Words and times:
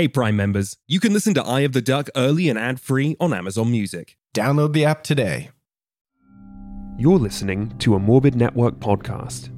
Hey, 0.00 0.08
Prime 0.08 0.34
members, 0.34 0.78
you 0.88 0.98
can 0.98 1.12
listen 1.12 1.34
to 1.34 1.44
Eye 1.44 1.60
of 1.60 1.74
the 1.74 1.82
Duck 1.82 2.08
early 2.16 2.48
and 2.48 2.58
ad 2.58 2.80
free 2.80 3.18
on 3.20 3.34
Amazon 3.34 3.70
Music. 3.70 4.16
Download 4.34 4.72
the 4.72 4.82
app 4.82 5.02
today. 5.02 5.50
You're 6.96 7.18
listening 7.18 7.76
to 7.80 7.94
a 7.94 7.98
Morbid 7.98 8.34
Network 8.34 8.80
podcast. 8.80 9.50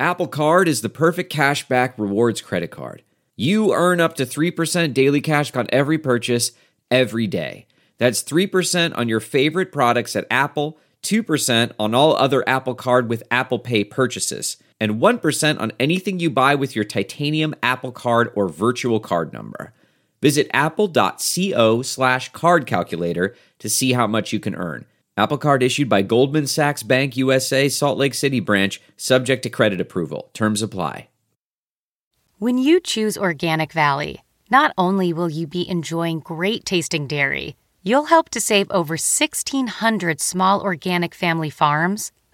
Apple 0.00 0.26
Card 0.26 0.68
is 0.68 0.80
the 0.80 0.88
perfect 0.88 1.30
cashback 1.30 1.92
rewards 1.98 2.40
credit 2.40 2.70
card. 2.70 3.02
You 3.36 3.74
earn 3.74 4.00
up 4.00 4.14
to 4.14 4.24
3% 4.24 4.94
daily 4.94 5.20
cash 5.20 5.54
on 5.54 5.66
every 5.68 5.98
purchase 5.98 6.52
every 6.90 7.26
day. 7.26 7.66
That's 7.98 8.22
3% 8.22 8.96
on 8.96 9.06
your 9.06 9.20
favorite 9.20 9.70
products 9.70 10.16
at 10.16 10.26
Apple, 10.30 10.78
2% 11.02 11.72
on 11.78 11.94
all 11.94 12.16
other 12.16 12.42
Apple 12.48 12.74
Card 12.74 13.10
with 13.10 13.22
Apple 13.30 13.58
Pay 13.58 13.84
purchases, 13.84 14.56
and 14.80 15.00
1% 15.00 15.60
on 15.60 15.72
anything 15.80 16.20
you 16.20 16.30
buy 16.30 16.54
with 16.54 16.74
your 16.74 16.84
titanium 16.84 17.54
Apple 17.62 17.92
Card 17.92 18.30
or 18.34 18.48
virtual 18.48 19.00
card 19.00 19.32
number. 19.32 19.72
Visit 20.22 20.48
apple.co 20.52 21.82
slash 21.82 22.32
card 22.32 22.66
calculator 22.66 23.34
to 23.58 23.68
see 23.68 23.92
how 23.92 24.06
much 24.06 24.32
you 24.32 24.40
can 24.40 24.54
earn. 24.54 24.86
Apple 25.16 25.38
Card 25.38 25.62
issued 25.62 25.88
by 25.88 26.02
Goldman 26.02 26.46
Sachs 26.46 26.82
Bank 26.82 27.16
USA, 27.16 27.68
Salt 27.68 27.96
Lake 27.96 28.12
City 28.12 28.40
branch, 28.40 28.82
subject 28.96 29.42
to 29.44 29.50
credit 29.50 29.80
approval. 29.80 30.30
Terms 30.34 30.60
apply. 30.60 31.08
When 32.38 32.58
you 32.58 32.80
choose 32.80 33.16
Organic 33.16 33.72
Valley, 33.72 34.22
not 34.50 34.74
only 34.76 35.12
will 35.14 35.30
you 35.30 35.46
be 35.46 35.66
enjoying 35.66 36.20
great 36.20 36.66
tasting 36.66 37.06
dairy, 37.06 37.56
you'll 37.82 38.06
help 38.06 38.28
to 38.30 38.40
save 38.40 38.70
over 38.70 38.92
1,600 38.92 40.20
small 40.20 40.60
organic 40.60 41.14
family 41.14 41.50
farms 41.50 42.12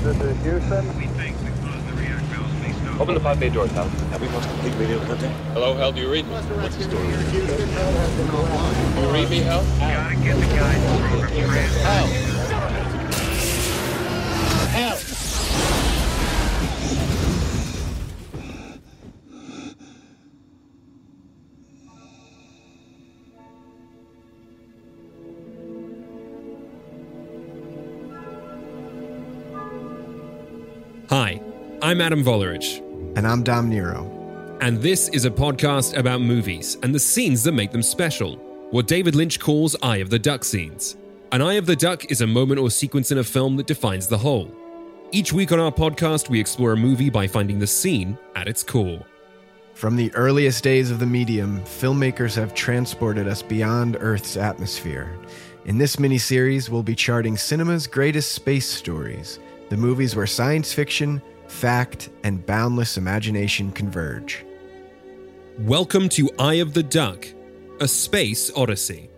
Open 0.00 0.14
the 3.12 3.20
pod 3.20 3.38
bay 3.38 3.50
door, 3.50 3.66
Hal. 3.66 3.84
Have 3.84 4.22
we 4.22 4.28
lost 4.28 4.48
complete 4.48 4.74
radio 4.78 4.98
contact? 5.04 5.34
Hello, 5.52 5.74
Hal, 5.74 5.92
do 5.92 6.00
you 6.00 6.10
read 6.10 6.26
me? 6.26 6.32
What's 6.32 6.76
the 6.76 6.84
story? 6.84 7.06
Do 7.06 7.12
you 9.02 9.12
read 9.12 9.28
me, 9.28 9.40
Hal? 9.40 9.62
Gotta 9.78 10.14
get 10.16 10.36
the 10.36 10.46
guidance. 10.56 11.76
Hal! 11.82 12.06
Hal! 14.72 15.19
Hi, 31.10 31.40
I'm 31.82 32.00
Adam 32.00 32.22
Volerich, 32.22 32.78
And 33.16 33.26
I'm 33.26 33.42
Dom 33.42 33.68
Nero. 33.68 34.06
and 34.60 34.80
this 34.80 35.08
is 35.08 35.24
a 35.24 35.30
podcast 35.30 35.96
about 35.96 36.20
movies 36.20 36.78
and 36.82 36.94
the 36.94 37.00
scenes 37.00 37.42
that 37.42 37.52
make 37.52 37.72
them 37.72 37.82
special. 37.82 38.36
What 38.70 38.86
David 38.86 39.16
Lynch 39.16 39.40
calls 39.40 39.74
Eye 39.82 39.96
of 39.96 40.10
the 40.10 40.18
Duck 40.20 40.44
scenes. 40.44 40.96
An 41.32 41.42
Eye 41.42 41.54
of 41.54 41.66
the 41.66 41.74
Duck 41.74 42.10
is 42.12 42.20
a 42.20 42.26
moment 42.26 42.60
or 42.60 42.70
sequence 42.70 43.10
in 43.10 43.18
a 43.18 43.24
film 43.24 43.56
that 43.56 43.66
defines 43.66 44.06
the 44.06 44.18
whole. 44.18 44.54
Each 45.10 45.32
week 45.32 45.50
on 45.50 45.58
our 45.58 45.72
podcast, 45.72 46.28
we 46.28 46.38
explore 46.38 46.72
a 46.72 46.76
movie 46.76 47.10
by 47.10 47.26
finding 47.26 47.58
the 47.58 47.66
scene 47.66 48.16
at 48.36 48.46
its 48.46 48.62
core. 48.62 49.04
From 49.74 49.96
the 49.96 50.14
earliest 50.14 50.62
days 50.62 50.92
of 50.92 51.00
the 51.00 51.06
medium, 51.06 51.60
filmmakers 51.62 52.36
have 52.36 52.54
transported 52.54 53.26
us 53.26 53.42
beyond 53.42 53.96
Earth's 53.98 54.36
atmosphere. 54.36 55.18
In 55.64 55.78
this 55.78 55.96
miniseries, 55.96 56.68
we'll 56.68 56.84
be 56.84 56.94
charting 56.94 57.36
cinema's 57.36 57.88
greatest 57.88 58.30
space 58.32 58.68
stories, 58.68 59.40
the 59.70 59.76
movies 59.76 60.16
where 60.16 60.26
science 60.26 60.72
fiction, 60.72 61.22
fact, 61.46 62.10
and 62.24 62.44
boundless 62.44 62.96
imagination 62.96 63.70
converge. 63.70 64.44
Welcome 65.60 66.08
to 66.10 66.28
Eye 66.40 66.54
of 66.54 66.74
the 66.74 66.82
Duck, 66.82 67.24
a 67.78 67.86
space 67.86 68.50
odyssey. 68.56 69.10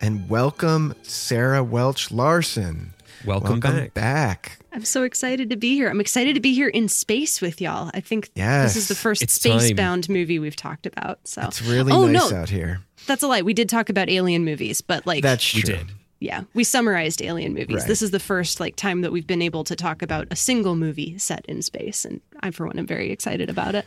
And 0.00 0.28
welcome, 0.28 0.96
Sarah 1.02 1.62
Welch 1.62 2.10
Larson. 2.10 2.94
Welcome, 3.24 3.60
back. 3.60 3.94
back. 3.94 4.61
I'm 4.74 4.84
so 4.84 5.02
excited 5.02 5.50
to 5.50 5.56
be 5.56 5.74
here. 5.74 5.90
I'm 5.90 6.00
excited 6.00 6.34
to 6.34 6.40
be 6.40 6.54
here 6.54 6.68
in 6.68 6.88
space 6.88 7.40
with 7.40 7.60
y'all. 7.60 7.90
I 7.92 8.00
think 8.00 8.30
Yes. 8.34 8.72
this 8.72 8.82
is 8.82 8.88
the 8.88 8.94
first 8.94 9.22
It's 9.22 9.34
space-bound 9.34 10.08
movie 10.08 10.38
we've 10.38 10.56
talked 10.56 10.86
about. 10.86 11.18
So 11.24 11.42
It's 11.42 11.60
really 11.62 11.92
oh, 11.92 12.06
nice 12.06 12.30
no, 12.30 12.36
out 12.36 12.48
here. 12.48 12.80
That's 13.06 13.22
a 13.22 13.28
lie. 13.28 13.42
We 13.42 13.52
did 13.52 13.68
talk 13.68 13.90
about 13.90 14.08
alien 14.08 14.44
movies, 14.44 14.80
but 14.80 15.06
like 15.06 15.22
That's 15.22 15.44
true. 15.44 15.76
We 16.22 16.26
did. 16.28 16.32
yeah, 16.32 16.42
we 16.54 16.64
summarized 16.64 17.22
alien 17.22 17.54
movies. 17.54 17.78
Right. 17.78 17.86
This 17.88 18.02
is 18.02 18.10
the 18.10 18.20
first 18.20 18.60
like 18.60 18.76
time 18.76 19.00
that 19.02 19.12
we've 19.12 19.26
been 19.26 19.42
able 19.42 19.64
to 19.64 19.76
talk 19.76 20.02
about 20.02 20.26
a 20.30 20.36
single 20.36 20.76
movie 20.76 21.18
set 21.18 21.44
in 21.46 21.62
space, 21.62 22.04
and 22.04 22.20
I, 22.40 22.50
for 22.50 22.66
one, 22.66 22.78
am 22.78 22.86
very 22.86 23.10
excited 23.10 23.50
about 23.50 23.74
it. 23.74 23.86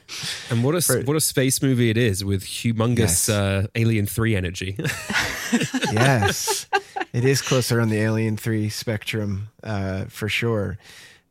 And 0.50 0.63
what 0.63 0.75
a 0.75 0.81
For- 0.81 1.01
what 1.03 1.16
a 1.18 1.22
space 1.22 1.62
movie 1.62 1.90
it 1.90 1.97
is 1.97 2.23
with 2.23 2.44
humongous 2.44 3.00
Yes. 3.00 3.29
uh, 3.29 3.68
Alien 3.75 4.06
Three 4.06 4.35
energy. 4.35 4.75
yes, 5.91 6.68
it 7.13 7.25
is 7.25 7.41
closer 7.41 7.79
on 7.81 7.90
the 7.90 7.97
Alien 7.97 8.38
3 8.38 8.69
spectrum 8.69 9.50
uh, 9.63 10.06
for 10.06 10.29
sure. 10.29 10.78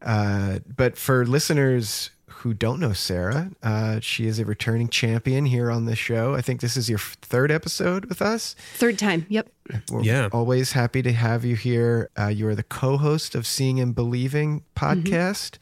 Uh, 0.03 0.59
but 0.77 0.97
for 0.99 1.25
listeners 1.27 2.11
who 2.45 2.53
don't 2.53 2.79
know 2.79 2.93
Sarah, 2.93 3.51
uh, 3.63 4.01
she 4.01 4.27
is 4.27 4.39
a 4.39 4.45
returning 4.45 4.89
champion 4.89 5.47
here 5.47 5.71
on 5.71 5.87
the 5.87 5.97
show. 5.97 6.35
I 6.35 6.43
think 6.43 6.61
this 6.61 6.77
is 6.77 6.91
your 6.91 6.99
third 6.99 7.51
episode 7.51 8.05
with 8.05 8.21
us. 8.21 8.55
Third 8.75 8.99
time. 8.99 9.25
Yep. 9.31 9.49
We're 9.91 10.03
Yeah. 10.03 10.29
always 10.31 10.73
happy 10.73 11.01
to 11.01 11.13
have 11.15 11.43
you 11.47 11.57
here. 11.57 12.11
Uh, 12.19 12.27
you 12.29 12.47
are 12.49 12.55
the 12.55 12.63
co 12.63 12.99
host 12.99 13.35
of 13.35 13.47
Seeing 13.47 13.81
and 13.81 13.95
Believing 13.95 14.63
podcast, 14.77 15.57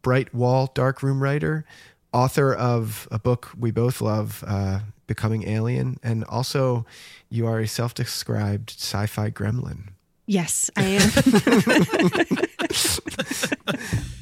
Bright 0.00 0.34
Wall 0.34 0.70
Dark 0.74 1.02
Room 1.02 1.22
writer, 1.22 1.66
author 2.14 2.54
of 2.54 3.06
a 3.10 3.18
book 3.18 3.50
we 3.58 3.70
both 3.70 4.00
love, 4.00 4.42
uh, 4.46 4.80
Becoming 5.06 5.46
Alien, 5.46 5.98
and 6.02 6.24
also 6.24 6.86
you 7.28 7.46
are 7.46 7.60
a 7.60 7.68
self 7.68 7.92
described 7.92 8.70
sci 8.70 9.04
fi 9.04 9.28
gremlin. 9.28 9.88
Yes, 10.32 10.70
I 10.76 10.84
am. 10.84 11.02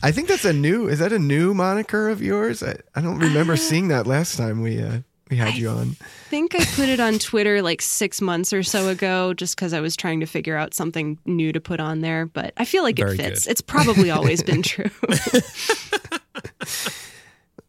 I 0.02 0.10
think 0.10 0.26
that's 0.26 0.44
a 0.44 0.52
new, 0.52 0.88
is 0.88 0.98
that 0.98 1.12
a 1.12 1.20
new 1.20 1.54
moniker 1.54 2.08
of 2.08 2.20
yours? 2.20 2.64
I, 2.64 2.78
I 2.96 3.00
don't 3.00 3.20
remember 3.20 3.56
seeing 3.56 3.86
that 3.88 4.08
last 4.08 4.36
time 4.36 4.60
we, 4.60 4.82
uh, 4.82 5.02
we 5.30 5.36
had 5.36 5.54
you 5.54 5.68
on. 5.68 5.94
I 6.00 6.04
think 6.28 6.56
I 6.56 6.64
put 6.74 6.88
it 6.88 6.98
on 6.98 7.20
Twitter 7.20 7.62
like 7.62 7.80
six 7.80 8.20
months 8.20 8.52
or 8.52 8.64
so 8.64 8.88
ago, 8.88 9.34
just 9.34 9.54
because 9.54 9.72
I 9.72 9.80
was 9.80 9.94
trying 9.94 10.18
to 10.18 10.26
figure 10.26 10.56
out 10.56 10.74
something 10.74 11.16
new 11.26 11.52
to 11.52 11.60
put 11.60 11.78
on 11.78 12.00
there. 12.00 12.26
But 12.26 12.54
I 12.56 12.64
feel 12.64 12.82
like 12.82 12.96
Very 12.96 13.14
it 13.14 13.18
fits. 13.18 13.44
good. 13.44 13.52
It's 13.52 13.60
probably 13.60 14.10
always 14.10 14.42
been 14.42 14.62
true. 14.62 14.90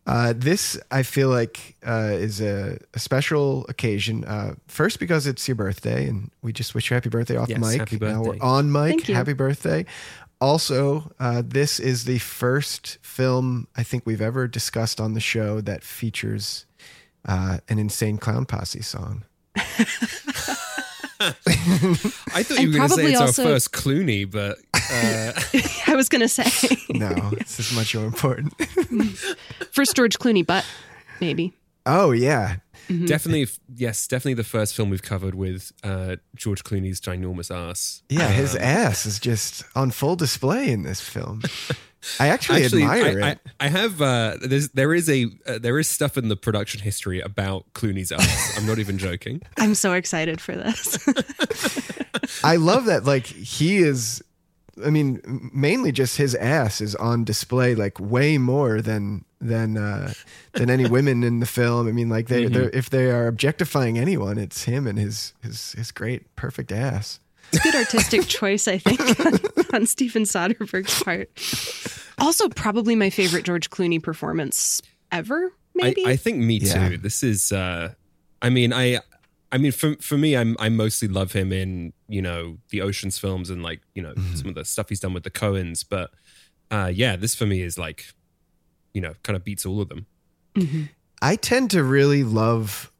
Uh, 0.07 0.33
this 0.35 0.79
I 0.89 1.03
feel 1.03 1.29
like 1.29 1.75
uh, 1.85 2.09
is 2.13 2.41
a, 2.41 2.79
a 2.93 2.99
special 2.99 3.65
occasion. 3.69 4.25
Uh, 4.25 4.55
first, 4.67 4.99
because 4.99 5.27
it's 5.27 5.47
your 5.47 5.55
birthday, 5.55 6.07
and 6.07 6.31
we 6.41 6.51
just 6.53 6.73
wish 6.73 6.89
you 6.89 6.95
happy 6.95 7.09
birthday 7.09 7.37
off 7.37 7.49
Yes, 7.49 7.59
mic. 7.59 7.79
happy 7.79 7.97
Now 7.99 8.23
we're 8.23 8.37
on 8.41 8.71
mic. 8.71 8.89
Thank 8.89 9.09
you. 9.09 9.15
Happy 9.15 9.33
birthday! 9.33 9.85
Also, 10.39 11.11
uh, 11.19 11.43
this 11.45 11.79
is 11.79 12.05
the 12.05 12.17
first 12.17 12.97
film 13.03 13.67
I 13.75 13.83
think 13.83 14.07
we've 14.07 14.21
ever 14.21 14.47
discussed 14.47 14.99
on 14.99 15.13
the 15.13 15.19
show 15.19 15.61
that 15.61 15.83
features 15.83 16.65
uh, 17.27 17.59
an 17.69 17.77
insane 17.77 18.17
clown 18.17 18.45
posse 18.45 18.81
song. 18.81 19.23
I 21.47 22.43
thought 22.43 22.57
And 22.59 22.73
you 22.73 22.79
were 22.81 22.87
going 22.87 22.89
to 22.89 22.95
say 22.95 23.11
it's 23.11 23.21
also- 23.21 23.43
our 23.43 23.49
first 23.49 23.71
Clooney, 23.71 24.29
but 24.29 24.57
uh, 24.75 25.31
I 25.91 25.95
was 25.95 26.09
gonna 26.09 26.27
say 26.27 26.75
No, 26.93 27.09
this 27.37 27.59
is 27.59 27.73
much 27.75 27.95
more 27.95 28.05
important. 28.05 28.53
first 29.71 29.95
George 29.95 30.17
Clooney, 30.19 30.45
but 30.45 30.65
maybe. 31.19 31.53
oh 31.85 32.11
yeah, 32.11 32.57
definitely, 32.87 33.47
yes, 33.75 34.07
definitely 34.07 34.33
the 34.35 34.43
first 34.43 34.75
film 34.75 34.89
we've 34.89 35.01
covered 35.03 35.35
with 35.35 35.71
uh, 35.83 36.17
George 36.35 36.63
Clooney's 36.63 36.99
ginormous 36.99 37.53
ass. 37.53 38.03
yeah. 38.09 38.27
His 38.29 38.55
Um, 38.55 38.61
ass 38.61 39.05
is 39.05 39.19
just 39.19 39.63
on 39.75 39.91
full 39.91 40.15
display 40.15 40.71
in 40.71 40.83
this 40.83 40.99
film. 41.01 41.41
I 42.19 42.27
actually, 42.29 42.63
Actually, 42.63 42.81
admire 42.83 43.23
I, 43.23 43.29
it. 43.31 43.39
I, 43.59 43.65
I 43.65 43.67
have 43.69 44.01
uh, 44.01 44.37
there's 44.41 44.69
there 44.69 44.93
is 44.93 45.07
a 45.09 45.27
uh, 45.45 45.59
there 45.59 45.77
is 45.77 45.87
stuff 45.87 46.17
in 46.17 46.29
the 46.29 46.35
production 46.35 46.81
history 46.81 47.19
about 47.21 47.71
Clooney's 47.73 48.11
ass. 48.11 48.57
I'm 48.57 48.65
not 48.65 48.79
even 48.79 48.97
joking. 48.97 49.41
I'm 49.57 49.75
so 49.75 49.93
excited 49.93 50.41
for 50.41 50.55
this. 50.55 50.97
I 52.43 52.55
love 52.55 52.85
that. 52.85 53.03
Like 53.05 53.25
he 53.27 53.77
is. 53.77 54.23
I 54.83 54.89
mean, 54.89 55.21
mainly 55.53 55.91
just 55.91 56.17
his 56.17 56.33
ass 56.33 56.81
is 56.81 56.95
on 56.95 57.23
display, 57.23 57.75
like 57.75 57.99
way 57.99 58.37
more 58.39 58.81
than 58.81 59.25
than 59.39 59.77
uh, 59.77 60.13
than 60.53 60.69
any 60.69 60.87
women 60.89 61.23
in 61.23 61.39
the 61.39 61.45
film. 61.45 61.87
I 61.87 61.91
mean, 61.91 62.09
like 62.09 62.27
they, 62.29 62.45
Mm-hmm. 62.45 62.53
they're 62.53 62.69
if 62.71 62.89
they 62.89 63.11
are 63.11 63.27
objectifying 63.27 63.99
anyone, 63.99 64.37
it's 64.39 64.63
him 64.63 64.87
and 64.87 64.97
his 64.97 65.33
his 65.43 65.73
his 65.73 65.91
great 65.91 66.35
perfect 66.35 66.71
ass. 66.71 67.19
It's 67.53 67.57
a 67.59 67.63
good 67.63 67.75
artistic 67.75 68.27
choice, 68.27 68.67
I 68.67 68.77
think, 68.77 68.99
on, 69.25 69.39
on 69.81 69.85
Steven 69.85 70.23
Soderbergh's 70.23 71.03
part. 71.03 71.29
Also, 72.23 72.47
probably 72.49 72.95
my 72.95 73.09
favorite 73.09 73.43
George 73.45 73.69
Clooney 73.69 74.01
performance 74.01 74.81
ever. 75.11 75.47
I, 75.47 75.51
Maybe 75.75 76.05
I 76.05 76.15
think 76.15 76.37
me 76.37 76.57
Yeah. 76.59 76.89
too. 76.89 76.97
This 76.97 77.23
is 77.23 77.51
uh 77.51 77.93
I 78.41 78.49
mean 78.49 78.71
I 78.73 78.99
I 79.51 79.57
mean 79.57 79.71
for 79.71 79.95
for 80.01 80.17
me 80.17 80.35
I'm 80.37 80.55
I 80.59 80.69
mostly 80.69 81.07
love 81.07 81.31
him 81.33 81.51
in, 81.51 81.93
you 82.07 82.21
know, 82.21 82.57
the 82.69 82.81
Oceans 82.81 83.17
films 83.17 83.49
and 83.49 83.63
like, 83.63 83.81
you 83.95 84.01
know, 84.03 84.13
some 84.35 84.47
of 84.47 84.55
the 84.55 84.63
stuff 84.65 84.89
he's 84.89 84.99
done 84.99 85.13
with 85.13 85.23
the 85.23 85.31
Coens, 85.31 85.83
but 85.89 86.11
uh 86.69 86.91
yeah, 86.93 87.15
this 87.15 87.35
for 87.35 87.45
me 87.45 87.61
is 87.61 87.77
like 87.77 88.05
you 88.93 89.01
know, 89.01 89.13
kind 89.23 89.35
of 89.37 89.43
beats 89.43 89.65
all 89.65 89.81
of 89.81 89.89
them. 89.89 90.05
I 91.21 91.37
tend 91.37 91.71
to 91.71 91.83
really 91.83 92.23
love 92.25 92.91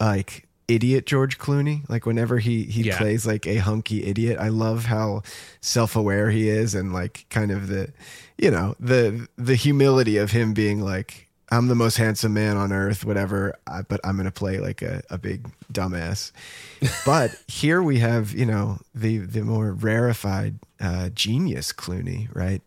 like 0.00 0.48
idiot 0.68 1.06
George 1.06 1.38
Clooney. 1.38 1.88
Like 1.88 2.06
whenever 2.06 2.38
he 2.38 2.64
he 2.64 2.82
Yeah. 2.82 2.98
plays 2.98 3.26
like 3.26 3.46
a 3.46 3.56
hunky 3.56 4.04
idiot, 4.04 4.38
I 4.40 4.48
love 4.48 4.86
how 4.86 5.22
self 5.60 5.96
aware 5.96 6.30
he 6.30 6.48
is 6.48 6.74
and 6.74 6.92
like 6.92 7.26
kind 7.30 7.50
of 7.50 7.68
the 7.68 7.92
you 8.38 8.50
know 8.50 8.74
the 8.80 9.28
the 9.36 9.54
humility 9.54 10.16
of 10.16 10.30
him 10.32 10.54
being 10.54 10.80
like 10.80 11.28
I'm 11.50 11.68
the 11.68 11.74
most 11.74 11.98
handsome 11.98 12.32
man 12.34 12.56
on 12.56 12.72
earth, 12.72 13.04
whatever. 13.04 13.54
uh, 13.66 13.82
But 13.86 14.00
I'm 14.02 14.16
gonna 14.16 14.30
play 14.32 14.58
like 14.58 14.80
a, 14.82 15.02
a 15.10 15.18
big 15.18 15.48
dumbass. 15.72 16.32
But 17.06 17.30
here 17.48 17.82
we 17.82 17.98
have 18.00 18.32
you 18.32 18.46
know 18.46 18.78
the 18.94 19.18
the 19.18 19.42
more 19.42 19.72
rarefied 19.72 20.58
uh, 20.80 21.10
genius 21.10 21.72
Clooney, 21.72 22.28
right? 22.34 22.62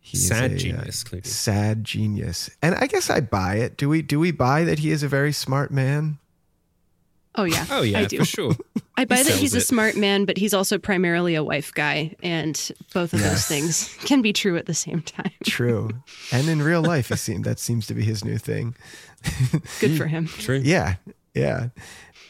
He's 0.00 0.26
Sad 0.28 0.52
a, 0.52 0.54
uh, 0.54 0.58
genius, 0.58 1.04
Clooney. 1.04 1.26
sad 1.26 1.84
genius 1.84 2.48
and 2.62 2.74
i 2.76 2.86
guess 2.86 3.10
i 3.10 3.20
buy 3.20 3.56
it 3.56 3.76
do 3.76 3.90
we 3.90 4.00
do 4.00 4.18
we 4.18 4.30
buy 4.30 4.64
that 4.64 4.78
he 4.78 4.90
is 4.90 5.02
a 5.02 5.08
very 5.08 5.32
smart 5.32 5.70
man 5.70 6.16
Oh 7.34 7.44
yeah. 7.44 7.66
Oh 7.70 7.82
yeah, 7.82 8.00
I 8.00 8.04
do. 8.06 8.18
for 8.18 8.24
sure. 8.24 8.56
I 8.96 9.04
buy 9.04 9.16
that 9.16 9.26
sells 9.26 9.40
he's 9.40 9.54
a 9.54 9.58
it. 9.58 9.66
smart 9.66 9.96
man, 9.96 10.24
but 10.24 10.36
he's 10.36 10.52
also 10.52 10.76
primarily 10.76 11.36
a 11.36 11.44
wife 11.44 11.72
guy, 11.72 12.16
and 12.22 12.70
both 12.92 13.12
of 13.12 13.22
those 13.22 13.46
things 13.46 13.94
can 14.00 14.22
be 14.22 14.32
true 14.32 14.56
at 14.56 14.66
the 14.66 14.74
same 14.74 15.02
time. 15.02 15.30
true 15.44 15.90
and 16.32 16.48
in 16.48 16.60
real 16.62 16.82
life 16.82 17.08
he 17.08 17.16
seemed 17.16 17.44
that 17.44 17.60
seems 17.60 17.86
to 17.86 17.94
be 17.94 18.02
his 18.02 18.24
new 18.24 18.38
thing 18.38 18.74
Good 19.80 19.96
for 19.96 20.06
him. 20.06 20.26
True. 20.26 20.60
yeah 20.64 20.96
yeah 21.34 21.68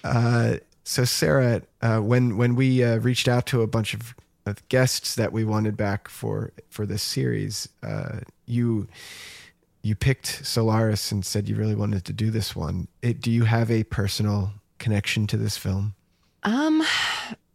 uh, 0.04 0.56
so 0.84 1.04
sarah 1.04 1.62
uh, 1.80 1.98
when 2.00 2.36
when 2.36 2.54
we 2.54 2.82
uh, 2.84 2.98
reached 2.98 3.28
out 3.28 3.46
to 3.46 3.62
a 3.62 3.66
bunch 3.66 3.94
of, 3.94 4.14
of 4.46 4.66
guests 4.68 5.14
that 5.14 5.32
we 5.32 5.44
wanted 5.44 5.76
back 5.76 6.08
for 6.08 6.52
for 6.68 6.84
this 6.84 7.02
series 7.02 7.68
uh, 7.82 8.20
you 8.46 8.88
you 9.82 9.94
picked 9.94 10.44
solaris 10.44 11.10
and 11.12 11.24
said 11.24 11.48
you 11.48 11.56
really 11.56 11.74
wanted 11.76 12.04
to 12.04 12.12
do 12.12 12.30
this 12.30 12.54
one 12.54 12.88
it, 13.00 13.20
do 13.22 13.30
you 13.30 13.44
have 13.44 13.70
a 13.70 13.84
personal 13.84 14.50
connection 14.78 15.26
to 15.28 15.36
this 15.36 15.56
film 15.56 15.94
Um, 16.44 16.82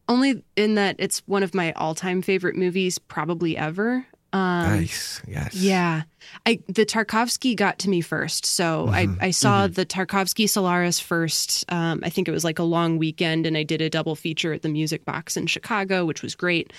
only 0.10 0.44
in 0.56 0.76
that 0.76 0.96
it's 1.00 1.20
one 1.26 1.44
of 1.44 1.54
my 1.56 1.72
all-time 1.74 2.22
favorite 2.22 2.56
movies, 2.56 3.00
probably 3.00 3.58
ever. 3.58 4.06
Um, 4.34 4.64
nice 4.80 5.22
yes 5.28 5.54
Yeah, 5.54 6.04
I 6.48 6.60
the 6.68 6.86
Tarkovsky 6.88 7.56
got 7.56 7.78
to 7.80 7.90
me 7.90 8.02
first, 8.02 8.48
so 8.48 8.88
Mhm. 8.88 9.18
I 9.22 9.28
I 9.28 9.32
saw 9.32 9.68
the 9.68 9.86
Tarkovsky 9.86 10.50
Solaris 10.50 11.00
first. 11.00 11.66
Um, 11.72 12.00
I 12.04 12.10
think 12.10 12.28
it 12.28 12.32
was 12.32 12.44
like 12.44 12.58
a 12.58 12.64
long 12.64 12.98
weekend, 12.98 13.46
and 13.46 13.56
I 13.56 13.62
did 13.62 13.80
a 13.80 13.92
double 13.92 14.16
feature 14.16 14.52
at 14.52 14.64
the 14.64 14.70
Music 14.70 15.06
Box 15.06 15.38
in 15.38 15.46
Chicago, 15.46 16.04
which 16.06 16.24
was 16.24 16.34
great. 16.34 16.74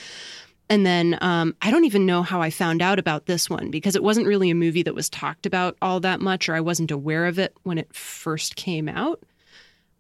And 0.68 0.84
then 0.84 1.16
um, 1.20 1.54
I 1.62 1.70
don't 1.70 1.84
even 1.84 2.06
know 2.06 2.22
how 2.22 2.42
I 2.42 2.50
found 2.50 2.82
out 2.82 2.98
about 2.98 3.26
this 3.26 3.48
one 3.48 3.70
because 3.70 3.94
it 3.94 4.02
wasn't 4.02 4.26
really 4.26 4.50
a 4.50 4.54
movie 4.56 4.82
that 4.82 4.94
was 4.94 5.08
talked 5.08 5.46
about 5.46 5.76
all 5.80 6.00
that 6.00 6.20
much, 6.20 6.48
or 6.48 6.54
I 6.56 6.60
wasn't 6.60 6.90
aware 6.90 7.26
of 7.26 7.38
it 7.38 7.54
when 7.62 7.78
it 7.78 7.94
first 7.94 8.56
came 8.56 8.88
out. 8.88 9.22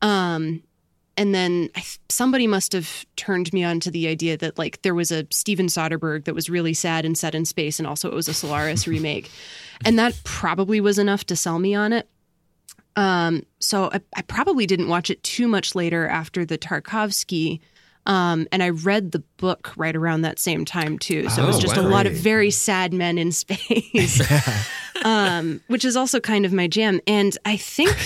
Um, 0.04 0.62
and 1.16 1.34
then 1.34 1.70
I, 1.74 1.82
somebody 2.08 2.46
must 2.46 2.72
have 2.72 3.06
turned 3.16 3.52
me 3.52 3.64
on 3.64 3.80
to 3.80 3.90
the 3.90 4.06
idea 4.08 4.36
that 4.36 4.58
like 4.58 4.82
there 4.82 4.94
was 4.94 5.10
a 5.10 5.26
Steven 5.30 5.66
Soderbergh 5.66 6.24
that 6.24 6.34
was 6.34 6.50
really 6.50 6.74
sad 6.74 7.04
and 7.04 7.16
set 7.16 7.34
in 7.34 7.44
space, 7.44 7.78
and 7.78 7.86
also 7.86 8.10
it 8.10 8.14
was 8.14 8.28
a 8.28 8.34
Solaris 8.34 8.86
remake, 8.88 9.30
and 9.84 9.98
that 9.98 10.20
probably 10.24 10.80
was 10.80 10.98
enough 10.98 11.24
to 11.26 11.36
sell 11.36 11.58
me 11.58 11.74
on 11.74 11.92
it. 11.92 12.08
Um, 12.96 13.44
so 13.60 13.90
I, 13.92 14.00
I 14.16 14.22
probably 14.22 14.66
didn't 14.66 14.88
watch 14.88 15.08
it 15.10 15.22
too 15.22 15.48
much 15.48 15.74
later 15.74 16.06
after 16.06 16.44
the 16.44 16.58
Tarkovsky. 16.58 17.60
Um, 18.06 18.46
and 18.52 18.62
I 18.62 18.68
read 18.68 19.12
the 19.12 19.20
book 19.38 19.72
right 19.76 19.96
around 19.96 20.22
that 20.22 20.38
same 20.38 20.66
time 20.66 20.98
too. 20.98 21.28
So 21.30 21.42
it 21.42 21.46
was 21.46 21.56
Oh, 21.56 21.60
just 21.60 21.76
a 21.76 21.82
lot 21.82 22.06
of 22.06 22.12
very 22.12 22.50
sad 22.50 22.92
men 22.92 23.16
in 23.16 23.32
space, 23.44 24.20
um, 25.04 25.62
which 25.68 25.86
is 25.86 25.96
also 25.96 26.20
kind 26.20 26.44
of 26.44 26.52
my 26.52 26.66
jam. 26.68 27.00
And 27.06 27.36
I 27.46 27.56
think 27.56 27.96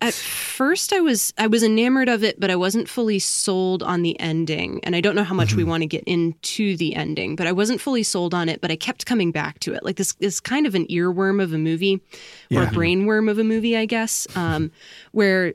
at 0.00 0.14
first 0.14 0.92
I 0.92 1.00
was 1.00 1.34
I 1.38 1.48
was 1.48 1.62
enamored 1.64 2.08
of 2.08 2.22
it, 2.22 2.38
but 2.38 2.50
I 2.50 2.56
wasn't 2.56 2.88
fully 2.88 3.18
sold 3.18 3.82
on 3.82 4.02
the 4.02 4.18
ending. 4.20 4.80
And 4.84 4.94
I 4.94 5.00
don't 5.00 5.16
know 5.16 5.24
how 5.24 5.34
much 5.34 5.54
we 5.54 5.62
Mm-hmm. 5.62 5.70
want 5.70 5.82
to 5.82 5.86
get 5.86 6.04
into 6.04 6.76
the 6.76 6.94
ending, 6.94 7.34
but 7.34 7.46
I 7.48 7.52
wasn't 7.52 7.80
fully 7.80 8.04
sold 8.04 8.32
on 8.32 8.48
it. 8.48 8.60
But 8.60 8.70
I 8.70 8.76
kept 8.76 9.06
coming 9.06 9.32
back 9.32 9.58
to 9.60 9.74
it. 9.74 9.82
Like 9.84 9.96
this 9.96 10.14
is 10.20 10.38
kind 10.40 10.66
of 10.66 10.74
an 10.76 10.86
earworm 10.86 11.42
of 11.42 11.52
a 11.52 11.58
movie, 11.58 12.00
or 12.52 12.62
Yeah. 12.62 12.68
a 12.68 12.72
brainworm 12.72 13.28
of 13.28 13.38
a 13.38 13.44
movie, 13.44 13.76
I 13.76 13.86
guess, 13.86 14.26
um, 14.36 14.70
where 15.12 15.54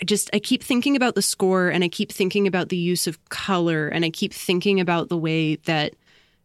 I 0.00 0.04
just 0.04 0.28
I 0.32 0.38
keep 0.40 0.62
thinking 0.62 0.96
about 0.96 1.14
the 1.14 1.22
score 1.22 1.68
and 1.68 1.84
I 1.84 1.88
keep 1.88 2.10
thinking 2.12 2.46
about 2.48 2.68
the 2.70 2.76
use 2.76 3.06
of 3.06 3.22
color 3.28 3.88
and 3.88 4.04
I 4.04 4.10
keep 4.10 4.32
thinking 4.32 4.80
about 4.80 5.08
the 5.08 5.16
way 5.16 5.56
that 5.66 5.94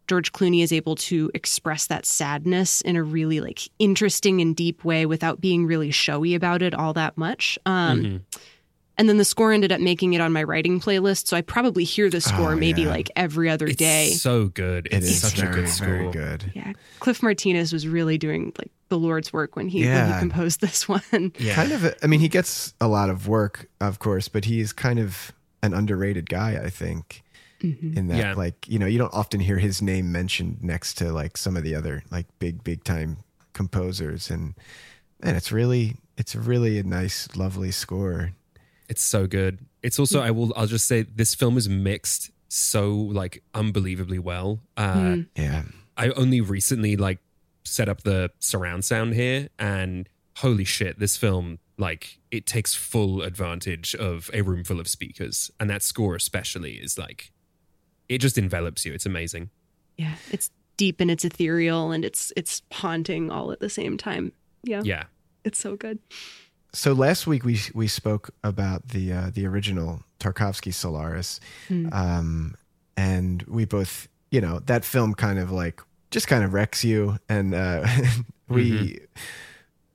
George 0.08 0.32
Clooney 0.34 0.62
is 0.64 0.72
able 0.74 0.96
to 0.96 1.32
express 1.34 1.88
that 1.88 2.06
sadness 2.06 2.82
in 2.82 2.96
a 2.96 3.04
really 3.04 3.40
like 3.40 3.60
interesting 3.80 4.42
and 4.42 4.56
deep 4.56 4.84
way 4.84 5.06
without 5.06 5.40
being 5.42 5.66
really 5.66 5.92
showy 5.92 6.36
about 6.36 6.62
it 6.62 6.74
all 6.74 6.94
that 6.94 7.18
much. 7.18 7.58
Um, 7.66 8.04
Mm-hmm. 8.04 8.18
And 8.96 9.10
then 9.10 9.18
the 9.18 9.26
score 9.26 9.52
ended 9.52 9.72
up 9.72 9.82
making 9.82 10.14
it 10.14 10.22
on 10.22 10.32
my 10.32 10.44
writing 10.44 10.80
playlist, 10.80 11.26
so 11.26 11.36
I 11.36 11.42
probably 11.42 11.84
hear 11.84 12.12
the 12.12 12.22
score 12.22 12.52
Oh, 12.52 12.56
maybe 12.56 12.84
yeah. 12.84 12.90
like 12.90 13.10
every 13.16 13.50
other 13.50 13.66
It's 13.66 13.78
day. 13.78 14.12
so 14.12 14.50
good. 14.50 14.86
it 14.86 14.94
It's 14.94 15.08
is 15.08 15.20
such 15.22 15.34
very, 15.40 15.50
a 15.52 15.56
good 15.56 15.70
score. 15.70 15.88
very 15.88 16.12
good 16.12 16.52
yeah, 16.54 16.74
Cliff 17.00 17.24
Martinez 17.24 17.74
was 17.74 17.88
really 17.88 18.20
doing 18.20 18.54
like 18.60 18.70
the 18.90 19.00
Lord's 19.00 19.34
work 19.34 19.56
when 19.56 19.68
he 19.68 19.84
when 19.84 20.14
he 20.14 20.20
composed 20.20 20.62
this 20.62 20.88
one. 20.88 21.32
Yeah. 21.40 21.56
kind 21.56 21.72
of 21.72 21.86
a- 21.86 22.04
i 22.04 22.08
mean 22.08 22.20
he 22.20 22.30
gets 22.30 22.76
a 22.80 22.88
lot 22.88 23.10
of 23.10 23.28
work 23.28 23.68
of 23.82 23.98
course 23.98 24.28
but 24.28 24.46
he 24.46 24.60
is 24.60 24.72
kind 24.74 25.00
of 25.00 25.32
an 25.64 25.74
underrated 25.74 26.30
guy 26.30 26.62
i 26.64 26.70
think 26.70 27.23
Mm-hmm. 27.64 27.98
in 27.98 28.08
that 28.08 28.18
Yeah. 28.18 28.34
like 28.34 28.68
you 28.68 28.78
know 28.78 28.86
you 28.86 28.98
don't 28.98 29.14
often 29.14 29.40
hear 29.40 29.58
his 29.58 29.82
name 29.82 30.12
mentioned 30.12 30.62
next 30.62 30.96
to 31.00 31.14
like 31.14 31.38
some 31.38 31.56
of 31.56 31.64
the 31.64 31.76
other 31.76 32.04
like 32.12 32.28
big 32.40 32.64
big 32.64 32.84
time 32.84 33.18
composers 33.54 34.30
and 34.30 34.54
man 35.24 35.36
it's 35.36 35.52
really 35.52 35.96
it's 36.18 36.36
really 36.36 36.78
a 36.80 36.84
nice 36.84 37.28
lovely 37.36 37.72
score 37.72 38.34
It's 38.90 39.02
so 39.02 39.28
good. 39.28 39.60
It's 39.82 39.98
also 39.98 40.20
I 40.22 40.32
will 40.32 40.52
I'll 40.58 40.68
just 40.68 40.88
say 40.88 41.04
this 41.04 41.34
film 41.36 41.58
is 41.58 41.68
mixed 41.70 42.32
so 42.50 42.92
like 42.94 43.42
unbelievably 43.54 44.20
well. 44.20 44.60
Uh 44.78 45.18
yeah 45.38 45.64
I 45.96 46.10
only 46.10 46.42
recently 46.42 46.98
like 46.98 47.20
set 47.64 47.88
up 47.88 48.04
the 48.04 48.30
surround 48.40 48.84
sound 48.84 49.14
here 49.14 49.48
and 49.58 50.10
holy 50.38 50.66
shit, 50.66 51.00
this 51.00 51.16
film 51.18 51.60
like 51.78 52.20
it 52.30 52.46
takes 52.46 52.76
full 52.76 53.22
advantage 53.22 53.96
of 53.96 54.30
a 54.34 54.42
room 54.42 54.64
full 54.64 54.80
of 54.80 54.88
speakers 54.88 55.50
and 55.60 55.70
that 55.70 55.82
score 55.82 56.16
especially 56.16 56.74
is 56.74 56.98
like 56.98 57.32
it 58.10 58.20
just 58.20 58.38
envelops 58.38 58.86
you. 58.86 58.94
It's 58.94 59.06
amazing. 59.06 59.50
Yeah, 59.98 60.16
it's 60.32 60.50
deep 60.78 61.00
and 61.00 61.12
it's 61.12 61.24
ethereal 61.24 61.92
and 61.92 62.04
it's 62.04 62.32
it's 62.36 62.62
haunting 62.72 63.30
all 63.32 63.52
at 63.52 63.60
the 63.60 63.70
same 63.70 63.98
time. 63.98 64.32
Yeah, 64.64 64.82
Yeah. 64.84 65.04
it's 65.44 65.60
so 65.60 65.76
good. 65.76 66.00
so 66.74 66.94
last 66.94 67.28
week 67.28 67.44
we 67.46 67.60
we 67.74 67.88
spoke 67.88 68.32
about 68.44 68.90
the 68.90 69.12
uh, 69.14 69.30
the 69.34 69.46
original 69.46 70.04
Tarkovsky 70.20 70.74
Solaris, 70.74 71.40
um, 71.92 72.56
and 72.98 73.44
we 73.44 73.66
both 73.66 74.08
you 74.32 74.42
know 74.42 74.60
that 74.66 74.84
film 74.86 75.14
kind 75.14 75.38
of 75.40 75.52
like 75.52 75.82
just 76.12 76.28
kind 76.28 76.44
of 76.44 76.54
wrecks 76.54 76.84
you, 76.84 77.18
and 77.30 77.54
uh, 77.54 77.86
we. 78.48 79.00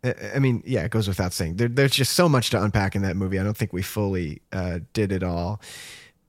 I 0.05 0.15
I 0.37 0.39
mean, 0.39 0.63
yeah, 0.65 0.85
it 0.85 0.91
goes 0.93 1.09
without 1.09 1.33
saying. 1.33 1.57
There, 1.57 1.67
there's 1.69 1.91
just 1.93 2.13
so 2.13 2.29
much 2.29 2.51
to 2.51 2.63
unpack 2.63 2.95
in 2.95 3.03
that 3.03 3.17
movie. 3.17 3.39
I 3.39 3.43
don't 3.43 3.57
think 3.57 3.73
we 3.73 3.83
fully 3.83 4.41
uh, 4.53 4.79
did 4.93 5.11
it 5.11 5.23
all, 5.25 5.61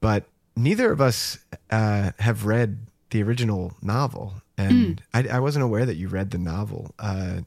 but 0.02 0.26
neither 0.56 0.92
of 0.92 1.02
us 1.02 1.40
uh, 1.72 2.12
have 2.20 2.46
read 2.46 2.88
the 3.12 3.24
original 3.24 3.74
novel, 3.82 4.36
and 4.58 5.02
I, 5.14 5.28
I 5.28 5.40
wasn't 5.40 5.64
aware 5.64 5.86
that 5.86 5.96
you 5.96 6.08
read 6.08 6.32
the 6.32 6.38
novel. 6.38 6.94
Uh, 7.00 7.42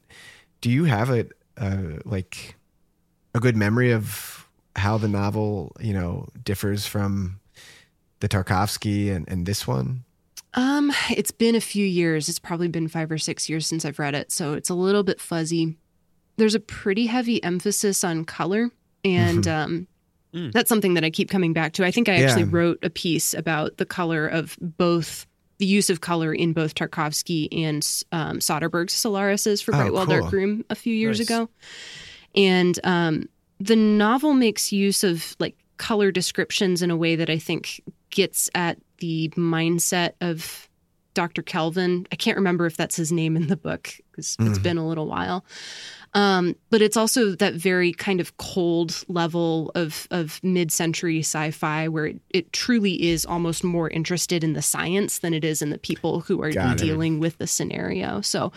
do 0.61 0.69
you 0.69 0.85
have 0.85 1.09
a 1.09 1.27
uh, 1.57 1.99
like 2.05 2.55
a 3.35 3.39
good 3.39 3.55
memory 3.55 3.91
of 3.91 4.47
how 4.75 4.97
the 4.97 5.07
novel, 5.07 5.75
you 5.79 5.93
know, 5.93 6.27
differs 6.43 6.85
from 6.85 7.39
the 8.19 8.29
Tarkovsky 8.29 9.13
and, 9.13 9.27
and 9.29 9.45
this 9.45 9.67
one? 9.67 10.03
Um, 10.55 10.91
it's 11.09 11.31
been 11.31 11.55
a 11.55 11.61
few 11.61 11.85
years. 11.85 12.29
It's 12.29 12.39
probably 12.39 12.67
been 12.67 12.87
five 12.87 13.11
or 13.11 13.17
six 13.17 13.49
years 13.49 13.65
since 13.65 13.85
I've 13.85 13.99
read 13.99 14.15
it, 14.15 14.31
so 14.31 14.53
it's 14.53 14.69
a 14.69 14.75
little 14.75 15.03
bit 15.03 15.19
fuzzy. 15.19 15.77
There's 16.37 16.55
a 16.55 16.59
pretty 16.59 17.07
heavy 17.07 17.43
emphasis 17.43 18.03
on 18.03 18.25
color, 18.25 18.69
and 19.03 19.47
um, 19.49 19.87
That's 20.33 20.67
something 20.69 20.95
that 20.95 21.03
I 21.03 21.09
keep 21.09 21.29
coming 21.29 21.53
back 21.53 21.73
to. 21.73 21.85
I 21.85 21.91
think 21.91 22.09
I 22.09 22.15
actually 22.23 22.43
Yeah. 22.43 22.49
wrote 22.51 22.79
a 22.83 22.89
piece 22.89 23.33
about 23.33 23.77
the 23.77 23.85
color 23.85 24.27
of 24.27 24.57
both 24.59 25.27
the 25.59 25.65
use 25.67 25.89
of 25.91 26.01
color 26.01 26.33
in 26.33 26.51
both 26.53 26.73
Tarkovsky 26.75 27.47
and 27.51 27.87
um, 28.11 28.39
Soderbergh's 28.39 28.93
Solaris's 28.93 29.61
for 29.61 29.73
Oh, 29.75 29.77
Bright 29.77 29.93
Wall 29.93 30.05
cool. 30.07 30.19
Dark 30.21 30.33
Room 30.33 30.65
a 30.69 30.75
few 30.75 30.93
years 30.93 31.19
Nice. 31.19 31.27
ago. 31.29 31.49
And 32.35 32.79
um, 32.83 33.29
the 33.59 33.75
novel 33.75 34.33
makes 34.33 34.71
use 34.71 35.03
of 35.03 35.35
like 35.39 35.55
color 35.77 36.11
descriptions 36.11 36.81
in 36.81 36.89
a 36.89 36.97
way 36.97 37.15
that 37.15 37.29
I 37.29 37.37
think 37.37 37.81
gets 38.09 38.49
at 38.55 38.79
the 38.97 39.29
mindset 39.37 40.13
of 40.21 40.67
Dr. 41.13 41.43
Kelvin. 41.43 42.07
I 42.11 42.15
can't 42.15 42.37
remember 42.37 42.65
if 42.65 42.75
that's 42.75 42.95
his 42.95 43.11
name 43.11 43.35
in 43.35 43.47
the 43.47 43.55
book 43.57 43.91
because 44.11 44.35
it's 44.39 44.57
been 44.59 44.77
a 44.79 44.87
little 44.87 45.05
while. 45.07 45.45
Um, 46.15 46.55
but 46.69 46.81
it's 46.81 46.95
also 46.95 47.31
that 47.35 47.55
very 47.55 47.91
kind 47.91 48.19
of 48.21 48.37
cold 48.37 49.03
level 49.07 49.71
of 49.73 50.07
of 50.11 50.39
mid 50.43 50.71
century 50.71 51.19
sci 51.19 51.49
fi 51.51 51.87
where 51.87 52.05
it, 52.05 52.19
it 52.29 52.53
truly 52.53 53.09
is 53.09 53.25
almost 53.25 53.63
more 53.63 53.89
interested 53.89 54.43
in 54.43 54.53
the 54.53 54.61
science 54.61 55.19
than 55.19 55.33
it 55.33 55.43
is 55.43 55.61
in 55.63 55.71
the 55.71 55.79
people 55.79 56.19
who 56.19 56.41
are 56.43 56.51
Got 56.51 56.79
it. 56.79 56.85
dealing 56.85 57.19
with 57.19 57.39
the 57.39 57.47
scenario. 57.47 58.21
So 58.21 58.51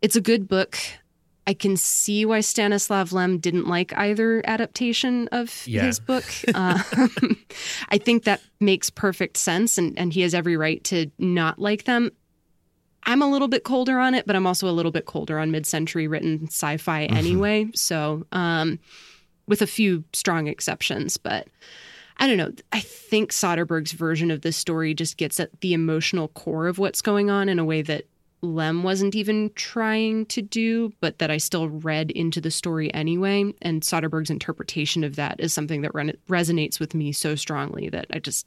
it's 0.00 0.16
a 0.16 0.20
good 0.22 0.48
book. 0.48 0.78
I 1.46 1.54
can 1.54 1.76
see 1.76 2.24
why 2.24 2.40
Stanislav 2.40 3.12
Lem 3.12 3.38
didn't 3.38 3.66
like 3.66 3.96
either 3.96 4.40
adaptation 4.46 5.26
of 5.32 5.66
Yeah. 5.66 5.82
his 5.84 5.98
book. 5.98 6.24
Um, 6.54 6.80
I 7.88 7.98
think 7.98 8.24
that 8.24 8.40
makes 8.60 8.88
perfect 8.88 9.36
sense, 9.36 9.76
and, 9.76 9.98
and 9.98 10.12
he 10.12 10.20
has 10.20 10.32
every 10.32 10.56
right 10.56 10.82
to 10.84 11.10
not 11.18 11.58
like 11.58 11.84
them. 11.84 12.10
I'm 13.04 13.22
a 13.22 13.30
little 13.30 13.48
bit 13.48 13.64
colder 13.64 13.98
on 13.98 14.14
it, 14.14 14.26
but 14.26 14.36
I'm 14.36 14.46
also 14.46 14.68
a 14.68 14.72
little 14.72 14.92
bit 14.92 15.06
colder 15.06 15.38
on 15.38 15.50
mid-century 15.50 16.06
written 16.06 16.44
sci-fi 16.46 17.04
anyway. 17.04 17.68
So, 17.74 18.26
um, 18.32 18.78
with 19.46 19.62
a 19.62 19.66
few 19.66 20.04
strong 20.12 20.46
exceptions, 20.46 21.16
but 21.16 21.48
I 22.18 22.26
don't 22.26 22.36
know. 22.36 22.52
I 22.72 22.80
think 22.80 23.32
Soderbergh's 23.32 23.92
version 23.92 24.30
of 24.30 24.42
this 24.42 24.56
story 24.56 24.94
just 24.94 25.16
gets 25.16 25.40
at 25.40 25.60
the 25.60 25.72
emotional 25.72 26.28
core 26.28 26.66
of 26.66 26.78
what's 26.78 27.00
going 27.00 27.30
on 27.30 27.48
in 27.48 27.58
a 27.58 27.64
way 27.64 27.82
that 27.82 28.04
Lem 28.42 28.82
wasn't 28.82 29.14
even 29.14 29.50
trying 29.54 30.26
to 30.26 30.42
do, 30.42 30.92
but 31.00 31.18
that 31.18 31.30
I 31.30 31.38
still 31.38 31.68
read 31.68 32.10
into 32.10 32.40
the 32.40 32.50
story 32.50 32.92
anyway. 32.94 33.52
And 33.62 33.82
Soderbergh's 33.82 34.30
interpretation 34.30 35.02
of 35.02 35.16
that 35.16 35.40
is 35.40 35.52
something 35.52 35.82
that 35.82 35.94
re- 35.94 36.14
resonates 36.28 36.78
with 36.78 36.94
me 36.94 37.12
so 37.12 37.34
strongly 37.34 37.88
that 37.88 38.06
I 38.12 38.18
just, 38.18 38.46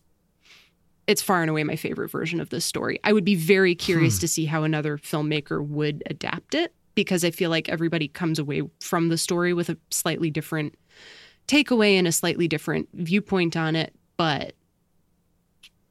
it's 1.07 1.21
far 1.21 1.41
and 1.41 1.49
away 1.49 1.63
my 1.63 1.75
favorite 1.75 2.09
version 2.09 2.39
of 2.39 2.49
this 2.49 2.63
story. 2.65 2.99
I 3.03 3.11
would 3.13 3.25
be 3.25 3.35
very 3.35 3.75
curious 3.75 4.19
to 4.19 4.27
see 4.27 4.45
how 4.45 4.63
another 4.63 4.97
filmmaker 4.97 5.65
would 5.65 6.01
adapt 6.09 6.55
it 6.55 6.73
because 6.95 7.25
I 7.25 7.31
feel 7.31 7.49
like 7.49 7.67
everybody 7.69 8.07
comes 8.07 8.39
away 8.39 8.61
from 8.79 9.09
the 9.09 9.17
story 9.17 9.53
with 9.53 9.69
a 9.69 9.77
slightly 9.89 10.29
different 10.29 10.75
takeaway 11.47 11.93
and 11.97 12.07
a 12.07 12.11
slightly 12.11 12.47
different 12.47 12.87
viewpoint 12.93 13.57
on 13.57 13.75
it. 13.75 13.93
But 14.15 14.53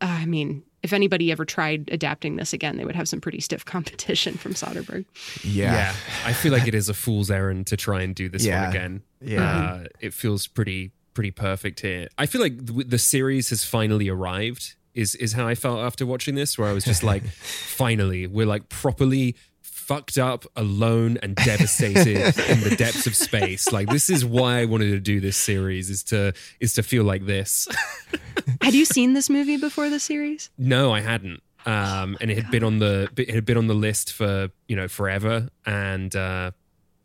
uh, 0.01 0.07
I 0.07 0.27
mean, 0.27 0.63
if 0.83 0.93
anybody 0.93 1.31
ever 1.31 1.45
tried 1.45 1.89
adapting 1.93 2.37
this 2.37 2.53
again, 2.53 2.77
they 2.77 2.85
would 2.85 2.97
have 2.97 3.09
some 3.09 3.21
pretty 3.21 3.41
stiff 3.41 3.65
competition 3.67 4.35
from 4.35 4.55
Soderbergh. 4.55 5.05
Yeah. 5.45 5.95
I 6.25 6.33
feel 6.33 6.53
like 6.53 6.67
it 6.67 6.75
is 6.75 6.89
a 6.89 6.95
fool's 6.95 7.31
errand 7.31 7.67
to 7.69 7.77
try 7.77 8.03
and 8.03 8.15
do 8.15 8.29
this 8.29 8.45
Yeah. 8.45 8.63
one 8.63 8.71
again. 8.71 9.03
Yeah. 9.21 9.43
Uh, 9.83 9.85
it 10.01 10.15
feels 10.15 10.47
pretty 10.47 10.93
pretty 11.15 11.31
perfect 11.31 11.81
here. 11.81 12.09
I 12.17 12.25
feel 12.25 12.41
like 12.41 12.57
the, 12.65 12.85
the 12.85 12.99
series 12.99 13.51
has 13.51 13.65
finally 13.67 14.09
arrived. 14.09 14.77
Is 14.95 15.15
is 15.15 15.33
how 15.33 15.47
I 15.47 15.55
felt 15.55 15.81
after 15.81 16.05
watching 16.05 16.35
this, 16.35 16.59
where 16.59 16.69
I 16.69 16.73
was 16.73 16.85
just 16.85 17.03
like, 17.03 17.23
finally, 17.31 18.27
we're 18.27 18.47
like 18.47 18.69
properly 18.69 19.37
fucked 19.83 20.17
up, 20.17 20.45
alone, 20.57 21.19
and 21.23 21.35
devastated 21.35 22.17
in 22.49 22.61
the 22.61 22.75
depths 22.79 23.07
of 23.07 23.17
space. 23.17 23.73
Like 23.73 23.89
this 23.89 24.09
is 24.09 24.25
why 24.25 24.61
I 24.61 24.65
wanted 24.65 24.91
to 24.91 25.01
do 25.01 25.21
this 25.21 25.37
series 25.37 25.91
is 25.91 26.03
to 26.05 26.33
is 26.61 26.75
to 26.75 26.83
feel 26.83 27.05
like 27.05 27.27
this. 27.27 27.69
Had 28.61 28.75
you 28.75 28.85
seen 28.85 29.13
this 29.13 29.29
movie 29.29 29.57
before 29.57 29.91
the 29.91 30.01
series? 30.01 30.51
No, 30.57 30.93
I 30.93 31.01
hadn't. 31.01 31.43
Um, 31.65 32.17
and 32.21 32.31
it 32.31 32.37
had 32.37 32.51
been 32.51 32.65
on 32.65 32.79
the 32.81 33.09
it 33.17 33.31
had 33.31 33.45
been 33.45 33.57
on 33.57 33.67
the 33.67 33.75
list 33.75 34.13
for 34.13 34.51
you 34.69 34.77
know 34.77 34.89
forever. 34.89 35.49
And 35.67 36.15
uh, 36.15 36.53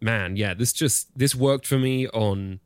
man, 0.01 0.35
yeah, 0.35 0.53
this 0.53 0.73
just 0.73 1.17
this 1.17 1.35
worked 1.35 1.65
for 1.67 1.77
me 1.77 2.07
on 2.07 2.59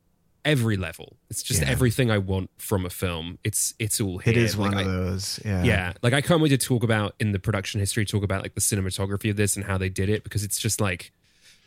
every 0.45 0.77
level. 0.77 1.17
It's 1.29 1.43
just 1.43 1.61
Yeah. 1.61 1.69
everything 1.69 2.09
I 2.11 2.17
want 2.17 2.49
from 2.57 2.85
a 2.85 2.89
film. 2.89 3.37
It's 3.43 3.73
it's 3.79 3.99
all 4.01 4.17
here. 4.19 4.31
It 4.33 4.37
is 4.37 4.57
one 4.57 4.71
Like, 4.71 4.85
of 4.85 4.91
I- 4.91 4.95
those. 4.95 5.39
Yeah. 5.45 5.63
Yeah, 5.63 5.93
like 6.01 6.13
I 6.13 6.21
can't 6.21 6.41
wait 6.41 6.49
to 6.49 6.57
talk 6.57 6.83
about 6.83 7.15
in 7.19 7.31
the 7.31 7.39
production 7.39 7.79
history, 7.79 8.05
talk 8.05 8.23
about 8.23 8.41
like 8.43 8.55
the 8.55 8.61
cinematography 8.61 9.29
of 9.29 9.35
this 9.37 9.55
and 9.55 9.65
how 9.65 9.77
they 9.77 9.89
did 9.89 10.09
it 10.09 10.23
because 10.23 10.43
it's 10.43 10.59
just 10.59 10.79
like, 10.81 11.11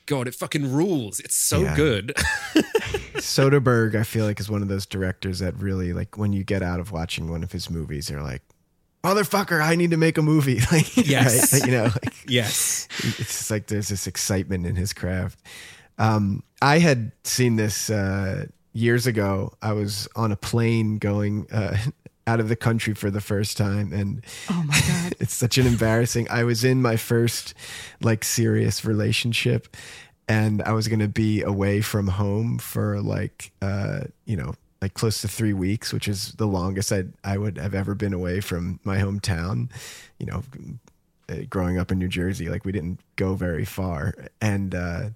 God, 0.06 0.28
it 0.28 0.34
fucking 0.34 0.70
rules. 0.72 1.18
It's 1.20 1.34
so 1.34 1.62
Yeah. 1.62 1.76
good. 1.76 2.14
Soderbergh, 3.14 3.94
I 3.94 4.02
feel 4.02 4.24
like, 4.26 4.40
is 4.40 4.50
one 4.50 4.62
of 4.62 4.68
those 4.68 4.86
directors 4.86 5.38
that 5.38 5.56
really, 5.56 5.92
like, 5.92 6.18
when 6.18 6.32
you 6.32 6.44
get 6.44 6.62
out 6.62 6.80
of 6.80 6.92
watching 6.92 7.30
one 7.30 7.42
of 7.42 7.52
his 7.52 7.70
movies, 7.70 8.10
you're 8.10 8.22
like, 8.22 8.42
motherfucker, 9.02 9.62
I 9.62 9.76
need 9.76 9.90
to 9.92 9.96
make 9.96 10.18
a 10.18 10.22
movie. 10.22 10.60
Like, 10.72 10.96
Yes. 10.96 11.52
right? 11.52 11.62
You 11.66 11.72
know, 11.72 11.84
like, 11.84 12.14
yes. 12.26 12.88
it's 12.98 13.16
just 13.18 13.50
like 13.50 13.66
there's 13.68 13.88
this 13.88 14.06
excitement 14.06 14.66
in 14.66 14.76
his 14.76 14.92
craft. 14.92 15.40
Um, 15.98 16.42
I 16.60 16.78
had 16.80 17.12
seen 17.24 17.56
this 17.56 17.88
uh, 17.88 18.46
years 18.74 19.06
ago. 19.06 19.52
I 19.62 19.72
was 19.72 20.06
on 20.14 20.32
a 20.32 20.36
plane 20.36 20.98
going 20.98 21.46
uh, 21.50 21.78
out 22.26 22.40
of 22.40 22.48
the 22.48 22.56
country 22.56 22.92
for 22.92 23.10
the 23.10 23.20
first 23.20 23.56
time, 23.56 23.92
and 23.92 24.22
Oh 24.50 24.62
my 24.66 24.78
god! 24.86 25.14
it's 25.20 25.32
such 25.32 25.56
an 25.56 25.66
embarrassing. 25.66 26.28
I 26.30 26.44
was 26.44 26.64
in 26.64 26.82
my 26.82 26.96
first 26.96 27.54
like 28.02 28.24
serious 28.24 28.84
relationship, 28.84 29.74
and 30.28 30.62
I 30.62 30.72
was 30.72 30.88
gonna 30.88 31.08
be 31.08 31.40
away 31.42 31.80
from 31.80 32.08
home 32.08 32.58
for 32.58 33.00
like 33.00 33.52
uh, 33.62 34.00
you 34.26 34.36
know 34.36 34.54
like 34.82 34.92
close 34.92 35.22
to 35.22 35.28
three 35.28 35.54
weeks, 35.54 35.92
which 35.94 36.08
is 36.08 36.32
the 36.32 36.46
longest 36.46 36.92
I 36.92 37.04
I 37.22 37.38
would 37.38 37.56
have 37.56 37.74
ever 37.74 37.94
been 37.94 38.12
away 38.12 38.40
from 38.40 38.80
my 38.84 38.98
hometown. 38.98 39.70
You 40.18 40.26
know, 40.26 40.42
uh, 41.28 41.36
growing 41.48 41.78
up 41.78 41.90
in 41.90 41.98
New 41.98 42.08
Jersey, 42.08 42.48
like 42.48 42.64
we 42.64 42.72
didn't 42.72 43.00
go 43.16 43.34
very 43.34 43.64
far, 43.64 44.14
and 44.40 44.74
uh, 44.74 45.10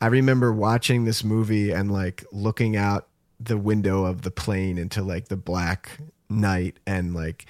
I 0.00 0.06
remember 0.06 0.52
watching 0.52 1.04
this 1.04 1.24
movie 1.24 1.70
and 1.72 1.90
like 1.90 2.24
looking 2.32 2.76
out 2.76 3.08
the 3.40 3.56
window 3.56 4.04
of 4.04 4.22
the 4.22 4.30
plane 4.30 4.78
into 4.78 5.02
like 5.02 5.28
the 5.28 5.36
black 5.36 5.98
night 6.28 6.76
and 6.86 7.14
like 7.14 7.46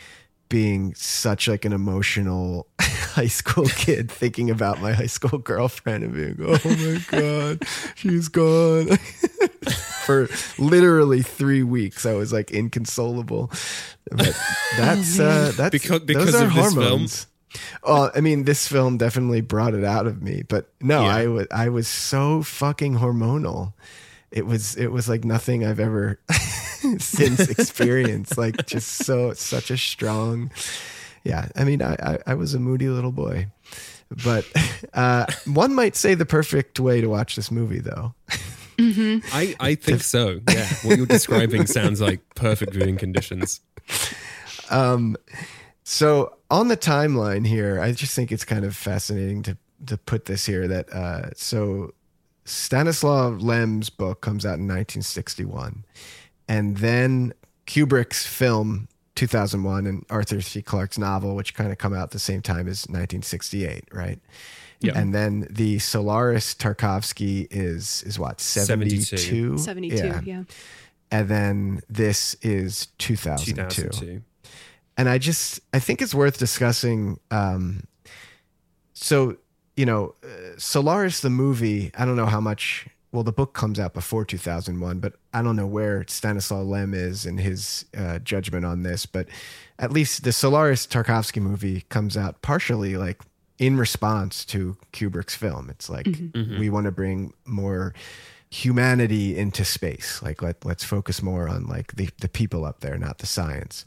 being 0.48 0.94
such 0.94 1.46
like 1.46 1.64
an 1.66 1.72
emotional 1.74 2.66
high 2.80 3.26
school 3.26 3.66
kid 3.66 4.10
thinking 4.10 4.48
about 4.50 4.80
my 4.80 4.92
high 4.94 5.06
school 5.06 5.38
girlfriend 5.38 6.04
and 6.04 6.14
being 6.14 6.36
oh 6.40 6.58
my 6.64 7.00
god 7.10 7.62
she's 7.94 8.28
gone. 8.28 8.96
For 10.06 10.26
literally 10.58 11.20
three 11.20 11.62
weeks 11.62 12.06
i 12.06 12.14
was 12.14 12.32
like 12.32 12.50
inconsolable. 12.50 13.50
But 14.10 14.34
that's 14.78 15.18
uh 15.20 15.52
that's 15.54 15.70
Because- 15.72 16.00
because 16.00 16.32
those 16.32 16.42
are 16.42 16.46
of 16.46 16.54
this 16.54 16.72
film? 16.72 16.82
hormones 16.84 17.26
well, 17.82 18.10
I 18.14 18.20
mean, 18.20 18.44
this 18.44 18.68
film 18.68 18.98
definitely 18.98 19.40
brought 19.40 19.74
it 19.74 19.84
out 19.84 20.06
of 20.06 20.22
me, 20.22 20.42
but 20.48 20.70
no, 20.80 21.02
Yeah. 21.02 21.14
I 21.14 21.26
was 21.26 21.46
I 21.50 21.68
was 21.68 21.88
so 21.88 22.42
fucking 22.42 22.96
hormonal. 22.96 23.72
It 24.30 24.46
was 24.46 24.76
it 24.76 24.88
was 24.88 25.08
like 25.08 25.24
nothing 25.24 25.64
I've 25.64 25.80
ever 25.80 26.20
since 26.98 27.40
experienced. 27.48 28.36
like 28.36 28.66
just 28.66 28.88
so 29.04 29.32
such 29.34 29.70
a 29.70 29.76
strong. 29.78 30.50
Yeah, 31.24 31.48
I 31.56 31.64
mean, 31.64 31.82
I 31.82 31.94
I, 32.02 32.18
I 32.28 32.34
was 32.34 32.54
a 32.54 32.60
moody 32.60 32.88
little 32.88 33.12
boy, 33.12 33.48
but 34.24 34.44
uh, 34.94 35.26
one 35.46 35.74
might 35.74 35.96
say 35.96 36.14
the 36.14 36.26
perfect 36.26 36.78
way 36.78 37.00
to 37.00 37.08
watch 37.08 37.36
this 37.36 37.50
movie, 37.50 37.80
though. 37.80 38.14
I, 38.80 39.56
I 39.58 39.74
think 39.74 40.02
so. 40.02 40.40
Yeah. 40.48 40.68
What 40.84 40.96
you're 40.98 41.06
describing 41.06 41.66
sounds 41.66 42.00
like 42.00 42.20
perfect 42.36 42.74
viewing 42.74 42.96
conditions. 42.96 43.60
Um, 44.70 45.16
so 45.82 46.37
on 46.50 46.68
the 46.68 46.76
timeline 46.76 47.46
here, 47.46 47.80
I 47.80 47.92
just 47.92 48.14
think 48.14 48.32
it's 48.32 48.44
kind 48.44 48.64
of 48.64 48.74
fascinating 48.76 49.42
to 49.44 49.56
to 49.86 49.96
put 49.96 50.24
this 50.24 50.46
here 50.46 50.66
that 50.66 50.92
uh, 50.92 51.30
so 51.34 51.92
Stanislaw 52.44 53.28
Lem's 53.38 53.90
book 53.90 54.20
comes 54.20 54.44
out 54.44 54.58
in 54.58 54.66
1961, 54.66 55.84
and 56.48 56.78
then 56.78 57.32
Kubrick's 57.66 58.26
film 58.26 58.88
2001 59.14 59.86
and 59.86 60.04
Arthur 60.10 60.40
C. 60.40 60.62
Clarke's 60.62 60.98
novel, 60.98 61.36
which 61.36 61.54
kind 61.54 61.70
of 61.70 61.78
come 61.78 61.92
out 61.92 62.04
at 62.04 62.10
the 62.12 62.18
same 62.18 62.40
time 62.40 62.66
as 62.68 62.86
1968, 62.88 63.84
right? 63.92 64.18
Yeah. 64.80 64.92
And 64.96 65.12
then 65.14 65.46
the 65.50 65.78
Solaris 65.80 66.54
Tarkovsky 66.54 67.46
is 67.50 68.02
is 68.04 68.18
what 68.18 68.40
72, 68.40 69.00
72. 69.00 69.58
Seventy-two. 69.58 70.20
Yeah. 70.24 70.44
and 71.10 71.28
then 71.28 71.80
this 71.88 72.34
is 72.42 72.86
2002 72.98 73.82
2002. 73.82 74.22
And 74.98 75.08
I 75.08 75.16
just 75.16 75.60
I 75.72 75.78
think 75.78 76.02
it's 76.02 76.14
worth 76.14 76.38
discussing. 76.38 77.20
Um, 77.30 77.84
so 78.92 79.36
you 79.76 79.86
know, 79.86 80.16
uh, 80.24 80.58
Solaris 80.58 81.20
the 81.20 81.30
movie. 81.30 81.92
I 81.96 82.04
don't 82.04 82.16
know 82.16 82.26
how 82.26 82.40
much. 82.40 82.88
Well, 83.10 83.22
the 83.22 83.32
book 83.32 83.54
comes 83.54 83.80
out 83.80 83.94
before 83.94 84.26
2001, 84.26 84.98
but 84.98 85.14
I 85.32 85.40
don't 85.40 85.56
know 85.56 85.66
where 85.66 86.04
Stanislaw 86.08 86.60
Lem 86.60 86.92
is 86.92 87.24
in 87.24 87.38
his 87.38 87.86
uh, 87.96 88.18
judgment 88.18 88.66
on 88.66 88.82
this. 88.82 89.06
But 89.06 89.28
at 89.78 89.90
least 89.92 90.24
the 90.24 90.32
Solaris 90.32 90.86
Tarkovsky 90.86 91.40
movie 91.40 91.86
comes 91.88 92.18
out 92.18 92.42
partially 92.42 92.98
like 92.98 93.22
in 93.58 93.78
response 93.78 94.44
to 94.46 94.76
Kubrick's 94.92 95.34
film. 95.36 95.70
It's 95.70 95.88
like 95.88 96.06
we 96.58 96.68
want 96.68 96.84
to 96.84 96.92
bring 96.92 97.32
more 97.46 97.94
humanity 98.50 99.38
into 99.38 99.64
space. 99.64 100.20
Like 100.22 100.42
let 100.42 100.64
let's 100.64 100.84
focus 100.84 101.22
more 101.22 101.48
on 101.48 101.66
like 101.66 101.94
the 101.94 102.10
the 102.20 102.28
people 102.28 102.64
up 102.64 102.80
there, 102.80 102.98
not 102.98 103.18
the 103.18 103.26
science. 103.26 103.84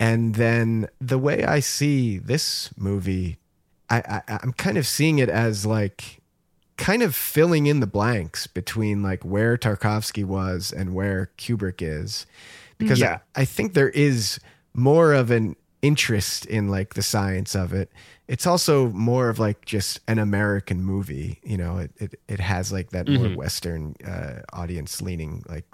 And 0.00 0.34
then 0.34 0.88
the 0.98 1.18
way 1.18 1.44
I 1.44 1.60
see 1.60 2.16
this 2.18 2.70
movie, 2.76 3.36
I, 3.90 4.22
I 4.28 4.38
I'm 4.42 4.54
kind 4.54 4.78
of 4.78 4.86
seeing 4.86 5.18
it 5.18 5.28
as 5.28 5.66
like 5.66 6.22
kind 6.78 7.02
of 7.02 7.14
filling 7.14 7.66
in 7.66 7.80
the 7.80 7.86
blanks 7.86 8.46
between 8.46 9.02
like 9.02 9.22
where 9.22 9.58
Tarkovsky 9.58 10.24
was 10.24 10.72
and 10.72 10.94
where 10.94 11.30
Kubrick 11.36 11.82
is, 11.82 12.24
because 12.78 12.98
Yeah. 12.98 13.18
I, 13.36 13.42
I 13.42 13.44
think 13.44 13.74
there 13.74 13.90
is 13.90 14.40
more 14.72 15.12
of 15.12 15.30
an 15.30 15.54
interest 15.82 16.46
in 16.46 16.68
like 16.68 16.94
the 16.94 17.02
science 17.02 17.54
of 17.54 17.74
it. 17.74 17.92
It's 18.26 18.46
also 18.46 18.88
more 18.90 19.28
of 19.28 19.38
like 19.38 19.66
just 19.66 20.00
an 20.08 20.18
American 20.18 20.82
movie. 20.82 21.40
You 21.42 21.58
know, 21.58 21.76
it 21.76 21.90
it, 21.98 22.20
it 22.26 22.40
has 22.40 22.72
like 22.72 22.90
that 22.90 23.06
more 23.06 23.28
Western 23.36 23.96
uh, 24.06 24.40
audience 24.54 25.02
leaning, 25.02 25.44
like 25.46 25.66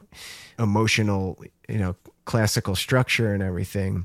emotional, 0.59 1.38
you 1.68 1.78
know, 1.78 1.95
classical 2.26 2.76
structure 2.76 3.33
and 3.33 3.42
everything. 3.42 4.04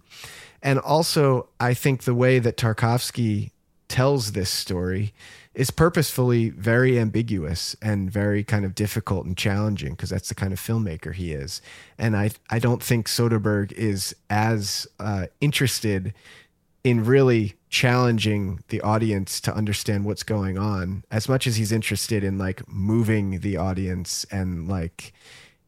And 0.63 0.79
also, 0.79 1.49
I 1.59 1.73
think 1.73 2.03
the 2.03 2.15
way 2.15 2.39
that 2.39 2.55
Tarkovsky 2.55 3.51
tells 3.89 4.31
this 4.31 4.49
story 4.49 5.13
is 5.53 5.69
purposefully 5.69 6.49
very 6.49 6.97
ambiguous 6.97 7.75
and 7.81 8.09
very 8.09 8.41
kind 8.41 8.63
of 8.63 8.73
difficult 8.73 9.25
and 9.25 9.35
challenging 9.35 9.91
because 9.91 10.09
that's 10.09 10.29
the 10.29 10.35
kind 10.35 10.53
of 10.53 10.59
filmmaker 10.59 11.13
he 11.13 11.33
is. 11.33 11.61
And 11.97 12.15
I 12.15 12.31
I 12.49 12.59
don't 12.59 12.81
think 12.81 13.07
Soderbergh 13.07 13.73
is 13.73 14.15
as 14.29 14.87
uh, 14.97 15.27
interested 15.41 16.13
in 16.83 17.03
really 17.03 17.55
challenging 17.69 18.63
the 18.69 18.81
audience 18.81 19.41
to 19.41 19.53
understand 19.53 20.05
what's 20.05 20.23
going 20.23 20.57
on 20.57 21.03
as 21.11 21.29
much 21.29 21.45
as 21.45 21.57
he's 21.57 21.71
interested 21.71 22.23
in 22.23 22.37
like 22.37 22.67
moving 22.67 23.39
the 23.41 23.57
audience 23.57 24.25
and 24.31 24.67
like 24.67 25.13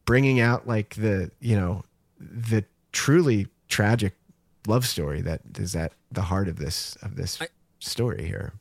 bringing 0.06 0.40
out 0.40 0.66
like 0.66 0.94
the 0.94 1.30
you 1.40 1.56
know 1.56 1.84
the 2.30 2.64
truly 2.92 3.46
tragic 3.68 4.14
love 4.66 4.86
story 4.86 5.20
that 5.20 5.40
is 5.58 5.76
at 5.76 5.92
the 6.10 6.22
heart 6.22 6.48
of 6.48 6.56
this 6.56 6.96
of 7.02 7.16
this 7.16 7.40
I- 7.40 7.48
story 7.80 8.24
here 8.26 8.54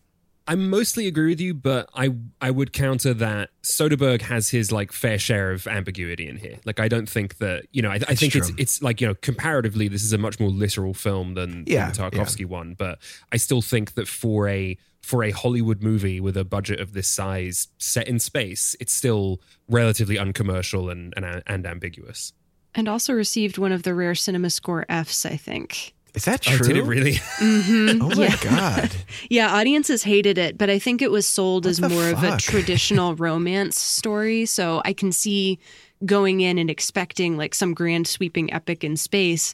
I 0.45 0.55
mostly 0.55 1.07
agree 1.07 1.29
with 1.29 1.39
you, 1.39 1.53
but 1.53 1.89
I 1.95 2.09
I 2.41 2.51
would 2.51 2.73
counter 2.73 3.13
that 3.13 3.49
Soderbergh 3.63 4.23
has 4.23 4.49
his 4.49 4.73
like 4.73 4.91
fair 4.91 5.17
share 5.17 5.53
of 5.53 5.67
ambiguity 5.67 6.27
in 6.27 6.35
here. 6.35 6.57
Like 6.65 6.81
I 6.81 6.89
don't 6.89 7.07
think 7.09 7.37
that 7.37 7.67
you 7.71 7.81
know 7.81 7.89
I, 7.89 7.99
I 8.09 8.15
think 8.15 8.35
it's 8.35 8.47
true. 8.49 8.55
it's 8.59 8.81
like 8.81 8.99
you 8.99 9.07
know 9.07 9.15
comparatively 9.15 9.87
this 9.87 10.03
is 10.03 10.11
a 10.11 10.17
much 10.17 10.41
more 10.41 10.49
literal 10.49 10.93
film 10.93 11.35
than, 11.35 11.63
Yeah, 11.65 11.91
than 11.91 12.11
the 12.11 12.17
Tarkovsky 12.17 12.45
one, 12.45 12.75
but 12.77 12.99
I 13.31 13.37
still 13.37 13.61
think 13.61 13.93
that 13.93 14.09
for 14.09 14.49
a 14.49 14.77
for 15.01 15.23
a 15.23 15.31
Hollywood 15.31 15.81
movie 15.81 16.19
with 16.19 16.35
a 16.35 16.43
budget 16.43 16.81
of 16.81 16.91
this 16.91 17.07
size 17.07 17.69
set 17.77 18.09
in 18.09 18.19
space, 18.19 18.75
it's 18.81 18.91
still 18.93 19.39
relatively 19.69 20.17
uncommercial 20.17 20.89
and 20.89 21.13
and, 21.15 21.41
and 21.47 21.65
ambiguous. 21.65 22.33
And 22.75 22.87
also 22.87 23.13
received 23.13 23.57
one 23.57 23.71
of 23.71 23.83
the 23.83 23.93
rare 23.93 24.13
CinemaScore 24.13 24.85
Fs, 24.89 25.25
I 25.25 25.37
think. 25.37 25.93
is 26.15 26.25
that 26.25 26.47
Oh, 26.47 26.57
true 26.57 26.67
did 26.67 26.77
it 26.77 26.83
really? 26.83 27.13
Mm-hmm. 27.39 28.01
oh 28.01 28.09
my 28.15 28.35
god 28.41 28.91
Yeah, 29.29 29.53
audiences 29.53 30.03
hated 30.03 30.37
it, 30.37 30.57
but 30.57 30.69
I 30.69 30.79
think 30.79 31.01
it 31.01 31.11
was 31.11 31.25
sold 31.27 31.65
What 31.65 31.71
as 31.71 31.77
the 31.77 31.89
more 31.89 32.09
of 32.09 32.23
a 32.23 32.37
traditional 32.49 33.15
romance 33.15 33.79
story. 33.79 34.45
So 34.45 34.81
I 34.85 34.93
can 34.93 35.11
see 35.11 35.59
going 36.05 36.41
in 36.41 36.57
and 36.57 36.69
expecting 36.69 37.37
like 37.37 37.55
some 37.55 37.73
grand 37.73 38.07
sweeping 38.07 38.51
epic 38.53 38.83
in 38.83 38.97
space 38.97 39.53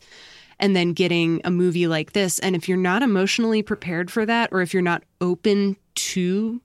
and 0.60 0.76
then 0.76 0.94
getting 0.94 1.40
a 1.46 1.52
movie 1.52 1.88
like 1.88 2.14
this. 2.14 2.40
And 2.40 2.56
if 2.56 2.68
you're 2.68 2.78
not 2.78 3.02
emotionally 3.04 3.62
prepared 3.64 4.12
for 4.12 4.26
that, 4.26 4.50
or 4.52 4.62
if 4.62 4.74
you're 4.74 4.82
not 4.82 5.04
open 5.22 5.78
to 5.96 6.62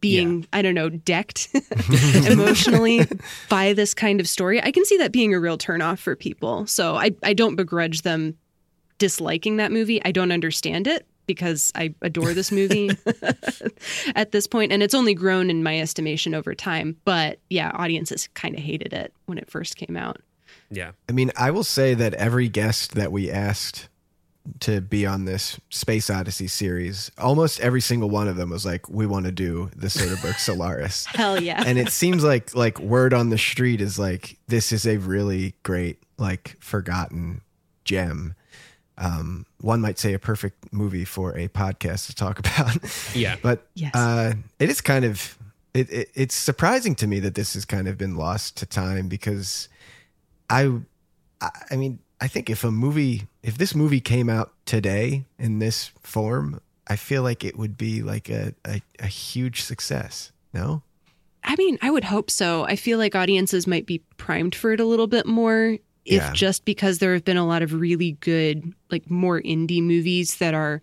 being, 0.00 0.46
I 0.52 0.62
don't 0.62 0.74
know, 0.74 0.88
decked 0.88 1.48
emotionally 2.26 3.06
by 3.48 3.72
this 3.72 3.94
kind 3.94 4.20
of 4.20 4.28
story, 4.28 4.62
I 4.62 4.70
can 4.70 4.84
see 4.84 4.96
that 4.98 5.12
being 5.12 5.34
a 5.34 5.40
real 5.40 5.58
turnoff 5.58 5.98
for 5.98 6.16
people. 6.16 6.66
So 6.66 6.96
I, 6.96 7.10
I 7.22 7.34
don't 7.34 7.56
begrudge 7.56 8.02
them 8.02 8.36
disliking 8.98 9.56
that 9.56 9.72
movie. 9.72 10.02
I 10.04 10.12
don't 10.12 10.32
understand 10.32 10.86
it 10.86 11.06
because 11.26 11.70
I 11.74 11.94
adore 12.02 12.32
this 12.32 12.50
movie 12.50 12.90
at 14.16 14.32
this 14.32 14.46
point, 14.46 14.72
and 14.72 14.82
it's 14.82 14.94
only 14.94 15.14
grown 15.14 15.50
in 15.50 15.62
my 15.62 15.78
estimation 15.78 16.34
over 16.34 16.54
time. 16.54 16.96
But 17.04 17.38
yeah, 17.50 17.70
audiences 17.74 18.28
kind 18.34 18.54
of 18.54 18.60
hated 18.62 18.92
it 18.92 19.12
when 19.26 19.38
it 19.38 19.50
first 19.50 19.76
came 19.76 19.96
out. 19.96 20.20
yeah. 20.70 20.92
i 21.08 21.12
mean 21.12 21.30
i 21.36 21.50
will 21.50 21.64
say 21.64 21.94
that 21.94 22.14
every 22.14 22.48
guest 22.48 22.94
that 22.94 23.12
we 23.12 23.30
asked 23.30 23.88
to 24.60 24.80
be 24.80 25.04
on 25.06 25.24
this 25.24 25.58
space 25.70 26.08
odyssey 26.10 26.46
series 26.48 27.10
almost 27.18 27.60
every 27.60 27.80
single 27.80 28.08
one 28.10 28.28
of 28.28 28.36
them 28.36 28.50
was 28.50 28.64
like 28.64 28.88
we 28.88 29.06
want 29.06 29.26
to 29.26 29.32
do 29.32 29.70
the 29.76 29.88
soderbergh 29.88 30.38
solaris 30.38 31.04
Hell 31.06 31.42
yeah! 31.42 31.62
and 31.66 31.78
it 31.78 31.90
seems 31.90 32.22
like 32.24 32.54
like 32.54 32.78
word 32.78 33.12
on 33.12 33.30
the 33.30 33.38
street 33.38 33.80
is 33.80 33.98
like 33.98 34.36
this 34.48 34.72
is 34.72 34.86
a 34.86 34.96
really 34.98 35.54
great 35.62 35.98
like 36.18 36.56
forgotten 36.60 37.40
gem 37.84 38.34
um 38.96 39.44
one 39.60 39.80
might 39.80 39.98
say 39.98 40.12
a 40.12 40.18
perfect 40.18 40.72
movie 40.72 41.04
for 41.04 41.36
a 41.36 41.48
podcast 41.48 42.06
to 42.06 42.14
talk 42.14 42.38
about 42.40 42.76
Yeah. 43.14 43.36
but 43.42 43.66
Yes. 43.74 43.94
uh 43.94 44.34
it 44.58 44.68
is 44.70 44.80
kind 44.80 45.04
of 45.04 45.36
it, 45.74 45.90
it 45.90 46.10
it's 46.14 46.34
surprising 46.34 46.94
to 46.96 47.06
me 47.06 47.20
that 47.20 47.34
this 47.34 47.54
has 47.54 47.64
kind 47.64 47.86
of 47.88 47.98
been 47.98 48.16
lost 48.16 48.56
to 48.58 48.66
time 48.66 49.08
because 49.08 49.68
i 50.50 50.72
i 51.40 51.50
I 51.70 51.76
mean 51.76 51.98
i 52.20 52.26
think 52.26 52.50
if 52.50 52.64
a 52.64 52.70
movie 52.70 53.26
if 53.48 53.56
this 53.58 53.74
movie 53.74 54.00
came 54.00 54.28
out 54.28 54.52
today 54.66 55.24
in 55.38 55.58
this 55.58 55.90
form 56.02 56.60
i 56.86 56.96
feel 56.96 57.22
like 57.22 57.44
it 57.44 57.56
would 57.58 57.76
be 57.76 58.02
like 58.02 58.28
a 58.28 58.54
a, 58.66 58.80
a 59.00 59.06
huge 59.06 59.62
success 59.62 60.32
no 60.52 60.82
I 61.44 61.54
mean, 61.56 61.78
I 61.80 61.90
would 61.90 62.04
hope 62.04 62.30
so. 62.30 62.64
I 62.64 62.76
feel 62.76 62.98
like 62.98 63.14
audiences 63.14 63.66
might 63.66 63.86
be 63.86 64.02
primed 64.18 64.54
for 64.54 64.72
it 64.72 64.80
a 64.80 64.84
little 64.84 65.06
bit 65.06 65.24
more 65.24 65.78
if 66.04 66.22
Yeah. 66.22 66.32
just 66.34 66.64
because 66.66 66.98
there 66.98 67.14
have 67.14 67.24
been 67.24 67.38
a 67.38 67.46
lot 67.46 67.62
of 67.62 67.72
really 67.72 68.12
good, 68.20 68.74
like 68.90 69.08
more 69.08 69.40
indie 69.40 69.80
movies 69.82 70.36
that 70.38 70.52
are 70.52 70.82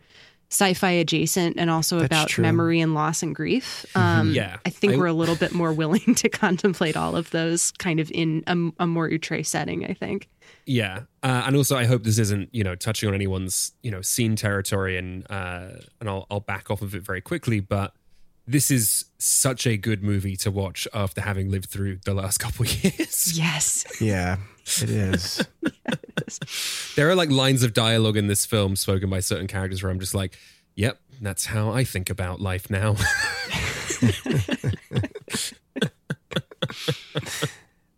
sci-fi 0.49 0.91
adjacent 0.91 1.58
and 1.60 1.69
also 1.69 1.99
That's 1.99 2.08
about 2.08 2.30
true. 2.30 2.41
memory 2.41 2.80
and 2.80 2.95
loss 2.95 3.21
and 3.21 3.36
grief. 3.36 3.86
Um, 3.95 4.32
Yeah. 4.34 4.58
I 4.65 4.69
think 4.71 4.93
I- 4.93 4.97
we're 4.97 5.06
a 5.08 5.13
little 5.13 5.36
bit 5.36 5.51
more 5.54 5.73
willing 5.82 6.15
to 6.15 6.30
contemplate 6.30 6.95
all 6.97 7.15
of 7.15 7.30
those 7.32 7.71
kind 7.73 7.99
of 7.99 8.10
in 8.12 8.43
a, 8.47 8.84
a 8.84 8.88
more 8.88 9.12
outre 9.13 9.43
setting. 9.43 9.86
I 9.86 9.93
think. 9.93 10.30
Yeah, 10.65 11.01
uh, 11.21 11.43
and 11.45 11.56
also 11.56 11.78
I 11.78 11.86
hope 11.86 12.04
this 12.04 12.17
isn't 12.17 12.49
you 12.54 12.63
know 12.63 12.75
touching 12.75 13.08
on 13.08 13.15
anyone's 13.15 13.71
you 13.84 13.91
know 13.91 14.01
scene 14.01 14.36
territory, 14.36 14.97
and 14.97 15.30
uh, 15.30 15.67
and 15.99 16.10
I'll 16.10 16.25
I'll 16.32 16.39
back 16.39 16.71
off 16.71 16.82
of 16.82 16.95
it 16.95 17.04
very 17.04 17.21
quickly, 17.21 17.60
but 17.60 17.93
this 18.47 18.69
is 18.69 19.06
such 19.17 19.65
a 19.65 19.78
good 19.78 20.04
movie 20.04 20.36
to 20.38 20.51
watch 20.51 20.88
after 20.93 21.21
having 21.21 21.49
lived 21.49 21.69
through 21.69 21.97
the 22.06 22.13
last 22.13 22.38
couple 22.39 22.65
of 22.65 22.84
years. 22.84 23.38
Yes. 23.38 23.86
Yeah, 24.01 24.38
it 24.82 24.89
is. 24.89 25.45
There 26.95 27.10
are 27.10 27.15
like 27.15 27.30
lines 27.30 27.62
of 27.62 27.73
dialogue 27.73 28.17
in 28.17 28.28
this 28.28 28.45
film 28.45 28.75
spoken 28.75 29.10
by 29.10 29.19
certain 29.19 29.47
characters 29.47 29.84
where 29.84 29.91
I'm 29.91 29.99
just 29.99 30.15
like, 30.15 30.38
yep, 30.73 30.99
that's 31.21 31.45
how 31.45 31.71
I 31.71 31.84
think 31.84 32.10
about 32.10 32.41
life 32.41 32.69
now. 32.69 32.95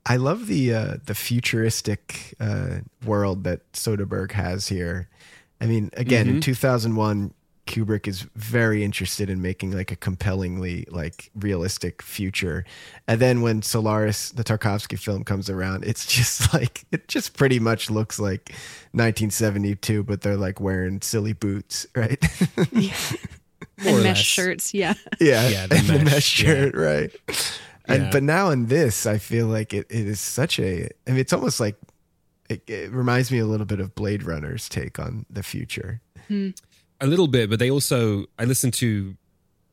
I 0.07 0.15
love 0.15 0.47
the 0.47 0.73
uh, 0.73 0.97
the 1.05 1.15
futuristic 1.15 2.35
uh, 2.39 2.79
world 3.05 3.43
that 3.43 3.69
Soderbergh 3.73 4.31
has 4.31 4.67
here. 4.67 5.09
I 5.59 5.65
mean, 5.65 5.89
again, 5.93 6.29
in 6.29 6.39
2001, 6.39 7.33
Kubrick 7.65 8.07
is 8.07 8.21
very 8.35 8.83
interested 8.83 9.29
in 9.29 9.41
making 9.41 9.71
like 9.71 9.91
a 9.91 9.95
compellingly 9.95 10.87
like 10.89 11.29
realistic 11.35 12.01
future. 12.01 12.63
And 13.07 13.19
then 13.19 13.41
when 13.41 13.61
Solaris, 13.61 14.31
the 14.31 14.43
Tarkovsky 14.43 14.97
film 14.97 15.23
comes 15.23 15.49
around, 15.49 15.83
it's 15.83 16.05
just 16.15 16.53
like 16.53 16.85
it 16.91 17.07
just 17.07 17.35
pretty 17.35 17.59
much 17.59 17.89
looks 17.89 18.19
like 18.19 18.49
1972, 18.93 20.03
but 20.03 20.21
they're 20.21 20.37
like 20.37 20.59
wearing 20.61 21.01
silly 21.01 21.33
boots, 21.33 21.85
right? 21.95 22.23
More 23.83 23.95
and 23.95 24.03
mesh 24.03 24.03
less. 24.03 24.17
shirts. 24.19 24.73
Yeah. 24.73 24.93
yeah, 25.19 25.49
Yeah, 25.49 25.67
the 25.67 25.75
and 25.75 25.87
the 25.87 25.93
mesh, 25.93 26.05
mesh 26.05 26.23
shirt, 26.23 26.75
right? 26.75 27.11
And 27.87 28.03
Yeah. 28.03 28.09
but 28.11 28.23
now 28.23 28.49
in 28.49 28.67
this, 28.67 29.05
I 29.05 29.17
feel 29.17 29.47
like 29.47 29.73
it, 29.73 29.87
it 29.89 30.07
is 30.07 30.19
such 30.19 30.59
a. 30.59 30.89
I 31.07 31.11
mean, 31.11 31.19
it's 31.19 31.33
almost 31.33 31.59
like 31.59 31.75
it, 32.49 32.61
it 32.67 32.91
reminds 32.91 33.31
me 33.31 33.39
a 33.39 33.45
little 33.45 33.65
bit 33.65 33.79
of 33.79 33.95
Blade 33.95 34.23
Runner's 34.23 34.67
take 34.69 34.99
on 34.99 35.25
the 35.29 35.43
future. 35.43 36.01
a 36.29 37.07
little 37.07 37.27
bit, 37.27 37.49
but 37.49 37.59
they 37.59 37.69
also 37.71 38.25
I 38.37 38.45
listened 38.45 38.73
to 38.75 39.15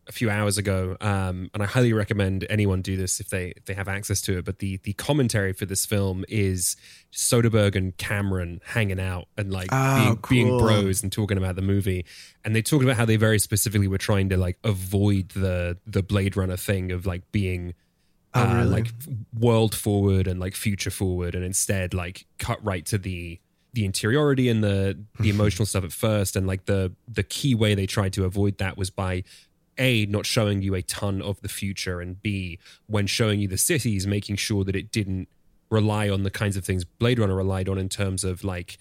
a 0.06 0.12
few 0.12 0.28
hours 0.28 0.58
ago, 0.58 0.98
um, 1.00 1.48
and 1.54 1.62
I 1.62 1.66
highly 1.66 1.94
recommend 1.94 2.44
anyone 2.50 2.82
do 2.82 2.94
this 2.96 3.20
if 3.20 3.30
they 3.30 3.54
if 3.56 3.64
they 3.64 3.72
have 3.74 3.88
access 3.88 4.20
to 4.22 4.38
it. 4.38 4.44
But 4.44 4.58
the 4.58 4.76
the 4.84 4.92
commentary 4.92 5.52
for 5.54 5.64
this 5.66 5.86
film 5.86 6.24
is 6.28 6.76
Soderbergh 7.12 7.74
and 7.74 7.96
Cameron 7.96 8.60
hanging 8.66 9.00
out 9.00 9.28
and 9.38 9.50
like 9.52 9.70
Oh, 9.72 10.18
being, 10.28 10.46
being 10.46 10.58
bros 10.58 11.02
and 11.02 11.10
talking 11.10 11.38
about 11.38 11.56
the 11.56 11.62
movie, 11.62 12.04
and 12.44 12.54
they 12.54 12.62
talked 12.62 12.84
about 12.84 12.96
how 12.96 13.04
they 13.06 13.16
very 13.16 13.38
specifically 13.38 13.88
were 13.88 13.98
trying 13.98 14.28
to 14.28 14.36
like 14.36 14.58
avoid 14.62 15.30
the 15.30 15.78
the 15.86 16.02
Blade 16.02 16.36
Runner 16.36 16.56
thing 16.56 16.92
of 16.92 17.06
like 17.06 17.22
being. 17.32 17.74
Oh, 18.36 18.42
uh, 18.42 18.64
like 18.64 18.88
world 19.38 19.74
forward 19.74 20.26
and 20.26 20.40
like 20.40 20.56
future 20.56 20.90
forward 20.90 21.36
and 21.36 21.44
instead 21.44 21.94
like 21.94 22.26
cut 22.38 22.62
right 22.64 22.84
to 22.86 22.98
the 22.98 23.38
the 23.74 23.84
interiority 23.84 24.48
and 24.48 24.62
the 24.62 24.98
the 25.20 25.30
emotional 25.30 25.66
stuff 25.66 25.84
at 25.84 25.92
first. 25.92 26.34
And 26.36 26.46
like 26.46 26.64
the 26.66 26.92
the 27.06 27.22
key 27.22 27.54
way 27.54 27.74
they 27.74 27.86
tried 27.86 28.12
to 28.14 28.24
avoid 28.24 28.58
that 28.58 28.76
was 28.76 28.90
by 28.90 29.22
a 29.78 30.06
not 30.06 30.26
showing 30.26 30.62
you 30.62 30.74
a 30.74 30.82
ton 30.82 31.22
of 31.22 31.40
the 31.42 31.48
future, 31.48 32.00
and 32.00 32.22
b 32.22 32.58
when 32.86 33.06
showing 33.06 33.40
you 33.40 33.48
the 33.48 33.58
cities, 33.58 34.06
making 34.06 34.36
sure 34.36 34.64
that 34.64 34.76
it 34.76 34.90
didn't 34.90 35.28
rely 35.70 36.08
on 36.08 36.22
the 36.22 36.30
kinds 36.30 36.56
of 36.56 36.64
things 36.64 36.84
Blade 36.84 37.18
Runner 37.18 37.34
relied 37.34 37.68
on 37.68 37.78
in 37.78 37.88
terms 37.88 38.24
of 38.24 38.44
like 38.44 38.78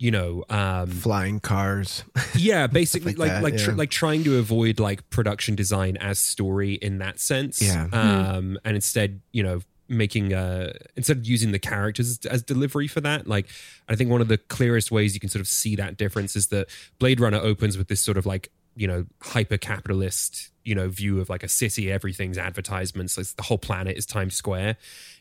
you 0.00 0.10
know 0.10 0.44
um 0.48 0.88
Flying 0.88 1.38
cars. 1.40 2.02
yeah 2.34 2.66
basically 2.66 3.12
like 3.12 3.18
like 3.18 3.30
that, 3.30 3.42
like 3.42 3.56
tr- 3.58 3.72
like 3.72 3.90
trying 3.90 4.24
to 4.24 4.38
avoid 4.38 4.80
like 4.80 5.08
production 5.10 5.54
design 5.54 5.96
as 5.98 6.18
story 6.18 6.72
in 6.74 6.98
that 6.98 7.20
sense 7.20 7.60
Yeah. 7.62 7.86
um 7.92 8.58
and 8.64 8.74
instead 8.74 9.20
you 9.30 9.42
know 9.42 9.60
making 9.88 10.32
uh 10.32 10.72
instead 10.96 11.18
of 11.18 11.26
using 11.26 11.52
the 11.52 11.58
characters 11.58 12.18
as 12.26 12.42
delivery 12.42 12.86
for 12.88 13.00
that 13.02 13.26
like 13.26 13.46
i 13.88 13.96
think 13.96 14.08
one 14.08 14.20
of 14.20 14.28
the 14.28 14.38
clearest 14.38 14.90
ways 14.90 15.14
you 15.14 15.20
can 15.20 15.28
sort 15.28 15.40
of 15.40 15.48
see 15.48 15.76
that 15.76 15.96
difference 15.96 16.34
is 16.36 16.46
that 16.46 16.68
blade 16.98 17.18
runner 17.20 17.38
opens 17.38 17.76
with 17.76 17.88
this 17.88 18.00
sort 18.00 18.16
of 18.16 18.24
like 18.24 18.50
you 18.76 18.86
know 18.86 19.04
hyper 19.22 19.58
capitalist 19.58 20.50
you 20.64 20.74
know 20.74 20.88
view 20.88 21.20
of 21.20 21.28
like 21.28 21.42
a 21.42 21.48
city 21.48 21.90
everything's 21.90 22.38
advertisements 22.38 23.18
like 23.18 23.26
the 23.36 23.42
whole 23.42 23.58
planet 23.58 23.96
is 23.96 24.06
times 24.06 24.34
square. 24.34 24.76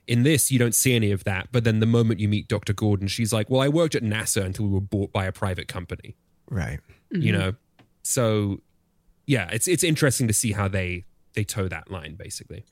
In 0.08 0.24
this 0.24 0.52
you 0.52 0.60
don't 0.60 0.76
see 0.76 0.96
any 0.96 1.12
of 1.12 1.24
that 1.26 1.50
but 1.52 1.64
then 1.64 1.80
the 1.80 1.86
moment 1.86 2.20
you 2.20 2.28
meet 2.28 2.48
dr 2.48 2.74
gordon 2.74 3.08
she's 3.08 3.32
like 3.32 3.50
well 3.50 3.62
i 3.62 3.68
worked 3.68 3.96
at 3.96 4.04
nasa 4.04 4.44
until 4.44 4.66
we 4.66 4.72
were 4.72 4.82
bought 4.82 5.12
by 5.12 5.26
a 5.26 5.32
private 5.32 5.68
company. 5.68 6.16
Right. 6.50 6.80
you 7.12 7.32
know? 7.32 7.54
So 8.04 8.62
yeah 9.28 9.50
it's 9.52 9.68
it's 9.68 9.84
interesting 9.84 10.28
to 10.28 10.34
see 10.34 10.52
how 10.54 10.68
they 10.68 11.06
they 11.34 11.44
toe 11.44 11.68
that 11.68 11.90
line 11.92 12.16
basically. 12.16 12.66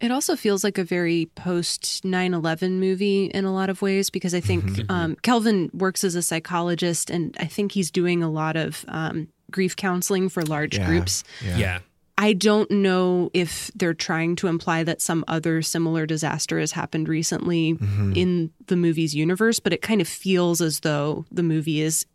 It 0.00 0.10
also 0.10 0.34
feels 0.34 0.64
like 0.64 0.78
a 0.78 0.84
very 0.84 1.30
post 1.36 2.04
9 2.04 2.34
11 2.34 2.80
movie 2.80 3.26
in 3.26 3.44
a 3.44 3.54
lot 3.54 3.70
of 3.70 3.80
ways 3.82 4.10
because 4.10 4.34
I 4.34 4.40
think 4.40 4.64
Mm-hmm. 4.64 4.90
um, 4.90 5.16
Kelvin 5.22 5.70
works 5.72 6.02
as 6.02 6.16
a 6.16 6.22
psychologist 6.22 7.08
and 7.10 7.36
I 7.38 7.44
think 7.46 7.70
he's 7.70 7.92
doing 7.92 8.20
a 8.24 8.28
lot 8.28 8.56
of 8.56 8.84
um, 8.88 9.28
grief 9.52 9.76
counseling 9.76 10.28
for 10.28 10.42
large 10.42 10.76
Yeah. 10.78 10.86
groups. 10.86 11.22
yeah, 11.44 11.78
I 12.18 12.32
don't 12.34 12.70
know 12.70 13.30
if 13.34 13.70
they're 13.74 13.94
trying 13.94 14.36
to 14.36 14.46
imply 14.48 14.84
that 14.84 15.00
some 15.00 15.24
other 15.28 15.62
similar 15.62 16.06
disaster 16.06 16.58
has 16.60 16.72
happened 16.72 17.08
recently 17.08 17.74
Mm-hmm. 17.74 18.12
in 18.14 18.50
the 18.66 18.76
movie's 18.76 19.14
universe, 19.14 19.60
but 19.60 19.72
it 19.72 19.82
kind 19.82 20.00
of 20.00 20.08
feels 20.08 20.60
as 20.60 20.80
though 20.80 21.24
the 21.30 21.42
movie 21.42 21.80
is 21.80 22.06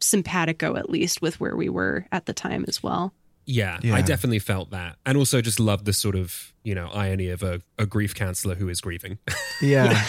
simpatico, 0.00 0.76
at 0.76 0.90
least, 0.90 1.22
with 1.22 1.38
where 1.40 1.56
we 1.56 1.68
were 1.68 2.06
at 2.12 2.26
the 2.26 2.32
time 2.32 2.64
as 2.68 2.82
well. 2.82 3.12
yeah 3.48 3.78
Yeah. 3.82 3.94
i 3.94 4.02
definitely 4.02 4.40
felt 4.40 4.70
that 4.70 4.96
and 5.06 5.16
also 5.16 5.40
just 5.40 5.60
love 5.60 5.84
the 5.84 5.92
sort 5.92 6.16
of 6.16 6.52
you 6.64 6.74
know 6.74 6.88
irony 6.92 7.28
of 7.30 7.44
a, 7.44 7.60
a 7.78 7.86
grief 7.86 8.12
counselor 8.12 8.56
who 8.56 8.68
is 8.68 8.80
grieving 8.80 9.18
Yeah. 9.62 10.04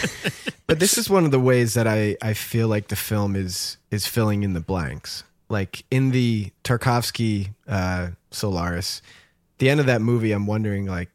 but 0.66 0.80
this 0.80 0.98
is 0.98 1.08
one 1.08 1.24
of 1.24 1.30
the 1.32 1.40
ways 1.40 1.76
that 1.76 1.86
I, 1.88 2.18
I 2.20 2.34
feel 2.34 2.68
like 2.68 2.88
the 2.88 2.96
film 2.96 3.36
is 3.36 3.78
is 3.92 4.08
filling 4.08 4.42
in 4.44 4.54
the 4.54 4.60
blanks. 4.60 5.24
Like 5.50 5.86
in 5.90 6.12
the 6.12 6.52
Tarkovsky 6.64 7.54
uh, 7.68 8.10
Solaris, 8.32 9.02
the 9.60 9.70
end 9.70 9.80
of 9.80 9.86
that 9.86 10.02
movie, 10.02 10.32
I'm 10.32 10.46
wondering 10.46 10.86
like, 10.86 11.10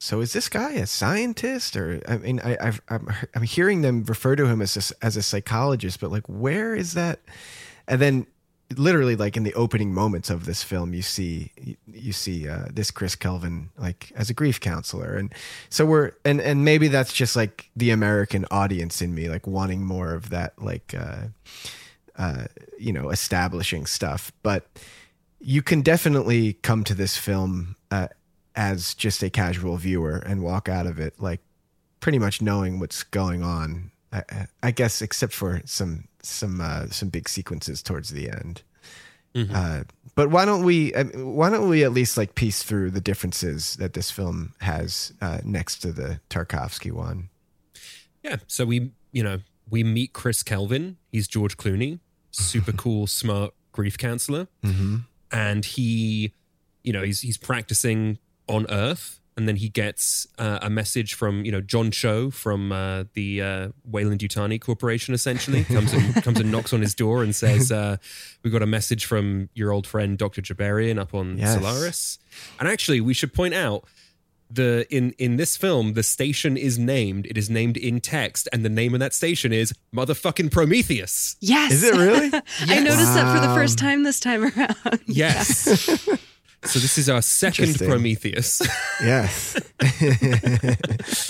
so 0.00 0.20
is 0.20 0.32
this 0.32 0.48
guy 0.48 0.72
a 0.72 0.86
scientist 0.86 1.76
or 1.76 2.00
I 2.06 2.18
mean 2.18 2.40
I 2.44 2.56
I've, 2.60 2.80
I'm 2.88 3.08
I'm 3.34 3.42
hearing 3.42 3.82
them 3.82 4.04
refer 4.04 4.36
to 4.36 4.46
him 4.46 4.62
as 4.62 4.76
a, 4.76 5.04
as 5.04 5.16
a 5.16 5.22
psychologist, 5.22 6.00
but 6.00 6.10
like 6.10 6.26
where 6.26 6.74
is 6.74 6.94
that? 6.94 7.20
And 7.88 8.00
then 8.00 8.26
literally 8.76 9.16
like 9.16 9.36
in 9.36 9.44
the 9.44 9.54
opening 9.54 9.94
moments 9.94 10.28
of 10.28 10.44
this 10.44 10.62
film 10.62 10.92
you 10.92 11.00
see 11.00 11.50
you 11.86 12.12
see 12.12 12.46
uh, 12.46 12.66
this 12.70 12.90
chris 12.90 13.14
kelvin 13.14 13.70
like 13.78 14.12
as 14.14 14.28
a 14.28 14.34
grief 14.34 14.60
counselor 14.60 15.16
and 15.16 15.32
so 15.70 15.86
we're 15.86 16.12
and 16.24 16.40
and 16.40 16.64
maybe 16.64 16.86
that's 16.86 17.12
just 17.12 17.34
like 17.34 17.70
the 17.74 17.90
american 17.90 18.44
audience 18.50 19.00
in 19.00 19.14
me 19.14 19.28
like 19.28 19.46
wanting 19.46 19.82
more 19.82 20.12
of 20.12 20.28
that 20.28 20.52
like 20.60 20.94
uh 20.94 21.22
uh 22.18 22.44
you 22.78 22.92
know 22.92 23.10
establishing 23.10 23.86
stuff 23.86 24.30
but 24.42 24.66
you 25.40 25.62
can 25.62 25.80
definitely 25.82 26.54
come 26.62 26.82
to 26.84 26.94
this 26.94 27.16
film 27.16 27.76
uh, 27.92 28.08
as 28.56 28.92
just 28.94 29.22
a 29.22 29.30
casual 29.30 29.76
viewer 29.76 30.16
and 30.26 30.42
walk 30.42 30.68
out 30.68 30.86
of 30.86 30.98
it 30.98 31.14
like 31.20 31.40
pretty 32.00 32.18
much 32.18 32.42
knowing 32.42 32.78
what's 32.80 33.02
going 33.04 33.42
on 33.42 33.90
I, 34.12 34.46
I- 34.62 34.70
guess 34.72 35.00
except 35.02 35.32
for 35.32 35.60
some 35.64 36.08
some 36.22 36.60
uh, 36.60 36.86
some 36.88 37.08
big 37.10 37.28
sequences 37.28 37.82
towards 37.82 38.10
the 38.10 38.28
end. 38.30 38.62
Uh, 39.36 39.84
but 40.16 40.30
why 40.30 40.44
don't 40.44 40.64
we 40.64 40.92
I 40.96 41.04
mean, 41.04 41.34
why 41.36 41.48
don't 41.50 41.68
we 41.68 41.84
at 41.84 41.92
least 41.92 42.16
like 42.16 42.34
piece 42.34 42.64
through 42.64 42.90
the 42.90 43.00
differences 43.00 43.76
that 43.76 43.92
this 43.92 44.10
film 44.10 44.54
has 44.62 45.12
uh, 45.20 45.38
next 45.44 45.78
to 45.82 45.92
the 45.92 46.20
Tarkovsky 46.28 46.90
one? 46.90 47.28
yeah 48.24 48.36
so 48.48 48.64
we 48.66 48.90
you 49.12 49.22
know 49.22 49.38
we 49.70 49.84
meet 49.84 50.12
chris 50.12 50.42
kelvin 50.42 50.96
he's 51.12 51.28
george 51.28 51.56
clooney 51.56 52.00
super 52.38 52.72
cool 52.72 53.06
smart 53.06 53.52
grief 53.72 53.98
counselor. 53.98 54.48
And 55.30 55.64
he 55.64 56.32
you 56.84 56.92
know 56.92 57.02
he's 57.02 57.20
he's 57.20 57.36
practicing 57.36 58.18
on 58.48 58.66
earth. 58.70 59.20
And 59.36 59.46
then 59.46 59.54
he 59.54 59.68
gets 59.68 60.26
uh, 60.38 60.58
a 60.62 60.68
message 60.68 61.14
from 61.14 61.44
you 61.44 61.52
know 61.52 61.60
john 61.60 61.92
cho 61.92 62.28
from 62.30 62.72
uh, 62.72 63.04
the 63.14 63.40
uh, 63.40 63.68
Weyland-Yutani 63.84 64.60
corporation 64.60 65.14
essentially. 65.14 65.62
Comes 65.76 65.92
and 65.92 66.14
comes 66.24 66.40
and 66.40 66.50
knocks 66.50 66.72
on 66.72 66.80
his 66.80 66.92
door 66.94 67.22
and 67.22 67.32
says 67.34 67.70
uh, 67.70 67.98
we 68.42 68.50
got 68.50 68.62
a 68.62 68.66
message 68.66 69.04
from 69.04 69.48
your 69.54 69.70
old 69.70 69.86
friend 69.86 70.18
dr 70.18 70.42
gibarian 70.42 70.98
up 70.98 71.14
on 71.14 71.38
Yes. 71.38 71.54
solaris. 71.54 72.18
And 72.58 72.66
actually 72.68 73.00
we 73.00 73.14
should 73.14 73.32
point 73.32 73.54
out 73.54 73.84
the 74.50 74.86
in 74.90 75.12
in 75.18 75.36
this 75.36 75.56
film 75.56 75.94
the 75.94 76.02
station 76.02 76.56
is 76.56 76.78
named 76.78 77.26
it 77.26 77.36
is 77.36 77.50
named 77.50 77.76
in 77.76 78.00
text 78.00 78.48
and 78.52 78.64
the 78.64 78.68
name 78.68 78.94
of 78.94 79.00
that 79.00 79.12
station 79.12 79.52
is 79.52 79.72
motherfucking 79.94 80.50
prometheus 80.50 81.36
Yes. 81.40 81.72
Is 81.72 81.82
it 81.84 81.94
really? 81.94 82.26
I 82.62 82.80
noticed 82.80 83.14
that 83.14 83.34
for 83.34 83.46
the 83.46 83.54
first 83.54 83.78
time 83.78 84.02
this 84.02 84.20
time 84.20 84.44
around. 84.44 85.00
yes 85.06 85.98
so 86.64 86.78
this 86.80 86.98
is 86.98 87.08
our 87.08 87.22
second 87.22 87.76
prometheus 87.78 88.60
yes. 89.00 89.56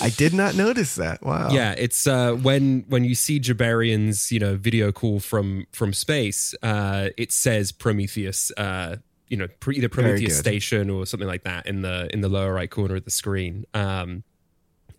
I 0.00 0.08
did 0.16 0.32
not 0.32 0.54
notice 0.54 0.94
that. 0.94 1.22
Wow. 1.22 1.50
Yeah, 1.50 1.74
it's 1.76 2.06
uh, 2.06 2.32
when 2.32 2.84
when 2.88 3.04
you 3.04 3.14
see 3.14 3.38
Gibarian's 3.38 4.32
you 4.32 4.38
know 4.38 4.56
video 4.56 4.90
call 4.90 5.20
from 5.20 5.66
from 5.72 5.92
space, 5.92 6.54
uh, 6.62 7.10
it 7.18 7.30
says 7.30 7.72
Prometheus, 7.72 8.50
uh, 8.56 8.96
you 9.28 9.36
know, 9.36 9.48
either 9.72 9.88
Prometheus. 9.88 10.38
Station 10.38 10.90
or 10.90 11.06
something 11.06 11.28
like 11.28 11.44
that 11.44 11.66
in 11.66 11.82
the 11.82 12.08
in 12.12 12.20
the 12.20 12.28
lower 12.28 12.52
right 12.52 12.70
corner 12.70 12.96
of 12.96 13.04
the 13.04 13.10
screen. 13.10 13.64
Um, 13.74 14.24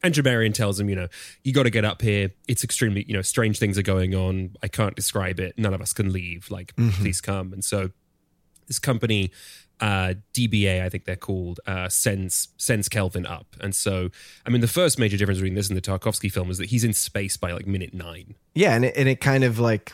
and 0.02 0.14
Gibarian 0.14 0.54
tells 0.54 0.80
him, 0.80 0.90
you 0.90 0.96
know, 0.96 1.08
you 1.44 1.52
got 1.52 1.64
to 1.64 1.70
get 1.70 1.84
up 1.84 2.02
here. 2.02 2.32
It's 2.48 2.64
extremely, 2.64 3.04
you 3.06 3.14
know, 3.14 3.22
strange 3.22 3.60
things 3.60 3.78
are 3.78 3.84
going 3.84 4.16
on. 4.16 4.56
I 4.64 4.70
can't 4.70 4.96
describe 4.96 5.42
it. 5.42 5.56
None 5.58 5.74
of 5.74 5.82
us 5.82 5.92
can 5.92 6.14
leave. 6.14 6.50
Like, 6.50 6.74
please 6.76 7.20
come. 7.20 7.52
And 7.52 7.64
so 7.64 7.90
this 8.68 8.80
company 8.80 9.32
uh 9.82 10.14
DBA 10.34 10.84
I 10.84 10.90
think 10.90 11.06
they're 11.06 11.16
called 11.16 11.62
uh 11.66 11.88
sends 11.88 12.50
sends 12.58 12.90
Kelvin 12.90 13.26
up 13.26 13.56
and 13.62 13.74
so 13.74 14.10
I 14.46 14.50
mean 14.50 14.60
the 14.60 14.68
first 14.68 15.00
major 15.00 15.16
difference 15.16 15.40
between 15.40 15.56
this 15.56 15.70
and 15.70 15.78
the 15.78 15.82
Tarkovsky 15.82 16.30
film 16.30 16.52
is 16.52 16.58
that 16.58 16.70
he's 16.70 16.84
in 16.84 16.92
space 16.92 17.38
by 17.38 17.54
like 17.54 17.66
minute 17.66 17.94
9 17.94 18.36
Yeah, 18.56 18.76
and 18.76 18.84
it, 18.84 18.98
and 18.98 19.08
it 19.08 19.22
kind 19.22 19.46
of 19.46 19.58
like 19.58 19.94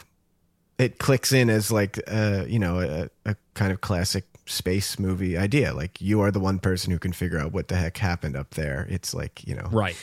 it 0.78 1.00
clicks 1.00 1.32
in 1.32 1.50
as 1.50 1.72
like 1.72 2.00
uh 2.08 2.46
you 2.48 2.60
know 2.60 2.80
a, 2.80 3.10
a 3.30 3.36
kind 3.54 3.72
of 3.72 3.82
classic 3.82 4.26
space 4.46 5.00
movie 5.00 5.38
idea. 5.38 5.74
Like 5.74 6.00
you 6.00 6.22
are 6.22 6.32
the 6.32 6.40
one 6.40 6.60
person 6.60 6.92
who 6.92 7.00
can 7.00 7.14
figure 7.14 7.40
out 7.40 7.52
what 7.52 7.68
the 7.68 7.76
heck 7.76 7.98
happened 7.98 8.36
up 8.36 8.52
there. 8.56 8.86
It's 8.90 9.14
like 9.14 9.46
you 9.48 9.56
know 9.56 9.70
right 9.72 9.96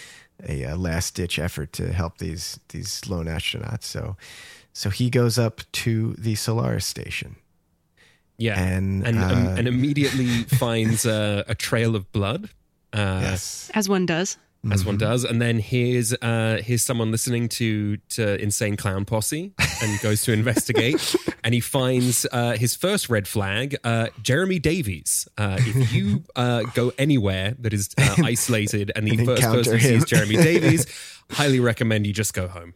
a, 0.48 0.64
uh 0.64 0.76
last 0.76 1.14
ditch 1.14 1.38
effort 1.38 1.72
to 1.74 1.92
help 1.92 2.18
these 2.18 2.58
these 2.70 3.06
lone 3.08 3.26
astronauts. 3.26 3.84
So 3.84 4.16
so 4.72 4.90
he 4.90 5.10
goes 5.10 5.38
up 5.38 5.60
to 5.72 6.14
the 6.14 6.34
Solaris 6.34 6.86
station. 6.86 7.36
yeah 8.38 8.58
And, 8.58 9.06
and 9.06 9.18
um, 9.18 9.46
uh, 9.46 9.54
and 9.58 9.68
immediately 9.68 10.26
finds 10.58 11.04
uh, 11.06 11.44
a 11.46 11.54
trail 11.54 11.94
of 11.94 12.10
blood 12.12 12.48
uh 12.92 13.20
yes. 13.22 13.70
As 13.74 13.88
one 13.88 14.06
does. 14.06 14.38
as 14.70 14.84
one 14.84 14.96
does 14.96 15.24
and 15.24 15.40
then 15.42 15.58
here's 15.58 16.12
uh 16.14 16.60
here's 16.64 16.82
someone 16.84 17.10
listening 17.10 17.48
to 17.48 17.96
to 18.08 18.40
insane 18.42 18.76
clown 18.76 19.04
posse 19.04 19.52
and 19.82 19.90
he 19.90 19.98
goes 19.98 20.22
to 20.22 20.32
investigate 20.32 21.14
and 21.44 21.52
he 21.52 21.60
finds 21.60 22.24
uh 22.32 22.52
his 22.52 22.74
first 22.76 23.08
red 23.10 23.26
flag 23.28 23.76
uh 23.84 24.06
jeremy 24.22 24.58
davies 24.58 25.28
uh 25.38 25.56
if 25.60 25.92
you 25.92 26.22
uh 26.36 26.62
go 26.74 26.92
anywhere 26.98 27.54
that 27.58 27.72
is 27.74 27.90
uh, 27.98 28.14
isolated 28.24 28.90
and 28.96 29.06
the 29.06 29.18
And 29.18 29.26
first 29.26 29.42
person 29.42 29.72
who 29.74 29.80
sees 29.80 30.04
jeremy 30.04 30.36
davies 30.50 30.86
highly 31.30 31.60
recommend 31.60 32.06
you 32.06 32.12
just 32.12 32.32
go 32.32 32.46
home 32.48 32.74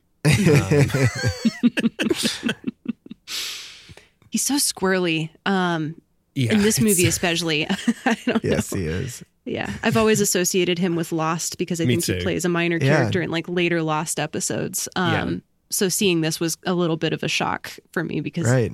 He's 4.31 4.43
so 4.43 4.55
squirrely. 4.57 5.31
Um, 5.47 6.01
yeah 6.35 6.53
in 6.53 6.61
this 6.63 6.81
movie, 6.81 7.07
especially. 7.07 7.67
I 8.05 8.19
don't 8.27 8.45
Yes, 8.45 8.73
know. 8.73 8.81
he 8.81 8.87
is. 8.87 9.25
Yeah. 9.45 9.73
I've 9.83 9.97
always 9.97 10.21
associated 10.21 10.79
him 10.79 10.97
with 10.97 11.13
Lost 11.13 11.57
because 11.59 11.81
I 11.81 11.85
Me 11.85 11.95
think 11.95 12.05
too. 12.05 12.15
he 12.17 12.21
plays 12.23 12.45
a 12.45 12.49
minor 12.49 12.77
Yeah. 12.77 12.97
character 12.97 13.23
in 13.23 13.31
like 13.31 13.49
later 13.49 13.83
Lost 13.83 14.19
episodes. 14.21 14.89
Um, 14.97 15.13
Yeah. 15.13 15.39
So 15.71 15.89
seeing 15.89 16.21
this 16.21 16.39
was 16.41 16.57
a 16.65 16.75
little 16.75 16.97
bit 16.97 17.13
of 17.13 17.23
a 17.23 17.29
shock 17.29 17.73
for 17.93 18.05
me 18.05 18.21
because 18.21 18.47
Right. 18.47 18.73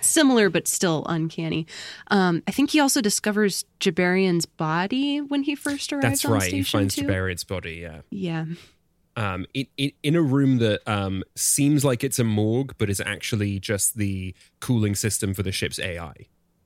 similar 0.00 0.48
but 0.50 0.66
still 0.68 1.04
uncanny. 1.08 1.66
Um, 2.08 2.42
I 2.46 2.50
think 2.52 2.70
he 2.70 2.80
also 2.80 3.00
discovers 3.00 3.64
Gibarian's 3.80 4.46
body 4.46 5.20
when 5.20 5.42
he 5.44 5.54
first 5.54 5.92
arrives 5.92 6.02
that's 6.22 6.24
on 6.24 6.32
right 6.32 6.42
station 6.42 6.56
he 6.58 6.64
finds 6.64 6.94
too. 6.96 7.02
Gibarian's 7.02 7.44
body 7.44 7.74
yeah 7.82 8.00
Yeah. 8.10 8.44
um, 9.16 9.46
in, 9.54 9.66
in, 9.76 9.92
in 10.02 10.16
a 10.16 10.22
room 10.22 10.58
that 10.58 10.80
um, 10.86 11.22
seems 11.36 11.84
like 11.84 12.02
it's 12.04 12.18
a 12.18 12.24
morgue, 12.24 12.74
but 12.78 12.88
is 12.90 13.00
actually 13.00 13.58
just 13.60 13.96
the 13.96 14.34
cooling 14.60 14.94
system 14.94 15.34
for 15.34 15.42
the 15.42 15.52
ship's 15.52 15.78
AI, 15.78 16.14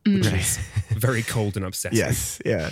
which 0.07 0.27
is 0.27 0.59
very 0.91 1.23
cold 1.23 1.57
and 1.57 1.65
upsetting. 1.67 1.99
Yes, 1.99 2.41
yeah. 2.45 2.71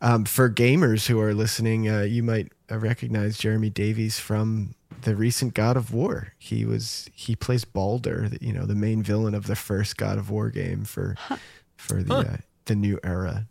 Um, 0.00 0.24
for 0.24 0.50
gamers 0.50 1.06
who 1.06 1.20
are 1.20 1.34
listening, 1.34 1.88
uh, 1.88 2.00
you 2.02 2.22
might 2.24 2.50
uh, 2.70 2.78
recognize 2.78 3.36
Jeremy 3.38 3.70
Davies 3.70 4.18
from 4.18 4.74
the 5.02 5.14
recent 5.16 5.54
God 5.54 5.76
of 5.76 5.92
War. 5.92 6.32
He 6.38 6.64
was 6.64 7.08
he 7.14 7.36
plays 7.36 7.64
Baldur, 7.64 8.30
you 8.40 8.52
know, 8.52 8.66
the 8.66 8.74
main 8.74 9.02
villain 9.02 9.34
of 9.34 9.46
the 9.46 9.56
first 9.56 9.96
God 9.96 10.18
of 10.18 10.30
War 10.30 10.50
game 10.50 10.84
for 10.84 11.16
for 11.76 12.02
the 12.02 12.14
uh, 12.14 12.36
the 12.66 12.74
new 12.74 12.98
era. 13.04 13.46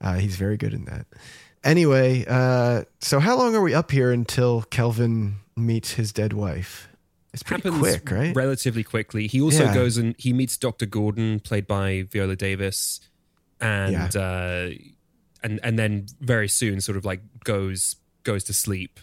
Uh, 0.00 0.14
he's 0.14 0.36
very 0.36 0.56
good 0.56 0.74
in 0.74 0.84
that. 0.86 1.06
Anyway, 1.64 2.24
uh, 2.28 2.82
so 3.00 3.20
how 3.20 3.36
long 3.36 3.54
are 3.54 3.62
we 3.62 3.72
up 3.72 3.90
here 3.92 4.10
until 4.10 4.62
Kelvin 4.62 5.36
meets 5.56 5.92
his 5.92 6.12
dead 6.12 6.32
wife? 6.32 6.88
It's 7.32 7.42
pretty 7.42 7.62
happens 7.62 7.78
quick, 7.80 8.10
right? 8.10 8.34
Relatively 8.36 8.82
quickly. 8.82 9.26
He 9.28 9.40
also 9.40 9.64
Yeah. 9.64 9.74
goes 9.74 9.96
and 9.96 10.14
he 10.18 10.32
meets 10.32 10.56
Dr. 10.58 10.84
Gordon, 10.86 11.40
played 11.40 11.66
by 11.66 12.02
Viola 12.10 12.36
Davis, 12.36 13.00
and 13.60 14.14
uh, 14.16 14.68
and 15.42 15.60
and 15.62 15.78
then 15.78 16.06
very 16.20 16.48
soon, 16.48 16.80
sort 16.80 16.98
of 16.98 17.04
like 17.04 17.20
goes 17.44 17.96
goes 18.24 18.44
to 18.44 18.52
sleep, 18.52 19.00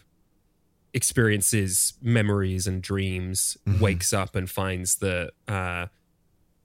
experiences 0.94 1.94
memories 2.02 2.68
and 2.68 2.82
dreams, 2.82 3.58
Mm-hmm. 3.68 3.84
wakes 3.84 4.14
up 4.14 4.36
and 4.36 4.50
finds 4.50 4.96
that 4.98 5.32
uh, 5.48 5.88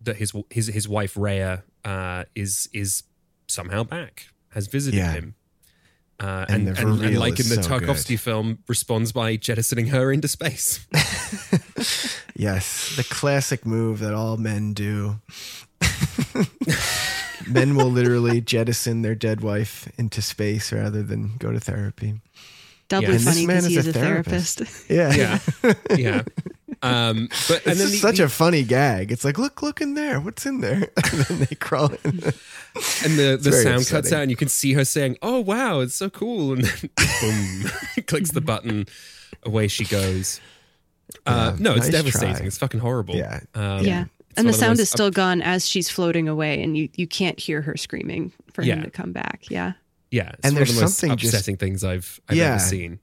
that 0.02 0.16
his 0.16 0.32
his 0.50 0.66
his 0.68 0.88
wife 0.88 1.14
Rheya 1.14 1.62
uh, 1.84 2.24
is 2.34 2.68
is 2.72 3.02
somehow 3.48 3.84
back, 3.84 4.26
has 4.50 4.66
visited 4.66 4.98
Yeah. 4.98 5.12
him. 5.12 5.34
Uh, 6.20 6.46
And 6.48 6.68
and, 6.68 6.78
and, 6.78 7.02
and 7.02 7.18
like 7.18 7.40
in 7.40 7.48
the 7.48 7.60
so 7.62 7.68
Tarkovsky 7.68 8.10
good. 8.10 8.20
film, 8.20 8.58
responds 8.68 9.10
by 9.12 9.37
jettisoning 9.37 9.88
her 9.88 10.12
into 10.12 10.28
space. 10.28 10.87
Yes, 12.37 12.96
the 12.96 13.04
classic 13.04 13.64
move 13.64 14.00
that 14.00 14.12
all 14.12 14.37
men 14.37 14.72
do. 14.74 15.20
men 17.48 17.76
will 17.76 17.90
literally 17.90 18.40
jettison 18.40 19.02
their 19.02 19.14
dead 19.14 19.40
wife 19.40 19.88
into 19.96 20.20
space 20.22 20.72
rather 20.72 21.02
than 21.02 21.37
go 21.38 21.52
to 21.52 21.60
therapy. 21.60 22.14
Doubly 22.88 23.12
Yeah. 23.12 23.18
Funny 23.18 23.47
because 23.47 23.66
he 23.66 23.77
is 23.77 23.87
is 23.87 23.97
a 23.97 23.99
a 23.99 24.03
therapist. 24.03 24.62
Yeah, 24.90 25.14
Yeah, 25.14 25.38
yeah. 25.97 26.23
Um, 26.83 27.29
but 27.49 27.62
and 27.64 27.73
It's 27.73 27.75
then 27.75 27.77
just 27.77 27.92
the- 27.92 27.99
such 27.99 28.16
the- 28.18 28.25
a 28.25 28.29
funny 28.29 28.62
gag. 28.62 29.11
It's 29.11 29.25
like, 29.25 29.38
look, 29.38 29.62
look 29.62 29.81
in 29.81 29.94
there. 29.94 30.20
What's 30.20 30.44
in 30.44 30.61
there? 30.61 30.88
And 31.12 31.20
then 31.25 31.38
they 31.49 31.55
crawl 31.57 31.92
in. 32.05 32.11
and 32.12 33.18
the, 33.18 33.38
the 33.40 33.51
very 33.51 33.62
sound 33.62 33.87
cuts 33.87 34.12
out, 34.12 34.23
and 34.23 34.31
you 34.31 34.37
can 34.37 34.49
see 34.49 34.73
her 34.75 34.85
saying, 34.85 35.16
"Oh 35.23 35.40
wow, 35.40 35.81
it's 35.81 35.94
so 35.94 36.11
cool!" 36.11 36.53
And 36.55 36.64
then 36.64 36.90
boom, 37.20 37.70
clicks 38.07 38.33
the 38.33 38.40
button, 38.40 38.87
away 39.44 39.68
she 39.68 39.85
goes. 39.85 40.40
Uh, 41.27 41.53
Yeah, 41.55 41.57
no, 41.62 41.73
it's 41.75 41.85
nice 41.87 41.92
devastating. 41.92 42.37
try. 42.37 42.47
It's 42.47 42.59
fucking 42.59 42.81
horrible. 42.81 43.14
Yeah. 43.14 43.40
um, 43.55 43.85
yeah. 43.85 44.05
And 44.37 44.49
the 44.49 44.53
sound 44.53 44.73
most 44.73 44.81
is 44.81 44.90
still 44.90 45.11
gone 45.12 45.40
as 45.42 45.66
she's 45.68 45.88
floating 45.88 46.29
away, 46.29 46.61
and 46.62 46.77
you, 46.77 46.88
you 46.97 47.07
can't 47.07 47.38
hear 47.38 47.62
her 47.62 47.77
screaming 47.77 48.33
for 48.53 48.62
Yeah. 48.62 48.75
him 48.75 48.83
to 48.83 48.90
come 48.90 49.12
back. 49.12 49.44
Yeah. 49.49 49.75
Yeah, 50.14 50.31
it's 50.31 50.44
And 50.46 50.55
one 50.55 50.62
of 50.62 50.68
there's 50.68 50.77
the 50.77 50.83
most 50.83 50.98
something 50.98 51.16
just- 51.18 51.35
upsetting 51.35 51.57
things 51.57 51.83
I've 51.83 52.20
I've 52.29 52.37
Yeah. 52.37 52.55
ever 52.55 52.59
seen. 52.61 53.00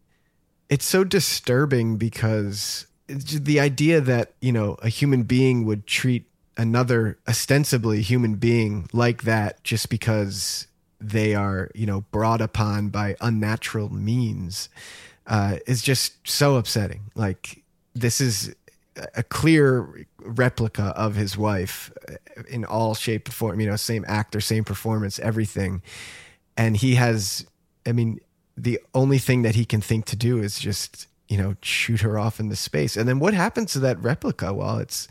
It's 0.69 0.85
so 0.85 1.03
disturbing 1.03 1.97
because 1.97 2.87
the 3.07 3.59
idea 3.59 3.99
that, 3.99 4.33
you 4.39 4.53
know, 4.53 4.75
a 4.81 4.87
human 4.89 5.23
being 5.23 5.65
would 5.65 5.85
treat 5.85 6.23
another 6.55 7.17
ostensibly 7.27 8.01
human 8.01 8.35
being 8.35 8.87
like 8.93 9.23
that 9.23 9.61
just 9.65 9.89
because 9.89 10.67
they 11.01 11.35
are, 11.35 11.69
you 11.75 11.85
know, 11.85 12.01
brought 12.11 12.39
upon 12.41 12.87
by 12.89 13.15
unnatural 13.19 13.89
means 13.93 14.69
uh, 15.27 15.57
is 15.67 15.81
just 15.81 16.13
so 16.25 16.55
upsetting. 16.55 17.01
Like, 17.15 17.63
this 17.93 18.21
is 18.21 18.55
a 19.15 19.23
clear 19.23 20.05
replica 20.19 20.93
of 20.95 21.15
his 21.15 21.37
wife 21.37 21.91
uh, 22.09 22.13
in 22.49 22.63
all 22.65 22.93
shape 22.95 23.27
and 23.27 23.33
form, 23.33 23.59
you 23.59 23.67
know, 23.67 23.75
same 23.75 24.05
actor, 24.07 24.39
same 24.39 24.63
performance, 24.63 25.19
everything. 25.19 25.81
And 26.61 26.77
he 26.77 26.95
has, 26.95 27.45
I 27.87 27.91
mean, 27.91 28.19
the 28.55 28.79
only 28.93 29.17
thing 29.17 29.41
that 29.41 29.55
he 29.55 29.65
can 29.65 29.81
think 29.81 30.05
to 30.05 30.15
do 30.15 30.37
is 30.37 30.59
just, 30.59 31.07
you 31.27 31.37
know, 31.37 31.55
shoot 31.61 32.01
her 32.01 32.19
off 32.19 32.39
into 32.39 32.55
space. 32.55 32.95
And 32.95 33.07
then 33.09 33.19
what 33.19 33.33
happens 33.33 33.71
to 33.73 33.79
that 33.79 34.01
replica 34.01 34.53
well 34.53 34.77
it's, 34.77 35.07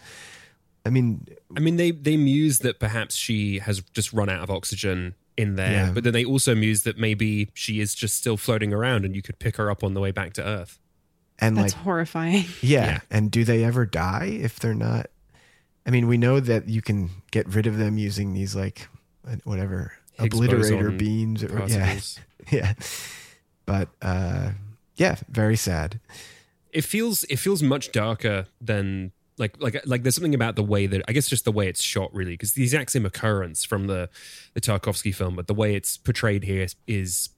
I 0.86 0.90
mean, 0.90 1.26
I 1.56 1.60
mean, 1.60 1.76
they 1.76 1.90
they 1.90 2.16
muse 2.16 2.60
that 2.60 2.78
perhaps 2.80 3.14
she 3.16 3.58
has 3.58 3.80
just 3.92 4.12
run 4.12 4.28
out 4.30 4.42
of 4.42 4.50
oxygen 4.50 5.14
in 5.36 5.56
there, 5.56 5.72
Yeah. 5.86 5.90
but 5.92 6.04
then 6.04 6.12
they 6.12 6.24
also 6.24 6.54
muse 6.54 6.82
that 6.84 6.96
maybe 6.98 7.50
she 7.54 7.80
is 7.80 7.94
just 7.94 8.16
still 8.16 8.36
floating 8.36 8.72
around, 8.72 9.04
and 9.04 9.14
you 9.16 9.22
could 9.22 9.38
pick 9.38 9.56
her 9.56 9.70
up 9.70 9.82
on 9.84 9.94
the 9.94 10.00
way 10.00 10.10
back 10.12 10.32
to 10.34 10.42
Earth. 10.44 10.78
and 11.38 11.56
That's 11.56 11.74
like, 11.74 11.82
horrifying. 11.84 12.44
yeah. 12.62 12.86
Yeah. 12.86 12.98
And 13.10 13.30
do 13.30 13.44
they 13.44 13.64
ever 13.64 13.84
die 13.86 14.38
if 14.40 14.58
they're 14.60 14.74
not? 14.74 15.06
I 15.86 15.90
mean, 15.90 16.06
we 16.06 16.16
know 16.18 16.38
that 16.40 16.68
you 16.68 16.82
can 16.82 17.10
get 17.30 17.46
rid 17.54 17.66
of 17.66 17.76
them 17.76 17.98
using 17.98 18.34
these 18.34 18.54
like 18.54 18.88
uh, 19.26 19.36
whatever 19.44 19.78
Higgs 19.80 19.99
obliterator 20.20 20.96
beams 20.96 21.42
or 21.44 21.64
yeah, 21.66 21.98
yeah. 22.50 22.74
But 23.66 23.88
uh, 24.02 24.50
yeah, 24.96 25.16
very 25.28 25.56
sad. 25.56 26.00
it 26.72 26.82
feels 26.84 27.24
it 27.24 27.36
feels 27.36 27.62
much 27.62 27.92
darker 27.92 28.46
than 28.60 29.12
like 29.38 29.60
like 29.60 29.80
like 29.86 30.02
there's 30.02 30.14
something 30.14 30.34
about 30.34 30.56
the 30.56 30.62
way 30.62 30.86
that 30.86 31.02
I 31.08 31.12
guess 31.12 31.28
just 31.28 31.44
the 31.44 31.52
way 31.52 31.68
it's 31.68 31.80
shot 31.82 32.12
really 32.14 32.32
because 32.32 32.52
the 32.52 32.62
exact 32.62 32.90
same 32.90 33.06
occurrence 33.06 33.64
from 33.64 33.86
the 33.86 34.08
the 34.54 34.60
Tarkovsky 34.60 35.14
film 35.14 35.36
but 35.36 35.46
the 35.46 35.54
way 35.54 35.74
it's 35.74 35.96
portrayed 35.96 36.44
here 36.44 36.62
is 36.62 36.76
is, 36.86 37.30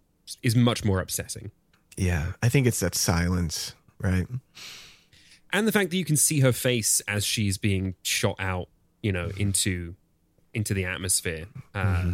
is 0.42 0.56
much 0.56 0.84
more 0.84 1.00
upsetting 1.00 1.50
Yeah, 1.96 2.32
I 2.42 2.48
think 2.48 2.66
it's 2.66 2.80
that 2.80 2.94
silence, 2.94 3.74
right? 4.00 4.26
and 5.52 5.68
the 5.68 5.72
fact 5.72 5.90
that 5.90 5.96
you 5.96 6.04
can 6.04 6.16
see 6.16 6.40
her 6.40 6.52
face 6.52 7.00
as 7.06 7.24
she's 7.24 7.58
being 7.58 7.94
shot 8.02 8.36
out 8.38 8.68
you 9.02 9.12
know 9.12 9.30
into 9.36 9.94
into 10.54 10.74
the 10.74 10.84
atmosphere 10.84 11.46
uh, 11.74 12.10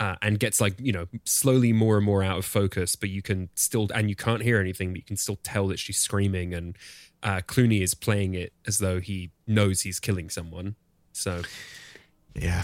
uh, 0.00 0.16
and 0.22 0.40
gets 0.40 0.60
like 0.60 0.74
you 0.80 0.92
know 0.92 1.06
slowly 1.24 1.72
more 1.72 1.96
and 1.96 2.04
more 2.04 2.22
out 2.22 2.38
of 2.38 2.44
focus 2.44 2.96
but 2.96 3.10
you 3.10 3.22
can 3.22 3.48
still 3.54 3.88
and 3.94 4.08
you 4.08 4.16
can't 4.16 4.42
hear 4.42 4.58
anything 4.58 4.90
but 4.90 4.96
you 4.96 5.04
can 5.04 5.16
still 5.16 5.38
tell 5.42 5.68
that 5.68 5.78
she's 5.78 5.98
screaming 5.98 6.52
and 6.52 6.76
uh, 7.22 7.40
Clooney 7.46 7.82
is 7.82 7.92
playing 7.94 8.34
it 8.34 8.52
as 8.66 8.78
though 8.78 8.98
he 8.98 9.30
knows 9.46 9.82
he's 9.82 10.00
killing 10.00 10.30
someone 10.30 10.74
so 11.12 11.42
Yeah, 12.34 12.62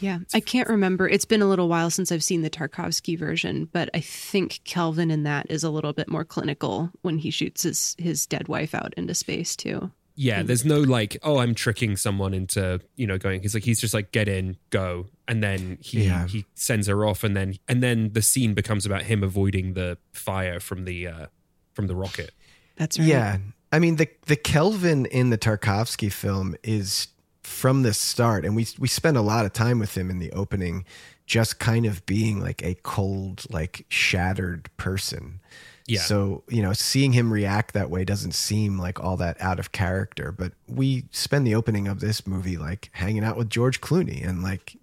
Yeah, 0.00 0.18
I 0.34 0.40
can't 0.40 0.68
remember. 0.68 1.08
It's 1.08 1.24
been 1.24 1.42
a 1.42 1.48
little 1.48 1.68
while 1.68 1.90
since 1.90 2.12
I've 2.12 2.22
seen 2.22 2.42
the 2.42 2.50
Tarkovsky 2.50 3.18
version, 3.18 3.68
but 3.72 3.90
I 3.94 4.00
think 4.00 4.60
Kelvin 4.64 5.10
in 5.10 5.24
that 5.24 5.50
is 5.50 5.64
a 5.64 5.70
little 5.70 5.92
bit 5.92 6.08
more 6.08 6.24
clinical 6.24 6.90
when 7.02 7.18
he 7.18 7.30
shoots 7.30 7.62
his 7.62 7.96
his 7.98 8.26
dead 8.26 8.48
wife 8.48 8.74
out 8.74 8.94
into 8.96 9.14
space 9.14 9.56
too. 9.56 9.90
Yeah 10.20 10.42
there's 10.42 10.64
no 10.64 10.80
like 10.80 11.16
oh 11.22 11.38
i'm 11.38 11.54
tricking 11.54 11.96
someone 11.96 12.34
into 12.34 12.80
you 12.96 13.06
know 13.06 13.16
going 13.18 13.40
he's 13.40 13.54
like 13.54 13.62
he's 13.62 13.80
just 13.80 13.94
like 13.94 14.10
get 14.10 14.26
in 14.26 14.56
go 14.70 15.06
and 15.28 15.42
then 15.44 15.78
he 15.80 16.04
Yeah. 16.06 16.26
he 16.26 16.44
sends 16.54 16.88
her 16.88 17.06
off 17.06 17.22
and 17.22 17.36
then 17.36 17.54
and 17.68 17.82
then 17.82 18.12
the 18.14 18.22
scene 18.22 18.52
becomes 18.52 18.84
about 18.84 19.02
him 19.02 19.22
avoiding 19.22 19.74
the 19.74 19.96
fire 20.12 20.58
from 20.58 20.84
the 20.86 21.06
uh 21.06 21.26
from 21.72 21.86
the 21.86 21.94
rocket 21.94 22.32
That's 22.76 22.98
right. 22.98 23.06
yeah. 23.08 23.38
I 23.70 23.78
mean, 23.78 23.96
the 23.96 24.08
the 24.26 24.34
Kelvin 24.36 25.04
in 25.06 25.28
the 25.30 25.36
Tarkovsky 25.38 26.10
film 26.10 26.56
is 26.64 27.08
from 27.42 27.82
the 27.82 27.92
start, 27.92 28.44
and 28.46 28.56
we 28.56 28.66
we 28.78 28.88
spend 28.88 29.16
a 29.18 29.20
lot 29.20 29.44
of 29.44 29.52
time 29.52 29.78
with 29.78 29.94
him 29.96 30.10
in 30.10 30.18
the 30.20 30.32
opening, 30.32 30.84
just 31.26 31.58
kind 31.58 31.84
of 31.84 32.04
being 32.06 32.40
like 32.40 32.62
a 32.64 32.76
cold, 32.82 33.44
like 33.50 33.84
shattered 33.90 34.70
person. 34.78 35.40
Yeah. 35.88 36.00
So, 36.00 36.44
you 36.48 36.62
know, 36.62 36.72
seeing 36.74 37.12
him 37.12 37.32
react 37.32 37.72
that 37.74 37.90
way 37.90 38.04
doesn't 38.04 38.32
seem 38.32 38.78
like 38.78 39.02
all 39.02 39.16
that 39.16 39.40
out 39.40 39.58
of 39.58 39.72
character. 39.72 40.30
But 40.30 40.52
we 40.68 41.04
spend 41.10 41.46
the 41.46 41.54
opening 41.54 41.88
of 41.88 42.00
this 42.00 42.26
movie 42.26 42.56
like 42.58 42.90
hanging 42.92 43.24
out 43.24 43.36
with 43.36 43.48
George 43.48 43.80
Clooney 43.80 44.26
and 44.26 44.42
like 44.42 44.76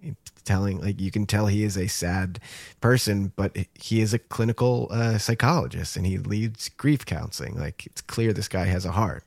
telling, 0.44 0.80
like, 0.80 1.00
you 1.00 1.10
can 1.10 1.26
tell 1.26 1.46
he 1.46 1.62
is 1.64 1.76
a 1.76 1.86
sad 1.86 2.40
person, 2.80 3.32
but 3.36 3.56
he 3.74 4.00
is 4.00 4.12
a 4.12 4.18
clinical 4.18 4.88
uh, 4.90 5.18
psychologist 5.18 5.96
and 5.96 6.06
he 6.06 6.18
leads 6.18 6.68
grief 6.70 7.06
counseling. 7.06 7.54
Like, 7.58 7.86
it's 7.86 8.00
clear 8.00 8.32
this 8.32 8.48
guy 8.48 8.64
has 8.66 8.84
a 8.84 8.92
heart. 8.92 9.24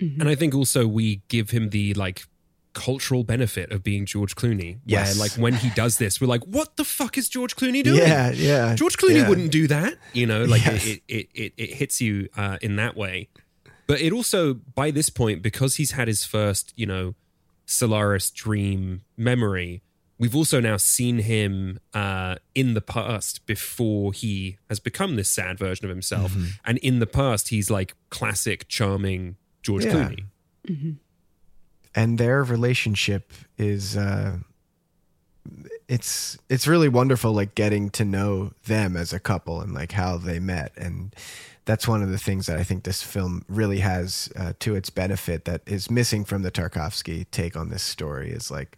and 0.00 0.28
i 0.28 0.34
think 0.34 0.52
also 0.54 0.84
we 0.86 1.22
give 1.28 1.50
him 1.50 1.70
the 1.70 1.94
like 1.94 2.26
cultural 2.74 3.22
benefit 3.24 3.70
of 3.70 3.82
being 3.82 4.06
george 4.06 4.34
clooney 4.34 4.78
Yes. 4.86 5.14
where 5.18 5.24
like 5.28 5.32
when 5.32 5.54
he 5.54 5.68
does 5.70 5.98
this 5.98 6.20
we're 6.20 6.26
like 6.26 6.42
what 6.44 6.76
the 6.76 6.84
fuck 6.84 7.18
is 7.18 7.28
george 7.28 7.54
clooney 7.56 7.82
doing 7.84 7.98
Yeah, 7.98 8.30
yeah. 8.32 8.74
George 8.74 8.96
Clooney 8.96 9.16
yeah. 9.18 9.28
wouldn't 9.28 9.50
do 9.52 9.66
that, 9.68 9.94
you 10.12 10.26
know. 10.26 10.44
Like 10.44 10.64
Yes. 10.64 10.86
it, 10.86 11.02
it, 11.08 11.28
it, 11.34 11.52
it 11.56 11.70
hits 11.74 12.00
you 12.00 12.28
uh, 12.36 12.58
in 12.62 12.76
that 12.76 12.96
way, 12.96 13.28
but 13.86 14.00
it 14.00 14.12
also 14.12 14.54
by 14.54 14.90
this 14.90 15.10
point 15.10 15.42
because 15.42 15.76
he's 15.76 15.92
had 15.92 16.08
his 16.08 16.24
first, 16.24 16.72
you 16.76 16.86
know, 16.86 17.14
Solaris 17.66 18.30
dream 18.30 19.02
memory. 19.16 19.82
We've 20.18 20.36
also 20.36 20.60
now 20.60 20.76
seen 20.76 21.18
him 21.18 21.78
uh, 21.94 22.36
in 22.54 22.74
the 22.74 22.80
past 22.80 23.44
before 23.46 24.12
he 24.12 24.58
has 24.68 24.78
become 24.78 25.16
this 25.16 25.28
sad 25.28 25.58
version 25.58 25.84
of 25.86 25.90
himself, 25.90 26.32
Mm-hmm. 26.32 26.46
and 26.64 26.78
in 26.78 26.98
the 27.00 27.06
past 27.06 27.48
he's 27.48 27.70
like 27.70 27.94
classic, 28.10 28.68
charming 28.68 29.36
George 29.62 29.84
Yeah. 29.84 29.92
Clooney. 29.92 30.96
And 31.94 32.18
their 32.18 32.42
relationship 32.42 33.32
is 33.58 33.96
uh 33.96 34.38
it's 35.88 36.38
it's 36.48 36.66
really 36.66 36.88
wonderful 36.88 37.32
like 37.32 37.54
getting 37.54 37.90
to 37.90 38.04
know 38.04 38.52
them 38.66 38.96
as 38.96 39.12
a 39.12 39.18
couple 39.20 39.60
and 39.60 39.74
like 39.74 39.92
how 39.92 40.16
they 40.16 40.38
met 40.38 40.72
and 40.76 41.14
that's 41.64 41.86
one 41.86 42.02
of 42.02 42.10
the 42.10 42.18
things 42.18 42.46
that 42.46 42.58
I 42.58 42.64
think 42.64 42.82
this 42.82 43.02
film 43.02 43.44
really 43.48 43.78
has 43.78 44.28
uh, 44.34 44.52
to 44.60 44.74
its 44.74 44.90
benefit 44.90 45.44
that 45.44 45.62
is 45.64 45.88
missing 45.92 46.24
from 46.24 46.42
the 46.42 46.50
Tarkovsky 46.50 47.24
take 47.30 47.56
on 47.56 47.68
this 47.68 47.84
story 47.84 48.30
is 48.32 48.50
like 48.50 48.76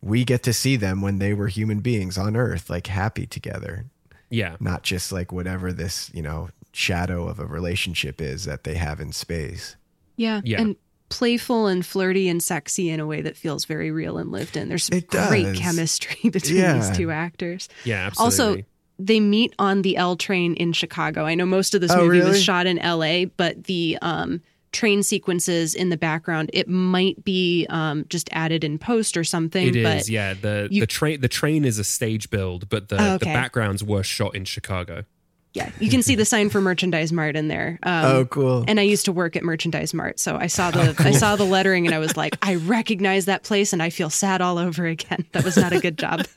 we 0.00 0.24
get 0.24 0.42
to 0.44 0.52
see 0.54 0.76
them 0.76 1.02
when 1.02 1.18
they 1.18 1.34
were 1.34 1.48
human 1.48 1.80
beings 1.80 2.16
on 2.16 2.34
Earth, 2.34 2.70
like 2.70 2.86
happy 2.86 3.26
together, 3.26 3.84
Yeah. 4.30 4.56
not 4.60 4.82
just 4.82 5.12
like 5.12 5.30
whatever 5.30 5.74
this, 5.74 6.10
you 6.14 6.22
know, 6.22 6.48
shadow 6.72 7.28
of 7.28 7.38
a 7.38 7.44
relationship 7.44 8.18
is 8.20 8.46
that 8.46 8.64
they 8.64 8.76
have 8.76 8.98
in 8.98 9.12
space. 9.12 9.76
Yeah. 10.16 10.40
Yeah. 10.42 10.62
And 10.62 10.76
playful 11.12 11.66
and 11.66 11.84
flirty 11.84 12.28
and 12.28 12.42
sexy 12.42 12.90
in 12.90 13.00
a 13.00 13.06
way 13.06 13.20
that 13.22 13.36
feels 13.36 13.64
very 13.64 13.90
real 13.90 14.18
and 14.18 14.32
lived 14.32 14.56
in. 14.56 14.68
There's 14.68 14.88
It 14.88 15.08
great 15.08 15.44
does. 15.44 15.58
chemistry 15.58 16.30
between 16.30 16.56
Yeah. 16.58 16.74
these 16.74 16.90
two 16.96 17.10
actors. 17.10 17.68
Yeah, 17.84 18.06
absolutely. 18.06 18.24
Also, 18.60 18.62
they 18.98 19.20
meet 19.20 19.54
on 19.58 19.82
the 19.82 19.96
L 19.96 20.16
train 20.16 20.54
in 20.54 20.72
Chicago. 20.72 21.24
I 21.24 21.34
know 21.34 21.46
most 21.46 21.74
of 21.74 21.80
this 21.80 21.90
Oh, 21.90 21.98
movie 22.04 22.18
really? 22.18 22.30
was 22.30 22.42
shot 22.42 22.66
in 22.66 22.76
LA, 22.76 23.24
but 23.36 23.64
the 23.64 23.98
um, 24.02 24.40
train 24.72 25.02
sequences 25.02 25.74
in 25.74 25.88
the 25.90 25.96
background, 25.96 26.50
it 26.52 26.68
might 26.68 27.22
be 27.24 27.66
um, 27.68 28.04
just 28.08 28.28
added 28.32 28.64
in 28.64 28.78
post 28.78 29.16
or 29.16 29.24
something. 29.24 29.74
It 29.74 29.82
but 29.82 29.96
is, 29.98 30.10
yeah. 30.10 30.34
The 30.34 30.68
you- 30.70 30.80
the 30.80 30.86
train 30.86 31.20
the 31.20 31.28
train 31.28 31.64
is 31.64 31.78
a 31.78 31.84
stage 31.84 32.30
build, 32.30 32.68
but 32.68 32.88
the, 32.88 32.96
Oh, 33.02 33.18
the 33.18 33.26
backgrounds 33.26 33.82
were 33.84 34.02
shot 34.02 34.34
in 34.34 34.44
Chicago. 34.44 35.04
Yeah, 35.54 35.70
you 35.80 35.90
can 35.90 36.02
see 36.02 36.14
the 36.14 36.24
sign 36.24 36.48
for 36.50 36.60
Merchandise 36.60 37.12
Mart 37.12 37.36
in 37.36 37.48
there. 37.48 37.78
Um, 37.82 38.04
oh, 38.04 38.24
cool. 38.24 38.64
And 38.66 38.80
I 38.80 38.84
used 38.84 39.04
to 39.04 39.12
work 39.12 39.36
at 39.36 39.42
Merchandise 39.42 39.92
Mart, 39.92 40.18
so 40.18 40.36
I 40.36 40.46
saw 40.46 40.70
the 40.70 40.94
I 40.98 41.10
saw 41.12 41.36
the 41.36 41.44
lettering 41.44 41.86
and 41.86 41.94
I 41.94 41.98
was 41.98 42.16
like, 42.16 42.36
I 42.42 42.54
recognize 42.56 43.26
that 43.26 43.42
place, 43.42 43.72
and 43.72 43.82
I 43.82 43.90
feel 43.90 44.10
sad 44.10 44.40
all 44.40 44.58
over 44.58 44.86
again. 44.86 45.26
That 45.32 45.44
was 45.44 45.56
not 45.56 45.72
a 45.72 45.80
good 45.80 45.98
job. 45.98 46.26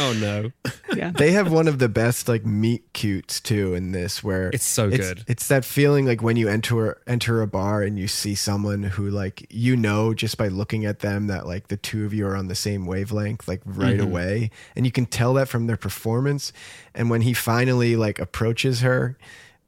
Oh 0.00 0.12
no. 0.20 0.52
yeah, 0.94 1.10
they 1.10 1.32
have 1.32 1.50
one 1.50 1.66
of 1.68 1.78
the 1.78 1.88
best 1.88 2.28
like 2.28 2.44
meet 2.44 2.92
cutes 2.92 3.40
too 3.40 3.74
in 3.74 3.92
this 3.92 4.22
where 4.22 4.50
It's 4.50 4.64
so 4.64 4.90
good. 4.90 5.24
It's 5.26 5.48
that 5.48 5.64
feeling 5.64 6.06
like 6.06 6.22
when 6.22 6.36
you 6.36 6.48
enter 6.48 7.00
enter 7.06 7.40
a 7.42 7.46
bar 7.46 7.82
and 7.82 7.98
you 7.98 8.06
see 8.08 8.34
someone 8.34 8.82
who 8.84 9.08
like 9.08 9.46
you 9.50 9.74
know 9.74 10.14
just 10.14 10.36
by 10.38 10.48
looking 10.48 10.84
at 10.84 11.00
them 11.00 11.26
that 11.28 11.46
like 11.46 11.68
the 11.68 11.76
two 11.76 12.04
of 12.04 12.12
you 12.14 12.26
are 12.26 12.36
on 12.36 12.46
the 12.48 12.54
same 12.54 12.86
wavelength 12.86 13.48
like 13.48 13.62
right 13.64 13.88
Mm-hmm. 13.98 14.06
away 14.06 14.50
and 14.76 14.84
you 14.84 14.92
can 14.92 15.06
tell 15.06 15.32
that 15.34 15.48
from 15.48 15.66
their 15.66 15.76
performance 15.78 16.52
and 16.98 17.08
when 17.08 17.22
he 17.22 17.32
finally 17.32 17.96
like 17.96 18.18
approaches 18.18 18.80
her 18.82 19.16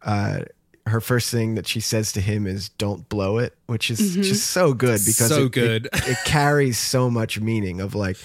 uh 0.02 0.40
her 0.86 1.00
first 1.00 1.30
thing 1.30 1.54
that 1.54 1.66
she 1.66 1.78
says 1.80 2.10
to 2.12 2.20
him 2.20 2.46
is 2.46 2.68
"Don't 2.70 3.08
blow 3.08 3.38
it," 3.38 3.54
which 3.66 3.90
is 3.90 4.14
just 4.16 4.48
so 4.48 4.72
good 4.74 5.00
because 5.06 5.28
So 5.28 5.42
it- 5.42 5.44
it- 5.46 5.52
good. 5.52 5.88
it 5.92 6.18
carries 6.24 6.78
so 6.78 7.08
much 7.10 7.40
meaning 7.40 7.80
of 7.80 7.94
like 7.94 8.16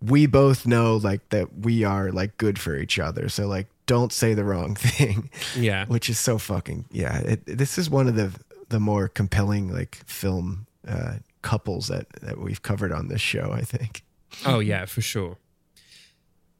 we 0.00 0.26
both 0.26 0.66
know 0.66 0.96
like 0.96 1.28
that 1.30 1.58
we 1.60 1.84
are 1.84 2.10
like 2.12 2.36
good 2.38 2.58
for 2.58 2.76
each 2.76 2.98
other 2.98 3.28
so 3.28 3.46
like 3.46 3.66
don't 3.86 4.12
say 4.12 4.34
the 4.34 4.44
wrong 4.44 4.74
thing 4.92 5.30
Yeah. 5.56 5.86
which 5.86 6.08
is 6.10 6.18
so 6.18 6.38
fucking 6.38 6.84
yeah 6.90 7.18
it, 7.20 7.46
this 7.46 7.78
is 7.78 7.88
one 7.90 8.08
of 8.08 8.14
the 8.16 8.30
the 8.70 8.80
more 8.80 9.08
compelling 9.08 9.72
like 9.72 9.96
film 10.06 10.66
uh 10.88 11.14
couples 11.42 11.88
that 11.88 12.06
that 12.22 12.38
we've 12.38 12.62
covered 12.62 12.92
on 12.92 13.08
this 13.08 13.20
show 13.20 13.50
i 13.52 13.60
think 13.62 14.02
Oh 14.46 14.58
yeah, 14.58 14.84
for 14.86 15.00
sure. 15.00 15.36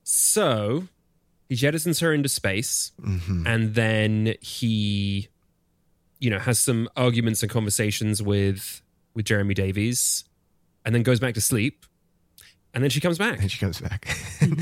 So 0.05 0.87
he 1.49 1.55
jettisons 1.57 2.01
her 2.01 2.13
into 2.13 2.29
space, 2.29 2.93
Mm-hmm. 3.01 3.47
and 3.47 3.75
then 3.75 4.35
he, 4.41 5.29
you 6.21 6.31
know, 6.31 6.39
has 6.39 6.59
some 6.59 6.89
arguments 6.97 7.43
and 7.43 7.51
conversations 7.51 8.23
with 8.23 8.83
with 9.15 9.27
Jeremy 9.27 9.55
Davies, 9.55 10.25
and 10.85 10.95
then 10.95 11.03
goes 11.03 11.21
back 11.21 11.35
to 11.35 11.41
sleep, 11.41 11.85
and 12.73 12.83
then 12.83 12.91
she 12.91 13.01
comes 13.01 13.19
back. 13.19 13.41
and 13.41 13.51
she 13.51 13.59
comes 13.59 13.81
back 13.81 14.09
and 14.41 14.61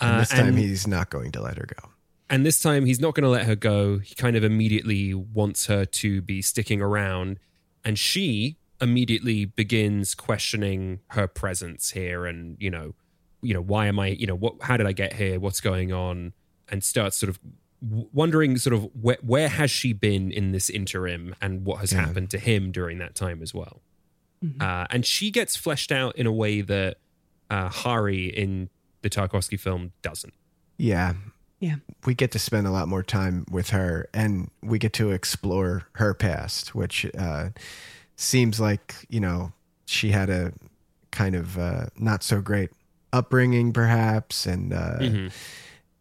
Uh, 0.00 0.18
this 0.20 0.28
time 0.30 0.48
and- 0.48 0.58
he's 0.58 0.86
not 0.86 1.08
going 1.10 1.32
to 1.32 1.40
let 1.40 1.56
her 1.56 1.66
go 1.66 1.88
And 2.28 2.44
this 2.44 2.60
time 2.60 2.84
he's 2.86 3.00
not 3.00 3.14
going 3.14 3.22
to 3.24 3.30
let 3.30 3.46
her 3.46 3.56
go. 3.56 3.98
He 3.98 4.14
kind 4.14 4.36
of 4.36 4.44
immediately 4.44 5.14
wants 5.14 5.66
her 5.66 5.84
to 5.86 6.20
be 6.20 6.42
sticking 6.42 6.82
around. 6.82 7.38
And 7.84 7.96
she 7.98 8.56
immediately 8.80 9.44
begins 9.46 10.14
questioning 10.14 10.98
her 11.10 11.26
presence 11.28 11.92
here 11.92 12.26
and, 12.26 12.56
you 12.60 12.68
know, 12.70 12.94
you 13.42 13.54
know, 13.54 13.60
why 13.60 13.86
am 13.86 13.98
I, 13.98 14.08
you 14.08 14.26
know, 14.26 14.34
what, 14.34 14.54
how 14.62 14.76
did 14.76 14.86
I 14.86 14.92
get 14.92 15.12
here? 15.14 15.38
What's 15.40 15.60
going 15.60 15.92
on? 15.92 16.32
And 16.68 16.82
starts 16.82 17.16
sort 17.16 17.30
of 17.30 17.38
wondering 18.12 18.56
sort 18.58 18.74
of 18.74 18.88
where, 19.00 19.18
where 19.22 19.48
has 19.48 19.70
she 19.70 19.92
been 19.92 20.30
in 20.32 20.52
this 20.52 20.68
interim 20.70 21.34
and 21.40 21.64
what 21.64 21.80
has 21.80 21.92
Yeah. 21.92 22.06
happened 22.06 22.30
to 22.30 22.38
him 22.38 22.72
during 22.72 22.98
that 22.98 23.14
time 23.14 23.42
as 23.42 23.52
well. 23.54 23.82
Uh, 24.60 24.86
and 24.90 25.04
she 25.04 25.30
gets 25.32 25.56
fleshed 25.56 25.90
out 25.90 26.14
in 26.16 26.26
a 26.26 26.32
way 26.32 26.60
that 26.60 26.98
uh, 27.50 27.68
Hari 27.68 28.26
in 28.26 28.68
the 29.02 29.10
Tarkovsky 29.10 29.58
film 29.58 29.92
doesn't. 30.02 30.34
yeah 30.78 31.14
Yeah. 31.60 31.76
we 32.04 32.14
get 32.14 32.30
to 32.32 32.38
spend 32.38 32.66
a 32.66 32.70
lot 32.70 32.86
more 32.88 33.02
time 33.02 33.44
with 33.50 33.70
her 33.70 34.08
and 34.14 34.50
we 34.62 34.78
get 34.78 34.92
to 34.94 35.10
explore 35.10 35.84
her 35.92 36.12
past 36.14 36.74
which 36.74 37.06
uh 37.18 37.48
seems 38.16 38.60
like 38.60 38.94
you 39.08 39.20
know 39.20 39.52
she 39.86 40.10
had 40.10 40.28
a 40.30 40.52
kind 41.12 41.34
of 41.34 41.56
uh 41.58 41.86
not 41.96 42.22
so 42.22 42.40
great 42.40 42.70
upbringing 43.16 43.72
perhaps 43.72 44.46
and 44.46 44.72
uh 44.72 44.98
Mhm. 45.00 45.32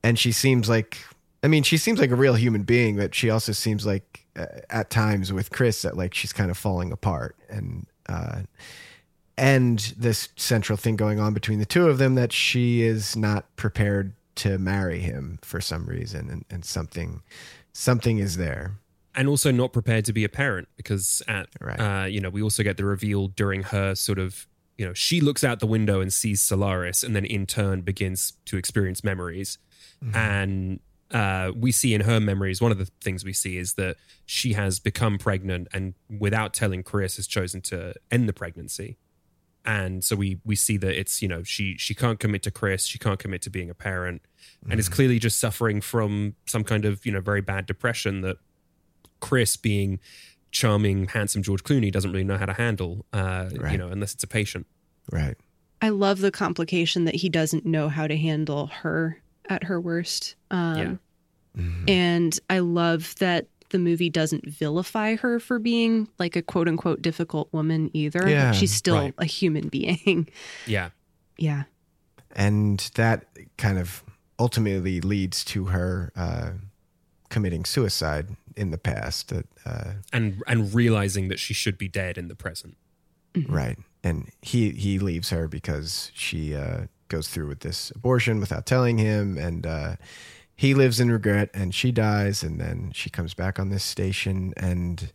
and 0.04 0.20
she 0.20 0.32
seems 0.32 0.68
like 0.70 0.98
i 1.44 1.48
mean 1.48 1.64
she 1.64 1.78
seems 1.78 2.00
like 2.00 2.12
a 2.12 2.16
real 2.16 2.36
human 2.36 2.64
being 2.64 2.98
but 2.98 3.16
she 3.16 3.30
also 3.30 3.52
seems 3.52 3.86
like 3.86 4.26
uh, 4.36 4.46
at 4.70 4.90
times 4.90 5.32
with 5.32 5.50
chris 5.52 5.82
that 5.84 5.96
like 5.96 6.14
she's 6.14 6.34
kind 6.34 6.52
of 6.52 6.58
falling 6.58 6.92
apart 6.92 7.36
and 7.50 7.86
uh 8.10 8.42
and 9.38 9.94
this 9.98 10.30
central 10.38 10.78
thing 10.78 10.96
going 10.96 11.20
on 11.20 11.34
between 11.34 11.60
the 11.60 11.66
two 11.66 11.88
of 11.90 11.98
them 11.98 12.16
that 12.16 12.32
she 12.32 12.82
is 12.82 13.16
not 13.16 13.54
prepared 13.56 14.14
to 14.36 14.58
marry 14.58 15.00
him 15.00 15.40
for 15.42 15.60
some 15.62 15.86
reason 15.86 16.30
and, 16.30 16.46
and 16.50 16.66
something 16.66 17.22
something 17.74 18.18
is 18.20 18.38
there 18.38 18.74
and 19.14 19.28
also 19.30 19.52
not 19.52 19.72
prepared 19.74 20.04
to 20.06 20.14
be 20.14 20.24
a 20.26 20.30
parent 20.30 20.68
because 20.78 21.22
at 21.28 21.48
Right. 21.62 21.80
uh, 21.80 22.06
you 22.06 22.20
know 22.20 22.30
we 22.30 22.42
also 22.42 22.64
get 22.64 22.78
the 22.78 22.86
reveal 22.86 23.28
during 23.30 23.64
her 23.64 23.96
sort 23.96 24.20
of 24.20 24.48
you 24.78 24.86
know 24.86 24.94
she 24.94 25.22
looks 25.22 25.44
out 25.44 25.60
the 25.60 25.68
window 25.68 26.02
and 26.02 26.12
sees 26.12 26.42
Solaris 26.42 27.04
and 27.04 27.16
then 27.16 27.26
in 27.26 27.46
turn 27.46 27.82
begins 27.82 28.34
to 28.46 28.58
experience 28.58 29.04
memories. 29.04 29.58
And 30.14 30.80
uh, 31.12 31.52
we 31.56 31.72
see 31.72 31.94
in 31.94 32.02
her 32.02 32.20
memories 32.20 32.62
one 32.62 32.72
of 32.72 32.78
the 32.78 32.90
things 33.02 33.24
we 33.24 33.34
see 33.34 33.58
is 33.58 33.74
that 33.74 33.96
she 34.26 34.54
has 34.54 34.80
become 34.80 35.18
pregnant 35.18 35.68
and 35.74 35.94
without 36.20 36.54
telling 36.54 36.84
Chris 36.84 37.16
has 37.16 37.28
chosen 37.28 37.62
to 37.62 37.94
end 38.12 38.28
the 38.28 38.34
pregnancy. 38.34 38.98
And 39.64 40.04
so 40.04 40.16
we 40.16 40.40
we 40.46 40.56
see 40.56 40.78
that 40.78 41.00
it's 41.00 41.22
you 41.22 41.28
know 41.28 41.42
she 41.42 41.76
she 41.78 41.96
can't 41.96 42.20
commit 42.20 42.44
to 42.44 42.52
Chris 42.52 42.86
she 42.86 43.00
can't 43.00 43.18
commit 43.18 43.42
to 43.44 43.50
being 43.50 43.70
a 43.70 43.74
parent 43.74 44.22
and 44.70 44.80
is 44.80 44.90
clearly 44.90 45.18
just 45.18 45.40
suffering 45.40 45.82
from 45.82 46.36
some 46.46 46.64
kind 46.64 46.86
of 46.86 47.04
you 47.04 47.12
know 47.12 47.22
very 47.22 47.42
bad 47.42 47.66
depression 47.66 48.22
that 48.22 48.38
Chris 49.22 49.58
being 49.58 50.00
charming 50.56 51.08
handsome 51.08 51.44
George 51.44 51.64
Clooney 51.64 51.92
doesn't 51.92 52.12
really 52.12 52.24
know 52.24 52.38
how 52.38 52.46
to 52.46 52.54
handle 52.54 53.06
uh 53.12 53.50
you 53.72 53.78
know 53.78 53.90
unless 53.90 54.14
it's 54.14 54.24
a 54.24 54.28
patient 54.28 54.66
right 55.12 55.36
I 55.82 55.90
love 55.90 56.20
the 56.20 56.32
complication 56.32 57.04
that 57.06 57.16
he 57.16 57.28
doesn't 57.28 57.66
know 57.66 57.90
how 57.90 58.08
to 58.08 58.16
handle 58.18 58.68
her 58.68 59.22
at 59.50 59.66
her 59.66 59.80
worst. 59.80 60.36
Um, 60.50 61.00
And 61.88 62.40
I 62.50 62.60
love 62.60 63.14
that 63.20 63.48
the 63.70 63.78
movie 63.78 64.10
doesn't 64.10 64.48
vilify 64.48 65.18
her 65.18 65.40
for 65.40 65.60
being 65.60 66.08
like 66.18 66.36
a 66.38 66.42
quote 66.42 66.68
unquote 66.70 67.02
difficult 67.02 67.52
woman 67.52 67.92
either. 67.94 68.28
Yeah, 68.28 68.54
She's 68.54 68.74
still 68.74 68.96
right. 68.98 69.14
a 69.18 69.26
human 69.26 69.68
being. 69.68 70.30
yeah 70.66 70.90
yeah. 71.38 71.64
and 72.36 72.80
that 72.96 73.26
kind 73.58 73.78
of 73.78 74.04
ultimately 74.40 75.02
leads 75.02 75.44
to 75.46 75.66
her 75.66 76.12
uh 76.16 76.52
committing 77.36 77.66
suicide 77.66 78.28
in 78.56 78.72
the 78.72 78.78
past 78.78 79.34
uh 79.34 79.92
and 80.14 80.42
and 80.48 80.74
realizing 80.74 81.28
that 81.32 81.40
she 81.40 81.54
should 81.54 81.78
be 81.78 81.90
dead 82.02 82.18
in 82.18 82.28
the 82.28 82.36
present 82.46 82.76
Right. 83.48 83.78
And 84.04 84.30
he 84.42 84.72
he 84.72 85.00
leaves 85.00 85.30
her 85.30 85.48
because 85.48 86.12
she 86.14 86.56
uh, 86.56 86.86
goes 87.10 87.28
through 87.28 87.48
with 87.48 87.62
this 87.62 87.92
abortion 87.92 88.40
without 88.40 88.66
telling 88.66 88.98
him, 88.98 89.38
and 89.38 89.66
uh, 89.66 89.96
he 90.56 90.74
lives 90.74 91.00
in 91.00 91.12
regret, 91.12 91.50
and 91.54 91.74
she 91.74 91.92
dies, 91.92 92.44
and 92.44 92.60
then 92.60 92.92
she 92.94 93.10
comes 93.10 93.34
back 93.34 93.60
on 93.60 93.70
this 93.70 93.84
station, 93.84 94.54
and 94.58 95.12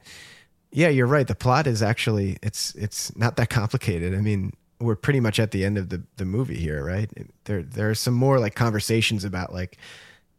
yeah, 0.73 0.89
you're 0.89 1.07
right. 1.07 1.27
The 1.27 1.35
plot 1.35 1.67
is 1.67 1.83
actually 1.83 2.37
it's 2.43 2.75
it's 2.75 3.17
not 3.17 3.37
that 3.37 3.49
complicated. 3.49 4.15
I 4.15 4.21
mean, 4.21 4.53
we're 4.81 4.97
pretty 4.97 5.21
much 5.21 5.39
at 5.39 5.53
the 5.53 5.65
end 5.65 5.79
of 5.79 5.89
the 5.89 6.03
the 6.17 6.25
movie 6.25 6.59
here, 6.59 6.85
right? 6.85 7.11
There 7.45 7.63
there 7.63 7.91
are 7.91 7.95
some 7.95 8.15
more 8.15 8.41
like 8.41 8.55
conversations 8.55 9.25
about 9.25 9.53
like 9.53 9.79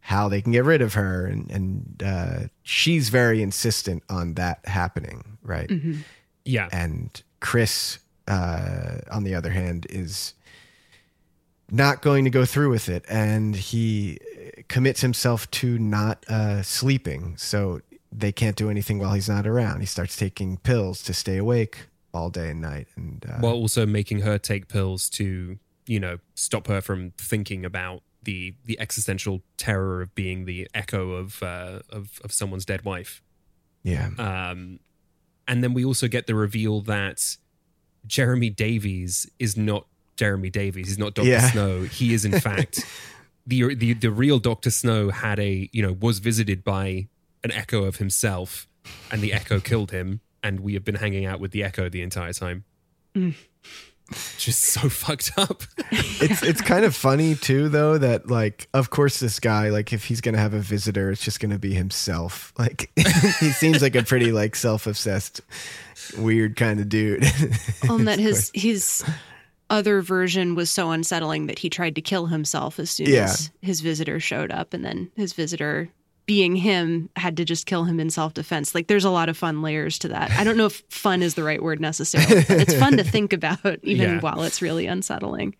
how 0.01 0.27
they 0.27 0.41
can 0.41 0.51
get 0.51 0.65
rid 0.65 0.81
of 0.81 0.95
her, 0.95 1.25
and 1.25 1.49
and 1.51 2.03
uh, 2.05 2.39
she's 2.63 3.09
very 3.09 3.41
insistent 3.41 4.03
on 4.09 4.33
that 4.33 4.65
happening, 4.65 5.37
right? 5.43 5.71
yeah 6.43 6.67
and 6.71 7.21
Chris, 7.39 7.99
uh, 8.27 8.97
on 9.11 9.23
the 9.23 9.35
other 9.35 9.51
hand, 9.51 9.87
is 9.89 10.33
not 11.69 12.01
going 12.01 12.25
to 12.25 12.29
go 12.31 12.45
through 12.45 12.69
with 12.69 12.89
it, 12.89 13.05
and 13.07 13.55
he 13.55 14.17
commits 14.67 15.01
himself 15.01 15.49
to 15.51 15.77
not 15.79 16.25
uh, 16.27 16.61
sleeping. 16.63 17.35
So 17.37 17.81
they 18.11 18.31
can't 18.31 18.55
do 18.55 18.69
anything 18.69 18.99
while 18.99 19.13
he's 19.13 19.29
not 19.29 19.47
around. 19.47 19.79
He 19.79 19.85
starts 19.85 20.17
taking 20.17 20.57
pills 20.57 21.01
to 21.03 21.13
stay 21.13 21.37
awake 21.37 21.87
all 22.13 22.29
day 22.29 22.49
and 22.49 22.61
night, 22.61 22.87
and 22.95 23.25
uh, 23.29 23.37
while 23.39 23.53
also 23.53 23.85
making 23.85 24.21
her 24.21 24.37
take 24.37 24.67
pills 24.67 25.09
to 25.11 25.57
you 25.87 25.99
know 25.99 26.17
stop 26.35 26.67
her 26.67 26.81
from 26.81 27.11
thinking 27.17 27.65
about 27.65 28.03
the 28.23 28.53
the 28.65 28.79
existential 28.79 29.41
terror 29.57 30.01
of 30.01 30.13
being 30.15 30.45
the 30.45 30.67
echo 30.73 31.11
of 31.11 31.41
uh 31.41 31.79
of 31.89 32.19
of 32.23 32.31
someone's 32.31 32.65
dead 32.65 32.83
wife 32.85 33.21
yeah, 33.83 34.09
Um, 34.19 34.79
and 35.47 35.63
then 35.63 35.73
we 35.73 35.83
also 35.83 36.07
get 36.07 36.27
the 36.27 36.35
reveal 36.35 36.81
that 36.81 37.35
Jeremy 38.05 38.51
Davies 38.51 39.27
is 39.39 39.57
not 39.57 39.87
Jeremy 40.17 40.51
Davies. 40.51 40.87
He's 40.87 40.99
not 40.99 41.15
Doctor 41.15 41.31
Yeah. 41.31 41.49
Snow. 41.51 41.81
He 41.83 42.13
is 42.13 42.23
in 42.23 42.39
fact 42.39 42.85
the 43.47 43.73
the 43.73 43.93
the 43.93 44.11
real 44.11 44.37
Doctor 44.37 44.69
Snow 44.69 45.09
had 45.09 45.39
a 45.39 45.67
you 45.73 45.81
know 45.81 45.93
was 45.93 46.19
visited 46.19 46.63
by 46.63 47.07
an 47.43 47.51
echo 47.51 47.85
of 47.85 47.95
himself, 47.95 48.67
and 49.11 49.19
the 49.21 49.33
echo 49.33 49.59
killed 49.59 49.89
him. 49.89 50.21
And 50.43 50.59
we 50.59 50.75
have 50.75 50.83
been 50.83 50.95
hanging 50.95 51.25
out 51.25 51.39
with 51.39 51.49
the 51.51 51.63
echo 51.63 51.89
the 51.89 52.03
entire 52.03 52.33
time. 52.33 52.65
Just 54.37 54.61
so 54.63 54.89
fucked 54.89 55.31
up. 55.37 55.63
it's 55.91 56.43
it's 56.43 56.61
kind 56.61 56.85
of 56.85 56.95
funny 56.95 57.35
too 57.35 57.69
though 57.69 57.97
that 57.97 58.27
like 58.29 58.67
of 58.73 58.89
course 58.89 59.19
this 59.19 59.39
guy 59.39 59.69
like 59.69 59.93
if 59.93 60.05
he's 60.05 60.21
gonna 60.21 60.37
have 60.37 60.53
a 60.53 60.59
visitor 60.59 61.11
it's 61.11 61.23
just 61.23 61.39
gonna 61.39 61.59
be 61.59 61.73
himself 61.73 62.51
like 62.59 62.91
he 63.39 63.51
seems 63.51 63.81
like 63.81 63.95
a 63.95 64.03
pretty 64.03 64.31
like 64.31 64.55
self-obsessed 64.55 65.41
weird 66.17 66.55
kind 66.55 66.79
of 66.79 66.89
dude 66.89 67.23
On 67.83 67.89
um, 67.91 68.05
that 68.05 68.19
his 68.19 68.51
his 68.53 69.03
other 69.69 70.01
version 70.01 70.55
was 70.55 70.69
so 70.69 70.91
unsettling 70.91 71.47
that 71.47 71.59
he 71.59 71.69
tried 71.69 71.95
to 71.95 72.01
kill 72.01 72.25
himself 72.25 72.77
as 72.79 72.89
soon 72.91 73.07
Yeah. 73.07 73.23
as 73.23 73.49
his 73.61 73.79
visitor 73.79 74.19
showed 74.19 74.51
up, 74.51 74.73
and 74.73 74.83
then 74.83 75.09
his 75.15 75.31
visitor, 75.31 75.87
being 76.25 76.55
him, 76.55 77.09
had 77.15 77.35
to 77.37 77.45
just 77.45 77.65
kill 77.65 77.83
him 77.83 77.99
in 77.99 78.09
self 78.09 78.33
defense. 78.33 78.73
Like 78.75 78.87
there's 78.87 79.03
a 79.05 79.09
lot 79.09 79.27
of 79.29 79.37
fun 79.37 79.61
layers 79.61 79.97
to 79.99 80.07
that. 80.09 80.31
I 80.31 80.43
don't 80.43 80.57
know 80.57 80.67
if 80.67 80.83
fun 80.89 81.21
is 81.21 81.33
the 81.35 81.43
right 81.43 81.61
word 81.61 81.79
necessarily. 81.79 82.43
But 82.47 82.61
it's 82.61 82.73
fun 82.75 82.97
to 82.97 83.03
think 83.03 83.33
about, 83.33 83.59
even 83.83 84.09
Yeah. 84.15 84.19
while 84.21 84.43
it's 84.43 84.61
really 84.61 84.85
unsettling. 84.87 85.55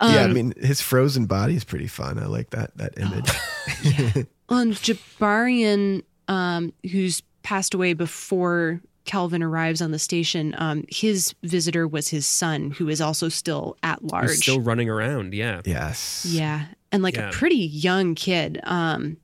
yeah 0.00 0.08
I 0.08 0.24
Um, 0.24 0.32
mean 0.34 0.54
his 0.60 0.80
frozen 0.80 1.26
body 1.26 1.56
is 1.56 1.64
pretty 1.64 1.88
fun 1.88 2.18
I 2.18 2.26
like 2.26 2.50
that 2.50 2.76
that 2.76 2.94
image 2.98 4.26
on 4.48 4.72
Gibarian, 4.72 6.02
um, 6.28 6.72
who's 6.90 7.22
passed 7.42 7.74
away 7.74 7.92
before 7.94 8.80
Calvin 9.04 9.42
arrives 9.42 9.80
on 9.80 9.90
the 9.90 9.98
station, 9.98 10.54
um, 10.58 10.84
his 10.88 11.34
visitor 11.42 11.88
was 11.88 12.08
his 12.08 12.26
son, 12.26 12.70
who 12.72 12.88
is 12.88 13.00
also 13.00 13.28
still 13.28 13.76
at 13.82 13.98
He's 14.02 14.10
large. 14.12 14.30
still 14.36 14.60
running 14.60 14.88
around. 14.90 15.34
Yeah. 15.34 15.62
yes 15.64 16.26
yeah, 16.28 16.66
and 16.92 17.02
like 17.02 17.16
Yeah. 17.16 17.30
a 17.30 17.32
pretty 17.32 17.56
young 17.56 18.14
kid, 18.14 18.60
um, 18.64 19.16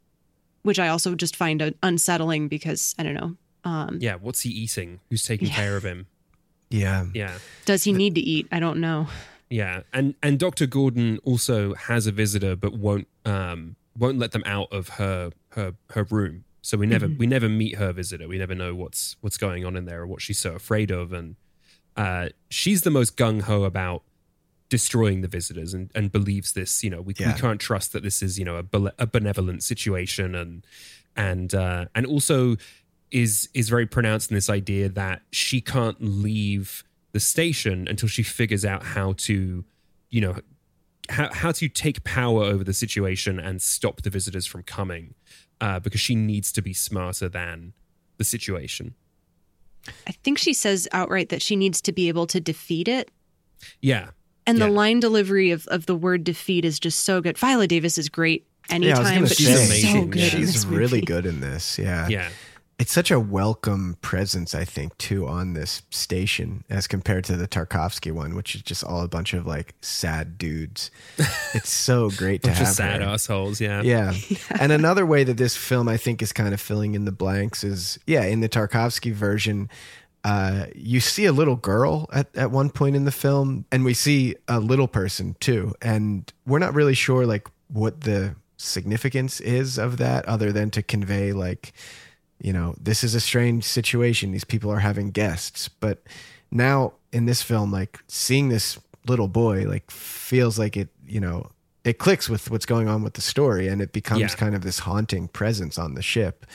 which 0.65 0.79
I 0.81 0.89
also 0.89 1.15
just 1.15 1.37
find 1.37 1.63
uh, 1.63 1.71
unsettling 1.83 2.49
because 2.49 2.95
I 2.99 3.05
don't 3.05 3.15
know. 3.15 3.37
Um, 3.65 3.99
Yeah. 4.01 4.17
What's 4.17 4.41
he 4.41 4.51
eating? 4.51 4.99
Who's 5.09 5.23
taking 5.23 5.49
Yeah. 5.49 5.55
care 5.55 5.77
of 5.77 5.85
him? 5.85 6.07
yeah 6.71 7.07
Yeah. 7.15 7.39
does 7.67 7.85
he 7.85 7.93
need 7.93 8.15
to 8.17 8.21
eat? 8.21 8.49
I 8.51 8.59
don't 8.59 8.81
know. 8.81 9.07
Yeah, 9.51 9.83
and 9.93 10.15
and 10.23 10.39
Dr. 10.39 10.67
Gordon 10.67 11.19
also 11.23 11.75
has 11.75 12.07
a 12.09 12.13
visitor, 12.13 12.57
but 12.57 12.73
won't 12.73 13.07
um 13.25 13.77
won't 13.97 14.19
let 14.19 14.33
them 14.33 14.43
out 14.47 14.73
of 14.73 14.89
her 15.01 15.31
her 15.51 15.75
her 15.91 16.03
room. 16.05 16.45
So 16.63 16.79
we 16.79 16.87
never 16.87 17.07
we 17.07 17.27
never 17.27 17.49
meet 17.49 17.77
her 17.77 17.93
visitor. 17.93 18.27
We 18.27 18.39
never 18.39 18.55
know 18.55 18.75
what's 18.75 19.17
what's 19.21 19.37
going 19.37 19.65
on 19.65 19.77
in 19.77 19.85
there 19.85 20.01
or 20.03 20.07
what 20.07 20.23
she's 20.23 20.39
so 20.39 20.55
afraid 20.55 20.91
of. 20.91 21.13
And 21.13 21.37
uh, 21.97 22.31
she's 22.51 22.83
the 22.83 22.91
most 22.91 23.17
gung 23.17 23.43
ho 23.43 23.63
about 23.65 24.03
destroying 24.79 25.21
the 25.21 25.29
visitors 25.39 25.71
and, 25.77 25.91
and 25.95 26.11
believes 26.19 26.53
this. 26.59 26.83
You 26.85 26.91
know, 26.91 27.01
we, 27.09 27.15
Yeah. 27.19 27.33
we 27.33 27.41
can't 27.45 27.61
trust 27.69 27.89
that 27.93 28.03
this 28.03 28.19
is 28.27 28.39
you 28.41 28.45
know 28.49 28.57
a, 28.57 28.63
bele- 28.63 28.97
a 28.99 29.07
benevolent 29.07 29.63
situation 29.63 30.35
and 30.35 30.67
and 31.17 31.55
uh, 31.55 31.85
and 31.95 32.05
also 32.07 32.57
is 33.11 33.49
is 33.55 33.69
very 33.69 33.87
pronounced 33.87 34.31
in 34.31 34.35
this 34.35 34.51
idea 34.51 34.89
that 34.89 35.23
she 35.31 35.61
can't 35.61 35.99
leave 36.01 36.83
the 37.13 37.21
station 37.21 37.87
until 37.89 38.09
she 38.09 38.25
figures 38.25 38.65
out 38.65 38.83
how 38.83 39.13
to, 39.27 39.65
you 40.11 40.21
know, 40.21 40.35
how 41.09 41.29
how 41.33 41.53
to 41.53 41.69
take 41.69 42.03
power 42.03 42.43
over 42.43 42.65
the 42.65 42.75
situation 42.75 43.39
and 43.39 43.63
stop 43.63 44.03
the 44.03 44.11
visitors 44.11 44.47
from 44.47 44.63
coming, 44.65 45.15
uh, 45.61 45.79
because 45.79 46.01
she 46.01 46.15
needs 46.17 46.51
to 46.51 46.61
be 46.63 46.73
smarter 46.73 47.29
than 47.29 47.73
the 48.19 48.25
situation. 48.25 48.95
I 50.09 50.13
think 50.25 50.39
she 50.39 50.53
says 50.55 50.89
outright 50.93 51.29
that 51.29 51.43
she 51.43 51.55
needs 51.57 51.81
to 51.83 51.93
be 51.93 52.09
able 52.09 52.27
to 52.29 52.41
defeat 52.41 52.89
it. 52.89 53.11
Yeah, 53.81 54.07
And 54.47 54.59
Yeah. 54.59 54.67
the 54.67 54.73
line 54.73 55.01
delivery 55.01 55.51
of, 55.53 55.67
of 55.69 55.87
the 55.87 55.95
word 55.95 56.25
defeat 56.25 56.65
is 56.65 56.79
just 56.79 57.05
so 57.05 57.21
good. 57.21 57.39
Viola 57.39 57.67
Davis 57.67 57.99
is 57.99 58.09
great 58.09 58.47
yeah 58.69 58.73
I 58.73 58.77
anytime, 58.77 58.99
was 59.03 59.09
gonna 59.11 59.21
but 59.23 59.31
say 59.37 59.81
she's 59.81 59.93
so 59.93 60.05
good. 60.07 60.21
yeah. 60.23 60.29
she's 60.31 60.67
really 60.67 60.81
movie. 60.99 61.01
good 61.03 61.27
in 61.27 61.41
this 61.41 61.79
yeah 61.79 62.09
yeah, 62.09 62.29
it's 62.79 62.93
such 62.93 63.11
a 63.13 63.21
welcome 63.21 63.97
presence, 64.03 64.53
I 64.53 64.65
think, 64.65 64.99
too, 64.99 65.29
on 65.29 65.53
this 65.55 65.83
station 65.91 66.65
as 66.69 66.89
compared 66.89 67.23
to 67.27 67.37
the 67.37 67.47
Tarkovsky 67.47 68.11
one, 68.11 68.35
which 68.35 68.57
is 68.57 68.63
just 68.63 68.83
all 68.83 69.03
a 69.03 69.07
bunch 69.09 69.33
of 69.33 69.47
like 69.47 69.75
sad 69.81 70.39
dudes. 70.39 70.91
It's 71.55 71.71
so 71.71 72.11
great 72.11 72.43
to 72.43 72.51
have 72.51 72.67
sad 72.67 73.01
her. 73.01 73.07
assholes. 73.11 73.61
Yeah, 73.61 73.81
Yeah. 73.85 74.13
and 74.59 74.73
another 74.73 75.07
way 75.07 75.23
that 75.23 75.37
this 75.37 75.57
film, 75.57 75.89
I 75.89 75.97
think, 75.97 76.21
is 76.21 76.33
kind 76.33 76.53
of 76.53 76.61
filling 76.61 76.97
in 76.97 77.05
the 77.05 77.13
blanks 77.13 77.63
is, 77.63 77.97
yeah, 78.09 78.25
in 78.25 78.41
the 78.41 78.49
Tarkovsky 78.49 79.13
version, 79.13 79.69
uh, 80.25 80.67
you 80.75 81.01
see 81.01 81.27
a 81.27 81.33
little 81.33 81.57
girl 81.57 82.09
at, 82.13 82.35
at 82.35 82.51
one 82.51 82.71
point 82.71 82.97
in 82.97 83.05
the 83.05 83.13
film, 83.13 83.67
and 83.71 83.85
we 83.85 83.93
see 83.95 84.35
a 84.49 84.59
little 84.59 84.89
person 84.89 85.37
too. 85.39 85.75
And 85.83 86.33
we're 86.47 86.59
not 86.59 86.75
really 86.75 86.95
sure, 86.95 87.27
like, 87.27 87.47
what 87.69 88.01
the 88.03 88.35
significance 88.57 89.41
is 89.41 89.79
of 89.79 89.99
that 89.99 90.25
other 90.27 90.51
than 90.53 90.71
to 90.71 90.83
convey, 90.83 91.33
like, 91.33 91.73
you 92.41 92.53
know, 92.53 92.75
this 92.81 93.05
is 93.05 93.15
a 93.15 93.21
strange 93.21 93.65
situation. 93.65 94.33
These 94.33 94.45
people 94.45 94.71
are 94.71 94.79
having 94.81 95.11
guests. 95.11 95.69
But 95.69 96.03
now 96.51 96.95
in 97.13 97.27
this 97.27 97.43
film, 97.43 97.71
like, 97.71 97.99
seeing 98.09 98.49
this 98.49 98.79
little 99.07 99.29
boy, 99.29 99.67
like, 99.69 99.91
feels 99.91 100.59
like 100.59 100.77
it, 100.77 100.89
you 101.07 101.21
know, 101.21 101.51
it 101.85 101.99
clicks 101.99 102.31
with 102.31 102.51
what's 102.51 102.65
going 102.67 102.89
on 102.89 103.03
with 103.03 103.13
the 103.15 103.21
story 103.21 103.69
and 103.69 103.83
it 103.83 103.93
becomes 103.93 104.21
Yeah. 104.21 104.29
kind 104.29 104.55
of 104.55 104.63
this 104.63 104.79
haunting 104.81 105.29
presence 105.29 105.79
on 105.79 105.95
the 105.95 106.03
ship. 106.03 106.47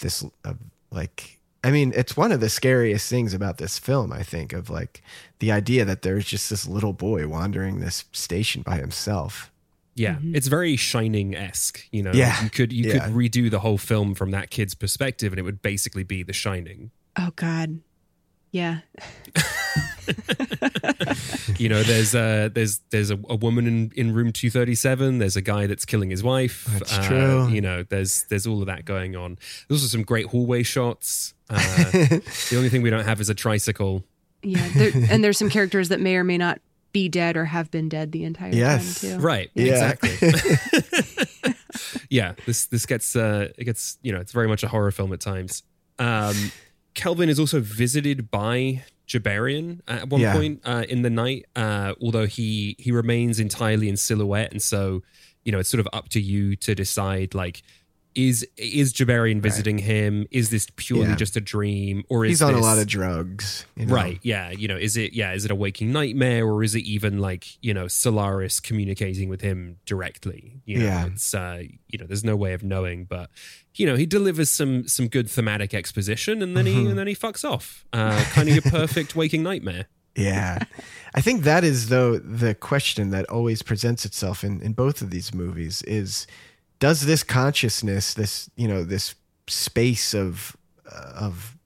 This, 0.00 0.24
uh, 0.44 0.54
like, 0.92 1.35
I 1.66 1.70
mean, 1.72 1.92
it's 1.96 2.16
one 2.16 2.30
of 2.32 2.40
the 2.40 2.48
scariest 2.48 3.08
things 3.10 3.34
about 3.34 3.58
this 3.58 3.78
film, 3.78 4.12
I 4.12 4.22
think, 4.22 4.52
of 4.52 4.70
like 4.70 5.02
the 5.40 5.50
idea 5.50 5.84
that 5.84 6.02
there's 6.02 6.24
just 6.24 6.48
this 6.48 6.66
little 6.66 6.92
boy 6.92 7.26
wandering 7.26 7.80
this 7.80 8.04
station 8.12 8.62
by 8.62 8.76
himself. 8.78 9.50
yeah. 9.94 10.18
It's 10.22 10.46
very 10.46 10.76
Shining 10.76 11.34
esque. 11.34 11.80
You 11.90 12.02
know, 12.04 12.12
Yeah. 12.12 12.42
you 12.44 12.50
could 12.50 12.72
you 12.72 12.90
Yeah. 12.90 13.06
could 13.06 13.14
redo 13.14 13.50
the 13.50 13.60
whole 13.60 13.78
film 13.78 14.14
from 14.14 14.30
that 14.30 14.50
kid's 14.50 14.74
perspective, 14.74 15.32
and 15.32 15.38
it 15.38 15.42
would 15.42 15.62
basically 15.62 16.04
be 16.04 16.22
The 16.22 16.32
Shining. 16.34 16.90
Oh, 17.18 17.30
God. 17.34 17.80
Yeah. 18.52 18.80
you 21.58 21.68
know 21.68 21.82
there's 21.82 22.14
uh 22.14 22.48
there's 22.52 22.80
there's 22.90 23.10
a, 23.10 23.18
a 23.28 23.34
woman 23.36 23.66
in 23.66 23.92
in 23.96 24.12
room 24.14 24.32
237 24.32 25.18
there's 25.18 25.36
a 25.36 25.40
guy 25.42 25.66
that's 25.66 25.84
killing 25.84 26.10
his 26.10 26.22
wife 26.22 26.64
That's 26.72 26.92
uh, 26.96 27.02
true. 27.08 27.48
you 27.48 27.60
know 27.60 27.82
there's 27.82 28.24
there's 28.30 28.46
all 28.46 28.60
of 28.60 28.66
that 28.66 28.84
going 28.84 29.16
on 29.16 29.36
there's 29.68 29.82
also 29.82 29.90
some 29.96 30.04
great 30.04 30.26
hallway 30.26 30.62
shots 30.62 31.34
uh, 31.50 31.56
the 31.90 32.54
only 32.56 32.68
thing 32.68 32.82
we 32.82 32.90
don't 32.90 33.04
have 33.04 33.20
is 33.20 33.28
a 33.30 33.34
tricycle 33.34 34.04
Yeah. 34.42 34.68
There, 34.74 34.90
and 35.10 35.22
there's 35.24 35.38
some 35.38 35.50
characters 35.50 35.88
that 35.90 36.00
may 36.00 36.16
or 36.16 36.24
may 36.24 36.38
not 36.38 36.60
be 36.92 37.08
dead 37.08 37.36
or 37.36 37.44
have 37.44 37.70
been 37.70 37.88
dead 37.88 38.12
the 38.12 38.24
entire 38.24 38.52
Yes. 38.52 39.00
time, 39.00 39.10
too. 39.18 39.18
right 39.22 39.50
Yeah. 39.54 39.92
exactly 39.92 41.54
yeah 42.10 42.34
this 42.46 42.66
this 42.66 42.86
gets 42.86 43.14
uh 43.16 43.48
it 43.58 43.64
gets 43.64 43.98
you 44.02 44.12
know 44.12 44.20
it's 44.20 44.32
very 44.32 44.48
much 44.48 44.62
a 44.62 44.68
horror 44.68 44.90
film 44.90 45.12
at 45.12 45.20
times 45.20 45.62
um 45.98 46.34
kelvin 46.94 47.28
is 47.28 47.38
also 47.38 47.60
visited 47.60 48.30
by 48.30 48.82
Gibarian 49.06 49.82
at 49.86 50.08
one 50.08 50.20
Yeah. 50.20 50.32
point 50.34 50.60
uh, 50.64 50.84
in 50.88 51.02
the 51.02 51.10
night, 51.10 51.44
uh, 51.54 51.94
although 52.02 52.26
he 52.26 52.74
he 52.80 52.90
remains 52.90 53.38
entirely 53.38 53.88
in 53.88 53.96
silhouette, 53.96 54.50
and 54.50 54.60
so 54.60 55.04
you 55.44 55.52
know 55.52 55.60
it's 55.60 55.68
sort 55.68 55.78
of 55.80 55.86
up 55.92 56.08
to 56.08 56.20
you 56.20 56.56
to 56.56 56.74
decide 56.74 57.32
like 57.32 57.62
is 58.16 58.44
is 58.56 58.92
Gibarian 58.92 59.40
visiting 59.40 59.78
him? 59.78 60.26
Is 60.30 60.50
this 60.50 60.66
purely 60.76 61.08
Yeah. 61.10 61.16
just 61.16 61.36
a 61.36 61.40
dream, 61.40 62.02
or 62.08 62.24
is 62.24 62.30
He's 62.30 62.42
on 62.42 62.54
a 62.54 62.58
lot 62.60 62.78
of 62.78 62.86
drugs. 62.86 63.66
you 63.76 63.86
know? 63.86 63.94
Right. 63.94 64.18
Yeah. 64.22 64.50
You 64.50 64.66
know, 64.68 64.76
is 64.76 64.96
it, 64.96 65.12
yeah, 65.12 65.34
is 65.34 65.44
it 65.44 65.50
a 65.50 65.54
waking 65.54 65.92
nightmare 65.92 66.44
or 66.46 66.64
is 66.64 66.74
it 66.74 66.84
even 66.84 67.18
like, 67.18 67.62
you 67.62 67.72
know, 67.74 67.86
Solaris 67.88 68.58
communicating 68.58 69.28
with 69.28 69.42
him 69.42 69.76
directly? 69.86 70.60
You 70.64 70.78
know, 70.78 70.84
Yeah. 70.86 71.06
it's, 71.06 71.34
uh, 71.34 71.62
you 71.88 71.98
know, 71.98 72.06
there's 72.06 72.24
no 72.24 72.36
way 72.36 72.54
of 72.54 72.62
knowing, 72.64 73.04
but, 73.04 73.30
you 73.74 73.84
know, 73.86 73.96
he 73.96 74.06
delivers 74.06 74.50
some, 74.50 74.88
some 74.88 75.08
good 75.08 75.28
thematic 75.30 75.74
exposition 75.74 76.42
and 76.42 76.56
then 76.56 76.64
he, 76.66 76.74
Mm-hmm. 76.74 76.86
and 76.88 76.98
then 76.98 77.06
he 77.06 77.14
fucks 77.14 77.44
off. 77.48 77.84
Uh, 77.92 78.24
kind 78.32 78.48
of 78.48 78.54
your 78.54 78.62
perfect 78.62 79.14
waking 79.20 79.42
nightmare. 79.42 79.86
Yeah. 80.16 80.60
I 81.14 81.20
think 81.20 81.42
that 81.42 81.62
is 81.62 81.90
though 81.90 82.16
the 82.18 82.54
question 82.54 83.10
that 83.10 83.26
always 83.28 83.60
presents 83.62 84.06
itself 84.06 84.42
in, 84.42 84.62
in 84.62 84.72
both 84.72 85.02
of 85.02 85.10
these 85.10 85.34
movies 85.34 85.82
is 85.82 86.26
does 86.78 87.06
this 87.06 87.22
consciousness, 87.22 88.14
this, 88.14 88.50
you 88.56 88.68
know, 88.68 88.84
this 88.84 89.14
space 89.46 90.14
of 90.14 90.56
of 90.92 91.56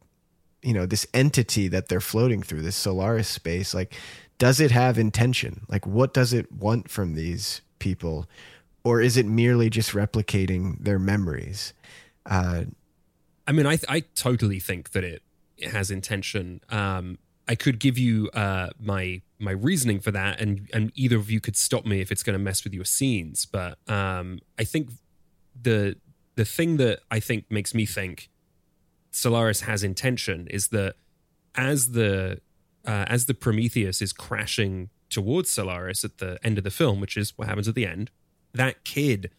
you 0.63 0.75
know, 0.75 0.85
this 0.85 1.07
entity 1.15 1.69
that 1.69 1.89
they're 1.89 2.01
floating 2.01 2.43
through, 2.43 2.63
this 2.63 2.77
Solaris 2.77 3.29
space, 3.29 3.73
like 3.73 3.95
does 4.39 4.59
it 4.61 4.71
have 4.71 4.99
intention? 4.99 5.63
Like 5.69 5.87
what 5.87 6.15
does 6.15 6.33
it 6.33 6.51
want 6.51 6.91
from 6.91 7.15
these 7.15 7.61
people? 7.79 8.27
Or 8.85 9.01
is 9.01 9.17
it 9.17 9.27
merely 9.27 9.69
just 9.69 9.93
replicating 9.93 10.83
their 10.83 10.99
memories? 10.99 11.75
Uh, 12.25 12.65
I 13.47 13.53
mean, 13.53 13.67
I, 13.67 13.79
I 13.89 14.01
totally 14.15 14.59
think 14.59 14.93
that 14.93 15.05
it, 15.05 15.23
it 15.59 15.73
has 15.73 15.91
intention. 15.91 16.63
Um, 16.71 17.19
I 17.47 17.55
could 17.55 17.79
give 17.79 17.99
you 17.99 18.31
uh, 18.33 18.71
my 18.79 19.21
my 19.41 19.53
reasoning 19.53 20.01
for 20.01 20.11
that, 20.11 20.41
and 20.41 20.69
and 20.73 20.93
either 20.95 21.17
of 21.17 21.31
you 21.31 21.41
could 21.41 21.57
stop 21.57 21.85
me 21.87 22.01
if 22.01 22.13
it's 22.13 22.23
going 22.23 22.35
to 22.35 22.43
mess 22.43 22.65
with 22.65 22.75
your 22.75 22.85
scenes. 22.85 23.47
But 23.47 23.79
um, 23.89 24.41
I 24.59 24.65
think 24.65 24.91
the 25.61 25.97
the 26.37 26.45
thing 26.45 26.77
that 26.77 27.01
I 27.11 27.21
think 27.21 27.51
makes 27.51 27.75
me 27.75 27.87
think 27.87 28.31
Solaris 29.11 29.63
has 29.63 29.83
intention 29.83 30.47
is 30.49 30.69
that 30.69 30.95
as 31.55 31.93
the 31.93 32.41
uh, 32.87 33.05
as 33.09 33.27
the 33.27 33.35
Prometheus 33.35 34.01
is 34.01 34.13
crashing 34.13 34.91
towards 35.09 35.51
Solaris 35.51 36.05
at 36.05 36.19
the 36.19 36.39
end 36.43 36.59
of 36.59 36.65
the 36.65 36.71
film, 36.71 37.01
which 37.01 37.17
is 37.17 37.37
what 37.37 37.49
happens 37.49 37.69
at 37.69 37.75
the 37.75 37.87
end, 37.87 38.11
that 38.55 38.85
kid 38.85 39.31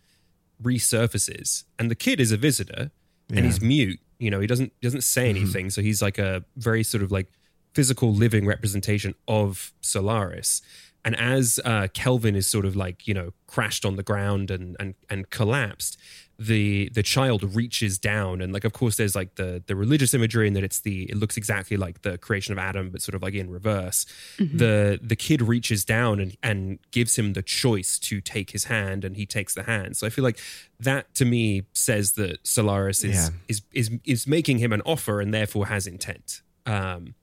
resurfaces, 0.61 1.63
and 1.79 1.89
the 1.89 1.95
kid 1.95 2.19
is 2.19 2.31
a 2.31 2.37
visitor, 2.37 2.91
and 3.29 3.45
he's 3.45 3.61
mute. 3.61 3.99
You 4.19 4.29
know, 4.29 4.39
he 4.39 4.47
doesn't 4.47 4.73
doesn't 4.81 5.01
say 5.03 5.29
anything, 5.29 5.69
so 5.69 5.81
he's 5.81 6.01
like 6.01 6.17
a 6.17 6.43
very 6.57 6.83
sort 6.83 7.03
of 7.03 7.11
like 7.11 7.31
physical 7.73 8.13
living 8.13 8.45
representation 8.45 9.15
of 9.27 9.71
Solaris. 9.81 10.61
And 11.03 11.15
as 11.19 11.59
uh, 11.65 11.87
Kelvin 11.93 12.35
is 12.35 12.45
sort 12.47 12.63
of 12.65 12.75
like 12.75 13.07
you 13.07 13.13
know 13.15 13.31
crashed 13.47 13.85
on 13.85 13.95
the 13.95 14.03
ground 14.03 14.51
and 14.51 14.75
and 14.79 14.93
and 15.09 15.27
collapsed, 15.31 15.97
the 16.37 16.89
the 16.93 17.01
child 17.01 17.55
reaches 17.55 17.97
down 17.97 18.39
and 18.39 18.53
like 18.53 18.63
of 18.65 18.73
course 18.73 18.97
there's 18.97 19.15
like 19.15 19.33
the 19.33 19.63
the 19.65 19.75
religious 19.75 20.13
imagery 20.13 20.45
and 20.45 20.55
that 20.55 20.63
it's 20.63 20.81
the 20.81 21.09
it 21.09 21.17
looks 21.17 21.37
exactly 21.37 21.75
like 21.75 22.03
the 22.03 22.19
creation 22.19 22.51
of 22.51 22.59
Adam 22.59 22.91
but 22.91 23.01
sort 23.01 23.15
of 23.15 23.23
like 23.23 23.33
in 23.33 23.49
reverse. 23.49 24.05
The 24.37 24.99
the 25.01 25.15
kid 25.15 25.41
reaches 25.41 25.83
down 25.83 26.19
and 26.19 26.37
and 26.43 26.77
gives 26.91 27.17
him 27.17 27.33
the 27.33 27.41
choice 27.41 27.97
to 27.99 28.21
take 28.21 28.51
his 28.51 28.65
hand 28.65 29.03
and 29.03 29.17
he 29.17 29.25
takes 29.25 29.55
the 29.55 29.63
hand. 29.63 29.97
So 29.97 30.05
I 30.05 30.11
feel 30.11 30.23
like 30.23 30.37
that 30.79 31.15
to 31.15 31.25
me 31.25 31.63
says 31.73 32.11
that 32.11 32.45
Solaris 32.45 33.03
is 33.03 33.15
Yeah. 33.15 33.29
is 33.47 33.61
is 33.73 33.89
is 34.05 34.27
making 34.27 34.59
him 34.59 34.71
an 34.71 34.81
offer 34.85 35.19
and 35.19 35.33
therefore 35.33 35.65
has 35.65 35.87
intent. 35.87 36.43
Um, 36.67 37.15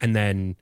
and 0.00 0.14
then 0.14 0.56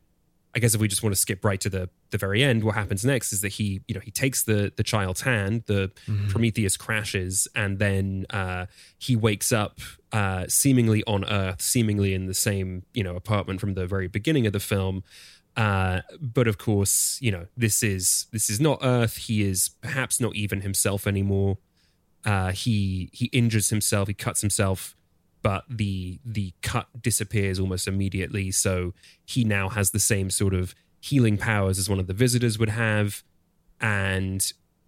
I 0.57 0.59
guess 0.59 0.75
if 0.75 0.81
we 0.81 0.89
just 0.89 1.03
want 1.03 1.15
to 1.15 1.21
skip 1.21 1.45
right 1.45 1.61
to 1.61 1.69
the 1.69 1.91
the 2.11 2.17
very 2.17 2.43
end, 2.43 2.65
what 2.65 2.75
happens 2.77 3.05
next 3.05 3.33
is 3.33 3.43
that 3.43 3.53
he, 3.53 3.83
you 3.87 3.95
know, 3.95 4.01
he 4.01 4.11
takes 4.11 4.43
the 4.43 4.73
the 4.75 4.83
child's 4.83 5.21
hand, 5.21 5.65
the 5.67 5.91
Prometheus 6.29 6.79
crashes, 6.79 7.47
and 7.55 7.79
then 7.79 8.25
uh, 8.31 8.65
he 8.97 9.17
wakes 9.17 9.53
up 9.53 9.81
uh, 10.13 10.47
seemingly 10.49 11.05
on 11.07 11.27
Earth, 11.27 11.61
seemingly 11.61 12.15
in 12.15 12.25
the 12.25 12.33
same, 12.33 12.85
you 12.95 13.05
know, 13.05 13.17
apartment 13.17 13.61
from 13.61 13.75
the 13.75 13.87
very 13.87 14.09
beginning 14.09 14.47
of 14.47 14.55
the 14.55 14.61
film. 14.61 15.05
Uh, 15.59 16.01
but 16.21 16.49
of 16.49 16.57
course, 16.57 17.19
you 17.21 17.31
know, 17.31 17.47
this 17.55 17.83
is 17.83 18.27
this 18.33 18.49
is 18.49 18.59
not 18.59 18.79
Earth. 18.83 19.17
He 19.17 19.43
is 19.43 19.69
perhaps 19.83 20.21
not 20.21 20.35
even 20.37 20.63
himself 20.63 21.07
anymore. 21.07 21.59
Uh, 22.25 22.53
he 22.53 23.11
he 23.13 23.27
injures 23.27 23.69
himself. 23.69 24.09
He 24.09 24.15
cuts 24.15 24.41
himself 24.41 24.97
but 25.47 25.63
the 25.71 26.19
the 26.25 26.53
cut 26.61 26.89
disappears 27.01 27.61
almost 27.61 27.87
immediately. 27.87 28.51
So 28.51 28.95
he 29.25 29.45
now 29.45 29.69
has 29.69 29.93
the 29.93 30.01
same 30.01 30.29
sort 30.29 30.53
of 30.53 30.75
healing 31.01 31.37
powers 31.39 31.79
as 31.79 31.89
one 31.89 32.01
of 32.01 32.09
the 32.09 32.15
visitors 32.15 32.59
would 32.59 32.71
have, 32.71 33.23
and 33.81 34.41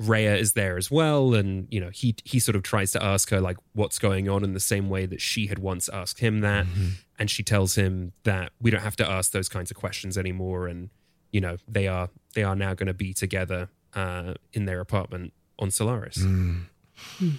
Rheya 0.02 0.36
is 0.36 0.54
there 0.54 0.76
as 0.76 0.90
well. 0.90 1.32
And 1.32 1.68
you 1.70 1.78
know 1.78 1.90
he 1.90 2.16
he 2.24 2.40
sort 2.40 2.56
of 2.56 2.64
tries 2.64 2.90
to 2.90 3.00
ask 3.00 3.30
her 3.30 3.40
like 3.40 3.56
what's 3.74 4.00
going 4.00 4.28
on 4.28 4.42
in 4.42 4.52
the 4.52 4.58
same 4.58 4.90
way 4.90 5.06
that 5.06 5.20
she 5.20 5.46
had 5.46 5.60
once 5.60 5.88
asked 5.90 6.18
him 6.18 6.40
that, 6.40 6.66
mm-hmm. 6.66 6.88
and 7.20 7.30
she 7.30 7.44
tells 7.44 7.76
him 7.76 8.12
that 8.24 8.50
we 8.60 8.72
don't 8.72 8.82
have 8.82 8.96
to 8.96 9.08
ask 9.08 9.30
those 9.30 9.48
kinds 9.48 9.70
of 9.70 9.76
questions 9.76 10.18
anymore, 10.18 10.66
and 10.66 10.90
you 11.30 11.40
know 11.40 11.58
they 11.68 11.86
are 11.86 12.08
they 12.34 12.42
are 12.42 12.56
now 12.56 12.74
going 12.74 12.88
to 12.88 12.94
be 12.94 13.14
together 13.14 13.68
uh, 13.94 14.34
in 14.52 14.64
their 14.64 14.80
apartment 14.80 15.32
on 15.56 15.70
Solaris. 15.70 16.18
Mm. 16.18 16.62
Hmm. 16.96 17.30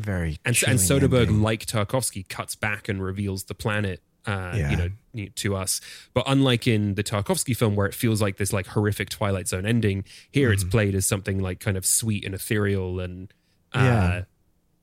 Very 0.00 0.38
and 0.44 0.54
chilling 0.54 0.72
and 0.72 0.80
Soderbergh, 0.80 1.28
ending. 1.28 1.42
like 1.42 1.66
Tarkovsky, 1.66 2.28
cuts 2.28 2.54
back 2.54 2.88
and 2.88 3.02
reveals 3.02 3.44
the 3.44 3.54
planet, 3.54 4.02
uh, 4.26 4.54
Yeah. 4.56 4.70
you 4.70 4.76
know, 4.76 5.28
to 5.36 5.56
us. 5.56 5.80
But 6.14 6.24
unlike 6.26 6.66
in 6.66 6.94
the 6.94 7.02
Tarkovsky 7.02 7.56
film, 7.56 7.74
where 7.76 7.86
it 7.86 7.94
feels 7.94 8.20
like 8.22 8.36
this 8.36 8.52
like 8.52 8.66
horrific 8.68 9.08
Twilight 9.08 9.48
Zone 9.48 9.66
ending, 9.66 10.04
here 10.30 10.48
Mm-hmm. 10.48 10.54
it's 10.54 10.64
played 10.64 10.94
as 10.94 11.06
something 11.06 11.38
like 11.40 11.60
kind 11.60 11.76
of 11.76 11.84
sweet 11.86 12.24
and 12.24 12.34
ethereal, 12.34 13.00
and 13.00 13.32
uh, 13.74 13.80
Yeah. 13.82 14.22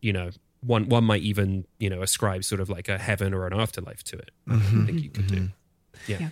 you 0.02 0.14
know, 0.14 0.30
one 0.62 0.90
one 0.90 1.04
might 1.04 1.22
even 1.22 1.66
you 1.80 1.90
know 1.90 2.02
ascribe 2.02 2.44
sort 2.44 2.60
of 2.60 2.70
like 2.70 2.90
a 2.90 2.98
heaven 2.98 3.34
or 3.34 3.46
an 3.48 3.54
afterlife 3.54 4.04
to 4.06 4.18
it. 4.18 4.32
Mm-hmm. 4.50 4.86
think 4.86 5.04
you 5.04 5.10
could 5.10 5.28
do. 5.28 5.50
Yeah. 6.08 6.18
Yeah. 6.20 6.30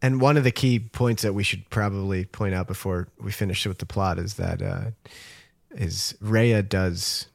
And 0.00 0.20
one 0.20 0.36
of 0.36 0.44
the 0.44 0.52
key 0.52 0.78
points 0.78 1.22
that 1.22 1.32
we 1.34 1.42
should 1.42 1.68
probably 1.70 2.24
point 2.24 2.54
out 2.54 2.66
before 2.68 3.08
we 3.20 3.32
finish 3.32 3.66
with 3.66 3.78
the 3.78 3.86
plot 3.86 4.18
is 4.18 4.34
that 4.34 4.62
uh, 4.62 4.90
is 5.72 6.14
Rheya 6.22 6.66
does 6.68 7.26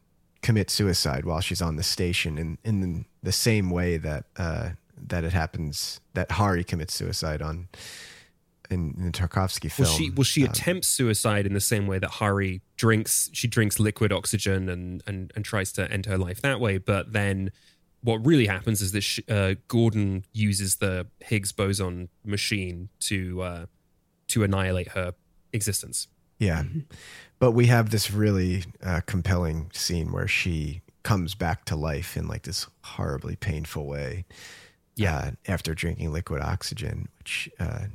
commit 0.43 0.69
suicide 0.69 1.25
while 1.25 1.41
she's 1.41 1.61
on 1.61 1.75
the 1.77 1.83
station 1.83 2.37
in 2.37 2.57
in 2.63 3.05
the 3.23 3.31
same 3.31 3.69
way 3.71 3.97
that 3.97 4.25
uh, 4.37 4.69
that 5.07 5.23
it 5.23 5.33
happens 5.33 6.01
that 6.13 6.31
Hari 6.31 6.63
commits 6.63 6.93
suicide 6.93 7.41
on 7.41 7.67
in, 8.69 8.93
in 8.97 9.05
the 9.05 9.11
Tarkovsky 9.11 9.71
film. 9.71 9.87
Well, 9.87 9.97
she 9.97 10.09
well 10.11 10.23
she 10.23 10.43
Um, 10.43 10.49
attempts 10.49 10.87
suicide 10.87 11.45
in 11.45 11.53
the 11.53 11.61
same 11.61 11.87
way 11.87 11.99
that 11.99 12.11
Hari 12.21 12.61
drinks. 12.75 13.29
She 13.33 13.47
drinks 13.47 13.79
liquid 13.79 14.11
oxygen 14.11 14.69
and 14.69 15.01
and 15.07 15.31
and 15.35 15.45
tries 15.45 15.71
to 15.73 15.91
end 15.91 16.05
her 16.05 16.17
life 16.17 16.41
that 16.41 16.59
way. 16.59 16.77
But 16.77 17.13
then, 17.13 17.51
what 18.01 18.25
really 18.25 18.47
happens 18.47 18.81
is 18.81 18.91
that 18.91 19.01
sh 19.01 19.19
uh, 19.29 19.55
Gordon 19.67 20.25
uses 20.33 20.77
the 20.77 21.07
Higgs 21.19 21.51
boson 21.51 22.09
machine 22.23 22.89
to 23.01 23.41
uh, 23.41 23.65
to 24.27 24.43
annihilate 24.43 24.89
her 24.89 25.13
existence. 25.51 26.07
Yeah. 26.39 26.63
But 27.43 27.51
we 27.51 27.65
have 27.65 27.89
this 27.89 28.09
really 28.09 28.63
uh, 28.81 29.01
compelling 29.05 29.69
scene 29.73 30.13
where 30.13 30.29
she 30.29 30.81
comes 31.03 31.35
back 31.35 31.65
to 31.65 31.75
life 31.75 32.15
in 32.15 32.25
like 32.25 32.43
this 32.43 32.67
horribly 32.85 33.35
painful 33.35 33.85
way. 33.85 34.23
Yeah. 34.95 35.17
Uh, 35.17 35.31
after 35.49 35.75
drinking 35.75 36.13
liquid 36.13 36.41
oxygen, 36.41 37.09
which, 37.19 37.49
uh, 37.59 37.87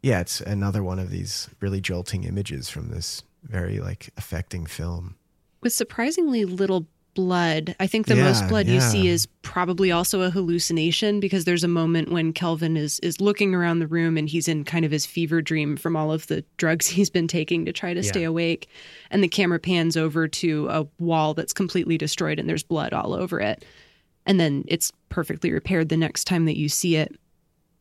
yeah, 0.00 0.20
it's 0.20 0.40
another 0.40 0.84
one 0.84 1.00
of 1.00 1.10
these 1.10 1.50
really 1.58 1.80
jolting 1.80 2.22
images 2.22 2.70
from 2.70 2.90
this 2.90 3.24
very 3.42 3.80
like 3.80 4.10
affecting 4.16 4.64
film. 4.64 5.16
with 5.60 5.72
surprisingly 5.72 6.44
little 6.44 6.86
blood. 7.14 7.74
I 7.80 7.86
think 7.86 8.06
the 8.06 8.16
Yeah, 8.16 8.24
most 8.24 8.48
blood 8.48 8.66
you 8.66 8.80
see 8.80 9.08
is 9.08 9.26
probably 9.42 9.90
also 9.92 10.22
a 10.22 10.30
hallucination 10.30 11.20
because 11.20 11.44
there's 11.44 11.64
a 11.64 11.68
moment 11.68 12.10
when 12.10 12.32
Kelvin 12.32 12.76
is 12.76 12.98
is 13.00 13.20
looking 13.20 13.54
around 13.54 13.78
the 13.78 13.86
room 13.86 14.16
and 14.16 14.28
he's 14.28 14.48
in 14.48 14.64
kind 14.64 14.84
of 14.84 14.90
his 14.90 15.06
fever 15.06 15.40
dream 15.40 15.76
from 15.76 15.96
all 15.96 16.12
of 16.12 16.26
the 16.26 16.44
drugs 16.56 16.86
he's 16.98 17.10
been 17.10 17.28
taking 17.28 17.64
to 17.64 17.72
try 17.72 17.94
to 17.94 18.02
stay 18.02 18.24
awake. 18.24 18.68
And 19.10 19.22
the 19.22 19.28
camera 19.28 19.58
pans 19.58 19.96
over 19.96 20.28
to 20.28 20.68
a 20.68 20.86
wall 20.98 21.34
that's 21.34 21.52
completely 21.52 21.96
destroyed 21.96 22.38
and 22.38 22.48
there's 22.48 22.62
blood 22.64 22.92
all 22.92 23.14
over 23.14 23.40
it. 23.40 23.64
And 24.26 24.40
then 24.40 24.64
it's 24.68 24.90
perfectly 25.08 25.52
repaired 25.52 25.88
the 25.90 25.96
next 25.96 26.24
time 26.24 26.46
that 26.46 26.56
you 26.58 26.68
see 26.68 26.96
it. 26.96 27.14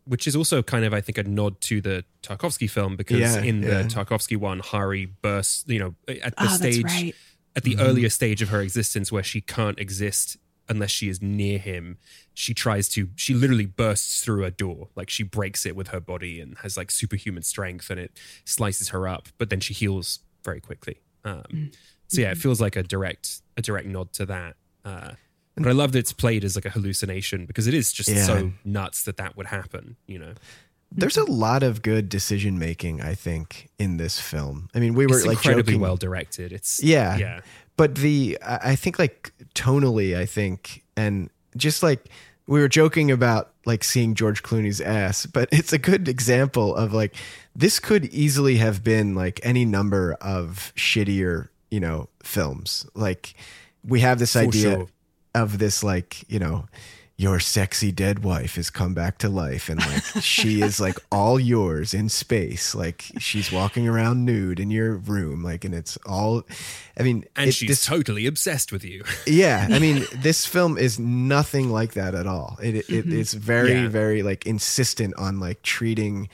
which 0.05 0.27
is 0.27 0.35
also 0.35 0.61
kind 0.61 0.83
of 0.85 0.93
I 0.93 0.99
think 1.01 1.17
a 1.17 1.23
nod 1.23 1.59
to 1.61 1.79
the 1.81 2.03
Tarkovsky 2.21 2.69
film 2.69 2.95
because 2.97 3.19
Yeah, 3.19 3.41
in 3.41 3.63
yeah. 3.63 3.69
the 3.83 3.83
Tarkovsky 3.87 4.35
one, 4.37 4.59
Hari 4.59 5.05
bursts, 5.05 5.63
you 5.67 5.79
know, 5.79 5.95
at 6.07 6.35
the 6.35 6.43
Oh, 6.43 6.45
that's 6.45 6.55
stage 6.57 6.83
right. 6.83 7.15
At 7.55 7.63
the 7.63 7.77
earlier 7.79 8.09
stage 8.09 8.41
of 8.41 8.49
her 8.49 8.61
existence 8.61 9.11
where 9.11 9.23
she 9.23 9.41
can't 9.41 9.79
exist 9.79 10.37
unless 10.69 10.89
she 10.91 11.09
is 11.09 11.21
near 11.21 11.57
him. 11.59 11.97
She 12.33 12.53
tries 12.53 12.87
to 12.89 13.09
she 13.15 13.33
literally 13.33 13.65
bursts 13.65 14.23
through 14.23 14.43
a 14.45 14.51
door, 14.51 14.87
like 14.95 15.09
she 15.09 15.23
breaks 15.23 15.65
it 15.65 15.75
with 15.75 15.89
her 15.89 15.99
body 15.99 16.39
and 16.39 16.57
has 16.59 16.77
like 16.77 16.89
superhuman 16.89 17.43
strength 17.43 17.89
and 17.89 17.99
it 17.99 18.17
slices 18.45 18.89
her 18.89 19.07
up, 19.07 19.27
but 19.37 19.49
then 19.49 19.59
she 19.59 19.73
heals 19.73 20.19
very 20.43 20.61
quickly. 20.61 21.01
Um, 21.25 21.71
so 22.07 22.21
yeah, 22.21 22.31
it 22.31 22.37
feels 22.37 22.59
like 22.61 22.75
a 22.75 22.83
direct 22.83 23.41
a 23.57 23.61
direct 23.61 23.87
nod 23.87 24.13
to 24.13 24.25
that. 24.27 24.55
Uh, 24.85 25.11
but 25.55 25.67
I 25.67 25.71
love 25.73 25.91
that 25.91 25.99
it's 25.99 26.13
played 26.13 26.43
as 26.43 26.55
like 26.55 26.65
a 26.65 26.69
hallucination 26.71 27.45
because 27.45 27.67
it 27.67 27.73
is 27.75 27.93
just 27.93 28.09
Yeah. 28.09 28.25
so 28.25 28.53
nuts 28.65 29.03
that 29.03 29.17
that 29.17 29.37
would 29.37 29.45
happen. 29.47 29.97
You 30.07 30.19
know, 30.19 30.33
There's 30.95 31.17
a 31.17 31.21
mm-hmm. 31.21 31.33
lot 31.33 31.63
of 31.63 31.81
good 31.81 32.09
decision 32.09 32.59
making, 32.59 33.01
I 33.01 33.15
think, 33.15 33.69
in 33.79 33.97
this 33.97 34.19
film. 34.19 34.69
I 34.75 34.79
mean, 34.79 34.93
we 34.93 35.07
were 35.07 35.17
it's 35.17 35.25
like 35.25 35.37
incredibly 35.37 35.73
joking, 35.73 35.81
well 35.81 35.97
directed. 35.97 36.51
It's 36.51 36.81
Yeah. 36.83 37.17
yeah, 37.17 37.41
but 37.77 37.95
the 37.95 38.37
I 38.45 38.59
I 38.71 38.75
think 38.75 38.99
like 38.99 39.33
tonally, 39.55 40.15
I 40.15 40.25
think, 40.25 40.83
and 40.95 41.29
just 41.57 41.83
like 41.83 42.09
we 42.47 42.59
were 42.59 42.67
joking 42.67 43.11
about 43.11 43.51
like 43.65 43.83
seeing 43.83 44.15
George 44.15 44.43
Clooney's 44.43 44.81
ass, 44.81 45.25
but 45.25 45.49
it's 45.51 45.73
a 45.73 45.77
good 45.77 46.07
example 46.07 46.75
of 46.75 46.93
like 46.93 47.15
this 47.55 47.79
could 47.79 48.05
easily 48.05 48.57
have 48.57 48.83
been 48.83 49.15
like 49.15 49.39
any 49.43 49.65
number 49.65 50.13
of 50.21 50.73
shittier, 50.75 51.49
you 51.71 51.79
know, 51.79 52.09
films. 52.21 52.85
Like 52.93 53.35
we 53.85 54.01
have 54.01 54.19
this 54.19 54.33
For 54.33 54.39
idea 54.39 54.61
sure. 54.61 54.87
of 55.35 55.59
this 55.59 55.83
like, 55.83 56.29
you 56.29 56.39
know, 56.39 56.65
your 57.15 57.39
sexy 57.39 57.91
dead 57.91 58.23
wife 58.23 58.55
has 58.55 58.71
come 58.71 58.93
back 58.95 59.19
to 59.19 59.29
life. 59.29 59.69
And 59.69 59.79
like 59.79 60.03
she 60.23 60.61
is 60.61 60.79
like 60.79 60.97
all 61.11 61.39
yours 61.39 61.93
in 61.93 62.09
space. 62.09 62.73
Like 62.73 63.05
she's 63.19 63.51
walking 63.51 63.87
around 63.87 64.25
nude 64.25 64.59
in 64.59 64.71
your 64.71 64.95
room. 64.95 65.43
Like 65.43 65.63
and 65.63 65.75
it's 65.75 65.97
all 66.07 66.43
i 66.97 67.03
mean 67.03 67.23
and 67.35 67.49
it- 67.49 67.53
she's 67.53 67.69
this- 67.69 67.85
totally 67.85 68.25
obsessed 68.25 68.71
with 68.71 68.83
you. 68.83 69.03
yeah 69.27 69.67
i 69.71 69.79
mean 69.79 70.05
this 70.15 70.45
film 70.45 70.77
is 70.77 70.99
nothing 70.99 71.69
like 71.69 71.93
that 71.93 72.15
at 72.15 72.25
all. 72.27 72.57
It, 72.61 72.75
it 72.75 72.87
mm-hmm. 72.87 73.19
it's 73.19 73.33
very 73.33 73.73
Yeah. 73.73 73.87
very 73.89 74.23
like 74.23 74.45
insistent 74.47 75.13
on 75.15 75.39
like 75.39 75.61
treating 75.61 76.29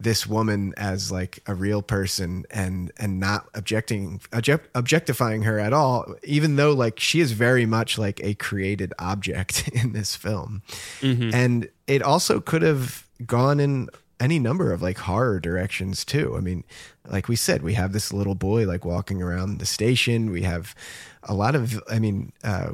this 0.00 0.26
woman 0.26 0.72
as 0.76 1.12
like 1.12 1.40
a 1.46 1.54
real 1.54 1.82
person 1.82 2.44
and 2.50 2.90
and 2.98 3.20
not 3.20 3.46
objecting 3.54 4.20
object, 4.32 4.68
objectifying 4.74 5.42
her 5.42 5.58
at 5.58 5.72
all 5.72 6.14
even 6.24 6.56
though 6.56 6.72
like 6.72 6.98
she 6.98 7.20
is 7.20 7.32
very 7.32 7.66
much 7.66 7.98
like 7.98 8.18
a 8.24 8.34
created 8.34 8.92
object 8.98 9.68
in 9.72 9.92
this 9.92 10.16
film 10.16 10.62
Mm-hmm. 11.00 11.30
and 11.34 11.68
it 11.86 12.02
also 12.02 12.40
could 12.40 12.62
have 12.62 13.06
gone 13.26 13.60
in 13.60 13.88
any 14.20 14.38
number 14.38 14.72
of 14.72 14.82
like 14.82 14.98
horror 14.98 15.40
directions 15.40 16.04
too. 16.04 16.36
I 16.36 16.40
mean, 16.40 16.62
like 17.08 17.26
we 17.26 17.36
said, 17.36 17.62
we 17.62 17.74
have 17.74 17.92
this 17.92 18.12
little 18.12 18.34
boy 18.34 18.66
like 18.66 18.84
walking 18.84 19.22
around 19.22 19.58
the 19.58 19.66
station. 19.66 20.30
We 20.30 20.42
have 20.42 20.74
a 21.24 21.34
lot 21.34 21.54
of, 21.54 21.82
I 21.90 21.98
mean, 21.98 22.32
uh, 22.42 22.72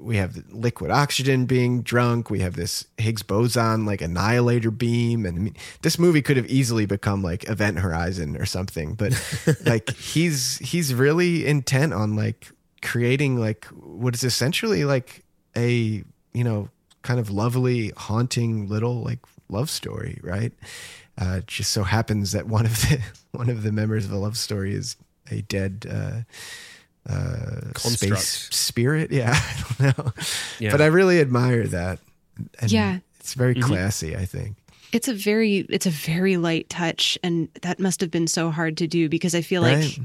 we 0.00 0.16
have 0.16 0.36
liquid 0.50 0.90
oxygen 0.90 1.46
being 1.46 1.82
drunk. 1.82 2.28
We 2.28 2.40
have 2.40 2.54
this 2.54 2.86
Higgs 2.98 3.22
boson 3.22 3.86
like 3.86 4.02
annihilator 4.02 4.70
beam, 4.70 5.24
and 5.24 5.38
I 5.38 5.40
mean, 5.40 5.56
this 5.82 5.98
movie 5.98 6.20
could 6.22 6.36
have 6.36 6.46
easily 6.46 6.84
become 6.84 7.22
like 7.22 7.48
Event 7.48 7.78
Horizon 7.78 8.36
or 8.36 8.44
something. 8.44 8.94
But 8.94 9.14
like 9.64 9.90
he's 9.94 10.58
he's 10.58 10.92
really 10.92 11.46
intent 11.46 11.94
on 11.94 12.16
like 12.16 12.52
creating 12.82 13.38
like 13.38 13.64
what 13.66 14.14
is 14.14 14.22
essentially 14.22 14.84
like 14.84 15.24
a 15.56 16.04
you 16.32 16.44
know 16.44 16.68
kind 17.02 17.18
of 17.18 17.30
lovely 17.30 17.92
haunting 17.96 18.68
little 18.68 19.02
like 19.02 19.20
love 19.48 19.70
story 19.70 20.20
right 20.22 20.52
uh 21.20 21.36
it 21.38 21.46
just 21.46 21.70
so 21.70 21.84
happens 21.84 22.32
that 22.32 22.46
one 22.46 22.66
of 22.66 22.80
the 22.82 23.00
one 23.32 23.48
of 23.48 23.62
the 23.62 23.72
members 23.72 24.04
of 24.04 24.10
the 24.10 24.16
love 24.16 24.36
story 24.36 24.74
is 24.74 24.96
a 25.30 25.40
dead 25.42 25.86
uh 25.90 26.20
uh 27.08 27.70
Construct. 27.74 28.20
space 28.22 28.48
spirit 28.50 29.10
yeah 29.12 29.32
i 29.36 29.62
don't 29.78 29.98
know 29.98 30.12
Yeah. 30.58 30.70
but 30.72 30.80
i 30.80 30.86
really 30.86 31.20
admire 31.20 31.66
that 31.68 31.98
and 32.60 32.70
Yeah. 32.72 32.98
it's 33.20 33.34
very 33.34 33.54
classy 33.54 34.16
i 34.16 34.24
think 34.24 34.56
It's 34.92 35.08
a 35.08 35.14
very 35.14 35.66
it's 35.68 35.86
a 35.86 35.90
very 35.90 36.36
light 36.36 36.68
touch 36.68 37.18
and 37.22 37.48
that 37.62 37.78
must 37.78 38.00
have 38.00 38.10
been 38.10 38.26
so 38.26 38.50
hard 38.50 38.76
to 38.78 38.86
do 38.86 39.08
because 39.08 39.34
I 39.34 39.42
feel 39.42 39.62
like 39.62 39.76
Right. 39.78 39.98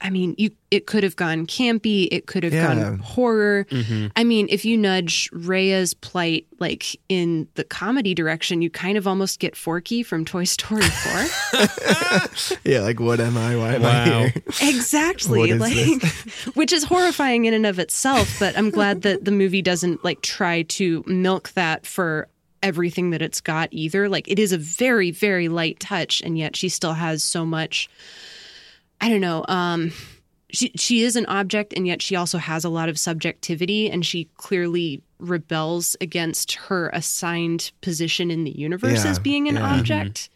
I 0.00 0.10
mean, 0.10 0.34
you 0.38 0.50
it 0.70 0.86
could 0.86 1.02
have 1.02 1.16
gone 1.16 1.46
campy, 1.46 2.06
it 2.12 2.26
could 2.26 2.44
have 2.44 2.52
Yeah. 2.52 2.74
gone 2.74 2.98
horror. 2.98 3.66
Mm-hmm. 3.70 4.06
I 4.14 4.22
mean, 4.22 4.46
if 4.50 4.64
you 4.64 4.76
nudge 4.76 5.28
Rheya's 5.32 5.92
plight 5.94 6.46
like 6.60 6.84
in 7.08 7.48
the 7.54 7.64
comedy 7.64 8.14
direction, 8.14 8.62
you 8.62 8.70
kind 8.70 8.96
of 8.98 9.06
almost 9.08 9.40
get 9.40 9.56
Forky 9.56 10.02
from 10.02 10.24
Toy 10.24 10.44
Story 10.44 10.82
4. 10.82 11.24
yeah 12.64 12.80
like 12.80 13.00
what 13.00 13.20
am 13.20 13.36
i 13.36 13.56
why 13.56 13.74
am 13.74 13.84
i 13.84 14.04
here 14.04 14.32
exactly. 14.62 15.38
What 15.40 15.50
is 15.50 15.60
like 15.60 16.54
which 16.54 16.72
is 16.72 16.84
horrifying 16.84 17.44
in 17.46 17.54
and 17.54 17.66
of 17.66 17.78
itself, 17.78 18.36
but 18.38 18.56
I'm 18.56 18.70
glad 18.70 19.02
that 19.02 19.24
the 19.24 19.30
movie 19.32 19.62
doesn't 19.62 20.04
like 20.04 20.20
try 20.22 20.62
to 20.62 21.02
milk 21.06 21.50
that 21.50 21.86
for 21.86 22.28
everything 22.62 23.10
that 23.10 23.22
it's 23.22 23.40
got 23.40 23.68
either. 23.72 24.08
Like 24.08 24.28
it 24.28 24.38
is 24.38 24.52
a 24.52 24.58
very 24.58 25.10
very 25.10 25.48
light 25.48 25.78
touch 25.80 26.20
and 26.22 26.36
yet 26.38 26.56
she 26.56 26.68
still 26.68 26.94
has 26.94 27.22
so 27.24 27.44
much 27.46 27.88
I 29.00 29.08
don't 29.08 29.20
know, 29.20 29.44
um 29.48 29.92
she 30.50 30.72
she 30.76 31.02
is 31.02 31.14
an 31.14 31.26
object 31.26 31.74
and 31.76 31.86
yet 31.86 32.00
she 32.00 32.16
also 32.16 32.38
has 32.38 32.64
a 32.64 32.70
lot 32.70 32.88
of 32.88 32.98
subjectivity 32.98 33.90
and 33.90 34.04
she 34.04 34.30
clearly 34.36 35.02
rebels 35.18 35.94
against 36.00 36.52
her 36.54 36.88
assigned 36.94 37.70
position 37.82 38.30
in 38.30 38.44
the 38.44 38.50
universe 38.58 39.04
Yeah, 39.04 39.10
as 39.10 39.18
being 39.18 39.48
an 39.48 39.56
yeah. 39.56 39.74
object 39.74 40.30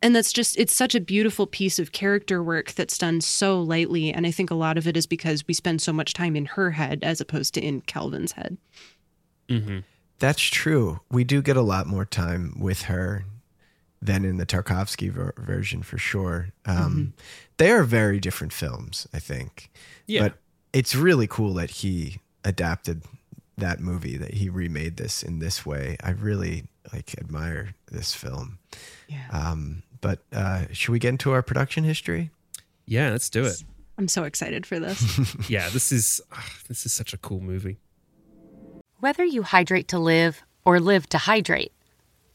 and 0.00 0.16
that's 0.16 0.32
just 0.32 0.56
it's 0.58 0.74
such 0.74 0.94
a 0.94 1.00
beautiful 1.00 1.46
piece 1.46 1.78
of 1.78 1.92
character 1.92 2.42
work 2.42 2.72
that's 2.72 2.96
done 2.96 3.20
so 3.20 3.60
lightly 3.60 4.10
and 4.12 4.26
i 4.26 4.30
think 4.30 4.50
a 4.50 4.54
lot 4.54 4.78
of 4.78 4.86
it 4.86 4.96
is 4.96 5.06
because 5.06 5.46
we 5.46 5.52
spend 5.52 5.82
so 5.82 5.92
much 5.92 6.14
time 6.14 6.34
in 6.36 6.46
her 6.46 6.70
head 6.70 7.00
as 7.02 7.20
opposed 7.20 7.52
to 7.54 7.60
in 7.60 7.80
kelvin's 7.82 8.32
head 8.32 8.56
hmm 9.50 9.80
That's 10.18 10.42
true. 10.42 11.00
We 11.10 11.24
do 11.24 11.42
get 11.42 11.56
a 11.56 11.62
lot 11.62 11.86
more 11.86 12.04
time 12.04 12.54
with 12.58 12.82
her 12.82 13.24
than 14.00 14.24
in 14.24 14.36
the 14.36 14.46
Tarkovsky 14.46 15.10
ver- 15.10 15.34
version 15.36 15.82
for 15.82 15.98
sure. 15.98 16.50
Um, 16.66 17.12
They 17.58 17.70
are 17.70 17.82
very 17.84 18.18
different 18.20 18.52
films, 18.52 19.06
I 19.12 19.18
think. 19.18 19.70
Yeah. 20.06 20.22
But 20.22 20.34
it's 20.72 20.94
really 20.94 21.26
cool 21.26 21.54
that 21.54 21.70
he 21.70 22.18
adapted 22.44 23.02
that 23.56 23.80
movie, 23.80 24.16
that 24.16 24.34
he 24.34 24.48
remade 24.48 24.96
this 24.96 25.22
in 25.22 25.40
this 25.40 25.66
way. 25.66 25.96
I 26.02 26.10
really 26.10 26.64
like 26.92 27.14
admire 27.18 27.74
this 27.92 28.14
film. 28.14 28.58
yeah 29.08 29.26
Um, 29.32 29.82
but 30.00 30.20
uh, 30.32 30.64
should 30.72 30.92
we 30.92 30.98
get 31.00 31.10
into 31.10 31.32
our 31.32 31.42
production 31.42 31.84
history? 31.84 32.30
Yeah, 32.86 33.10
let's 33.10 33.28
do 33.28 33.44
it. 33.44 33.62
i'm 33.98 34.08
so 34.08 34.22
excited 34.24 34.64
for 34.64 34.78
this 34.78 35.02
Yeah, 35.50 35.68
this 35.70 35.90
is 35.92 36.20
ah, 36.32 36.48
this 36.68 36.86
is 36.86 36.92
such 36.92 37.12
a 37.12 37.18
cool 37.18 37.40
movie. 37.40 37.78
Whether 39.00 39.24
you 39.24 39.42
hydrate 39.42 39.88
to 39.88 39.98
live 39.98 40.42
or 40.64 40.80
live 40.80 41.08
to 41.10 41.18
hydrate, 41.18 41.72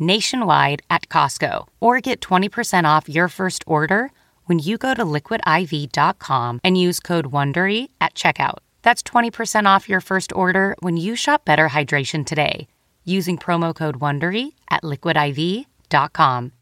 nationwide 0.00 0.82
at 0.88 1.08
Costco 1.08 1.66
or 1.80 2.00
get 2.00 2.20
20% 2.20 2.84
off 2.84 3.08
your 3.08 3.28
first 3.28 3.62
order 3.66 4.10
when 4.46 4.58
you 4.58 4.78
go 4.78 4.94
to 4.94 5.04
liquidiv.com 5.04 6.60
and 6.64 6.80
use 6.80 6.98
code 6.98 7.26
WONDERY 7.26 7.88
at 8.00 8.14
checkout. 8.14 8.58
That's 8.82 9.02
20% 9.02 9.66
off 9.66 9.88
your 9.88 10.00
first 10.00 10.32
order 10.32 10.74
when 10.80 10.96
you 10.96 11.14
shop 11.14 11.44
Better 11.44 11.68
Hydration 11.68 12.24
today 12.24 12.66
using 13.04 13.38
promo 13.38 13.74
code 13.74 13.98
WONDERY 13.98 14.52
at 14.70 14.82
liquidiv.com. 14.82 16.52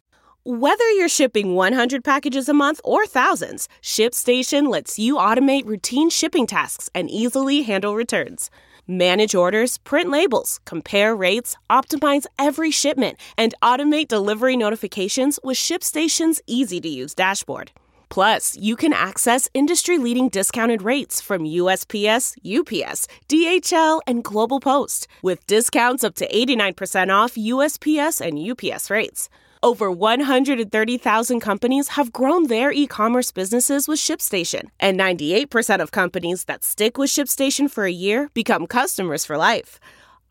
Whether 0.45 0.91
you're 0.93 1.09
shipping 1.09 1.55
100 1.55 2.03
packages 2.03 2.49
a 2.49 2.55
month 2.55 2.81
or 2.83 3.07
thousands, 3.07 3.69
ShipStation 3.83 4.71
lets 4.71 4.99
you 4.99 5.17
automate 5.17 5.67
routine 5.67 6.09
shipping 6.09 6.47
tasks 6.47 6.89
and 6.95 7.11
easily 7.11 7.63
handle 7.63 7.95
returns. 7.95 8.51
Manage 8.91 9.35
orders, 9.35 9.77
print 9.77 10.09
labels, 10.09 10.61
compare 10.65 11.15
rates, 11.15 11.59
optimize 11.69 12.25
every 12.39 12.71
shipment, 12.71 13.19
and 13.37 13.55
automate 13.63 14.09
delivery 14.09 14.57
notifications 14.57 15.39
with 15.45 15.59
ShipStation's 15.59 16.41
easy 16.47 16.81
to 16.81 16.89
use 16.89 17.15
dashboard. 17.15 17.71
Plus, 18.09 18.57
you 18.57 18.77
can 18.77 18.95
access 18.95 19.47
industry 19.53 19.99
leading 19.99 20.31
discounted 20.31 20.81
rates 20.81 21.21
from 21.21 21.43
USPS, 21.43 22.35
UPS, 22.43 23.07
DHL, 23.29 24.01
and 24.07 24.25
Global 24.25 24.59
Post, 24.59 25.07
with 25.21 25.47
discounts 25.47 26.03
up 26.03 26.15
to 26.15 26.27
89% 26.27 27.15
off 27.15 27.35
USPS 27.35 28.23
and 28.23 28.39
UPS 28.39 28.89
rates. 28.89 29.29
Over 29.63 29.91
130,000 29.91 31.41
companies 31.41 31.89
have 31.89 32.13
grown 32.13 32.47
their 32.47 32.71
e 32.71 32.87
commerce 32.87 33.33
businesses 33.33 33.89
with 33.89 33.99
ShipStation, 33.99 34.69
and 34.79 34.99
98% 34.99 35.81
of 35.81 35.91
companies 35.91 36.45
that 36.45 36.65
stick 36.65 36.97
with 36.97 37.11
ShipStation 37.11 37.71
for 37.71 37.85
a 37.85 37.93
year 37.93 38.31
become 38.35 38.67
customers 38.67 39.25
for 39.25 39.37
life. 39.37 39.81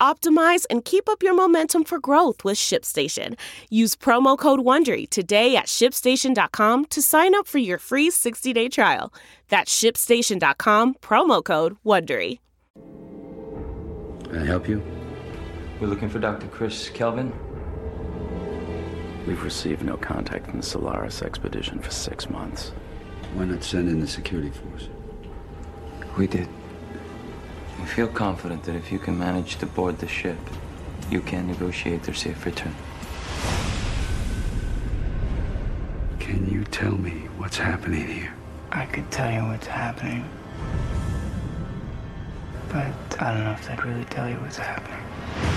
Optimize 0.00 0.64
and 0.70 0.84
keep 0.84 1.08
up 1.08 1.22
your 1.22 1.34
momentum 1.34 1.84
for 1.84 1.98
growth 1.98 2.44
with 2.44 2.56
ShipStation. 2.56 3.36
Use 3.68 3.96
promo 3.96 4.38
code 4.38 4.60
WONDERY 4.60 5.10
today 5.10 5.56
at 5.56 5.66
shipstation.com 5.66 6.84
to 6.86 7.02
sign 7.02 7.34
up 7.34 7.46
for 7.48 7.58
your 7.58 7.78
free 7.78 8.08
60-day 8.08 8.68
trial. 8.68 9.12
That's 9.48 9.76
shipstation.com, 9.76 10.94
promo 11.02 11.44
code 11.44 11.76
WONDERY. 11.84 12.38
Can 14.24 14.38
I 14.38 14.44
help 14.46 14.68
you? 14.68 14.82
We're 15.80 15.88
looking 15.88 16.08
for 16.08 16.18
Dr. 16.18 16.46
Chris 16.46 16.88
Kelvin. 16.90 17.32
We've 19.28 19.44
received 19.44 19.84
no 19.84 19.98
contact 19.98 20.46
from 20.46 20.60
the 20.60 20.62
Solaris 20.62 21.20
expedition 21.20 21.80
for 21.80 21.90
six 21.90 22.30
months. 22.30 22.72
Why 23.34 23.44
not 23.44 23.62
send 23.62 23.90
in 23.90 24.00
the 24.00 24.06
security 24.06 24.48
force? 24.48 24.88
We 26.16 26.26
did. 26.26 26.48
We 27.78 27.84
feel 27.84 28.08
confident 28.08 28.62
that 28.64 28.74
if 28.74 28.90
you 28.90 28.98
can 28.98 29.18
manage 29.18 29.56
to 29.56 29.66
board 29.66 29.98
the 29.98 30.08
ship, 30.08 30.38
you 31.10 31.20
can 31.20 31.46
negotiate 31.46 32.04
their 32.04 32.14
safe 32.14 32.46
return. 32.46 32.74
Can 36.18 36.48
you 36.50 36.64
tell 36.64 36.96
me 36.96 37.28
what's 37.36 37.58
happening 37.58 38.06
here? 38.06 38.32
I 38.72 38.86
could 38.86 39.10
tell 39.10 39.30
you 39.30 39.40
what's 39.40 39.66
happening. 39.66 40.24
But 42.70 43.22
I 43.22 43.34
don't 43.34 43.44
know 43.44 43.52
if 43.52 43.70
I'd 43.70 43.84
really 43.84 44.06
tell 44.06 44.26
you 44.26 44.36
what's 44.36 44.56
happening. 44.56 45.47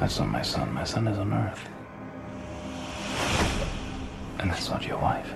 That's 0.00 0.18
not 0.18 0.28
my 0.28 0.42
son. 0.42 0.72
My 0.72 0.84
son 0.84 1.06
is 1.08 1.18
on 1.18 1.32
Earth. 1.32 1.60
And 4.38 4.50
that's 4.50 4.70
not 4.70 4.86
your 4.86 4.98
wife. 4.98 5.28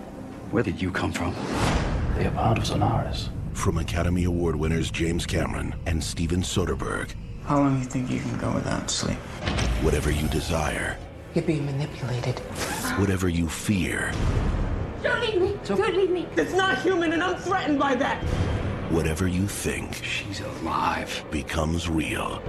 Where 0.51 0.63
did 0.63 0.81
you 0.81 0.91
come 0.91 1.13
from? 1.13 1.35
They 2.17 2.27
are 2.27 2.31
part 2.31 2.59
of 2.59 2.67
Solaris. 2.67 3.29
From 3.53 3.79
Academy 3.79 4.25
Award 4.25 4.57
winners 4.57 4.91
James 4.91 5.27
Cameron 5.27 5.75
and 5.87 6.03
Steven 6.03 6.41
Soderbergh, 6.43 7.11
How 7.45 7.59
long 7.59 7.75
do 7.75 7.81
you 7.81 7.85
think 7.85 8.11
you 8.11 8.21
can 8.21 8.39
go 8.39 8.51
without 8.53 8.91
sleep? 8.91 9.19
whatever 9.83 10.11
you 10.11 10.27
desire, 10.29 10.97
You're 11.35 11.45
being 11.45 11.67
manipulated. 11.67 12.39
whatever 12.99 13.29
you 13.29 13.49
fear, 13.49 14.13
Don't 15.03 15.21
leave 15.21 15.41
me! 15.41 15.59
Don't 15.65 15.95
leave 15.97 16.11
me! 16.11 16.27
It's 16.37 16.55
not 16.55 16.81
human 16.81 17.13
and 17.13 17.23
I'm 17.23 17.37
threatened 17.37 17.79
by 17.79 17.95
that! 17.97 18.23
whatever 18.91 19.27
you 19.27 19.47
think 19.49 19.95
She's 20.05 20.41
alive. 20.41 21.25
becomes 21.31 21.89
real. 21.89 22.41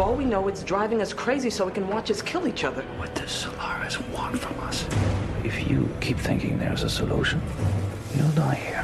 For 0.00 0.06
all 0.06 0.14
we 0.14 0.24
know, 0.24 0.48
it's 0.48 0.62
driving 0.62 1.02
us 1.02 1.12
crazy 1.12 1.50
so 1.50 1.66
we 1.66 1.72
can 1.72 1.86
watch 1.86 2.10
us 2.10 2.22
kill 2.22 2.48
each 2.48 2.64
other. 2.64 2.80
What 2.96 3.14
does 3.14 3.30
Solaris 3.30 4.00
want 4.08 4.38
from 4.38 4.58
us? 4.60 4.86
If 5.44 5.68
you 5.68 5.90
keep 6.00 6.16
thinking 6.16 6.58
there's 6.58 6.84
a 6.84 6.88
solution, 6.88 7.42
you'll 8.16 8.30
die 8.30 8.54
here. 8.54 8.82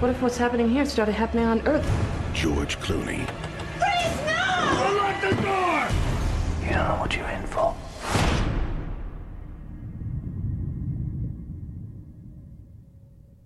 What 0.00 0.10
if 0.10 0.20
what's 0.20 0.36
happening 0.36 0.68
here 0.68 0.84
started 0.86 1.12
happening 1.12 1.44
on 1.44 1.60
Earth? 1.68 1.88
George 2.34 2.80
Clooney. 2.80 3.24
Please, 3.78 4.26
no! 4.26 4.86
Unlock 4.88 5.20
the 5.20 5.40
door! 5.40 5.88
You 6.64 6.74
don't 6.74 6.88
know 6.88 6.96
what 6.98 7.14
you're 7.14 7.28
in 7.28 7.46
for. 7.46 7.76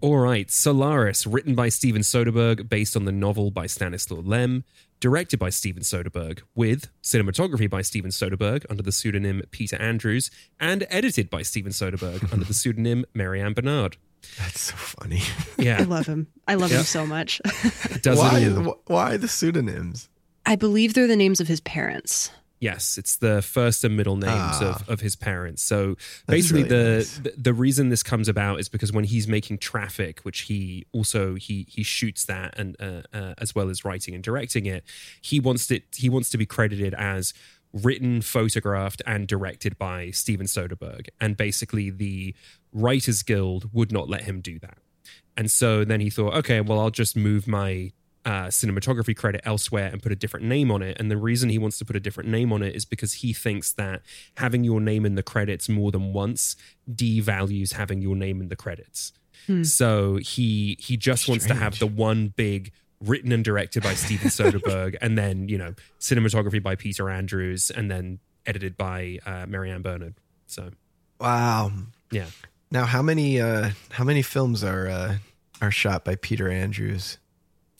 All 0.01 0.17
right, 0.17 0.51
Solaris, 0.51 1.27
written 1.27 1.55
by 1.55 1.69
Steven 1.69 2.01
Soderbergh, 2.01 2.71
based 2.71 2.97
on 2.97 3.05
the 3.05 3.13
novel 3.13 3.51
by 3.51 3.67
Stanislaw 3.67 4.23
Lem, 4.23 4.65
directed 5.03 5.37
by 5.41 5.51
Steven 5.51 5.83
Soderbergh, 5.83 6.43
with 6.55 6.89
cinematography 7.03 7.69
by 7.69 7.83
Steven 7.83 8.13
Soderbergh 8.13 8.65
under 8.71 8.85
the 8.85 8.93
pseudonym 8.93 9.43
Peter 9.51 9.75
Andrews, 9.83 10.31
and 10.61 10.87
edited 10.89 11.29
by 11.29 11.43
Steven 11.43 11.73
Soderbergh 11.73 12.33
under 12.33 12.45
the 12.45 12.55
pseudonym 12.55 13.05
Marianne 13.13 13.53
Bernard. 13.53 13.97
That's 14.39 14.61
so 14.61 14.77
funny. 14.77 15.21
Yeah. 15.59 15.79
I 15.81 15.83
love 15.83 16.07
him. 16.07 16.29
I 16.47 16.55
love 16.55 16.71
Yeah. 16.71 16.79
him 16.79 16.85
so 16.85 17.05
much. 17.05 17.41
Does 18.01 18.17
why, 18.19 18.39
it 18.39 18.57
all. 18.57 18.81
why 18.87 19.17
the 19.17 19.27
pseudonyms? 19.27 20.09
I 20.47 20.55
believe 20.55 20.95
they're 20.95 21.09
the 21.09 21.17
names 21.17 21.41
of 21.41 21.49
his 21.49 21.61
parents. 21.61 22.31
Yes, 22.63 22.97
it's 22.97 23.17
the 23.17 23.43
first 23.43 23.83
and 23.83 23.97
middle 23.97 24.15
names 24.17 24.31
Ah. 24.61 24.77
of, 24.77 24.89
of 24.89 25.01
his 25.01 25.17
parents. 25.17 25.63
So 25.65 25.97
basically, 26.29 26.63
really 26.63 26.69
the, 26.85 26.95
nice. 26.99 27.19
the 27.19 27.35
the 27.37 27.53
reason 27.53 27.89
this 27.89 28.05
comes 28.05 28.29
about 28.29 28.61
is 28.61 28.69
because 28.69 28.93
when 28.93 29.03
he's 29.03 29.27
making 29.27 29.59
Traffic, 29.59 30.21
which 30.21 30.43
he 30.43 30.87
also 30.93 31.35
he 31.35 31.67
he 31.69 31.83
shoots 31.83 32.25
that 32.27 32.55
and 32.57 32.77
uh, 32.79 33.03
uh, 33.13 33.35
as 33.39 33.53
well 33.53 33.69
as 33.69 33.85
writing 33.85 34.15
and 34.15 34.23
directing 34.23 34.67
it, 34.67 34.85
he 35.21 35.41
wants 35.41 35.69
it 35.73 35.83
he 35.97 36.09
wants 36.09 36.31
to 36.31 36.39
be 36.39 36.47
credited 36.47 36.95
as 36.95 37.35
written, 37.73 38.23
photographed, 38.23 39.03
and 39.07 39.27
directed 39.27 39.77
by 39.77 40.11
Steven 40.13 40.47
Soderbergh. 40.47 41.09
And 41.21 41.37
basically, 41.37 41.91
the 41.91 42.33
Writers 42.73 43.25
Guild 43.25 43.71
would 43.73 43.91
not 43.91 44.09
let 44.09 44.23
him 44.23 44.41
do 44.41 44.61
that. 44.61 44.79
And 45.37 45.51
so 45.51 45.85
then 45.85 46.01
he 46.01 46.11
thought, 46.11 46.35
okay, 46.35 46.61
well, 46.61 46.79
I'll 46.79 46.91
just 46.91 47.17
move 47.17 47.49
my 47.49 47.91
uh, 48.25 48.47
cinematography 48.47 49.17
credit 49.17 49.41
elsewhere 49.45 49.91
and 49.93 50.03
put 50.03 50.13
a 50.13 50.17
different 50.17 50.47
name 50.47 50.71
on 50.71 50.83
it. 50.83 50.97
And 51.01 51.11
the 51.11 51.17
reason 51.17 51.51
he 51.51 51.59
wants 51.59 51.79
to 51.79 51.85
put 51.85 51.97
a 51.97 52.01
different 52.01 52.31
name 52.31 52.53
on 52.53 52.63
it 52.63 52.75
is 52.75 52.85
because 52.85 53.15
he 53.15 53.33
thinks 53.33 53.73
that 53.73 54.03
having 54.37 54.63
your 54.65 54.81
name 54.81 55.05
in 55.05 55.17
the 55.17 55.23
credits 55.23 55.69
more 55.69 55.91
than 55.91 56.13
once 56.13 56.57
devalues 56.91 57.73
having 57.75 58.01
your 58.01 58.15
name 58.15 58.41
in 58.41 58.49
the 58.49 58.57
credits. 58.57 59.13
Hmm. 59.47 59.65
So 59.65 60.17
he 60.17 60.77
he 60.81 60.97
just 60.97 61.29
wants 61.29 61.47
to 61.47 61.55
have 61.55 61.79
the 61.79 61.87
one 61.87 62.29
big 62.29 62.73
written 63.01 63.33
and 63.33 63.45
directed 63.45 63.83
by 63.83 63.95
Steven 63.95 64.29
Soderbergh, 64.31 64.97
and 65.01 65.19
then 65.19 65.49
you 65.49 65.59
know 65.59 65.75
cinematography 65.99 66.63
by 66.63 66.77
Peter 66.77 67.11
Andrews, 67.11 67.71
and 67.71 67.91
then 67.91 68.21
edited 68.47 68.77
by 68.77 69.19
uh, 69.27 69.47
Marianne 69.47 69.83
Bernard. 69.83 70.15
So 70.47 70.71
Wow. 71.21 71.71
yeah, 72.11 72.27
Now, 72.71 72.85
how 72.85 73.03
many 73.03 73.41
uh, 73.41 73.71
how 73.91 74.05
many 74.05 74.23
films 74.23 74.63
are 74.63 74.89
uh, 74.89 75.17
are 75.61 75.71
shot 75.71 76.05
by 76.05 76.17
Peter 76.17 76.49
Andrews? 76.49 77.19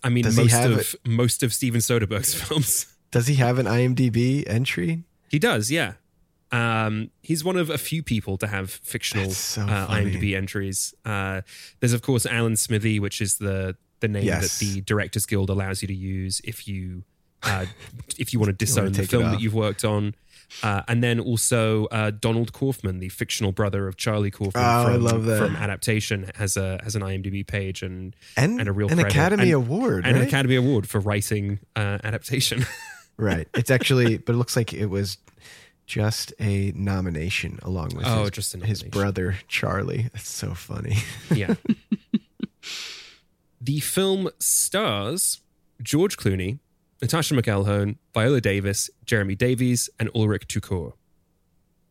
I 0.05 0.09
mean 0.09 0.25
Does 0.25 0.37
most 0.37 0.55
of 0.55 0.79
it- 0.79 0.95
most 1.07 1.43
of 1.43 1.53
Steven 1.53 1.81
Soderbergh's 1.81 2.35
films. 2.43 2.87
Does 3.11 3.27
he 3.27 3.35
have 3.37 3.59
an 3.59 3.67
IMDb 3.67 4.45
entry? 4.49 5.05
He 5.29 5.39
does, 5.39 5.71
yeah. 5.71 5.95
Um, 6.51 7.11
he's 7.23 7.43
one 7.45 7.57
of 7.57 7.71
a 7.71 7.79
few 7.79 8.03
people 8.03 8.37
to 8.39 8.47
have 8.47 8.71
fictional 8.71 9.31
so 9.31 9.63
uh. 9.63 9.87
IMDb 9.89 10.37
entries. 10.37 10.95
Uh, 11.05 11.41
there's 11.81 11.93
of 11.95 12.03
course 12.03 12.27
Alan 12.27 12.57
Smithee, 12.57 13.01
which 13.01 13.21
is 13.21 13.37
the 13.39 13.77
the 14.01 14.09
name 14.09 14.25
Yes. 14.25 14.59
that 14.59 14.65
the 14.65 14.81
Directors 14.83 15.25
Guild 15.27 15.49
allows 15.49 15.81
you 15.81 15.89
to 15.89 15.95
use 15.95 16.41
if 16.45 16.67
you 16.69 17.05
uh, 17.43 17.67
if 18.19 18.33
you 18.33 18.39
want 18.39 18.49
to 18.51 18.53
disown 18.57 18.87
the 18.87 18.91
take 18.93 19.05
it 19.05 19.11
film 19.11 19.31
that 19.31 19.41
you've 19.41 19.55
worked 19.55 19.85
on. 19.85 20.15
Uh, 20.63 20.83
and 20.89 21.03
then 21.03 21.19
also 21.19 21.87
uh, 21.87 22.11
Donald 22.11 22.53
Kaufman, 22.53 22.99
the 22.99 23.09
fictional 23.09 23.53
brother 23.53 23.89
of 23.89 23.97
Charlie 23.97 24.31
Kaufman 24.31 24.63
Oh, 24.63 24.83
I 24.87 24.93
from, 24.93 25.03
love 25.05 25.25
that. 25.25 25.39
from 25.39 25.57
Adaptation, 25.57 26.31
has 26.35 26.57
a 26.57 26.79
has 26.85 26.95
an 26.95 27.03
IMDb 27.03 27.47
page 27.47 27.83
and 27.83 28.15
And 28.37 28.61
and 28.61 28.69
a 28.69 28.73
real 28.73 28.89
an 28.89 28.97
credit. 28.97 29.13
Academy 29.13 29.43
And- 29.45 29.55
Award, 29.55 30.07
and 30.07 30.17
an? 30.17 30.23
Academy 30.23 30.57
Award 30.57 30.89
for 30.89 31.01
writing 31.01 31.59
uh, 31.77 31.99
Adaptation. 32.05 32.65
Right. 33.19 33.47
It's 33.55 33.71
actually, 33.71 34.17
but 34.17 34.35
it 34.35 34.39
looks 34.39 34.57
like 34.57 34.73
it 34.73 34.87
was 34.87 35.19
just 35.87 36.33
a 36.41 36.73
nomination 36.75 37.59
along 37.63 37.91
with 37.95 38.07
Oh, 38.07 38.23
his, 38.23 38.31
just 38.31 38.53
his 38.55 38.83
brother 38.83 39.37
Charlie. 39.49 40.09
That's 40.15 40.29
so 40.31 40.55
funny. 40.55 40.97
Yeah. 41.33 41.55
the 43.61 43.81
film 43.81 44.31
stars 44.39 45.41
George 45.83 46.17
Clooney, 46.17 46.59
Natasha 47.03 47.35
McElhone, 47.35 47.97
Viola 48.15 48.41
Davis, 48.41 48.89
Jeremy 49.05 49.35
Davies, 49.35 49.91
and 49.99 50.09
Ulrich 50.15 50.47
Tukur. 50.47 50.93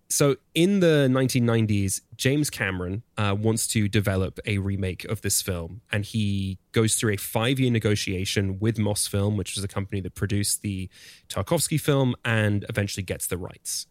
So, 0.09 0.37
in 0.53 0.81
the 0.81 1.07
1990s, 1.09 2.01
James 2.17 2.49
Cameron 2.49 3.03
uh, 3.17 3.35
wants 3.37 3.65
to 3.67 3.87
develop 3.87 4.39
a 4.45 4.57
remake 4.57 5.05
of 5.05 5.21
this 5.21 5.41
film, 5.41 5.81
and 5.91 6.03
he 6.03 6.57
goes 6.73 6.95
through 6.95 7.13
a 7.13 7.17
five 7.17 7.59
year 7.59 7.71
negotiation 7.71 8.59
with 8.59 8.77
Mosfilm, 8.77 9.37
which 9.37 9.55
was 9.55 9.63
a 9.63 9.69
company 9.69 10.01
that 10.01 10.15
produced 10.15 10.63
the 10.63 10.89
Tarkovsky 11.29 11.79
film, 11.79 12.15
and 12.25 12.65
eventually 12.67 13.03
gets 13.03 13.27
the 13.27 13.37
rights 13.37 13.87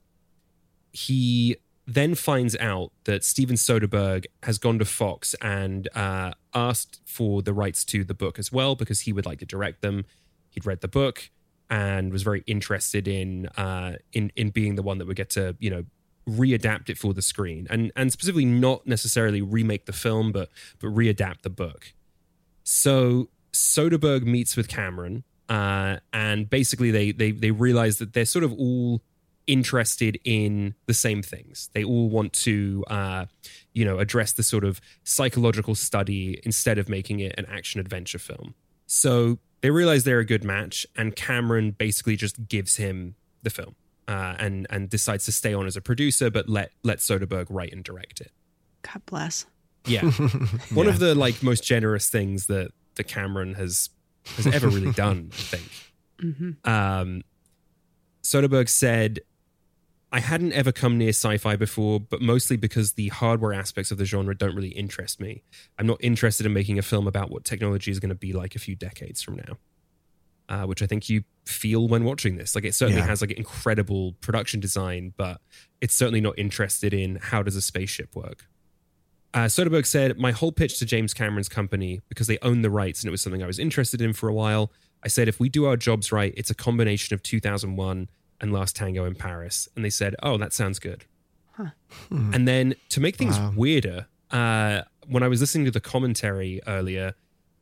he 0.93 1.57
then 1.87 2.14
finds 2.14 2.57
out 2.57 2.93
that 3.05 3.25
Steven 3.25 3.57
Soderbergh 3.57 4.27
has 4.45 4.59
gone 4.59 4.79
to 4.79 4.85
Fox 4.85 5.35
and 5.41 5.89
uh, 5.95 6.33
asked 6.55 7.01
for 7.05 7.43
the 7.43 7.53
rights 7.53 7.85
to 7.87 8.05
the 8.05 8.14
book 8.14 8.39
as 8.39 8.53
well 8.53 8.77
because 8.77 9.01
he 9.01 9.12
would 9.12 9.27
like 9.27 9.41
to 9.41 9.47
direct 9.47 9.83
them. 9.83 10.05
He'd 10.51 10.66
read 10.66 10.80
the 10.80 10.88
book 10.88 11.30
and 11.68 12.12
was 12.12 12.22
very 12.22 12.42
interested 12.46 13.07
in 13.07 13.46
uh, 13.57 13.96
in 14.12 14.32
in 14.36 14.51
being 14.51 14.74
the 14.74 14.82
one 14.82 14.98
that 14.98 15.07
would 15.07 15.16
get 15.16 15.30
to 15.30 15.57
you 15.59 15.70
know 15.70 15.84
readapt 16.28 16.90
it 16.90 16.98
for 16.98 17.14
the 17.14 17.22
screen 17.22 17.66
and 17.70 17.90
and 17.96 18.12
specifically 18.12 18.44
not 18.44 18.86
necessarily 18.86 19.40
remake 19.40 19.86
the 19.86 19.92
film 19.92 20.32
but 20.32 20.51
but 20.80 20.88
readapt 20.88 21.42
the 21.42 21.51
book. 21.51 21.94
So 22.62 23.28
Soderbergh 23.53 24.24
meets 24.24 24.57
with 24.57 24.68
Cameron, 24.68 25.24
uh, 25.48 25.96
and 26.12 26.48
basically 26.48 26.90
they 26.90 27.12
they 27.12 27.30
they 27.30 27.51
realize 27.51 27.98
that 27.98 28.12
they're 28.12 28.24
sort 28.24 28.44
of 28.44 28.53
all 28.53 29.03
interested 29.46 30.18
in 30.24 30.74
the 30.86 30.94
same 30.94 31.22
things. 31.22 31.70
They 31.72 31.82
all 31.82 32.09
want 32.09 32.32
to, 32.34 32.84
uh, 32.88 33.26
you 33.72 33.84
know, 33.84 33.98
address 33.98 34.32
the 34.32 34.44
sort 34.44 34.62
of 34.62 34.80
psychological 35.03 35.74
study 35.74 36.40
instead 36.44 36.78
of 36.78 36.88
making 36.88 37.18
it 37.18 37.34
an 37.36 37.46
action 37.46 37.80
adventure 37.80 38.20
film. 38.20 38.55
So 38.93 39.38
they 39.61 39.70
realize 39.70 40.03
they're 40.03 40.18
a 40.18 40.24
good 40.24 40.43
match, 40.43 40.84
and 40.97 41.14
Cameron 41.14 41.70
basically 41.70 42.16
just 42.16 42.49
gives 42.49 42.74
him 42.76 43.14
the 43.45 43.51
film 43.51 43.76
uh, 44.09 44.34
and 44.41 44.66
and 44.68 44.91
decides 44.91 45.26
to 45.26 45.32
stay 45.32 45.55
on 45.55 45.64
as 45.68 45.76
a 45.76 45.80
producer, 45.80 46.28
but 46.28 46.49
let 46.49 46.72
let 46.82 46.99
Soderbergh 46.99 47.47
write 47.51 47.72
and 47.72 47.84
direct 47.84 48.20
it. 48.20 48.32
God 48.82 49.01
bless. 49.07 49.47
Yeah. 49.86 50.11
One 50.74 50.88
of 50.88 50.99
the 50.99 51.14
like 51.14 51.41
most 51.41 51.62
generous 51.62 52.11
things 52.11 52.47
that 52.49 52.72
that 52.97 53.05
Cameron 53.05 53.55
has 53.55 53.91
has 54.36 54.49
ever 54.49 54.68
really 54.68 54.93
done, 55.07 55.30
I 55.34 55.36
think. 55.36 55.70
hmm 56.20 56.51
Um, 56.68 57.22
Soderbergh 58.24 58.68
said, 58.68 59.20
I 60.12 60.18
hadn't 60.20 60.52
ever 60.54 60.72
come 60.72 60.98
near 60.98 61.11
sci 61.11 61.36
fi 61.38 61.54
before, 61.56 62.00
but 62.00 62.20
mostly 62.20 62.56
because 62.56 62.94
the 62.94 63.08
hardware 63.08 63.52
aspects 63.52 63.90
of 63.92 63.98
the 63.98 64.04
genre 64.04 64.36
don't 64.36 64.56
really 64.56 64.70
interest 64.70 65.20
me. 65.20 65.44
I'm 65.78 65.86
not 65.86 65.98
interested 66.02 66.46
in 66.46 66.52
making 66.52 66.78
a 66.78 66.82
film 66.82 67.06
about 67.06 67.30
what 67.30 67.44
technology 67.44 67.90
is 67.92 68.00
going 68.00 68.08
to 68.08 68.16
be 68.16 68.32
like 68.32 68.56
a 68.56 68.58
few 68.58 68.74
decades 68.74 69.22
from 69.22 69.36
now. 69.36 69.58
Uh, 70.48 70.64
which 70.66 70.82
I 70.82 70.86
think 70.86 71.08
you 71.08 71.22
feel 71.46 71.86
when 71.86 72.02
watching 72.02 72.34
this. 72.36 72.56
Like 72.56 72.64
it 72.64 72.74
certainly 72.74 73.02
Yeah. 73.02 73.06
has 73.06 73.20
like 73.20 73.30
incredible 73.30 74.14
production 74.20 74.58
design, 74.58 75.14
but 75.16 75.40
it's 75.80 75.94
certainly 75.94 76.20
not 76.20 76.36
interested 76.36 76.92
in 76.92 77.20
how 77.22 77.44
does 77.44 77.54
a 77.54 77.62
spaceship 77.62 78.16
work. 78.16 78.46
Uh, 79.32 79.44
Soderbergh 79.44 79.86
said, 79.86 80.18
My 80.18 80.32
whole 80.32 80.50
pitch 80.50 80.80
to 80.80 80.84
James 80.86 81.14
Cameron's 81.14 81.48
company, 81.48 82.00
because 82.08 82.26
they 82.26 82.38
own 82.42 82.62
the 82.62 82.70
rights 82.70 83.00
and 83.02 83.06
it 83.08 83.12
was 83.12 83.20
something 83.22 83.44
I 83.44 83.46
was 83.46 83.61
interested 83.61 84.00
in 84.00 84.12
for 84.12 84.28
a 84.28 84.34
while, 84.34 84.72
I 85.04 85.08
said, 85.08 85.28
if 85.28 85.38
we 85.38 85.48
do 85.48 85.66
our 85.66 85.76
jobs 85.76 86.11
right, 86.11 86.34
it's 86.36 86.50
a 86.50 86.54
combination 86.56 87.14
of 87.14 87.22
2001 87.22 88.08
and 88.41 88.53
Last 88.53 88.76
Tango 88.76 89.05
in 89.05 89.14
Paris. 89.14 89.68
And 89.76 89.84
they 89.84 89.91
said, 89.91 90.14
Oh, 90.22 90.36
that 90.38 90.53
sounds 90.53 90.78
good. 90.78 91.05
And 92.11 92.49
then 92.49 92.74
to 92.91 93.01
make 93.01 93.16
things 93.16 93.36
Wow. 93.38 93.53
weirder, 93.55 94.07
uh, 94.30 94.82
when 95.07 95.22
I 95.22 95.28
was 95.28 95.41
listening 95.41 95.66
to 95.66 95.70
the 95.70 95.80
commentary 95.80 96.61
earlier, 96.66 97.14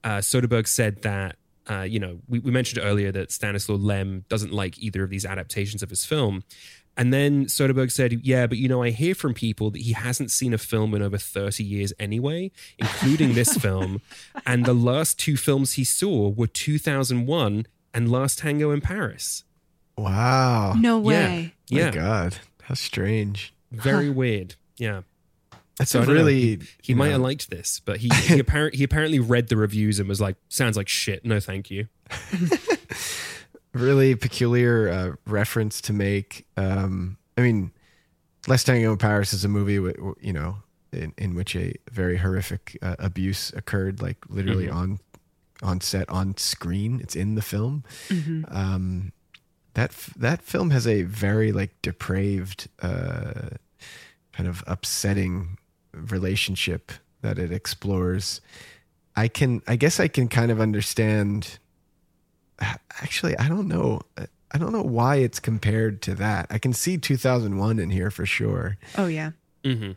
uh, 0.04 0.18
Soderbergh 0.18 0.68
said 0.68 1.02
that, 1.02 1.36
uh, 1.68 1.82
you 1.82 1.98
know, 1.98 2.20
we, 2.28 2.38
we 2.38 2.52
mentioned 2.52 2.84
earlier 2.84 3.10
that 3.10 3.32
Stanislaw 3.32 3.74
Lem 3.74 4.24
doesn't 4.28 4.52
like 4.52 4.78
either 4.78 5.02
of 5.02 5.10
these 5.10 5.26
adaptations 5.26 5.82
of 5.82 5.90
his 5.90 6.04
film. 6.04 6.44
And 6.96 7.12
then 7.12 7.46
Soderbergh 7.46 7.90
said, 7.90 8.20
Yeah, 8.24 8.46
but 8.46 8.58
you 8.58 8.68
know, 8.68 8.82
I 8.84 8.90
hear 8.90 9.14
from 9.16 9.34
people 9.34 9.70
that 9.72 9.80
he 9.82 9.92
hasn't 9.92 10.30
seen 10.30 10.54
a 10.54 10.58
film 10.58 10.94
in 10.94 11.02
over 11.02 11.18
30 11.18 11.64
years 11.64 11.92
anyway, 11.98 12.52
including 12.78 13.34
this 13.34 13.56
film. 13.60 14.00
And 14.46 14.64
the 14.64 14.74
last 14.74 15.18
two 15.18 15.36
films 15.36 15.72
he 15.72 15.84
saw 15.84 16.28
were 16.28 16.46
2001 16.46 17.66
and 17.94 18.10
Last 18.10 18.38
Tango 18.38 18.70
in 18.70 18.80
Paris. 18.80 19.42
Wow. 19.98 20.74
No 20.74 20.98
Yeah. 20.98 21.02
way. 21.02 21.54
My 21.70 21.78
Yeah. 21.78 21.90
God. 21.90 22.36
How 22.62 22.74
strange. 22.74 23.52
Very 23.72 24.10
weird. 24.10 24.54
Yeah. 24.78 25.02
That's 25.78 25.90
So 25.92 26.00
I 26.00 26.02
a 26.02 26.06
don't 26.06 26.14
know. 26.14 26.20
really. 26.22 26.40
He, 26.40 26.58
he 26.82 26.94
might 26.94 27.06
know, 27.06 27.12
have 27.12 27.20
liked 27.22 27.50
this, 27.50 27.80
but 27.84 27.98
he 27.98 28.08
he, 28.14 28.38
apparent, 28.38 28.74
he 28.74 28.84
apparently 28.84 29.20
read 29.20 29.48
the 29.48 29.56
reviews 29.56 30.00
and 30.00 30.08
was 30.08 30.20
like, 30.20 30.36
"Sounds 30.48 30.76
like 30.76 30.88
shit. 30.88 31.24
No, 31.24 31.38
thank 31.40 31.70
you." 31.70 31.88
really 33.74 34.14
peculiar 34.14 34.88
uh, 34.88 35.12
reference 35.30 35.80
to 35.82 35.92
make. 35.92 36.46
Um, 36.56 37.16
I 37.36 37.42
mean, 37.42 37.70
Last 38.46 38.64
Tango 38.64 38.92
in 38.92 38.98
Paris 38.98 39.32
is 39.32 39.44
a 39.44 39.48
movie, 39.48 39.74
you 40.20 40.32
know, 40.32 40.56
in, 40.92 41.12
in 41.18 41.34
which 41.34 41.54
a 41.54 41.74
very 41.90 42.16
horrific 42.16 42.76
uh, 42.82 42.96
abuse 42.98 43.52
occurred, 43.54 44.00
like 44.02 44.18
literally 44.28 44.66
mm-hmm. 44.66 44.76
on 44.76 45.00
on 45.62 45.80
set, 45.80 46.08
on 46.08 46.36
screen. 46.36 47.00
It's 47.00 47.16
in 47.16 47.34
the 47.34 47.42
film. 47.42 47.84
Mm-hmm. 48.08 48.44
Um, 48.48 49.12
that 49.78 49.92
that 50.16 50.42
film 50.42 50.70
has 50.70 50.88
a 50.88 51.02
very 51.02 51.52
like 51.52 51.70
depraved, 51.82 52.68
uh, 52.82 53.50
kind 54.32 54.48
of 54.48 54.64
upsetting 54.66 55.56
relationship 55.92 56.90
that 57.20 57.38
it 57.38 57.52
explores. 57.52 58.40
I 59.14 59.28
can, 59.28 59.62
I 59.68 59.76
guess, 59.76 60.00
I 60.00 60.08
can 60.08 60.26
kind 60.26 60.50
of 60.50 60.60
understand. 60.60 61.60
Actually, 62.60 63.38
I 63.38 63.48
don't 63.48 63.68
know. 63.68 64.00
I 64.50 64.58
don't 64.58 64.72
know 64.72 64.82
why 64.82 65.16
it's 65.16 65.38
compared 65.38 66.02
to 66.02 66.14
that. 66.16 66.48
I 66.50 66.58
can 66.58 66.72
see 66.72 66.98
2001 66.98 67.78
in 67.78 67.90
here 67.90 68.10
for 68.10 68.26
sure. 68.26 68.78
Oh 68.96 69.06
yeah. 69.06 69.30
Mm-hmm. 69.62 69.92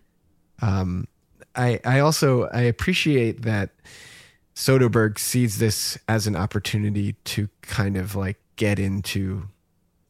Um, 0.64 1.08
I 1.56 1.80
I 1.84 2.02
also 2.02 2.44
I 2.50 2.62
appreciate 2.62 3.42
that 3.42 3.72
Soderbergh 4.54 5.18
sees 5.18 5.58
this 5.58 5.98
as 6.08 6.28
an 6.28 6.36
opportunity 6.36 7.14
to 7.24 7.50
kind 7.64 7.98
of 7.98 8.16
like 8.16 8.38
get 8.58 8.78
into 8.78 9.48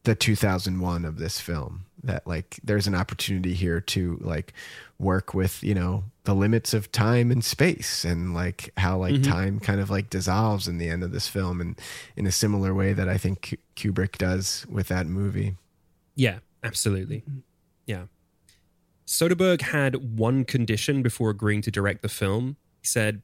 the 0.04 0.14
2001 0.14 1.04
of 1.04 1.18
this 1.18 1.40
film 1.40 1.84
that 2.02 2.26
like 2.26 2.58
there's 2.64 2.86
an 2.86 2.94
opportunity 2.94 3.54
here 3.54 3.80
to 3.80 4.18
like 4.20 4.52
work 4.98 5.34
with 5.34 5.62
you 5.62 5.74
know 5.74 6.04
the 6.24 6.34
limits 6.34 6.74
of 6.74 6.90
time 6.92 7.30
and 7.30 7.44
space 7.44 8.04
and 8.04 8.34
like 8.34 8.70
how 8.76 8.98
like 8.98 9.14
mm-hmm. 9.14 9.30
time 9.30 9.60
kind 9.60 9.80
of 9.80 9.90
like 9.90 10.10
dissolves 10.10 10.66
in 10.66 10.78
the 10.78 10.88
end 10.88 11.02
of 11.02 11.12
this 11.12 11.28
film 11.28 11.60
and 11.60 11.80
in 12.16 12.26
a 12.26 12.32
similar 12.32 12.74
way 12.74 12.92
that 12.92 13.08
i 13.08 13.16
think 13.16 13.58
kubrick 13.76 14.18
does 14.18 14.66
with 14.68 14.88
that 14.88 15.06
movie. 15.06 15.56
Yeah 16.14 16.38
absolutely. 16.64 17.24
Yeah. 17.86 18.04
Soderbergh 19.06 19.62
had 19.62 20.16
one 20.16 20.44
condition 20.44 21.02
before 21.02 21.30
agreeing 21.30 21.60
to 21.62 21.72
direct 21.72 22.02
the 22.02 22.08
film. 22.08 22.56
He 22.80 22.86
said 22.86 23.22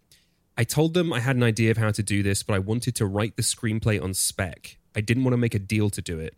i 0.56 0.64
told 0.64 0.94
them 0.94 1.12
i 1.12 1.20
had 1.20 1.36
an 1.36 1.42
idea 1.42 1.70
of 1.70 1.76
how 1.76 1.90
to 1.90 2.02
do 2.02 2.22
this 2.22 2.42
but 2.42 2.54
i 2.54 2.58
wanted 2.58 2.94
to 2.96 3.06
write 3.06 3.36
the 3.36 3.42
screenplay 3.42 4.00
on 4.00 4.14
spec. 4.14 4.76
I 4.94 5.00
didn't 5.00 5.24
want 5.24 5.32
to 5.32 5.38
make 5.38 5.54
a 5.54 5.60
deal 5.60 5.90
to 5.90 6.02
do 6.02 6.18
it 6.18 6.34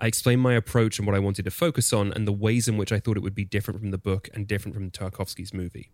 I 0.00 0.06
explained 0.06 0.42
my 0.42 0.54
approach 0.54 0.98
and 0.98 1.06
what 1.06 1.16
I 1.16 1.18
wanted 1.18 1.44
to 1.44 1.50
focus 1.50 1.92
on, 1.92 2.12
and 2.12 2.26
the 2.26 2.32
ways 2.32 2.68
in 2.68 2.76
which 2.76 2.92
I 2.92 3.00
thought 3.00 3.16
it 3.16 3.22
would 3.22 3.34
be 3.34 3.44
different 3.44 3.80
from 3.80 3.90
the 3.90 3.98
book 3.98 4.28
and 4.32 4.46
different 4.46 4.74
from 4.74 4.90
Tarkovsky's 4.90 5.52
movie. 5.52 5.90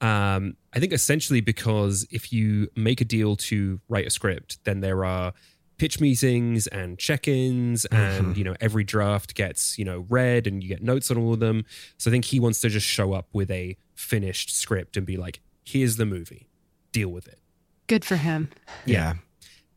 Um, 0.00 0.56
I 0.72 0.80
think 0.80 0.92
essentially 0.92 1.40
because 1.40 2.06
if 2.10 2.32
you 2.32 2.68
make 2.74 3.00
a 3.00 3.04
deal 3.04 3.36
to 3.36 3.80
write 3.88 4.06
a 4.06 4.10
script, 4.10 4.58
then 4.64 4.80
there 4.80 5.04
are 5.04 5.34
pitch 5.76 6.00
meetings 6.00 6.66
and 6.66 6.98
check-ins, 6.98 7.84
and 7.86 8.26
mm-hmm. 8.26 8.38
you 8.38 8.44
know 8.44 8.54
every 8.60 8.84
draft 8.84 9.34
gets 9.34 9.78
you 9.78 9.84
know 9.84 10.06
read, 10.08 10.46
and 10.46 10.62
you 10.62 10.68
get 10.68 10.82
notes 10.82 11.10
on 11.10 11.18
all 11.18 11.34
of 11.34 11.40
them. 11.40 11.64
So 11.98 12.10
I 12.10 12.12
think 12.12 12.26
he 12.26 12.38
wants 12.38 12.60
to 12.60 12.68
just 12.68 12.86
show 12.86 13.12
up 13.12 13.28
with 13.32 13.50
a 13.50 13.76
finished 13.94 14.54
script 14.54 14.96
and 14.96 15.04
be 15.04 15.16
like, 15.16 15.40
"Here's 15.64 15.96
the 15.96 16.06
movie, 16.06 16.48
deal 16.92 17.08
with 17.08 17.26
it." 17.26 17.38
Good 17.86 18.04
for 18.04 18.16
him. 18.16 18.50
Yeah. 18.86 19.14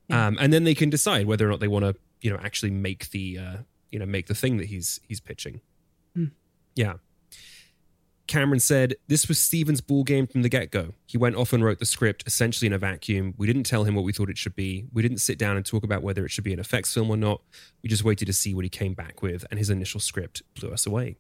yeah. 0.08 0.28
Um, 0.28 0.38
and 0.40 0.54
then 0.54 0.66
they 0.66 0.76
can 0.76 0.90
decide 0.90 1.26
whether 1.26 1.48
or 1.48 1.50
not 1.50 1.62
they 1.62 1.68
want 1.68 1.84
to 1.84 1.96
you 2.24 2.32
know 2.32 2.40
actually 2.42 2.72
make 2.72 3.12
the 3.12 3.38
uh, 3.38 3.58
you 3.92 4.00
know 4.00 4.06
make 4.06 4.26
the 4.28 4.36
thing 4.36 4.58
that 4.58 4.66
he's 4.66 5.00
he's 5.08 5.20
pitching. 5.20 5.62
Hmm. 6.16 6.26
Yeah. 6.76 6.94
Cameron 8.26 8.62
said, 8.62 8.96
This 9.08 9.28
was 9.28 9.38
Steven's 9.38 9.82
ball 9.82 10.04
game 10.04 10.28
from 10.28 10.44
the 10.44 10.50
get 10.50 10.72
go. 10.72 10.94
He 11.06 11.18
went 11.18 11.36
off 11.36 11.52
and 11.52 11.64
wrote 11.64 11.80
the 11.80 11.86
script 11.86 12.24
essentially 12.26 12.68
in 12.68 12.74
a 12.74 12.78
vacuum. 12.78 13.34
We 13.38 13.48
didn't 13.48 13.64
tell 13.64 13.84
him 13.84 13.96
what 13.96 14.06
we 14.06 14.14
thought 14.14 14.30
it 14.30 14.38
should 14.38 14.56
be. 14.56 14.86
We 14.94 15.02
didn't 15.02 15.18
sit 15.18 15.38
down 15.38 15.58
and 15.58 15.66
talk 15.66 15.84
about 15.84 16.04
whether 16.04 16.26
it 16.26 16.32
should 16.32 16.46
be 16.46 16.54
an 16.54 16.60
effects 16.60 16.94
film 16.94 17.10
or 17.10 17.18
not. 17.18 17.42
We 17.82 17.90
just 17.90 18.06
waited 18.06 18.26
to 18.26 18.34
see 18.34 18.54
what 18.54 18.64
he 18.64 18.70
came 18.70 18.94
back 18.94 19.22
with, 19.22 19.46
and 19.52 19.60
his 19.60 19.70
initial 19.70 20.00
script 20.00 20.42
blew 20.58 20.72
us 20.72 20.86
away. 20.86 21.18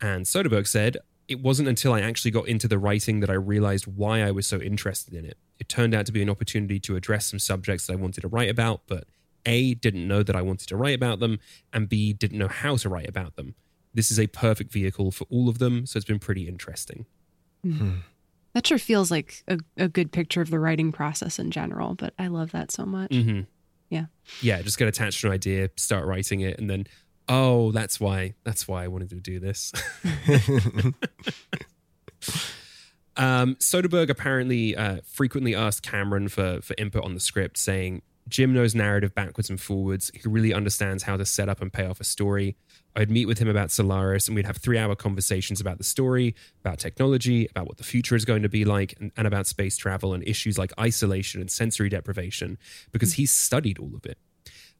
And 0.00 0.24
Soderbergh 0.24 0.66
said, 0.66 0.98
It 1.28 1.40
wasn't 1.40 1.68
until 1.68 1.92
I 1.92 2.00
actually 2.00 2.32
got 2.32 2.48
into 2.48 2.66
the 2.66 2.78
writing 2.78 3.20
that 3.20 3.30
I 3.30 3.34
realized 3.34 3.86
why 3.86 4.22
I 4.22 4.32
was 4.32 4.46
so 4.46 4.60
interested 4.60 5.14
in 5.14 5.24
it. 5.24 5.38
It 5.60 5.68
turned 5.68 5.94
out 5.94 6.04
to 6.06 6.12
be 6.12 6.20
an 6.20 6.30
opportunity 6.30 6.80
to 6.80 6.96
address 6.96 7.26
some 7.26 7.38
subjects 7.38 7.86
that 7.86 7.92
I 7.92 7.96
wanted 7.96 8.22
to 8.22 8.28
write 8.28 8.50
about, 8.50 8.82
but 8.88 9.04
a, 9.46 9.74
didn't 9.74 10.06
know 10.06 10.22
that 10.22 10.36
I 10.36 10.42
wanted 10.42 10.68
to 10.68 10.76
write 10.76 10.94
about 10.94 11.20
them, 11.20 11.38
and 11.72 11.88
B, 11.88 12.12
didn't 12.12 12.38
know 12.38 12.48
how 12.48 12.76
to 12.76 12.88
write 12.88 13.08
about 13.08 13.36
them. 13.36 13.54
This 13.92 14.10
is 14.10 14.18
a 14.18 14.26
perfect 14.26 14.72
vehicle 14.72 15.10
for 15.10 15.26
all 15.30 15.48
of 15.48 15.58
them, 15.58 15.86
so 15.86 15.96
it's 15.96 16.06
been 16.06 16.18
pretty 16.18 16.48
interesting. 16.48 17.06
Mm-hmm. 17.64 17.98
That 18.54 18.66
sure 18.66 18.78
feels 18.78 19.10
like 19.10 19.42
a, 19.48 19.58
a, 19.76 19.88
good 19.88 20.12
picture 20.12 20.40
of 20.40 20.50
the 20.50 20.60
writing 20.60 20.92
process 20.92 21.38
in 21.38 21.50
general, 21.50 21.94
but 21.94 22.14
I 22.18 22.28
love 22.28 22.52
that 22.52 22.70
so 22.70 22.86
much. 22.86 23.10
Mm-hmm. 23.10 23.40
Yeah. 23.90 24.06
Yeah, 24.40 24.62
just 24.62 24.78
get 24.78 24.88
attached 24.88 25.20
to 25.20 25.28
an 25.28 25.32
idea, 25.32 25.70
start 25.76 26.06
writing 26.06 26.40
it, 26.40 26.58
and 26.58 26.70
then, 26.70 26.86
oh, 27.28 27.72
that's 27.72 27.98
why, 27.98 28.34
that's 28.44 28.68
why 28.68 28.84
I 28.84 28.88
wanted 28.88 29.10
to 29.10 29.16
do 29.16 29.40
this. 29.40 29.72
um, 33.16 33.56
Soderbergh 33.56 34.08
apparently 34.08 34.76
uh, 34.76 34.98
frequently 35.04 35.54
asked 35.54 35.82
Cameron 35.82 36.28
for, 36.28 36.60
for 36.62 36.74
input 36.78 37.04
on 37.04 37.14
the 37.14 37.20
script, 37.20 37.58
saying, 37.58 38.02
Jim 38.28 38.54
knows 38.54 38.74
narrative 38.74 39.14
backwards 39.14 39.50
and 39.50 39.60
forwards. 39.60 40.10
He 40.14 40.28
really 40.28 40.54
understands 40.54 41.02
how 41.02 41.16
to 41.16 41.26
set 41.26 41.48
up 41.48 41.60
and 41.60 41.72
pay 41.72 41.86
off 41.86 42.00
a 42.00 42.04
story. 42.04 42.56
I'd 42.96 43.10
meet 43.10 43.26
with 43.26 43.38
him 43.38 43.48
about 43.48 43.70
Solaris 43.70 44.28
and 44.28 44.34
we'd 44.34 44.46
have 44.46 44.56
three 44.56 44.78
hour 44.78 44.94
conversations 44.94 45.60
about 45.60 45.78
the 45.78 45.84
story, 45.84 46.34
about 46.60 46.78
technology, 46.78 47.46
about 47.50 47.66
what 47.66 47.76
the 47.76 47.84
future 47.84 48.16
is 48.16 48.24
going 48.24 48.42
to 48.42 48.48
be 48.48 48.64
like, 48.64 48.94
and, 48.98 49.12
and 49.16 49.26
about 49.26 49.46
space 49.46 49.76
travel 49.76 50.14
and 50.14 50.26
issues 50.26 50.56
like 50.56 50.72
isolation 50.78 51.40
and 51.40 51.50
sensory 51.50 51.88
deprivation, 51.88 52.56
because 52.92 53.14
he's 53.14 53.30
studied 53.30 53.78
all 53.78 53.94
of 53.94 54.06
it. 54.06 54.18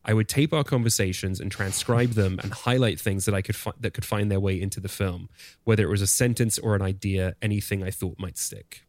I 0.07 0.15
would 0.15 0.29
tape 0.29 0.53
our 0.53 0.65
conversations 0.65 1.41
and 1.41 1.51
transcribe 1.51 2.11
them 2.11 2.39
and 2.43 2.53
highlight 2.53 3.01
things 3.01 3.25
that 3.25 3.35
I 3.35 3.41
could 3.41 3.57
fi- 3.57 3.73
that 3.81 3.95
could 3.95 4.05
find 4.05 4.31
their 4.31 4.41
way 4.41 4.61
into 4.61 4.79
the 4.81 4.89
film, 4.89 5.31
whether 5.65 5.83
it 5.83 5.91
was 5.91 6.03
a 6.03 6.07
sentence 6.07 6.59
or 6.59 6.75
an 6.75 6.83
idea, 6.83 7.35
anything 7.41 7.83
I 7.83 7.91
thought 7.91 8.19
might 8.19 8.37
stick. 8.37 8.83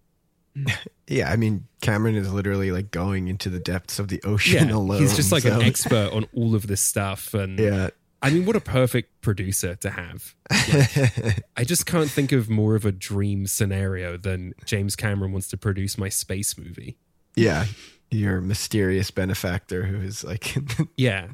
Yeah, 1.08 1.32
I 1.32 1.36
mean, 1.36 1.68
Cameron 1.82 2.16
is 2.16 2.34
literally 2.34 2.72
like 2.72 2.90
going 2.90 3.28
into 3.28 3.48
the 3.48 3.60
depths 3.60 4.00
of 4.00 4.08
the 4.08 4.20
ocean 4.24 4.70
yeah, 4.70 4.76
alone. 4.76 5.02
He's 5.02 5.16
just 5.16 5.32
like 5.32 5.44
so. 5.44 5.54
an 5.54 5.62
expert 5.62 6.12
on 6.12 6.26
all 6.34 6.56
of 6.56 6.66
this 6.66 6.82
stuff, 6.82 7.36
and 7.36 7.60
yeah, 7.60 7.92
I 8.24 8.32
mean, 8.32 8.48
what 8.48 8.56
a 8.56 8.60
perfect 8.60 9.22
producer 9.22 9.76
to 9.76 9.92
have. 9.92 10.34
Like, 10.50 11.44
I 11.58 11.64
just 11.64 11.86
can't 11.86 12.10
think 12.10 12.32
of 12.32 12.50
more 12.50 12.74
of 12.74 12.86
a 12.86 12.92
dream 12.92 13.46
scenario 13.46 14.18
than 14.18 14.56
James 14.66 14.96
Cameron 14.96 15.32
wants 15.32 15.48
to 15.50 15.58
produce 15.58 15.96
my 15.96 16.10
space 16.10 16.58
movie. 16.58 16.98
Yeah, 17.36 17.66
your 18.10 18.42
mysterious 18.42 19.12
benefactor 19.12 19.84
who 19.84 20.02
is 20.02 20.24
like, 20.24 20.56
yeah, 20.98 21.28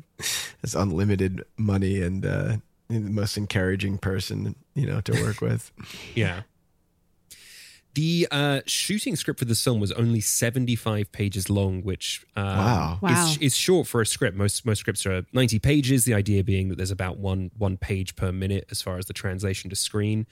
has 0.59 0.76
unlimited 0.76 1.45
money 1.55 2.01
and 2.01 2.26
uh, 2.26 2.57
the 2.89 2.99
most 2.99 3.38
encouraging 3.38 3.99
person 3.99 4.55
you 4.74 4.86
know 4.86 4.99
to 4.99 5.13
work 5.24 5.39
with. 5.39 5.72
yeah. 6.13 6.41
The 7.94 8.28
uh, 8.32 8.62
shooting 8.66 9.18
script 9.18 9.39
for 9.39 9.46
this 9.46 9.62
film 9.62 9.82
was 9.82 9.92
only 9.92 10.22
75 10.22 11.12
pages 11.12 11.50
long, 11.50 11.82
which 11.82 12.26
um, 12.38 12.46
wow. 12.46 13.00
wow. 13.02 13.26
Is, 13.26 13.38
is, 13.39 13.56
short 13.56 13.86
for 13.86 14.00
a 14.00 14.06
script. 14.06 14.38
Most 14.38 14.66
most 14.66 14.80
scripts 14.80 15.06
are 15.06 15.26
90 15.34 15.60
pages. 15.60 16.06
The 16.06 16.14
idea 16.14 16.42
being 16.44 16.70
that 16.70 16.78
there's 16.78 16.92
about 16.92 17.18
one 17.18 17.52
one 17.58 17.76
page 17.76 18.16
per 18.16 18.32
minute 18.32 18.66
as 18.72 18.82
far 18.82 18.98
as 18.98 19.08
the 19.08 19.14
translation 19.14 19.70
to 19.70 19.76
screen. 19.76 20.26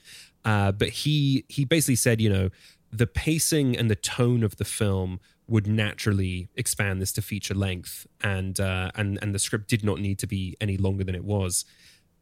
Uh, 0.44 0.72
but 0.72 0.88
he 0.88 1.44
he 1.48 1.66
basically 1.66 1.96
said, 1.96 2.20
you 2.20 2.30
know, 2.30 2.48
the 2.90 3.06
pacing 3.06 3.76
and 3.76 3.90
the 3.90 3.96
tone 3.96 4.42
of 4.42 4.56
the 4.56 4.64
film 4.64 5.20
would 5.46 5.66
naturally 5.66 6.48
expand 6.54 7.02
this 7.02 7.12
to 7.12 7.20
feature 7.20 7.54
length, 7.54 8.06
and 8.22 8.58
uh, 8.58 8.90
and 8.94 9.18
and 9.20 9.34
the 9.34 9.38
script 9.38 9.68
did 9.68 9.84
not 9.84 10.00
need 10.00 10.18
to 10.20 10.26
be 10.26 10.56
any 10.60 10.78
longer 10.78 11.04
than 11.04 11.14
it 11.14 11.24
was. 11.24 11.66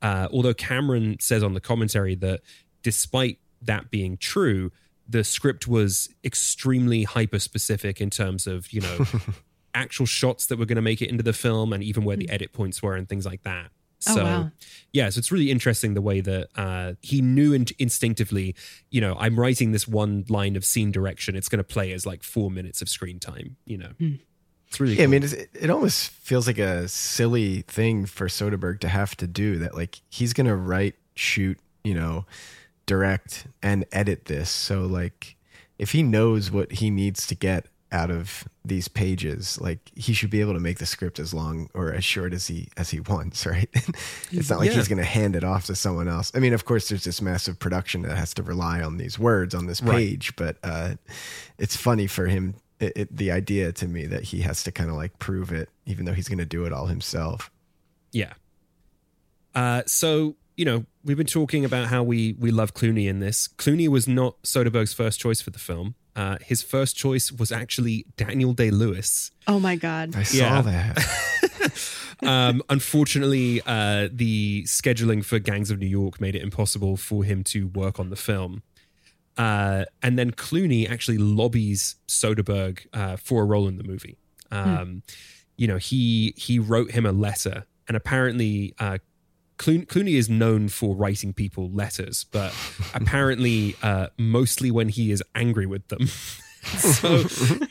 Uh, 0.02 0.28
although 0.32 0.54
Cameron 0.54 1.18
says 1.20 1.42
on 1.42 1.54
the 1.54 1.60
commentary 1.60 2.14
that 2.16 2.40
despite 2.82 3.38
that 3.62 3.90
being 3.90 4.16
true 4.16 4.70
the 5.08 5.24
script 5.24 5.66
was 5.66 6.08
extremely 6.22 7.04
hyper 7.04 7.38
specific 7.38 8.00
in 8.00 8.10
terms 8.10 8.46
of 8.46 8.72
you 8.72 8.80
know 8.80 9.06
actual 9.74 10.06
shots 10.06 10.46
that 10.46 10.58
were 10.58 10.66
going 10.66 10.76
to 10.76 10.82
make 10.82 11.00
it 11.00 11.08
into 11.08 11.22
the 11.22 11.32
film 11.32 11.72
and 11.72 11.82
even 11.82 12.04
where 12.04 12.16
the 12.16 12.26
hmm. 12.26 12.34
edit 12.34 12.52
points 12.52 12.82
were 12.82 12.94
and 12.94 13.08
things 13.08 13.24
like 13.24 13.42
that 13.42 13.66
oh, 14.08 14.14
so 14.14 14.20
oh, 14.20 14.24
wow. 14.24 14.50
yeah 14.92 15.08
so 15.08 15.18
it's 15.18 15.32
really 15.32 15.50
interesting 15.50 15.94
the 15.94 16.02
way 16.02 16.20
that 16.20 16.48
uh, 16.56 16.92
he 17.00 17.20
knew 17.20 17.52
in- 17.52 17.66
instinctively 17.78 18.54
you 18.90 19.00
know 19.00 19.16
i'm 19.18 19.38
writing 19.38 19.72
this 19.72 19.88
one 19.88 20.24
line 20.28 20.56
of 20.56 20.64
scene 20.64 20.92
direction 20.92 21.34
it's 21.36 21.48
going 21.48 21.58
to 21.58 21.64
play 21.64 21.92
as 21.92 22.04
like 22.04 22.22
four 22.22 22.50
minutes 22.50 22.82
of 22.82 22.88
screen 22.88 23.18
time 23.18 23.56
you 23.64 23.78
know 23.78 23.90
mm. 24.00 24.18
it's 24.66 24.80
really 24.80 24.94
yeah, 24.94 25.06
cool. 25.06 25.14
i 25.14 25.18
mean 25.18 25.48
it 25.54 25.70
almost 25.70 26.10
feels 26.10 26.46
like 26.46 26.58
a 26.58 26.86
silly 26.88 27.62
thing 27.62 28.04
for 28.04 28.26
soderbergh 28.26 28.80
to 28.80 28.88
have 28.88 29.16
to 29.16 29.26
do 29.26 29.58
that 29.58 29.74
like 29.74 30.00
he's 30.08 30.32
going 30.32 30.46
to 30.46 30.56
write 30.56 30.94
shoot 31.14 31.58
you 31.84 31.94
know 31.94 32.24
direct 32.88 33.46
and 33.62 33.84
edit 33.92 34.24
this. 34.24 34.50
So 34.50 34.80
like 34.80 35.36
if 35.78 35.92
he 35.92 36.02
knows 36.02 36.50
what 36.50 36.72
he 36.72 36.90
needs 36.90 37.26
to 37.28 37.36
get 37.36 37.66
out 37.92 38.10
of 38.10 38.48
these 38.64 38.88
pages, 38.88 39.60
like 39.60 39.92
he 39.94 40.12
should 40.12 40.30
be 40.30 40.40
able 40.40 40.54
to 40.54 40.60
make 40.60 40.78
the 40.78 40.86
script 40.86 41.18
as 41.18 41.32
long 41.32 41.70
or 41.74 41.92
as 41.92 42.04
short 42.04 42.32
as 42.32 42.48
he 42.48 42.68
as 42.76 42.90
he 42.90 42.98
wants, 42.98 43.46
right? 43.46 43.68
it's 44.32 44.50
not 44.50 44.58
like 44.58 44.70
yeah. 44.70 44.74
he's 44.76 44.88
going 44.88 44.98
to 44.98 45.04
hand 45.04 45.36
it 45.36 45.44
off 45.44 45.66
to 45.66 45.76
someone 45.76 46.08
else. 46.08 46.32
I 46.34 46.40
mean, 46.40 46.54
of 46.54 46.64
course, 46.64 46.88
there's 46.88 47.04
this 47.04 47.22
massive 47.22 47.58
production 47.58 48.02
that 48.02 48.16
has 48.16 48.34
to 48.34 48.42
rely 48.42 48.82
on 48.82 48.96
these 48.96 49.18
words 49.18 49.54
on 49.54 49.66
this 49.66 49.80
page, 49.80 50.32
right. 50.40 50.56
but 50.62 50.68
uh, 50.68 50.94
it's 51.58 51.76
funny 51.76 52.06
for 52.06 52.26
him 52.26 52.54
it, 52.80 52.92
it, 52.96 53.16
the 53.16 53.30
idea 53.30 53.72
to 53.72 53.88
me 53.88 54.06
that 54.06 54.24
he 54.24 54.40
has 54.40 54.62
to 54.64 54.72
kind 54.72 54.88
of 54.90 54.96
like 54.96 55.18
prove 55.18 55.52
it, 55.52 55.68
even 55.84 56.04
though 56.04 56.14
he's 56.14 56.28
going 56.28 56.38
to 56.38 56.46
do 56.46 56.64
it 56.64 56.72
all 56.72 56.86
himself. 56.86 57.50
Yeah. 58.12 58.32
Uh, 59.54 59.82
so 59.86 60.36
you 60.58 60.64
know, 60.64 60.84
we've 61.04 61.16
been 61.16 61.24
talking 61.26 61.64
about 61.64 61.86
how 61.86 62.02
we 62.02 62.32
we 62.32 62.50
love 62.50 62.74
Clooney 62.74 63.08
in 63.08 63.20
this. 63.20 63.46
Clooney 63.46 63.86
was 63.86 64.08
not 64.08 64.42
Soderbergh's 64.42 64.92
first 64.92 65.20
choice 65.20 65.40
for 65.40 65.50
the 65.50 65.58
film. 65.58 65.94
Uh, 66.16 66.36
his 66.44 66.62
first 66.62 66.96
choice 66.96 67.30
was 67.30 67.52
actually 67.52 68.06
Daniel 68.16 68.52
Day 68.52 68.72
Lewis. 68.72 69.30
Oh 69.46 69.60
my 69.60 69.76
god! 69.76 70.16
I 70.16 70.24
saw 70.24 70.36
yeah. 70.36 70.62
that. 70.62 71.94
um, 72.26 72.60
unfortunately, 72.68 73.62
uh, 73.64 74.08
the 74.12 74.64
scheduling 74.64 75.24
for 75.24 75.38
Gangs 75.38 75.70
of 75.70 75.78
New 75.78 75.86
York 75.86 76.20
made 76.20 76.34
it 76.34 76.42
impossible 76.42 76.96
for 76.96 77.22
him 77.22 77.44
to 77.44 77.68
work 77.68 78.00
on 78.00 78.10
the 78.10 78.16
film. 78.16 78.62
Uh, 79.36 79.84
and 80.02 80.18
then 80.18 80.32
Clooney 80.32 80.90
actually 80.90 81.18
lobbies 81.18 81.94
Soderbergh 82.08 82.84
uh, 82.92 83.16
for 83.16 83.42
a 83.42 83.44
role 83.44 83.68
in 83.68 83.76
the 83.76 83.84
movie. 83.84 84.18
Hmm. 84.50 84.58
Um, 84.58 84.88
hmm. 84.88 84.98
You 85.56 85.68
know, 85.68 85.76
he 85.76 86.34
he 86.36 86.58
wrote 86.58 86.90
him 86.90 87.06
a 87.06 87.12
letter, 87.12 87.64
and 87.86 87.96
apparently 87.96 88.74
uh, 88.80 88.98
Clooney 89.58 90.14
is 90.14 90.30
known 90.30 90.68
for 90.68 90.94
writing 90.94 91.32
people 91.32 91.70
letters, 91.70 92.24
but 92.30 92.54
apparently 92.94 93.76
uh, 93.82 94.08
mostly 94.16 94.70
when 94.70 94.88
he 94.88 95.10
is 95.10 95.22
angry 95.34 95.66
with 95.66 95.88
them. 95.88 96.06
so, 96.62 97.24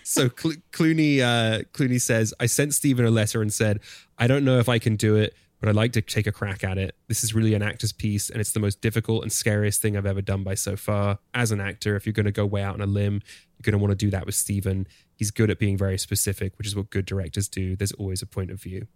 so 0.04 0.30
Clooney 0.30 1.20
uh, 1.22 1.64
Clooney 1.74 2.00
says, 2.00 2.34
"I 2.40 2.46
sent 2.46 2.74
Steven 2.74 3.06
a 3.06 3.12
letter 3.12 3.42
and 3.42 3.52
said 3.52 3.80
I 4.18 4.28
don't 4.28 4.46
know 4.46 4.60
if 4.60 4.70
I 4.70 4.80
can 4.80 4.96
do 4.96 5.16
it, 5.16 5.34
but 5.60 5.70
I'd 5.70 5.76
like 5.76 5.94
to 5.94 6.02
take 6.02 6.28
a 6.28 6.32
crack 6.32 6.64
at 6.64 6.78
it. 6.78 6.96
This 7.08 7.24
is 7.24 7.34
really 7.34 7.54
an 7.54 7.62
actor's 7.62 7.94
piece, 7.94 8.30
and 8.30 8.40
it's 8.40 8.52
the 8.52 8.60
most 8.60 8.82
difficult 8.82 9.24
and 9.24 9.32
scariest 9.32 9.82
thing 9.82 9.98
I've 9.98 10.06
ever 10.06 10.22
done 10.22 10.44
by 10.44 10.56
so 10.56 10.76
far. 10.76 11.20
As 11.34 11.52
an 11.52 11.62
actor, 11.62 11.96
if 11.96 12.06
you're 12.06 12.14
going 12.14 12.26
to 12.26 12.32
go 12.32 12.46
way 12.46 12.64
out 12.64 12.76
on 12.76 12.82
a 12.82 12.86
limb, 12.86 13.22
you're 13.58 13.64
going 13.64 13.80
to 13.80 13.84
want 13.84 13.92
to 13.92 14.06
do 14.06 14.12
that 14.12 14.26
with 14.26 14.36
Steven. 14.36 14.88
He's 15.16 15.32
good 15.32 15.50
at 15.50 15.58
being 15.58 15.78
very 15.78 15.98
specific, 15.98 16.58
which 16.58 16.68
is 16.68 16.76
what 16.76 16.90
good 16.90 17.06
directors 17.06 17.48
do. 17.48 17.76
There's 17.76 17.94
always 17.94 18.22
a 18.22 18.28
point 18.28 18.52
of 18.52 18.62
view." 18.62 18.88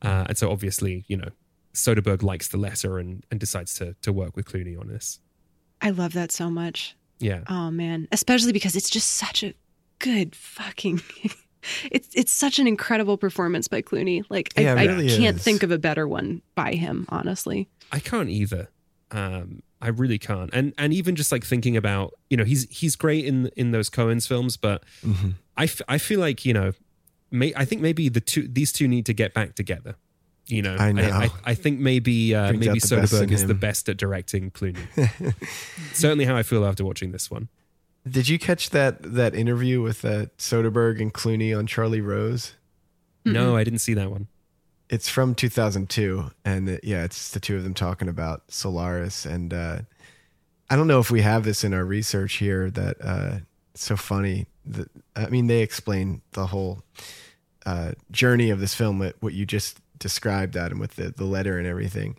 Uh, 0.00 0.24
and 0.28 0.36
so 0.36 0.50
obviously, 0.50 1.04
you 1.06 1.16
know, 1.16 1.28
Soderbergh 1.74 2.22
likes 2.22 2.48
the 2.48 2.58
letter 2.58 2.98
and, 2.98 3.24
and 3.30 3.40
decides 3.40 3.74
to 3.74 3.94
to 4.02 4.12
work 4.12 4.36
with 4.36 4.46
Clooney 4.46 4.78
on 4.78 4.88
this. 4.88 5.20
I 5.80 5.90
love 5.90 6.12
that 6.12 6.30
so 6.30 6.50
much. 6.50 6.96
Yeah. 7.18 7.42
Oh 7.48 7.70
man, 7.70 8.08
especially 8.12 8.52
because 8.52 8.76
it's 8.76 8.90
just 8.90 9.08
such 9.08 9.42
a 9.42 9.54
good 9.98 10.34
fucking. 10.34 11.00
it's 11.90 12.08
it's 12.14 12.32
such 12.32 12.58
an 12.58 12.66
incredible 12.66 13.16
performance 13.16 13.68
by 13.68 13.82
Clooney. 13.82 14.24
Like 14.28 14.52
yeah, 14.56 14.74
I, 14.74 14.84
really 14.84 15.12
I, 15.12 15.16
can't 15.16 15.36
is. 15.36 15.42
think 15.42 15.62
of 15.62 15.70
a 15.70 15.78
better 15.78 16.06
one 16.06 16.42
by 16.54 16.72
him. 16.72 17.06
Honestly, 17.08 17.68
I 17.90 18.00
can't 18.00 18.28
either. 18.28 18.68
Um, 19.10 19.62
I 19.80 19.88
really 19.88 20.18
can't. 20.18 20.50
And 20.52 20.72
and 20.78 20.92
even 20.92 21.16
just 21.16 21.32
like 21.32 21.44
thinking 21.44 21.76
about 21.76 22.14
you 22.30 22.36
know 22.36 22.44
he's 22.44 22.68
he's 22.70 22.96
great 22.96 23.24
in 23.24 23.48
in 23.56 23.72
those 23.72 23.88
Coen's 23.88 24.26
films, 24.26 24.56
but 24.56 24.84
mm-hmm. 25.04 25.30
I, 25.56 25.64
f- 25.64 25.82
I 25.88 25.98
feel 25.98 26.20
like 26.20 26.44
you 26.44 26.54
know 26.54 26.72
may 27.30 27.52
I 27.56 27.64
think 27.64 27.82
maybe 27.82 28.08
the 28.08 28.20
two 28.20 28.46
these 28.48 28.72
two 28.72 28.88
need 28.88 29.06
to 29.06 29.12
get 29.12 29.34
back 29.34 29.54
together 29.54 29.96
you 30.46 30.62
know, 30.62 30.76
I 30.76 30.92
know. 30.92 31.02
I, 31.02 31.24
I, 31.24 31.30
I 31.44 31.54
think 31.54 31.78
maybe 31.78 32.34
uh, 32.34 32.52
maybe 32.52 32.80
Soderbergh 32.80 33.30
is 33.30 33.46
the 33.46 33.54
best 33.54 33.88
at 33.88 33.96
directing 33.96 34.50
Clooney. 34.50 34.84
Certainly, 35.92 36.24
how 36.24 36.36
I 36.36 36.42
feel 36.42 36.64
after 36.64 36.84
watching 36.84 37.12
this 37.12 37.30
one. 37.30 37.48
Did 38.08 38.28
you 38.28 38.38
catch 38.38 38.70
that 38.70 39.14
that 39.14 39.34
interview 39.34 39.80
with 39.80 40.04
uh, 40.04 40.26
Soderbergh 40.38 41.00
and 41.00 41.14
Clooney 41.14 41.56
on 41.56 41.66
Charlie 41.66 42.00
Rose? 42.00 42.54
No, 43.24 43.56
I 43.56 43.62
didn't 43.62 43.78
see 43.78 43.94
that 43.94 44.10
one. 44.10 44.26
It's 44.88 45.08
from 45.08 45.34
2002, 45.34 46.30
and 46.44 46.68
it, 46.68 46.84
yeah, 46.84 47.04
it's 47.04 47.30
the 47.30 47.40
two 47.40 47.56
of 47.56 47.62
them 47.62 47.72
talking 47.72 48.08
about 48.08 48.42
Solaris. 48.48 49.24
And 49.24 49.54
uh, 49.54 49.78
I 50.68 50.76
don't 50.76 50.88
know 50.88 50.98
if 50.98 51.10
we 51.10 51.22
have 51.22 51.44
this 51.44 51.64
in 51.64 51.72
our 51.72 51.84
research 51.84 52.34
here. 52.34 52.68
That 52.68 52.96
uh, 53.00 53.38
it's 53.72 53.84
so 53.84 53.96
funny. 53.96 54.46
That, 54.66 54.88
I 55.14 55.28
mean, 55.28 55.46
they 55.46 55.62
explain 55.62 56.20
the 56.32 56.46
whole 56.46 56.82
uh, 57.64 57.92
journey 58.10 58.50
of 58.50 58.58
this 58.58 58.74
film. 58.74 58.98
What 59.20 59.32
you 59.32 59.46
just 59.46 59.78
described 60.02 60.56
Adam 60.56 60.78
with 60.78 60.96
the 60.96 61.10
the 61.10 61.24
letter 61.24 61.58
and 61.58 61.66
everything. 61.66 62.16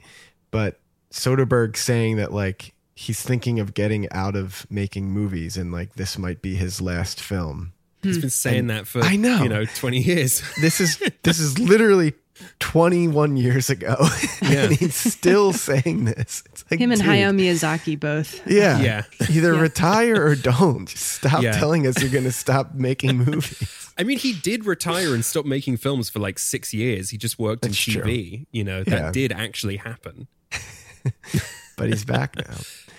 But 0.50 0.80
Soderbergh 1.12 1.78
saying 1.78 2.18
that 2.18 2.34
like 2.34 2.74
he's 2.96 3.22
thinking 3.22 3.60
of 3.60 3.74
getting 3.74 4.12
out 4.12 4.36
of 4.36 4.66
making 4.70 5.12
movies 5.12 5.58
and 5.58 5.72
like 5.72 5.94
this 5.94 6.18
might 6.18 6.42
be 6.42 6.56
his 6.56 6.82
last 6.82 7.20
film. 7.20 7.74
He's 8.02 8.18
been 8.18 8.24
hmm. 8.24 8.30
saying 8.30 8.60
and 8.60 8.70
that 8.70 8.88
for 8.88 9.02
I 9.02 9.16
know 9.16 9.44
you 9.44 9.50
know 9.50 9.66
twenty 9.66 10.00
years. 10.00 10.42
This 10.62 10.82
is 10.82 10.98
this 11.24 11.40
is 11.40 11.60
literally 11.60 12.14
21 12.60 13.38
years 13.38 13.70
ago. 13.70 13.96
Yeah. 14.44 14.66
and 14.66 14.74
he's 14.74 14.96
still 14.96 15.54
saying 15.54 16.04
this. 16.04 16.44
It's 16.52 16.66
like, 16.70 16.80
Him 16.80 16.92
and 16.92 17.00
dude, 17.00 17.10
Hayao 17.10 17.34
Miyazaki 17.34 17.98
both. 17.98 18.46
Yeah. 18.46 18.80
Yeah. 18.82 19.04
Either 19.30 19.54
yeah. 19.54 19.62
retire 19.62 20.22
or 20.22 20.36
don't. 20.36 20.86
Just 20.86 21.14
stop 21.14 21.42
yeah. 21.42 21.54
telling 21.54 21.88
us 21.88 22.02
you're 22.02 22.12
going 22.12 22.26
to 22.26 22.32
stop 22.32 22.74
making 22.74 23.20
movies. 23.20 23.92
I 23.98 24.04
mean, 24.04 24.18
he 24.18 24.34
did 24.34 24.66
retire 24.66 25.14
and 25.16 25.24
stop 25.24 25.46
making 25.46 25.78
films 25.78 26.10
for 26.10 26.20
like 26.20 26.40
six 26.40 26.74
years. 26.74 27.10
He 27.10 27.18
just 27.18 27.40
worked 27.40 27.62
That's 27.62 27.88
in 27.88 27.94
TV. 27.94 28.30
True. 28.30 28.46
You 28.52 28.64
know, 28.66 28.84
that 28.84 28.92
yeah. 28.92 29.12
did 29.12 29.32
actually 29.32 29.78
happen. 29.78 30.28
but 31.78 31.88
he's 31.88 32.04
back 32.04 32.36
now. 32.36 32.58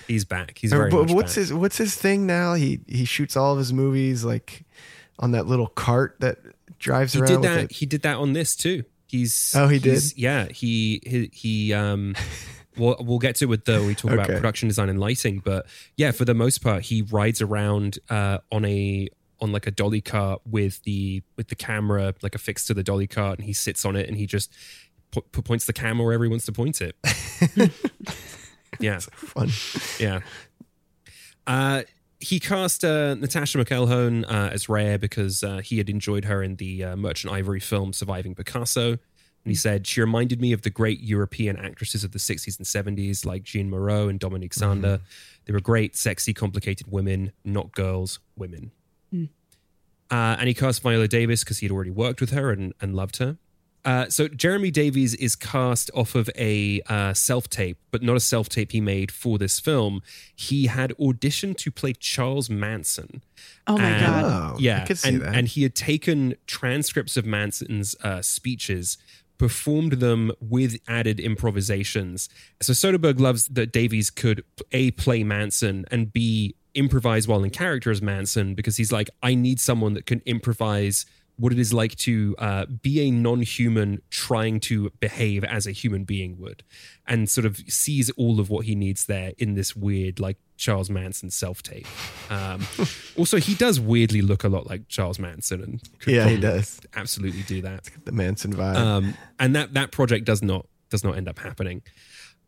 he's 0.09 0.24
back. 0.24 0.57
He's 0.59 0.70
very. 0.70 0.91
But 0.91 1.11
what's 1.11 1.35
back. 1.35 1.41
his 1.41 1.53
What's 1.53 1.76
his 1.76 1.95
thing 1.95 2.26
now? 2.26 2.55
He 2.55 2.80
he 2.89 3.05
shoots 3.05 3.37
all 3.37 3.53
of 3.53 3.59
his 3.59 3.72
movies 3.72 4.24
like 4.24 4.64
on 5.18 5.32
that 5.32 5.47
little 5.47 5.68
cart 5.68 6.16
that 6.20 6.39
drives 6.78 7.12
he 7.12 7.20
around. 7.20 7.43
Did 7.43 7.43
that. 7.43 7.72
He 7.72 7.87
did 7.87 8.03
that 8.03 8.16
on 8.16 8.32
this 8.32 8.57
too. 8.57 8.85
He's 9.14 9.52
oh 9.54 9.68
he 9.68 9.78
did 9.78 10.02
yeah 10.16 10.48
he 10.50 11.00
he, 11.06 11.30
he 11.32 11.72
um. 11.72 12.14
We'll, 12.76 12.96
we'll 12.98 13.20
get 13.20 13.36
to 13.36 13.52
it 13.52 13.66
though. 13.66 13.86
We 13.86 13.94
talk 13.94 14.10
okay. 14.10 14.14
about 14.20 14.26
production 14.26 14.66
design 14.66 14.88
and 14.88 14.98
lighting, 14.98 15.38
but 15.38 15.66
yeah, 15.96 16.10
for 16.10 16.24
the 16.24 16.34
most 16.34 16.60
part, 16.60 16.82
he 16.82 17.02
rides 17.02 17.40
around 17.40 18.00
uh, 18.10 18.38
on 18.50 18.64
a 18.64 19.08
on 19.40 19.52
like 19.52 19.68
a 19.68 19.70
dolly 19.70 20.00
cart 20.00 20.40
with 20.44 20.82
the 20.82 21.22
with 21.36 21.46
the 21.46 21.54
camera 21.54 22.14
like 22.20 22.34
affixed 22.34 22.66
to 22.66 22.74
the 22.74 22.82
dolly 22.82 23.06
cart, 23.06 23.38
and 23.38 23.46
he 23.46 23.52
sits 23.52 23.84
on 23.84 23.94
it 23.94 24.08
and 24.08 24.16
he 24.16 24.26
just 24.26 24.52
po- 25.12 25.20
points 25.20 25.66
the 25.66 25.72
camera 25.72 26.04
wherever 26.04 26.24
he 26.24 26.30
wants 26.30 26.46
to 26.46 26.52
point 26.52 26.80
it. 26.80 26.96
yeah, 28.80 28.98
fun. 28.98 29.50
Yeah. 30.00 30.22
Uh, 31.46 31.82
he 32.24 32.40
cast 32.40 32.84
uh, 32.84 33.14
Natascha 33.16 33.62
McElhone 33.62 34.24
uh, 34.24 34.48
as 34.50 34.66
Rheya 34.66 34.98
because 34.98 35.44
uh, 35.44 35.58
he 35.58 35.76
had 35.76 35.90
enjoyed 35.90 36.24
her 36.24 36.42
in 36.42 36.56
the 36.56 36.82
uh, 36.82 36.96
Merchant 36.96 37.32
Ivory 37.32 37.60
film 37.60 37.92
Surviving 37.92 38.34
Picasso. 38.34 38.92
And 38.92 39.50
he 39.50 39.54
said, 39.54 39.86
She 39.86 40.00
reminded 40.00 40.40
me 40.40 40.52
of 40.52 40.62
the 40.62 40.70
great 40.70 41.00
European 41.00 41.58
actresses 41.58 42.02
of 42.02 42.12
the 42.12 42.18
60s 42.18 42.56
and 42.56 42.96
70s, 42.96 43.26
like 43.26 43.42
Jeanne 43.42 43.68
Moreau 43.68 44.08
and 44.08 44.18
Dominique 44.18 44.54
Sanda. 44.54 44.96
Mm-hmm. 44.96 45.04
They 45.44 45.52
were 45.52 45.60
great, 45.60 45.96
sexy, 45.96 46.32
complicated 46.32 46.90
women, 46.90 47.32
not 47.44 47.72
girls, 47.72 48.20
women. 48.36 48.70
Mm. 49.12 49.28
Uh, 50.10 50.36
and 50.38 50.48
he 50.48 50.54
cast 50.54 50.80
Viola 50.80 51.08
Davis 51.08 51.44
because 51.44 51.58
he'd 51.58 51.70
already 51.70 51.90
worked 51.90 52.22
with 52.22 52.30
her 52.30 52.50
and, 52.50 52.72
and 52.80 52.94
loved 52.94 53.18
her. 53.18 53.36
Uh, 53.85 54.09
so 54.09 54.28
Jeremy 54.28 54.70
Davies 54.70 55.14
is 55.14 55.37
cast 55.37 55.91
off 55.95 56.14
of 56.14 56.30
a 56.37 56.80
uh, 56.89 57.12
self 57.12 57.49
tape, 57.51 57.78
but 57.91 58.03
not 58.03 58.16
a 58.16 58.20
self 58.20 58.49
tape 58.49 58.72
he 58.72 58.80
made 58.80 59.11
for 59.12 59.37
this 59.39 59.61
film. 59.61 60.01
He 60.35 60.66
had 60.66 60.91
auditioned 60.99 61.59
to 61.59 61.70
play 61.70 61.93
Charles 61.93 62.49
Manson. 62.49 63.22
Oh 63.66 63.76
my 63.76 63.91
and, 63.91 64.07
god! 64.07 64.24
Oh, 64.24 64.59
yeah, 64.59 64.87
and, 65.05 65.22
and, 65.22 65.49
he 65.49 65.62
had 65.64 65.74
taken 65.74 66.35
transcripts 66.47 67.16
of 67.16 67.26
Manson's 67.26 67.95
uh, 68.03 68.22
speeches, 68.22 68.97
performed 69.37 69.95
them 69.95 70.32
with 70.41 70.78
added 70.89 71.20
improvisations. 71.20 72.30
So 72.62 72.72
Soderbergh 72.72 73.20
loves 73.20 73.49
that 73.49 73.72
Davies 73.72 74.11
could 74.11 74.45
a 74.72 74.93
play 74.93 75.24
Manson 75.24 75.85
and 75.91 76.12
b 76.12 76.55
improvise 76.74 77.28
while 77.28 77.45
in 77.45 77.51
character 77.51 77.91
as 77.91 78.03
Manson 78.03 78.55
because 78.55 78.76
he's 78.76 78.91
like, 78.91 79.09
I 79.22 79.35
need 79.35 79.61
someone 79.61 79.95
that 79.95 80.07
can 80.07 80.22
improvise 80.26 81.07
what 81.37 81.53
it 81.53 81.59
is 81.59 81.72
like 81.72 81.97
to 81.97 82.35
uh, 82.39 82.66
be 82.66 83.01
a 83.01 83.11
non-human 83.11 84.01
trying 84.11 84.61
to 84.61 84.91
behave 85.01 85.43
as 85.45 85.66
a 85.66 85.72
human 85.72 86.05
being 86.05 86.39
would 86.39 86.62
and 87.07 87.28
sort 87.28 87.45
of 87.45 87.57
sees 87.68 88.11
all 88.11 88.39
of 88.39 88.51
what 88.51 88.66
he 88.66 88.74
needs 88.74 89.07
there 89.07 89.32
in 89.39 89.55
this 89.55 89.74
weird 89.74 90.20
like 90.20 90.37
charles 90.57 90.89
manson 90.89 91.30
self-tape. 91.30 91.87
Um, 92.30 92.66
also 93.16 93.39
he 93.39 93.55
does 93.55 93.80
weirdly 93.80 94.22
look 94.22 94.45
a 94.45 94.49
lot 94.49 94.68
like 94.68 94.89
charles 94.89 95.18
manson 95.18 95.62
and 95.62 95.82
yeah 96.07 96.28
he 96.28 96.37
does. 96.37 96.80
absolutely 96.95 97.43
do 97.43 97.62
that. 97.62 97.91
The 98.05 98.12
manson 98.12 98.55
vibe. 98.55 98.76
Um, 98.76 99.14
and 99.39 99.57
that 99.57 99.74
that 99.74 99.91
project 99.91 100.24
does 100.24 100.43
not 100.43 100.66
does 100.91 101.03
not 101.03 101.16
end 101.16 101.28
up 101.28 101.41
happening. 101.41 101.82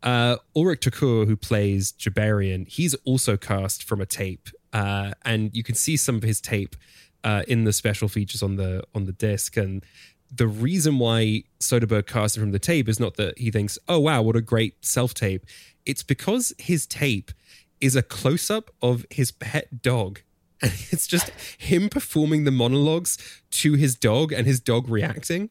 Uh, 0.03 0.37
Ulrich 0.55 0.81
Tukur, 0.81 1.25
who 1.25 1.35
plays 1.35 1.91
Gibarian, 1.91 2.65
he's 2.67 2.93
also 3.03 3.35
cast 3.35 3.83
from 3.83 3.99
a 3.99 4.05
tape, 4.05 4.49
uh, 4.71 5.11
and 5.25 5.49
you 5.55 5.63
can 5.63 5.75
see 5.75 5.97
some 5.97 6.15
of 6.15 6.23
his 6.23 6.39
tape 6.39 6.75
uh, 7.23 7.43
in 7.47 7.63
the 7.63 7.73
special 7.73 8.07
features 8.07 8.43
on 8.43 8.55
the 8.55 8.83
on 8.95 9.05
the 9.05 9.11
disc. 9.11 9.57
And 9.57 9.83
the 10.33 10.47
reason 10.47 10.99
why 10.99 11.43
Soderbergh 11.59 12.07
cast 12.07 12.37
it 12.37 12.41
from 12.41 12.51
the 12.51 12.59
tape 12.59 12.89
is 12.89 12.99
not 12.99 13.15
that 13.17 13.37
he 13.37 13.51
thinks, 13.51 13.77
"Oh 13.87 13.99
wow, 13.99 14.21
what 14.21 14.35
a 14.35 14.41
great 14.41 14.85
self 14.85 15.13
tape." 15.13 15.45
It's 15.85 16.03
because 16.03 16.53
his 16.57 16.85
tape 16.85 17.31
is 17.79 17.95
a 17.95 18.01
close 18.01 18.49
up 18.49 18.71
of 18.81 19.05
his 19.09 19.31
pet 19.31 19.81
dog 19.81 20.21
and 20.61 20.71
it's 20.91 21.07
just 21.07 21.29
him 21.57 21.89
performing 21.89 22.43
the 22.43 22.51
monologues 22.51 23.17
to 23.51 23.73
his 23.73 23.95
dog 23.95 24.31
and 24.31 24.45
his 24.45 24.59
dog 24.59 24.89
reacting. 24.89 25.49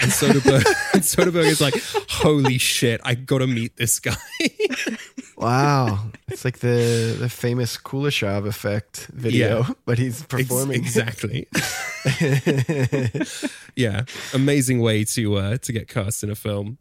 And 0.00 0.10
Soderbergh, 0.10 0.64
and 0.94 1.02
Soderbergh 1.02 1.46
is 1.46 1.60
like, 1.60 1.74
"Holy 2.08 2.58
shit! 2.58 3.00
I 3.04 3.14
got 3.14 3.38
to 3.38 3.46
meet 3.46 3.76
this 3.76 3.98
guy." 3.98 4.16
Wow, 5.42 6.04
it's 6.28 6.44
like 6.44 6.58
the 6.60 7.16
the 7.18 7.28
famous 7.28 7.76
Kuleshov 7.76 8.46
effect 8.46 9.06
video, 9.12 9.60
Yeah. 9.60 9.70
but 9.84 9.98
he's 9.98 10.20
Ex- 10.22 10.26
performing 10.28 10.76
exactly. 10.80 11.48
yeah, 13.76 14.02
amazing 14.34 14.80
way 14.80 15.04
to 15.04 15.36
uh, 15.36 15.56
to 15.58 15.72
get 15.72 15.88
cast 15.88 16.22
in 16.22 16.30
a 16.30 16.34
film. 16.34 16.78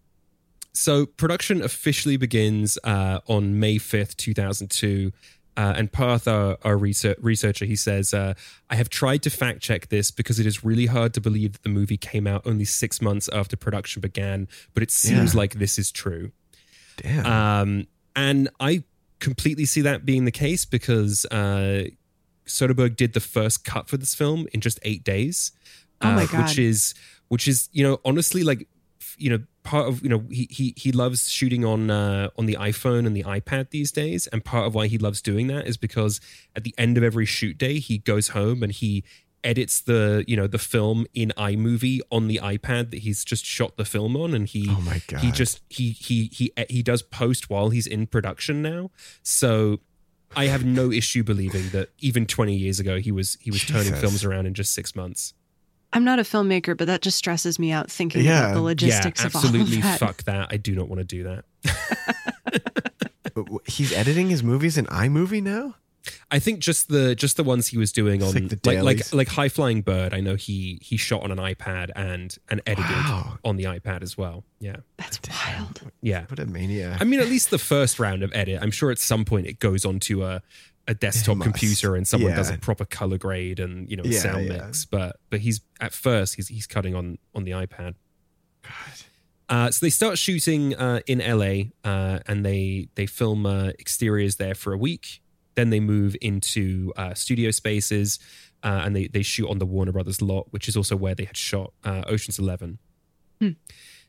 So 0.74 1.06
production 1.06 1.62
officially 1.62 2.18
begins 2.18 2.78
uh, 2.84 3.20
on 3.28 3.60
May 3.60 3.78
fifth, 3.78 4.18
two 4.18 4.34
thousand 4.34 4.70
two. 4.72 5.12
Uh, 5.58 5.74
and 5.76 5.92
Parth, 5.92 6.30
our, 6.30 6.58
our 6.64 6.78
research, 6.78 7.18
researcher, 7.20 7.66
he 7.66 7.76
says, 7.76 8.14
uh, 8.14 8.34
I 8.70 8.76
have 8.78 8.88
tried 8.90 9.22
to 9.24 9.30
fact 9.30 9.60
check 9.60 9.90
this 9.90 10.10
because 10.10 10.40
it 10.40 10.46
is 10.46 10.64
really 10.64 10.86
hard 10.86 11.14
to 11.16 11.22
believe 11.22 11.52
that 11.52 11.64
the 11.64 11.70
movie 11.70 11.98
came 11.98 12.26
out 12.26 12.44
only 12.48 12.64
six 12.64 13.02
months 13.02 13.28
after 13.34 13.58
production 13.58 14.00
began, 14.02 14.48
but 14.74 14.82
it 14.82 14.92
seems 14.92 15.34
Yeah. 15.34 15.38
like 15.40 15.56
this 15.56 15.78
is 15.78 15.92
true. 15.92 16.32
Damn. 16.96 17.26
Um, 17.26 17.88
and 18.16 18.50
I 18.60 18.84
completely 19.20 19.66
see 19.66 19.82
that 19.82 20.06
being 20.06 20.26
the 20.26 20.32
case 20.32 20.66
because 20.66 21.26
uh, 21.26 21.86
Soderbergh 22.46 22.96
did 22.96 23.14
the 23.14 23.20
first 23.20 23.64
cut 23.64 23.88
for 23.88 23.98
this 23.98 24.16
film 24.16 24.48
in 24.54 24.62
just 24.62 24.80
eight 24.84 25.04
days. 25.04 25.52
Oh 26.02 26.12
my 26.12 26.24
uh, 26.24 26.28
God. 26.28 26.48
Which 26.48 26.60
is, 26.60 26.94
which 27.30 27.48
is, 27.48 27.70
you 27.72 27.84
know, 27.84 28.00
honestly, 28.04 28.44
like, 28.44 28.68
you 29.18 29.30
know, 29.30 29.40
part 29.64 29.88
of, 29.88 30.02
you 30.02 30.10
know, 30.10 30.26
he 30.32 30.48
he 30.50 30.74
he 30.76 30.92
loves 30.92 31.30
shooting 31.30 31.64
on 31.64 31.92
uh, 31.92 32.30
on 32.38 32.48
the 32.48 32.56
iPhone 32.56 33.06
and 33.06 33.16
the 33.16 33.24
iPad 33.24 33.70
these 33.70 33.92
days, 33.92 34.26
and 34.28 34.44
part 34.44 34.66
of 34.66 34.74
why 34.74 34.88
he 34.88 34.98
loves 34.98 35.22
doing 35.22 35.48
that 35.48 35.68
is 35.68 35.78
because 35.78 36.20
at 36.56 36.64
the 36.64 36.74
end 36.78 36.98
of 36.98 37.04
every 37.04 37.26
shoot 37.26 37.58
day, 37.58 37.78
he 37.78 38.00
goes 38.00 38.30
home 38.30 38.64
and 38.64 38.72
he 38.72 39.04
edits 39.44 39.82
the 39.82 40.24
you 40.28 40.36
know 40.38 40.48
the 40.48 40.58
film 40.60 41.06
in 41.14 41.32
iMovie 41.38 42.00
on 42.12 42.28
the 42.28 42.40
iPad 42.44 42.92
that 42.92 43.00
he's 43.00 43.24
just 43.26 43.46
shot 43.46 43.78
the 43.78 43.86
film 43.86 44.16
on, 44.16 44.34
and 44.34 44.48
he 44.48 44.68
Oh 44.70 44.82
my 44.82 45.02
God. 45.08 45.20
he 45.22 45.32
just 45.32 45.62
he 45.70 45.92
he 45.92 46.26
he 46.34 46.52
he 46.70 46.84
does 46.84 47.02
post 47.02 47.50
while 47.50 47.70
he's 47.70 47.88
in 47.88 48.08
production 48.08 48.62
now. 48.62 48.92
So 49.24 49.80
I 50.36 50.46
have 50.46 50.64
no 50.64 50.92
issue 50.92 51.24
believing 51.24 51.70
that 51.70 51.90
even 52.00 52.26
20 52.26 52.56
years 52.56 52.80
ago 52.80 53.00
he 53.00 53.12
was 53.12 53.38
he 53.42 53.52
was 53.52 53.64
turning 53.66 53.94
films 53.96 54.24
around 54.24 54.46
in 54.46 54.54
just 54.54 54.74
6 54.74 54.96
months. 54.96 55.34
I'm 55.94 56.06
not 56.06 56.20
a 56.20 56.24
filmmaker, 56.24 56.78
but 56.78 56.88
that 56.88 57.02
just 57.02 57.18
stresses 57.18 57.60
me 57.60 57.72
out 57.74 57.92
thinking 57.92 58.24
Yeah. 58.24 58.46
about 58.46 58.54
the 58.54 58.62
logistics 58.62 59.20
yeah, 59.22 59.28
of 59.28 59.36
all 59.36 59.42
absolutely 59.44 59.78
of 59.78 59.84
that. 59.84 60.00
fuck 60.00 60.24
that. 60.24 60.48
I 60.50 60.56
do 60.56 60.74
not 60.74 60.88
want 60.88 61.00
to 61.00 61.04
do 61.04 61.24
that. 61.24 61.44
he's 63.66 63.92
editing 63.94 64.30
his 64.30 64.44
movies 64.44 64.78
in 64.78 64.86
iMovie 64.86 65.44
now. 65.44 65.76
I 66.32 66.40
think 66.40 66.60
just 66.60 66.88
the 66.90 67.14
just 67.16 67.38
the 67.38 67.44
ones 67.44 67.68
he 67.68 67.78
was 67.78 67.92
doing 67.92 68.24
on 68.24 68.34
like 68.34 68.50
the 68.50 68.60
like 68.66 68.82
like 68.84 69.14
like 69.14 69.28
High 69.28 69.50
Flying 69.50 69.82
Bird. 69.82 70.14
I 70.14 70.20
know 70.20 70.36
he 70.36 70.80
he 70.82 70.98
shot 70.98 71.22
on 71.24 71.32
an 71.32 71.38
iPad 71.38 71.92
and 71.96 72.36
and 72.50 72.62
edited 72.66 72.90
Wow. 72.90 73.38
on 73.46 73.58
the 73.58 73.66
iPad 73.66 74.02
as 74.02 74.18
well. 74.18 74.44
Yeah. 74.60 74.78
That's 74.98 75.20
wild. 75.30 75.82
Yeah. 76.02 76.26
What 76.28 76.40
a 76.40 76.46
maniac! 76.46 77.00
I 77.02 77.04
mean, 77.04 77.20
at 77.20 77.28
least 77.28 77.50
the 77.52 77.60
first 77.60 78.00
round 78.00 78.24
of 78.24 78.32
edit. 78.34 78.60
I'm 78.62 78.72
sure 78.72 78.90
at 78.92 78.98
some 79.00 79.26
point 79.26 79.46
it 79.48 79.60
goes 79.60 79.86
onto 79.86 80.24
a 80.24 80.42
a 80.88 80.96
desktop 80.96 81.40
computer 81.42 81.96
and 81.96 82.08
someone 82.08 82.34
does 82.34 82.50
a 82.50 82.58
proper 82.58 82.86
color 82.86 83.20
grade 83.20 83.60
and 83.60 83.88
you 83.90 83.96
know 83.96 84.04
Yeah, 84.04 84.20
sound 84.20 84.48
yeah. 84.48 84.66
mix. 84.66 84.86
But 84.86 85.18
but 85.30 85.42
he's 85.42 85.62
at 85.80 85.94
first 85.94 86.36
he's 86.36 86.48
he's 86.48 86.66
cutting 86.66 86.96
on 86.96 87.20
on 87.36 87.44
the 87.44 87.52
iPad. 87.52 87.94
Uh, 89.50 89.70
so 89.70 89.86
they 89.86 89.90
start 89.90 90.18
shooting 90.18 90.74
uh, 90.76 91.02
in 91.08 91.20
LA 91.20 91.64
uh, 91.84 92.20
and 92.28 92.46
they 92.46 92.88
they 92.96 93.06
film 93.06 93.46
uh, 93.46 93.68
exteriors 93.80 94.38
there 94.38 94.56
for 94.56 94.72
a 94.74 94.78
week. 94.78 95.22
Then 95.56 95.70
they 95.70 95.80
move 95.80 96.16
into 96.22 96.94
uh, 96.96 97.14
studio 97.14 97.52
spaces 97.52 98.20
uh, 98.64 98.82
and 98.86 98.96
they 98.96 99.08
they 99.08 99.22
shoot 99.24 99.50
on 99.50 99.60
the 99.60 99.66
Warner 99.66 99.92
Brothers 99.92 100.22
lot, 100.22 100.48
which 100.52 100.68
is 100.68 100.78
also 100.78 100.96
where 100.96 101.16
they 101.16 101.26
had 101.26 101.38
shot 101.38 101.74
uh, 101.84 102.04
Ocean's 102.08 102.40
Eleven. 102.40 102.78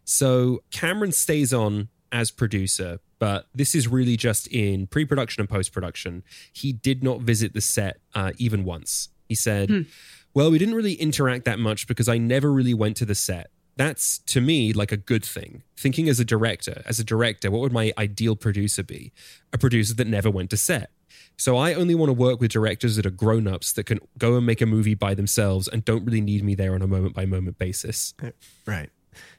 So 0.04 0.62
Cameron 0.70 1.12
stays 1.12 1.52
on 1.52 1.88
as 2.10 2.30
producer, 2.30 2.98
but 3.18 3.46
this 3.54 3.74
is 3.74 3.88
really 3.88 4.16
just 4.16 4.46
in 4.48 4.86
pre 4.86 5.04
production 5.04 5.40
and 5.40 5.48
post 5.48 5.72
production. 5.72 6.22
He 6.52 6.72
did 6.72 7.02
not 7.02 7.20
visit 7.20 7.54
the 7.54 7.60
set 7.60 7.98
uh, 8.14 8.32
even 8.36 8.64
once. 8.64 9.08
He 9.28 9.34
said, 9.34 9.70
Well, 10.34 10.50
we 10.50 10.58
didn't 10.58 10.74
really 10.74 10.94
interact 10.94 11.44
that 11.46 11.58
much 11.58 11.86
because 11.86 12.08
I 12.08 12.18
never 12.18 12.52
really 12.52 12.74
went 12.74 12.96
to 12.98 13.04
the 13.04 13.14
set. 13.14 13.50
That's 13.76 14.18
to 14.18 14.40
me 14.42 14.72
like 14.74 14.92
a 14.92 14.98
good 14.98 15.24
thing. 15.24 15.62
Thinking 15.78 16.08
as 16.08 16.20
a 16.20 16.24
director, 16.24 16.82
as 16.84 16.98
a 16.98 17.04
director, 17.04 17.50
what 17.50 17.62
would 17.62 17.72
my 17.72 17.92
ideal 17.96 18.36
producer 18.36 18.82
be? 18.82 19.12
A 19.52 19.58
producer 19.58 19.94
that 19.94 20.06
never 20.06 20.30
went 20.30 20.50
to 20.50 20.58
set. 20.58 20.90
So 21.42 21.56
I 21.56 21.74
only 21.74 21.96
want 21.96 22.08
to 22.08 22.12
work 22.12 22.40
with 22.40 22.52
directors 22.52 22.94
that 22.94 23.04
are 23.04 23.10
grown 23.10 23.48
ups 23.48 23.72
that 23.72 23.82
can 23.82 23.98
go 24.16 24.36
and 24.36 24.46
make 24.46 24.60
a 24.60 24.66
movie 24.66 24.94
by 24.94 25.14
themselves 25.14 25.66
and 25.66 25.84
don't 25.84 26.04
really 26.04 26.20
need 26.20 26.44
me 26.44 26.54
there 26.54 26.72
on 26.72 26.82
a 26.82 26.86
moment 26.86 27.14
by 27.14 27.26
moment 27.26 27.58
basis. 27.58 28.14
Eh, 28.22 28.30
right, 28.64 28.90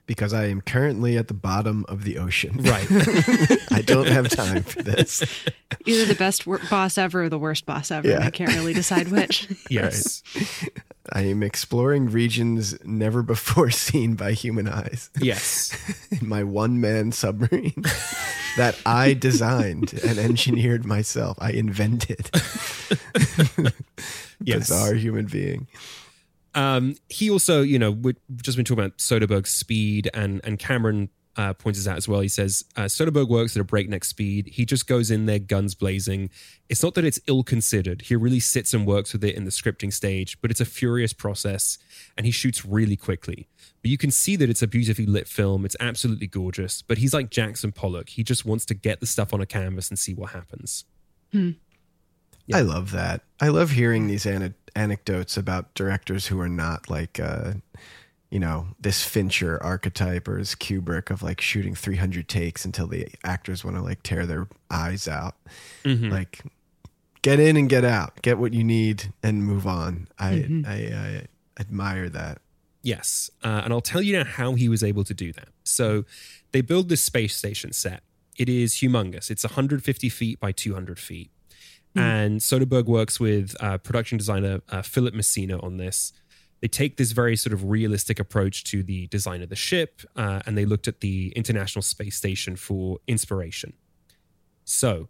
because 0.06 0.34
I 0.34 0.48
am 0.48 0.60
currently 0.60 1.16
at 1.16 1.30
the 1.30 1.34
bottom 1.34 1.86
of 1.88 2.04
the 2.04 2.18
ocean. 2.18 2.58
Right. 2.58 2.86
I 3.72 3.82
don't 3.86 4.08
have 4.10 4.28
time 4.28 4.64
for 4.64 4.84
this. 4.84 5.24
Either 5.86 6.04
the 6.04 6.16
best 6.16 6.46
wor- 6.46 6.60
boss 6.70 6.98
ever 6.98 7.24
or 7.24 7.30
the 7.30 7.40
worst 7.40 7.66
boss 7.66 7.90
ever. 7.90 8.06
Yeah. 8.06 8.26
I 8.26 8.32
can't 8.32 8.54
really 8.54 8.74
decide 8.74 9.08
which. 9.08 9.48
Yes. 9.70 10.24
I 11.12 11.24
am 11.24 11.44
exploring 11.44 12.10
regions 12.10 12.78
never 12.86 13.22
before 13.22 13.70
seen 13.72 14.16
by 14.16 14.32
human 14.34 14.68
eyes. 14.68 15.10
Yes. 15.20 15.78
in 16.22 16.28
my 16.28 16.44
one 16.44 16.80
man 16.80 17.12
submarine 17.12 17.74
that 18.58 18.80
I 18.86 19.14
designed 19.14 19.94
and 20.06 20.18
engineered 20.18 20.86
myself. 20.86 21.38
I 21.42 21.52
invented. 21.52 22.30
Yes. 24.44 24.70
Bizarre 24.70 24.94
human 24.96 25.26
being. 25.26 25.68
Um, 26.56 26.96
he 27.10 27.30
also, 27.30 27.62
you 27.62 27.80
know, 27.80 27.92
we've 27.92 28.18
just 28.42 28.58
been 28.58 28.66
talking 28.66 28.84
about 28.84 28.98
Soderbergh's 28.98 29.50
speed, 29.50 30.10
and 30.14 30.42
and 30.44 30.60
Cameron 30.60 31.10
uh, 31.36 31.54
points 31.54 31.80
this 31.80 31.88
out 31.88 31.98
as 31.98 32.08
well. 32.08 32.22
He 32.22 32.28
says 32.28 32.64
uh, 32.76 32.84
Soderbergh 32.84 33.28
works 33.28 33.56
at 33.56 33.62
a 33.62 33.64
breakneck 33.64 34.04
speed. 34.04 34.48
He 34.48 34.66
just 34.66 34.88
goes 34.88 35.10
in 35.10 35.26
there, 35.26 35.40
guns 35.40 35.76
blazing. 35.76 36.30
It's 36.70 36.84
not 36.84 36.94
that 36.96 37.06
it's 37.06 37.20
ill 37.28 37.44
considered. 37.44 38.04
He 38.04 38.16
really 38.16 38.40
sits 38.40 38.74
and 38.74 38.86
works 38.86 39.14
with 39.14 39.24
it 39.24 39.36
in 39.36 39.46
the 39.46 39.52
scripting 39.52 39.92
stage, 39.92 40.40
but 40.42 40.52
it's 40.52 40.62
a 40.62 40.66
furious 40.66 41.14
process, 41.14 41.78
and 42.18 42.26
he 42.26 42.32
shoots 42.32 42.66
really 42.66 42.96
quickly. 42.96 43.48
But 43.82 43.92
you 43.92 43.98
can 43.98 44.12
see 44.12 44.36
that 44.38 44.50
it's 44.50 44.62
a 44.62 44.68
beautifully 44.68 45.06
lit 45.06 45.28
film. 45.28 45.66
It's 45.66 45.76
absolutely 45.80 46.28
gorgeous. 46.28 46.82
But 46.82 47.00
he's 47.00 47.14
like 47.14 47.30
Jackson 47.30 47.72
Pollock. 47.72 48.10
He 48.10 48.24
just 48.24 48.46
wants 48.46 48.66
to 48.68 48.74
get 48.74 49.00
the 49.00 49.06
stuff 49.06 49.34
on 49.34 49.42
a 49.42 49.46
canvas 49.46 49.90
and 49.90 50.00
see 50.00 50.14
what 50.14 50.32
happens. 50.32 50.86
I 52.54 52.62
love 52.62 52.92
that. 52.92 53.22
I 53.40 53.50
love 53.50 53.72
hearing 53.72 54.08
these 54.08 54.26
ana- 54.26 54.54
anecdotes 54.76 55.38
about 55.38 55.74
directors 55.74 56.28
who 56.28 56.40
are 56.40 56.50
not 56.50 56.90
like, 56.90 57.20
uh, 57.20 57.54
you 58.34 58.40
know, 58.40 58.66
this 58.80 59.04
Fincher 59.06 59.62
archetype 59.62 60.28
or 60.28 60.40
this 60.40 60.56
Kubrick 60.56 61.12
of 61.12 61.22
like 61.22 61.40
shooting 61.40 61.76
300 61.76 62.28
takes 62.28 62.66
until 62.66 62.88
the 62.88 63.08
actors 63.24 63.64
want 63.64 63.78
to 63.78 63.84
like 63.84 64.02
tear 64.02 64.26
their 64.26 64.48
eyes 64.72 65.08
out. 65.08 65.36
Mhm. 65.84 66.10
Like, 66.12 66.42
get 67.22 67.40
in 67.40 67.56
and 67.56 67.70
get 67.70 67.86
out, 67.86 68.22
get 68.24 68.40
what 68.40 68.52
you 68.54 68.64
need 68.64 69.14
and 69.22 69.44
move 69.46 69.68
on. 69.68 70.08
I, 70.18 70.32
Mhm. 70.50 70.66
I, 70.68 70.74
I 70.96 71.26
admire 71.62 72.10
that. 72.10 72.42
Yes. 72.82 73.30
Uh, 73.44 73.62
and 73.64 73.72
I'll 73.72 73.82
tell 73.82 74.02
you 74.02 74.14
now 74.18 74.24
how 74.26 74.56
he 74.56 74.68
was 74.68 74.84
able 74.84 75.04
to 75.04 75.14
do 75.14 75.32
that. 75.34 75.50
So 75.64 76.04
they 76.54 76.62
build 76.62 76.90
this 76.90 77.02
space 77.02 77.36
station 77.36 77.72
set. 77.72 78.02
It 78.36 78.50
is 78.50 78.74
humongous. 78.78 79.30
It's 79.30 79.44
150 79.44 80.10
feet 80.10 80.40
by 80.40 80.52
200 80.52 80.98
feet. 81.00 81.30
And 81.96 82.40
Soderbergh 82.42 82.86
works 82.88 83.20
with 83.20 83.56
uh, 83.60 83.78
production 83.78 84.18
designer 84.18 84.62
uh, 84.70 84.82
Philip 84.82 85.14
Messina 85.14 85.60
on 85.60 85.78
this. 85.78 86.12
They 86.64 86.70
take 86.70 86.96
this 86.96 87.12
very 87.12 87.36
sort 87.36 87.52
of 87.52 87.66
realistic 87.66 88.20
approach 88.20 88.64
to 88.72 88.84
the 88.84 89.08
design 89.08 89.42
of 89.42 89.50
the 89.50 89.56
ship, 89.58 90.02
uh, 90.16 90.40
and 90.46 90.58
they 90.58 90.64
looked 90.64 90.88
at 90.88 91.02
the 91.02 91.34
International 91.36 91.82
Space 91.82 92.16
Station 92.16 92.56
for 92.56 93.00
inspiration. 93.06 93.74
So, 94.64 95.10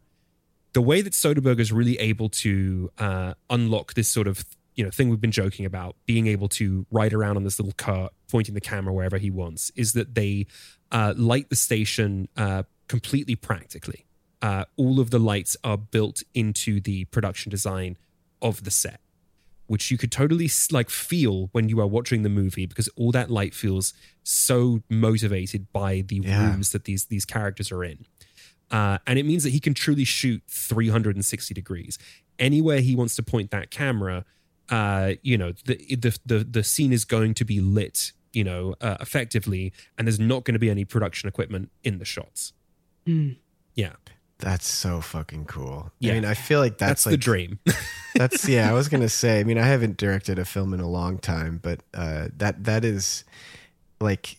the 0.73 0.81
way 0.81 1.03
that 1.03 1.13
Soderbergh 1.13 1.59
is 1.59 1.71
really 1.71 1.99
able 1.99 2.29
to 2.29 2.89
uh, 2.97 3.35
unlock 3.51 3.93
this 3.93 4.09
sort 4.09 4.25
of 4.25 4.43
you 4.73 4.83
know 4.83 4.89
thing 4.89 5.09
we've 5.09 5.21
been 5.21 5.31
joking 5.31 5.63
about, 5.63 5.95
being 6.07 6.25
able 6.25 6.49
to 6.49 6.87
ride 6.89 7.13
around 7.13 7.37
on 7.37 7.43
this 7.43 7.59
little 7.59 7.75
cart, 7.77 8.13
pointing 8.31 8.55
the 8.55 8.61
camera 8.61 8.91
wherever 8.91 9.19
he 9.19 9.29
wants, 9.29 9.71
is 9.75 9.93
that 9.93 10.15
they 10.15 10.47
uh, 10.91 11.13
light 11.15 11.51
the 11.51 11.55
station 11.55 12.29
uh, 12.35 12.63
completely 12.87 13.35
practically. 13.35 14.07
Uh, 14.41 14.65
all 14.75 14.99
of 14.99 15.11
the 15.11 15.19
lights 15.19 15.55
are 15.63 15.77
built 15.77 16.23
into 16.33 16.81
the 16.81 17.05
production 17.05 17.51
design 17.51 17.95
of 18.41 18.63
the 18.63 18.71
set, 18.71 18.99
which 19.67 19.89
you 19.91 19.97
could 19.97 20.11
totally 20.11 20.49
like 20.71 20.89
feel 20.89 21.49
when 21.53 21.69
you 21.69 21.79
are 21.79 21.87
watching 21.87 22.23
the 22.23 22.29
movie 22.29 22.65
because 22.65 22.87
all 22.95 23.11
that 23.11 23.29
light 23.29 23.53
feels 23.53 23.93
so 24.23 24.81
motivated 24.89 25.71
by 25.71 26.01
the 26.01 26.17
Yeah. 26.23 26.51
rooms 26.51 26.71
that 26.71 26.83
these 26.85 27.05
these 27.05 27.25
characters 27.25 27.71
are 27.71 27.83
in. 27.83 28.05
Uh, 28.71 28.97
and 29.05 29.19
it 29.19 29.23
means 29.25 29.43
that 29.43 29.51
he 29.51 29.59
can 29.59 29.73
truly 29.73 30.03
shoot 30.03 30.41
360 30.47 31.53
degrees 31.53 31.99
anywhere 32.39 32.79
he 32.81 32.95
wants 32.95 33.15
to 33.15 33.23
point 33.23 33.51
that 33.51 33.69
camera. 33.69 34.25
Uh, 34.69 35.13
you 35.21 35.37
know, 35.37 35.51
the, 35.65 35.75
the 35.95 36.17
the 36.25 36.39
the 36.43 36.63
scene 36.63 36.91
is 36.93 37.05
going 37.05 37.33
to 37.35 37.45
be 37.45 37.59
lit, 37.59 38.11
you 38.31 38.43
know, 38.43 38.73
uh, 38.81 38.97
effectively, 38.99 39.71
and 39.97 40.07
there's 40.07 40.19
not 40.19 40.43
going 40.43 40.53
to 40.53 40.59
be 40.59 40.69
any 40.69 40.85
production 40.85 41.27
equipment 41.29 41.69
in 41.83 41.99
the 41.99 42.05
shots. 42.05 42.53
Yeah, 43.05 43.93
That's 44.39 44.67
so 44.67 44.99
fucking 44.99 45.45
cool. 45.45 45.91
Yeah. 45.99 46.11
I 46.11 46.15
mean, 46.15 46.25
I 46.25 46.33
feel 46.33 46.59
like 46.59 46.77
that's, 46.77 47.05
that's, 47.05 47.13
the 47.13 47.17
dream. 47.17 47.59
that's 48.15 48.47
yeah. 48.49 48.69
I 48.69 48.73
was 48.73 48.89
gonna 48.89 49.09
say. 49.09 49.39
I 49.39 49.43
mean, 49.43 49.57
I 49.57 49.65
haven't 49.65 49.97
directed 49.97 50.39
a 50.39 50.45
film 50.45 50.73
in 50.73 50.79
a 50.79 50.89
long 50.89 51.17
time, 51.17 51.59
but 51.61 51.81
uh, 51.93 52.27
that 52.37 52.63
that 52.65 52.83
is 52.83 53.23
like 54.01 54.37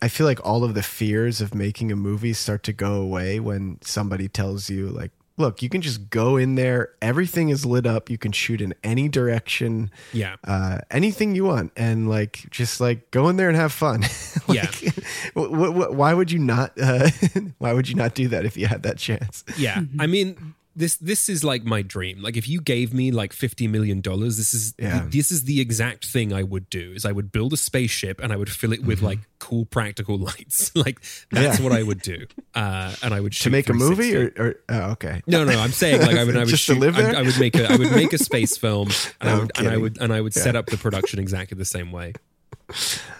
I 0.00 0.08
feel 0.08 0.26
like 0.26 0.44
all 0.44 0.64
of 0.64 0.74
the 0.74 0.82
fears 0.82 1.40
of 1.40 1.54
making 1.54 1.92
a 1.92 1.96
movie 1.96 2.32
start 2.32 2.62
to 2.64 2.72
go 2.72 2.94
away 2.94 3.40
when 3.40 3.78
somebody 3.82 4.28
tells 4.28 4.70
you 4.70 4.88
like 4.88 5.10
look, 5.42 5.60
you 5.62 5.68
can 5.68 5.82
just 5.82 6.08
go 6.08 6.36
in 6.38 6.54
there. 6.54 6.94
Everything 7.02 7.50
is 7.50 7.66
lit 7.66 7.86
up. 7.86 8.08
You 8.08 8.16
can 8.16 8.32
shoot 8.32 8.60
in 8.62 8.72
any 8.82 9.08
direction. 9.08 9.90
Yeah. 10.12 10.36
Uh, 10.44 10.78
anything 10.90 11.34
you 11.34 11.44
want. 11.44 11.72
And 11.76 12.08
like, 12.08 12.46
just 12.50 12.80
like 12.80 13.10
go 13.10 13.28
in 13.28 13.36
there 13.36 13.48
and 13.48 13.56
have 13.56 13.72
fun. 13.72 14.00
like, 14.48 14.82
Yeah. 14.82 14.90
wh- 15.36 15.50
wh- 15.52 15.74
wh- 15.76 15.92
why 15.92 16.14
would 16.14 16.30
you 16.32 16.38
not, 16.38 16.72
uh, 16.80 17.10
why 17.58 17.74
would 17.74 17.88
you 17.88 17.94
not 17.96 18.14
do 18.14 18.28
that 18.28 18.46
if 18.46 18.56
you 18.56 18.66
had 18.66 18.84
that 18.84 18.96
chance? 18.96 19.44
Yeah, 19.58 19.82
I 19.98 20.06
mean 20.06 20.54
this 20.74 20.96
this 20.96 21.28
is 21.28 21.44
like 21.44 21.64
my 21.64 21.82
dream. 21.82 22.22
Like 22.22 22.36
if 22.36 22.48
you 22.48 22.60
gave 22.60 22.94
me 22.94 23.10
like 23.10 23.32
fifty 23.32 23.66
million 23.68 24.00
dollars, 24.00 24.36
this 24.36 24.54
is 24.54 24.74
Yeah. 24.78 25.04
this 25.08 25.30
is 25.30 25.44
the 25.44 25.60
exact 25.60 26.06
thing 26.06 26.32
I 26.32 26.42
would 26.42 26.70
do. 26.70 26.92
Is 26.94 27.04
I 27.04 27.12
would 27.12 27.30
build 27.32 27.52
a 27.52 27.56
spaceship 27.56 28.20
and 28.22 28.32
I 28.32 28.36
would 28.36 28.48
fill 28.50 28.72
it 28.72 28.82
with 28.82 29.02
like 29.02 29.18
cool 29.38 29.64
practical 29.66 30.16
lights. 30.28 30.74
like 30.74 31.00
that's 31.30 31.58
Yeah. 31.58 31.64
what 31.64 31.72
I 31.72 31.82
would 31.82 32.00
do. 32.02 32.26
Uh, 32.54 32.94
and 33.02 33.12
I 33.14 33.20
would 33.20 33.34
shoot 33.34 33.44
To 33.44 33.50
make 33.50 33.68
a 33.68 33.74
movie 33.74 34.16
or, 34.16 34.32
or 34.38 34.54
oh, 34.68 34.90
okay. 34.92 35.22
No, 35.26 35.44
no, 35.44 35.58
I'm 35.60 35.72
saying 35.72 36.00
like 36.00 36.16
I 36.16 36.24
would, 36.24 36.36
I 36.36 36.40
would 36.44 36.48
Just 36.48 36.66
to 36.66 36.74
live 36.74 36.96
there? 36.96 37.16
I 37.16 37.22
would 37.22 37.38
make 37.38 37.54
a, 37.56 37.70
I 37.70 37.76
would 37.76 37.90
make 37.92 38.12
a 38.12 38.18
space 38.30 38.56
film, 38.56 38.88
and 39.20 39.28
I 39.28 39.32
I'm 39.32 39.38
would, 39.40 39.50
and 39.58 39.68
I 39.68 39.76
would, 39.76 39.98
and 40.00 40.12
I 40.12 40.20
would 40.20 40.34
Yeah. 40.36 40.42
set 40.42 40.56
up 40.56 40.66
the 40.66 40.76
production 40.78 41.18
exactly 41.18 41.56
the 41.58 41.64
same 41.64 41.92
way. 41.92 42.14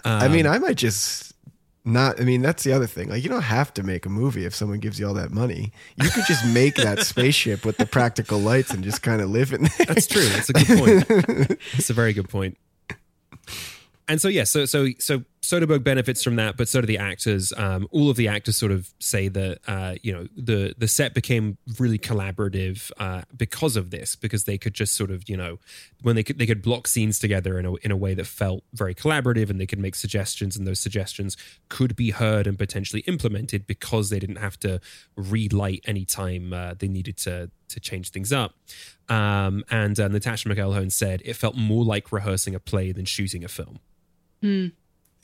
I 0.05 0.27
mean, 0.27 0.45
Um, 0.45 0.53
I 0.53 0.57
might 0.59 0.77
just 0.77 1.32
not. 1.85 2.19
I 2.19 2.23
mean, 2.23 2.41
that's 2.41 2.63
the 2.63 2.73
other 2.73 2.87
thing. 2.87 3.09
Like, 3.09 3.23
you 3.23 3.29
don't 3.29 3.41
have 3.41 3.73
to 3.75 3.83
make 3.83 4.05
a 4.05 4.09
movie 4.09 4.45
if 4.45 4.55
someone 4.55 4.79
gives 4.79 4.99
you 4.99 5.07
all 5.07 5.13
that 5.15 5.31
money. 5.31 5.71
You 6.01 6.09
could 6.09 6.25
just 6.25 6.45
make 6.47 6.75
that 6.75 6.99
spaceship 7.05 7.65
with 7.65 7.77
the 7.77 7.85
practical 7.85 8.39
lights 8.39 8.71
and 8.71 8.83
just 8.83 9.01
kind 9.01 9.21
of 9.21 9.29
live 9.29 9.53
in 9.53 9.63
there. 9.63 9.85
That's 9.87 10.07
true. 10.07 10.25
That's 10.29 10.49
a 10.49 10.53
good 10.53 10.79
point. 10.79 11.59
That's 11.73 11.89
a 11.89 11.93
very 11.93 12.13
good 12.13 12.29
point. 12.29 12.57
And 14.07 14.21
so 14.21 14.27
yeah, 14.27 14.43
so 14.43 14.65
so 14.65 14.87
so 14.99 15.23
Soderbergh 15.43 15.83
benefits 15.83 16.23
from 16.23 16.37
that, 16.37 16.55
but 16.55 16.69
so 16.69 16.79
do 16.79 16.87
the 16.87 16.97
actors. 16.97 17.51
Um, 17.57 17.85
all 17.91 18.09
of 18.09 18.15
the 18.15 18.29
actors 18.29 18.55
sort 18.55 18.71
of 18.71 18.93
say 18.99 19.27
that 19.27 19.59
uh, 19.67 19.95
you 20.01 20.13
know 20.13 20.27
the 20.37 20.73
the 20.77 20.87
set 20.87 21.13
became 21.13 21.57
really 21.77 21.99
collaborative 21.99 22.91
uh, 22.97 23.23
because 23.35 23.75
of 23.75 23.91
this, 23.91 24.15
because 24.15 24.45
they 24.45 24.57
could 24.57 24.73
just 24.73 24.95
sort 24.95 25.11
of 25.11 25.27
you 25.27 25.35
know 25.35 25.59
when 26.01 26.15
they 26.15 26.23
could 26.23 26.39
they 26.39 26.45
could 26.45 26.61
block 26.61 26.87
scenes 26.87 27.19
together 27.19 27.59
in 27.59 27.65
a 27.65 27.73
in 27.75 27.91
a 27.91 27.97
way 27.97 28.13
that 28.13 28.25
felt 28.25 28.63
very 28.73 28.95
collaborative, 28.95 29.49
and 29.49 29.59
they 29.59 29.65
could 29.65 29.79
make 29.79 29.95
suggestions, 29.95 30.55
and 30.55 30.65
those 30.65 30.79
suggestions 30.79 31.35
could 31.67 31.93
be 31.93 32.11
heard 32.11 32.47
and 32.47 32.57
potentially 32.57 33.01
implemented 33.01 33.67
because 33.67 34.09
they 34.09 34.19
didn't 34.19 34.37
have 34.37 34.57
to 34.61 34.79
relight 35.17 35.81
any 35.85 36.05
time 36.05 36.53
uh, 36.53 36.73
they 36.73 36.87
needed 36.87 37.17
to 37.17 37.51
to 37.67 37.79
change 37.81 38.11
things 38.11 38.31
up. 38.31 38.55
Um, 39.09 39.65
and 39.69 39.99
uh, 39.99 40.07
Natascha 40.07 40.47
McElhone 40.53 40.91
said 40.91 41.21
it 41.25 41.33
felt 41.33 41.57
more 41.57 41.83
like 41.83 42.13
rehearsing 42.13 42.55
a 42.55 42.61
play 42.61 42.93
than 42.93 43.03
shooting 43.03 43.43
a 43.43 43.49
film, 43.49 43.79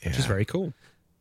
Hmm. 0.03 0.09
which 0.09 0.19
is 0.19 0.25
very 0.25 0.45
cool. 0.45 0.73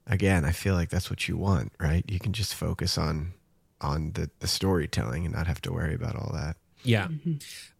Again, 0.06 0.44
I 0.44 0.52
feel 0.52 0.74
like 0.74 0.88
that's 0.88 1.10
what 1.10 1.28
you 1.28 1.36
want, 1.36 1.72
right? 1.78 2.04
You 2.08 2.18
can 2.18 2.32
just 2.32 2.54
focus 2.54 2.96
on 2.96 3.34
on 3.80 4.12
the 4.12 4.30
the 4.40 4.48
storytelling 4.48 5.24
and 5.24 5.34
not 5.34 5.46
have 5.46 5.60
to 5.62 5.72
worry 5.72 5.94
about 5.94 6.16
all 6.16 6.30
that. 6.34 6.56
Yeah. 6.82 7.08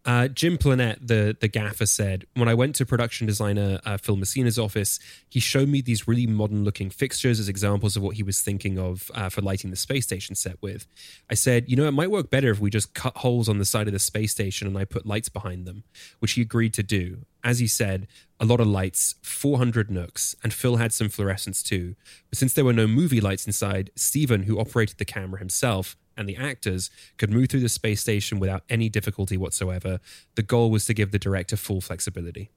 Uh, 0.04 0.28
Jim 0.28 0.56
Plannette, 0.56 1.06
the 1.06 1.36
the 1.38 1.48
gaffer, 1.48 1.84
said 1.84 2.24
when 2.34 2.48
I 2.48 2.54
went 2.54 2.76
to 2.76 2.86
production 2.86 3.26
designer 3.26 3.80
uh, 3.84 3.96
Phil 3.96 4.16
Messina's 4.16 4.58
office, 4.58 4.98
he 5.28 5.40
showed 5.40 5.68
me 5.68 5.80
these 5.80 6.08
really 6.08 6.26
modern 6.26 6.64
looking 6.64 6.88
fixtures 6.88 7.38
as 7.38 7.48
examples 7.48 7.96
of 7.96 8.02
what 8.02 8.16
he 8.16 8.22
was 8.22 8.40
thinking 8.40 8.78
of 8.78 9.10
uh, 9.14 9.28
for 9.28 9.42
lighting 9.42 9.70
the 9.70 9.76
space 9.76 10.04
station 10.04 10.34
set 10.34 10.56
with. 10.62 10.86
I 11.28 11.34
said, 11.34 11.68
you 11.68 11.76
know, 11.76 11.86
it 11.86 11.92
might 11.92 12.10
work 12.10 12.30
better 12.30 12.50
if 12.50 12.60
we 12.60 12.70
just 12.70 12.94
cut 12.94 13.18
holes 13.18 13.48
on 13.48 13.58
the 13.58 13.64
side 13.64 13.86
of 13.86 13.92
the 13.92 13.98
space 13.98 14.32
station 14.32 14.66
and 14.66 14.78
I 14.78 14.84
put 14.84 15.04
lights 15.04 15.28
behind 15.28 15.66
them, 15.66 15.84
which 16.20 16.32
he 16.32 16.42
agreed 16.42 16.74
to 16.74 16.82
do. 16.82 17.26
As 17.44 17.58
he 17.58 17.66
said, 17.66 18.08
a 18.40 18.44
lot 18.44 18.60
of 18.60 18.66
lights, 18.66 19.14
400 19.22 19.90
nooks, 19.90 20.34
and 20.42 20.52
Phil 20.52 20.76
had 20.76 20.92
some 20.92 21.08
fluorescents 21.08 21.62
too. 21.62 21.94
But 22.30 22.38
since 22.38 22.54
there 22.54 22.64
were 22.64 22.72
no 22.72 22.86
movie 22.86 23.20
lights 23.20 23.46
inside, 23.46 23.90
Steven, 23.94 24.44
who 24.44 24.58
operated 24.58 24.98
the 24.98 25.04
camera 25.04 25.38
himself, 25.38 25.96
and 26.18 26.28
the 26.28 26.36
actors 26.36 26.90
could 27.16 27.30
move 27.30 27.48
through 27.48 27.60
the 27.60 27.68
space 27.68 28.00
station 28.00 28.40
without 28.40 28.64
any 28.68 28.88
difficulty 28.88 29.36
whatsoever. 29.36 29.97
The 30.34 30.42
goal 30.42 30.70
was 30.70 30.84
to 30.86 30.94
give 30.94 31.10
the 31.10 31.18
director 31.18 31.56
full 31.56 31.80
flexibility. 31.80 32.50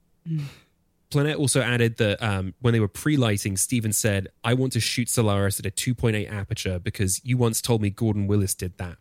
Plannette 1.12 1.38
also 1.38 1.60
added 1.60 1.98
that 1.98 2.22
um, 2.22 2.54
when 2.60 2.72
they 2.72 2.80
were 2.80 2.88
pre-lighting, 2.88 3.58
Steven 3.58 3.92
said, 3.92 4.28
"I 4.42 4.54
want 4.54 4.72
to 4.72 4.80
shoot 4.80 5.10
Solaris 5.10 5.60
at 5.60 5.66
a 5.66 5.70
2.8 5.70 6.30
aperture 6.30 6.78
because 6.78 7.20
you 7.22 7.36
once 7.36 7.60
told 7.60 7.82
me 7.82 7.90
Gordon 7.90 8.26
Willis 8.26 8.54
did 8.54 8.78
that." 8.78 8.96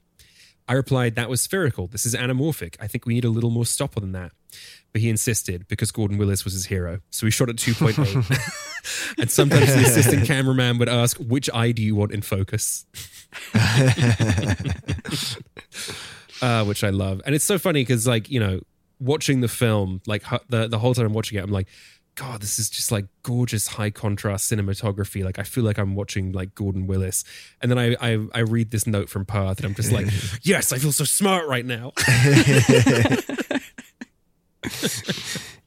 I 0.68 0.73
replied, 0.73 1.15
"That 1.15 1.30
was 1.30 1.41
spherical. 1.41 1.88
This 1.88 2.05
is 2.05 2.13
anamorphic. 2.13 2.76
I 2.80 2.88
think 2.88 3.05
we 3.05 3.13
need 3.13 3.23
a 3.23 3.30
little 3.30 3.49
more 3.49 3.65
stopper 3.65 4.01
than 4.01 4.11
that." 4.11 4.34
But 4.91 5.01
he 5.01 5.09
insisted 5.09 5.69
because 5.69 5.91
Gordon 5.91 6.18
Willis 6.18 6.43
was 6.43 6.53
his 6.53 6.65
hero, 6.65 6.99
so 7.11 7.26
we 7.26 7.31
shot 7.31 7.47
at 7.47 7.55
2.8. 7.55 9.15
and 9.18 9.31
sometimes 9.31 9.73
the 9.73 9.84
assistant 9.84 10.27
cameraman 10.27 10.77
would 10.80 10.89
ask, 10.89 11.15
"Which 11.18 11.49
eye 11.53 11.72
do 11.72 11.81
you 11.81 11.95
want 11.95 12.11
in 12.11 12.22
focus?" 12.22 12.85
uh, 16.41 16.63
which 16.65 16.84
I 16.84 16.89
love, 16.89 17.22
and 17.26 17.35
it's 17.35 17.45
so 17.45 17.57
funny 17.59 17.81
because, 17.81 18.07
like, 18.07 18.30
you 18.30 18.39
know, 18.39 18.61
watching 18.99 19.41
the 19.41 19.47
film, 19.47 20.01
like 20.07 20.23
the 20.49 20.68
the 20.68 20.80
whole 20.80 20.93
time 20.93 21.05
I'm 21.07 21.13
watching 21.13 21.38
it, 21.38 21.43
I'm 21.43 21.51
like, 21.51 21.68
God, 22.15 22.41
this 22.41 22.59
is 22.59 22.69
just 22.69 22.91
like 22.91 23.05
gorgeous 23.23 23.68
high 23.68 23.89
contrast 23.89 24.51
cinematography. 24.51 25.23
Like 25.23 25.39
I 25.39 25.43
feel 25.43 25.63
like 25.63 25.77
I'm 25.77 25.95
watching 25.95 26.31
like 26.34 26.53
Gordon 26.55 26.85
Willis, 26.88 27.23
and 27.61 27.72
then 27.72 27.80
I 27.80 27.95
I, 28.01 28.27
I 28.34 28.39
read 28.39 28.72
this 28.72 28.85
note 28.85 29.09
from 29.09 29.26
Parth, 29.26 29.59
and 29.59 29.65
I'm 29.65 29.76
just 29.76 29.91
like, 29.91 30.07
yes, 30.43 30.72
I 30.73 30.77
feel 30.77 30.91
so 30.91 31.05
smart 31.05 31.47
right 31.47 31.65
now. 31.65 31.93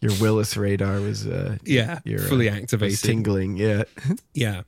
Your 0.01 0.13
Willis 0.21 0.57
radar 0.57 1.01
was 1.01 1.27
uh, 1.27 1.57
Yeah, 1.65 2.01
your, 2.05 2.19
fully 2.21 2.51
uh, 2.51 2.57
activated. 2.57 2.99
tingling. 3.01 3.57
Yeah, 3.57 3.85
Yeah. 4.35 4.63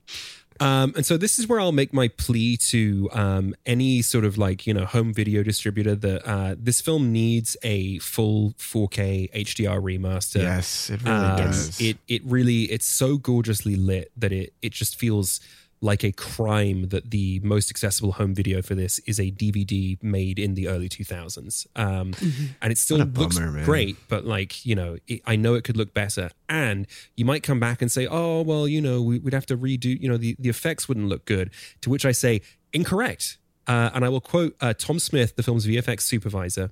Um, 0.60 0.92
and 0.96 1.04
so 1.04 1.16
this 1.16 1.38
is 1.38 1.46
where 1.48 1.60
I'll 1.60 1.72
make 1.72 1.92
my 1.92 2.08
plea 2.08 2.56
to 2.58 3.08
um, 3.12 3.54
any 3.66 4.02
sort 4.02 4.24
of 4.24 4.38
like 4.38 4.66
you 4.66 4.74
know 4.74 4.84
home 4.84 5.12
video 5.12 5.42
distributor 5.42 5.94
that 5.94 6.26
uh, 6.28 6.54
this 6.58 6.80
film 6.80 7.12
needs 7.12 7.56
a 7.62 7.98
full 7.98 8.52
4K 8.58 9.32
HDR 9.32 9.80
remaster. 9.80 10.42
Yes, 10.42 10.90
it 10.90 11.02
really 11.02 11.16
Um, 11.16 11.36
does. 11.36 11.80
It 11.80 11.98
it 12.08 12.22
really 12.24 12.64
it's 12.64 12.86
so 12.86 13.16
gorgeously 13.16 13.76
lit 13.76 14.10
that 14.16 14.32
it 14.32 14.52
it 14.62 14.72
just 14.72 14.98
feels 14.98 15.40
like 15.82 16.02
a 16.02 16.10
crime 16.12 16.88
that 16.88 17.10
the 17.10 17.38
most 17.40 17.70
accessible 17.70 18.12
home 18.12 18.34
video 18.34 18.62
for 18.62 18.74
this 18.74 18.98
is 19.00 19.18
a 19.20 19.30
DVD 19.30 20.02
made 20.02 20.38
in 20.38 20.54
the 20.54 20.68
early 20.68 20.88
2000s. 20.88 21.66
Um, 21.76 22.14
And 22.62 22.72
it 22.72 22.78
still 22.78 22.96
looks 23.04 23.36
bummer, 23.38 23.50
great, 23.64 23.96
but 24.08 24.24
like, 24.24 24.64
you 24.64 24.74
know, 24.74 24.96
it, 25.06 25.20
I 25.26 25.36
know 25.36 25.54
it 25.54 25.64
could 25.64 25.76
look 25.76 25.92
better. 25.92 26.30
And 26.48 26.86
you 27.16 27.24
might 27.26 27.42
come 27.42 27.60
back 27.60 27.82
and 27.82 27.92
say, 27.92 28.06
oh, 28.06 28.40
well, 28.42 28.66
you 28.66 28.80
know, 28.80 29.02
we, 29.02 29.18
we'd 29.18 29.34
have 29.34 29.46
to 29.46 29.56
redo, 29.56 30.00
you 30.00 30.08
know, 30.08 30.16
the, 30.16 30.34
the 30.38 30.48
effects 30.48 30.88
wouldn't 30.88 31.08
look 31.08 31.26
good. 31.26 31.50
To 31.82 31.90
which 31.90 32.06
I 32.06 32.12
say, 32.12 32.40
incorrect. 32.72 33.38
Uh, 33.66 33.90
and 33.94 34.04
I 34.04 34.08
will 34.08 34.20
quote 34.20 34.56
uh, 34.60 34.72
Tom 34.74 34.98
Smith, 34.98 35.36
the 35.36 35.42
film's 35.42 35.66
VFX 35.66 36.02
supervisor. 36.02 36.70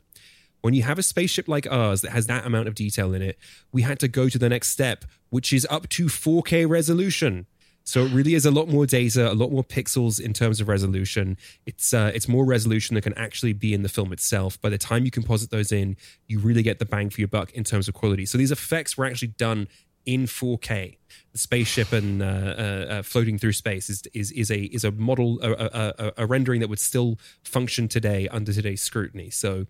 When 0.63 0.73
you 0.73 0.83
have 0.85 0.99
a 0.99 1.03
spaceship 1.03 1.47
like 1.47 1.67
ours 1.71 2.01
that 2.01 2.13
has 2.13 2.27
that 2.29 2.47
amount 2.47 2.69
of 2.69 2.75
detail 2.75 3.13
in 3.13 3.21
it, 3.21 3.37
we 3.71 3.83
had 3.83 3.99
to 3.99 4.09
go 4.09 4.31
to 4.31 4.39
the 4.39 4.49
next 4.49 4.69
step, 4.69 5.05
which 5.29 5.53
is 5.53 5.67
up 5.69 5.91
to 5.91 6.07
4K 6.07 6.67
resolution. 6.67 7.47
So 7.85 8.05
it 8.05 8.13
really 8.13 8.35
is 8.35 8.47
a 8.47 8.51
lot 8.51 8.69
more 8.69 8.87
data, 8.87 9.31
a 9.31 9.35
lot 9.35 9.53
more 9.53 9.63
pixels 9.63 10.19
in 10.19 10.33
terms 10.33 10.61
of 10.61 10.69
resolution. 10.69 11.37
It's 11.67 11.93
uh, 11.93 12.11
it's 12.15 12.29
more 12.29 12.45
resolution 12.45 12.95
that 12.95 13.03
can 13.03 13.15
actually 13.15 13.53
be 13.53 13.75
in 13.75 13.83
the 13.83 13.89
film 13.91 14.13
itself. 14.13 14.61
By 14.61 14.71
the 14.71 14.79
time 14.79 15.05
you 15.05 15.11
composite 15.11 15.51
those 15.51 15.71
in, 15.71 15.97
you 16.27 16.39
really 16.39 16.63
get 16.63 16.79
the 16.79 16.87
bang 16.87 17.11
for 17.11 17.21
your 17.21 17.29
buck 17.29 17.53
in 17.53 17.63
terms 17.63 17.87
of 17.87 17.95
quality. 17.95 18.25
So 18.25 18.39
these 18.39 18.51
effects 18.51 18.97
were 18.97 19.05
actually 19.05 19.29
done 19.29 19.69
in 20.07 20.25
4K. 20.25 20.97
The 21.33 21.39
spaceship 21.39 21.93
and 21.93 22.23
uh, 22.23 22.27
uh, 22.27 22.87
uh, 22.91 23.03
floating 23.03 23.39
through 23.39 23.53
space 23.53 23.91
is 23.91 24.03
is 24.15 24.31
is 24.33 24.51
a 24.51 24.63
is 24.65 24.85
a 24.85 24.91
model 24.91 25.39
a, 25.43 25.53
a, 25.53 25.95
a, 25.99 26.13
a 26.19 26.27
rendering 26.27 26.61
that 26.61 26.69
would 26.69 26.79
still 26.79 27.19
function 27.43 27.89
today 27.89 28.29
under 28.29 28.53
today's 28.53 28.83
scrutiny. 28.83 29.31
So 29.31 29.67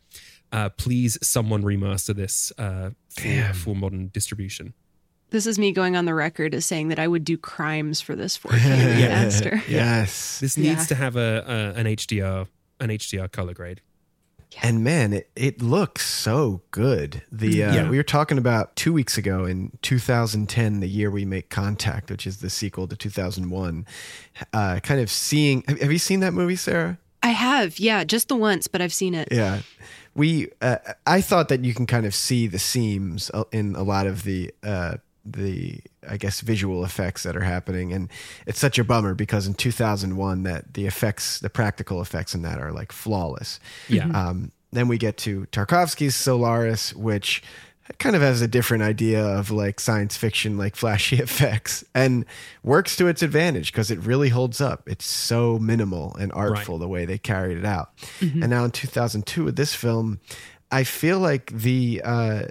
uh, 0.53 0.69
please, 0.71 1.19
someone 1.21 1.63
remaster 1.63 2.15
this 2.15 2.53
uh, 2.59 2.91
for, 3.09 3.53
for 3.55 3.75
modern 3.75 4.09
distribution. 4.09 4.75
This 5.35 5.49
is 5.49 5.59
me 5.59 5.73
going 5.73 5.97
on 5.97 6.05
the 6.05 6.15
record 6.15 6.55
as 6.55 6.65
saying 6.65 6.91
that 6.91 7.01
I 7.01 7.09
would 7.09 7.25
do 7.25 7.37
crimes 7.37 8.01
for 8.01 8.15
this 8.15 8.39
4K 8.39 8.51
remaster. 9.09 9.69
yes. 9.69 10.39
This 10.39 10.57
Yeah. 10.57 10.75
needs 10.75 10.87
to 10.87 10.95
have 10.95 11.17
a, 11.17 11.43
a 11.77 11.81
an 11.81 11.87
HDR 11.87 12.47
an 12.79 12.91
HDR 12.91 13.33
color 13.33 13.53
grade. 13.53 13.81
And 14.63 14.85
man, 14.85 15.13
it, 15.13 15.31
it 15.35 15.61
looks 15.61 16.09
so 16.09 16.63
good. 16.71 17.23
The 17.33 17.65
uh, 17.65 17.75
Yeah. 17.75 17.91
we 17.91 17.97
were 17.97 18.05
talking 18.05 18.39
about 18.39 18.77
two 18.77 18.93
weeks 18.93 19.19
ago 19.19 19.45
in 19.45 19.77
2010, 19.83 20.79
the 20.79 20.87
year 20.89 21.11
we 21.11 21.25
make 21.25 21.51
contact, 21.51 22.13
which 22.13 22.29
is 22.29 22.37
the 22.37 22.49
sequel 22.49 22.87
to 22.87 22.95
2001. 22.95 23.87
Uh, 24.53 24.79
kind 24.85 25.01
of 25.01 25.11
seeing. 25.11 25.65
Have, 25.67 25.81
have 25.81 25.91
you 25.91 25.99
seen 25.99 26.21
that 26.21 26.33
movie, 26.33 26.55
Sarah? 26.55 26.97
I 27.25 27.31
have, 27.31 27.81
yeah, 27.81 28.05
just 28.05 28.29
the 28.29 28.37
once, 28.37 28.69
but 28.69 28.81
I've 28.81 28.95
seen 28.95 29.15
it. 29.15 29.27
Yeah, 29.33 29.63
we. 30.15 30.51
Uh, 30.61 30.77
I 31.09 31.21
thought 31.23 31.49
that 31.49 31.65
you 31.65 31.75
can 31.75 31.87
kind 31.87 32.07
of 32.07 32.15
see 32.15 32.47
the 32.47 32.61
seams 32.61 33.33
uh, 33.35 33.43
in 33.51 33.75
a 33.75 33.83
lot 33.83 34.07
of 34.07 34.23
the 34.23 34.53
uh, 34.63 34.99
the 35.25 35.81
I 36.09 36.17
guess 36.17 36.41
visual 36.41 36.85
effects 36.85 37.23
that 37.23 37.37
are 37.37 37.43
happening, 37.43 37.93
and 37.93 38.09
it's 38.47 38.59
such 38.59 38.79
a 38.79 38.85
bummer 38.85 39.15
because 39.15 39.47
in 39.47 39.55
2001 39.55 40.43
that 40.43 40.75
the 40.75 40.87
effects, 40.87 41.41
the 41.41 41.51
practical 41.51 42.01
effects 42.01 42.35
in 42.35 42.43
that 42.43 42.61
are 42.61 42.73
like 42.73 42.93
flawless. 42.93 43.61
Yeah. 43.89 44.09
Um, 44.09 44.53
then 44.73 44.89
we 44.89 44.99
get 44.99 45.17
to 45.19 45.47
Tarkovsky's 45.53 46.17
Solaris, 46.17 46.95
which 46.95 47.43
kind 47.99 48.17
of 48.17 48.23
has 48.23 48.41
a 48.41 48.49
different 48.49 48.83
idea 48.83 49.25
of 49.25 49.51
like 49.51 49.79
science 49.79 50.17
fiction, 50.17 50.57
like 50.57 50.75
flashy 50.75 51.17
effects, 51.21 51.85
and 51.95 52.25
works 52.63 52.97
to 52.97 53.07
its 53.07 53.23
advantage 53.23 53.73
because 53.73 53.91
it 53.91 53.99
really 54.01 54.31
holds 54.31 54.61
up. 54.61 54.89
It's 54.89 55.07
so 55.07 55.59
minimal 55.59 56.15
and 56.17 56.33
artful 56.33 56.79
the 56.79 56.89
way 56.89 57.05
they 57.05 57.19
carried 57.19 57.59
it 57.59 57.65
out. 57.65 57.97
Mm-hmm. 58.21 58.43
And 58.43 58.51
now 58.51 58.65
in 58.65 58.71
2002 58.71 59.45
with 59.45 59.57
this 59.57 59.75
film, 59.75 60.21
I 60.71 60.85
feel 60.85 61.19
like 61.19 61.53
the 61.53 62.01
uh, 62.05 62.45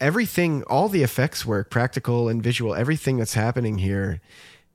everything, 0.00 0.62
all 0.64 0.88
the 0.88 1.02
effects 1.02 1.44
work, 1.46 1.70
practical 1.70 2.28
and 2.28 2.42
visual, 2.42 2.74
everything 2.74 3.18
that's 3.18 3.34
happening 3.34 3.78
here, 3.78 4.20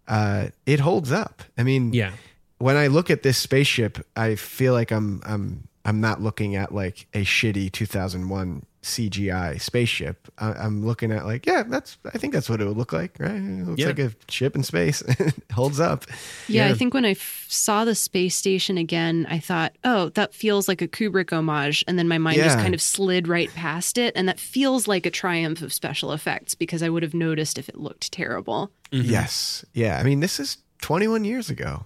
uh, 0.07 0.47
it 0.65 0.79
holds 0.81 1.11
up. 1.11 1.43
I 1.57 1.63
mean, 1.63 1.93
Yeah. 1.93 2.11
when 2.57 2.75
I 2.75 2.87
look 2.87 3.09
at 3.09 3.23
this 3.23 3.37
spaceship, 3.37 4.05
I 4.15 4.35
feel 4.35 4.73
like 4.73 4.91
I'm 4.91 5.21
I'm 5.25 5.67
I'm 5.85 5.99
not 5.99 6.21
looking 6.21 6.55
at 6.55 6.73
like 6.73 7.07
a 7.13 7.23
shitty 7.23 7.71
2001 7.71 8.65
CGI 8.83 9.59
spaceship. 9.61 10.27
I, 10.37 10.51
I'm 10.53 10.85
looking 10.85 11.11
at 11.11 11.25
like, 11.25 11.45
yeah, 11.45 11.63
that's 11.63 11.97
I 12.13 12.17
think 12.17 12.33
that's 12.33 12.49
what 12.49 12.59
it 12.61 12.65
would 12.65 12.75
look 12.77 12.91
like, 12.93 13.15
right? 13.19 13.31
It 13.31 13.65
looks 13.67 13.79
Yeah. 13.79 13.87
like 13.87 13.99
a 13.99 14.13
ship 14.29 14.55
in 14.55 14.63
space. 14.63 15.01
it 15.07 15.35
holds 15.53 15.79
up. 15.79 16.05
Yeah, 16.47 16.67
I 16.67 16.73
think 16.73 16.93
when 16.93 17.05
I 17.05 17.11
f- 17.11 17.45
saw 17.49 17.85
the 17.85 17.95
space 17.95 18.35
station 18.35 18.77
again, 18.77 19.25
I 19.29 19.39
thought, 19.39 19.73
oh, 19.83 20.09
that 20.09 20.33
feels 20.33 20.67
like 20.67 20.81
a 20.81 20.87
Kubrick 20.87 21.31
homage. 21.31 21.83
And 21.87 21.97
then 21.97 22.07
my 22.09 22.17
mind 22.17 22.37
just 22.37 22.57
kind 22.59 22.73
of 22.73 22.81
slid 22.81 23.27
right 23.27 23.49
past 23.53 23.97
it. 23.97 24.13
And 24.17 24.27
that 24.27 24.39
feels 24.39 24.87
like 24.87 25.05
a 25.05 25.11
triumph 25.11 25.61
of 25.61 25.71
special 25.73 26.11
effects 26.11 26.53
because 26.55 26.83
I 26.83 26.89
would 26.89 27.03
have 27.03 27.13
noticed 27.13 27.57
if 27.57 27.69
it 27.69 27.77
looked 27.77 28.11
terrible. 28.11 28.71
Mm-hmm. 28.91 29.09
Yes, 29.09 29.63
yeah. 29.73 29.97
I 29.97 30.03
mean, 30.03 30.19
this 30.19 30.39
is 30.39 30.57
21 30.81 31.23
years 31.25 31.49
ago. 31.49 31.85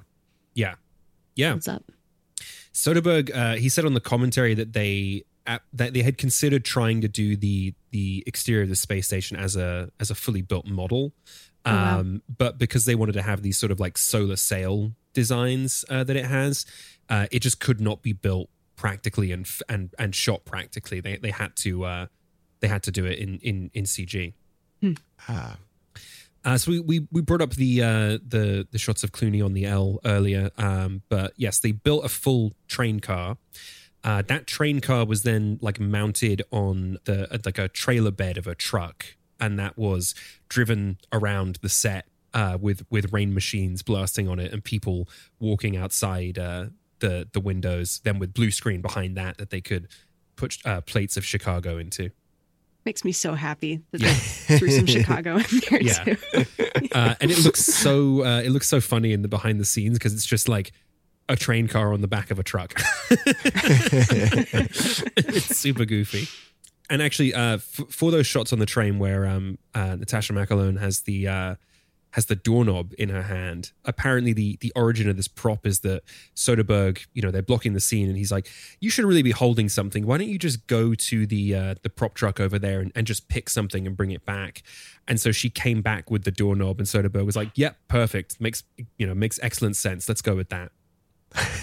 Yeah. 0.56 0.76
Yeah. 1.36 1.54
What's 1.54 1.68
up? 1.68 1.84
Soderbergh, 2.78 3.36
uh, 3.36 3.56
he 3.56 3.70
said 3.70 3.86
on 3.86 3.94
the 3.96 4.00
commentary 4.00 4.54
that 4.54 4.74
they 4.74 5.24
uh, 5.48 5.58
that 5.74 5.94
they 5.94 6.04
had 6.04 6.18
considered 6.18 6.64
trying 6.64 7.02
to 7.02 7.08
do 7.08 7.36
the 7.36 7.74
the 7.92 8.24
exterior 8.28 8.64
of 8.64 8.70
the 8.70 8.76
space 8.76 9.08
station 9.08 9.36
as 9.38 9.56
a 9.56 9.90
as 10.00 10.12
a 10.12 10.16
fully 10.16 10.42
built 10.44 10.68
model, 10.68 11.12
Oh, 11.66 11.72
wow. 11.74 12.00
um, 12.00 12.22
but 12.38 12.58
because 12.60 12.86
they 12.86 12.96
wanted 12.96 13.14
to 13.14 13.22
have 13.24 13.42
these 13.42 13.58
sort 13.58 13.72
of 13.72 13.80
like 13.80 13.98
solar 13.98 14.36
sail 14.36 14.92
designs 15.14 15.84
uh, 15.90 16.04
that 16.04 16.16
it 16.16 16.26
has, 16.26 16.66
uh, 17.10 17.26
it 17.32 17.40
just 17.40 17.60
could 17.60 17.82
not 17.82 18.02
be 18.04 18.14
built 18.14 18.48
practically 18.76 19.32
and 19.32 19.50
and 19.68 19.94
and 19.98 20.14
shot 20.14 20.46
practically. 20.46 21.00
They 21.00 21.18
they 21.18 21.32
had 21.32 21.56
to 21.58 21.84
uh, 21.84 22.06
they 22.60 22.68
had 22.68 22.84
to 22.84 22.92
do 22.92 23.06
it 23.06 23.18
in 23.18 23.40
in 23.40 23.72
in 23.74 23.86
CG. 23.86 24.34
Ah. 25.28 25.58
Uh, 26.46 26.58
so 26.58 26.72
we, 26.72 26.80
we 26.80 27.08
we 27.12 27.22
brought 27.22 27.42
up 27.42 27.52
the 27.52 27.82
uh, 27.82 28.18
the 28.26 28.68
the 28.72 28.78
shots 28.78 29.04
of 29.04 29.12
Clooney 29.12 29.44
on 29.44 29.54
the 29.54 29.66
L 29.66 30.00
earlier, 30.06 30.52
um, 30.58 31.02
but 31.10 31.34
yes, 31.36 31.60
they 31.60 31.72
built 31.72 32.06
a 32.06 32.10
full 32.10 32.54
train 32.68 33.00
car. 33.00 33.38
Uh, 34.04 34.22
that 34.22 34.48
train 34.48 34.80
car 34.80 35.06
was 35.06 35.24
then 35.24 35.60
like 35.62 35.80
mounted 35.80 36.42
on 36.52 36.98
the 37.06 37.42
like 37.46 37.58
a 37.58 37.68
trailer 37.68 38.12
bed 38.12 38.38
of 38.38 38.48
a 38.48 38.56
truck, 38.56 39.18
and 39.40 39.60
that 39.60 39.78
was 39.78 40.16
driven 40.48 40.98
around 41.12 41.60
the 41.62 41.70
set 41.70 42.06
uh, 42.34 42.58
with 42.60 42.86
with 42.90 43.12
rain 43.12 43.34
machines 43.34 43.82
blasting 43.84 44.30
on 44.30 44.40
it 44.40 44.54
and 44.54 44.64
people 44.64 45.10
walking 45.40 45.76
outside 45.76 46.38
uh, 46.38 46.68
the 47.00 47.28
the 47.34 47.40
windows. 47.40 48.00
Then 48.04 48.20
with 48.20 48.34
blue 48.34 48.52
screen 48.52 48.82
behind 48.82 49.18
that 49.18 49.38
that 49.40 49.50
they 49.50 49.62
could 49.62 49.88
put 50.36 50.58
uh, 50.64 50.82
plates 50.82 51.18
of 51.18 51.26
Chicago 51.26 51.78
into. 51.78 52.12
Makes 52.88 53.04
me 53.04 53.12
so 53.12 53.34
happy 53.34 53.82
that 53.92 54.00
they 54.00 54.14
threw 54.58 54.72
some 54.72 54.86
Chicago 54.96 55.36
in 55.36 55.44
there 55.70 55.82
Yeah. 55.82 56.04
too. 56.06 56.16
uh, 56.94 57.16
and 57.20 57.30
it 57.30 57.44
looks 57.44 57.66
so 57.66 58.24
uh, 58.24 58.40
it 58.40 58.52
looks 58.52 58.68
so 58.70 58.80
funny 58.80 59.12
in 59.12 59.24
the 59.24 59.28
behind 59.28 59.60
the 59.60 59.66
scenes 59.66 59.98
because 59.98 60.14
it's 60.14 60.26
just 60.26 60.48
like 60.48 60.72
a 61.28 61.36
train 61.36 61.68
car 61.68 61.92
on 61.92 62.00
the 62.00 62.08
back 62.08 62.32
of 62.32 62.40
a 62.40 62.44
truck. 62.44 62.80
it's 65.18 65.58
super 65.58 65.84
goofy. 65.84 66.28
And 66.90 67.02
actually, 67.02 67.34
uh, 67.34 67.56
f- 67.56 67.82
for 67.90 68.12
those 68.12 68.26
shots 68.26 68.54
on 68.54 68.60
the 68.60 68.66
train 68.66 69.00
where 69.00 69.26
um, 69.26 69.58
uh, 69.76 69.98
Natascha 69.98 70.32
McElhone 70.32 70.80
has 70.80 71.02
the 71.02 71.28
uh, 71.28 71.56
has 72.12 72.28
the 72.28 72.36
doorknob 72.36 72.94
in 72.98 73.10
her 73.10 73.24
hand, 73.24 73.72
apparently 73.86 74.34
the 74.34 74.58
the 74.62 74.72
origin 74.76 75.10
of 75.10 75.18
this 75.18 75.28
prop 75.28 75.68
is 75.68 75.82
that 75.82 76.04
Soderbergh, 76.36 77.06
you 77.14 77.22
know, 77.22 77.32
they're 77.32 77.42
blocking 77.42 77.74
the 77.74 77.80
scene, 77.80 78.08
and 78.08 78.18
he's 78.18 78.32
like, 78.32 78.48
"You 78.80 78.90
should 78.90 79.06
really 79.06 79.22
be 79.22 79.32
holding 79.32 79.70
something. 79.70 80.06
Why 80.06 80.18
don't 80.18 80.30
you 80.30 80.40
just 80.40 80.66
go 80.68 80.94
to 80.96 81.26
the 81.28 81.54
uh, 81.56 81.76
the 81.84 81.90
prop 81.90 82.14
truck 82.16 82.40
over 82.40 82.58
there 82.58 82.80
and, 82.80 82.92
and 82.96 83.06
just 83.06 83.28
pick 83.28 83.50
something 83.50 83.86
and 83.86 83.96
bring 83.98 84.12
it 84.12 84.26
back?" 84.26 84.64
And 85.08 85.20
so 85.20 85.32
she 85.32 85.50
came 85.50 85.82
back 85.82 86.10
with 86.10 86.24
the 86.24 86.32
doorknob, 86.32 86.80
and 86.80 86.88
Soderbergh 86.88 87.26
was 87.26 87.36
like, 87.36 87.52
"Yep, 87.56 87.78
perfect. 87.88 88.40
Makes 88.42 88.64
you 88.98 89.06
know 89.06 89.14
makes 89.14 89.40
excellent 89.44 89.76
sense. 89.76 90.08
Let's 90.08 90.22
go 90.22 90.36
with 90.36 90.50
that." 90.50 90.72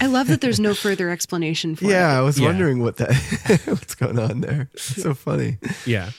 I 0.01 0.07
love 0.07 0.29
that 0.29 0.43
there's 0.43 0.61
no 0.61 0.75
further 0.75 1.09
explanation 1.11 1.75
for 1.75 1.87
it. 1.87 1.89
Yeah, 1.89 2.17
I 2.17 2.21
was 2.21 2.39
Yeah. 2.39 2.47
wondering 2.49 2.81
what 2.81 2.99
that 2.99 3.13
what's 3.65 3.95
going 3.95 4.19
on 4.19 4.43
there. 4.43 4.69
It's 4.75 5.03
so 5.03 5.15
funny. 5.15 5.57
Yeah. 5.87 6.11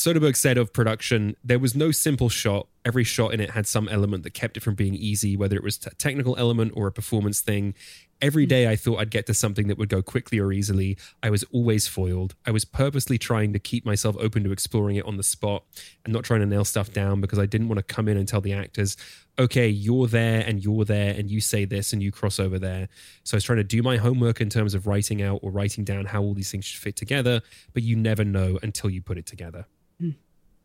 Soderbergh 0.00 0.34
said 0.34 0.56
of 0.56 0.72
production, 0.72 1.36
there 1.44 1.58
was 1.58 1.76
no 1.76 1.90
simple 1.90 2.30
shot. 2.30 2.66
Every 2.86 3.04
shot 3.04 3.34
in 3.34 3.40
it 3.40 3.50
had 3.50 3.66
some 3.66 3.86
element 3.86 4.22
that 4.22 4.32
kept 4.32 4.56
it 4.56 4.60
from 4.60 4.74
being 4.74 4.94
easy, 4.94 5.36
whether 5.36 5.56
it 5.56 5.62
was 5.62 5.78
a 5.84 5.90
technical 5.90 6.34
element 6.38 6.72
or 6.74 6.86
a 6.86 6.92
performance 6.92 7.42
thing. 7.42 7.74
Every 8.22 8.46
mm. 8.46 8.48
day 8.48 8.70
I 8.70 8.76
thought 8.76 8.98
I'd 8.98 9.10
get 9.10 9.26
to 9.26 9.34
something 9.34 9.68
that 9.68 9.76
would 9.76 9.90
go 9.90 10.00
quickly 10.00 10.38
or 10.38 10.52
easily. 10.52 10.96
I 11.22 11.28
was 11.28 11.44
always 11.52 11.86
foiled. 11.86 12.34
I 12.46 12.50
was 12.50 12.64
purposely 12.64 13.18
trying 13.18 13.52
to 13.52 13.58
keep 13.58 13.84
myself 13.84 14.16
open 14.18 14.42
to 14.44 14.52
exploring 14.52 14.96
it 14.96 15.04
on 15.04 15.18
the 15.18 15.22
spot 15.22 15.64
and 16.06 16.14
not 16.14 16.24
trying 16.24 16.40
to 16.40 16.46
nail 16.46 16.64
stuff 16.64 16.90
down 16.94 17.20
because 17.20 17.38
I 17.38 17.44
didn't 17.44 17.68
want 17.68 17.86
to 17.86 17.94
come 17.94 18.08
in 18.08 18.16
and 18.16 18.26
tell 18.26 18.40
the 18.40 18.54
actors, 18.54 18.96
okay, 19.38 19.68
you're 19.68 20.06
there 20.06 20.42
and 20.46 20.64
you're 20.64 20.86
there 20.86 21.12
and 21.14 21.30
you 21.30 21.42
say 21.42 21.66
this 21.66 21.92
and 21.92 22.02
you 22.02 22.10
cross 22.10 22.40
over 22.40 22.58
there. 22.58 22.88
So 23.24 23.34
I 23.34 23.36
was 23.36 23.44
trying 23.44 23.58
to 23.58 23.64
do 23.64 23.82
my 23.82 23.98
homework 23.98 24.40
in 24.40 24.48
terms 24.48 24.72
of 24.72 24.86
writing 24.86 25.20
out 25.20 25.40
or 25.42 25.50
writing 25.50 25.84
down 25.84 26.06
how 26.06 26.22
all 26.22 26.32
these 26.32 26.50
things 26.50 26.64
should 26.64 26.80
fit 26.80 26.96
together, 26.96 27.42
but 27.74 27.82
you 27.82 27.96
never 27.96 28.24
know 28.24 28.58
until 28.62 28.88
you 28.88 29.02
put 29.02 29.18
it 29.18 29.26
together. 29.26 29.66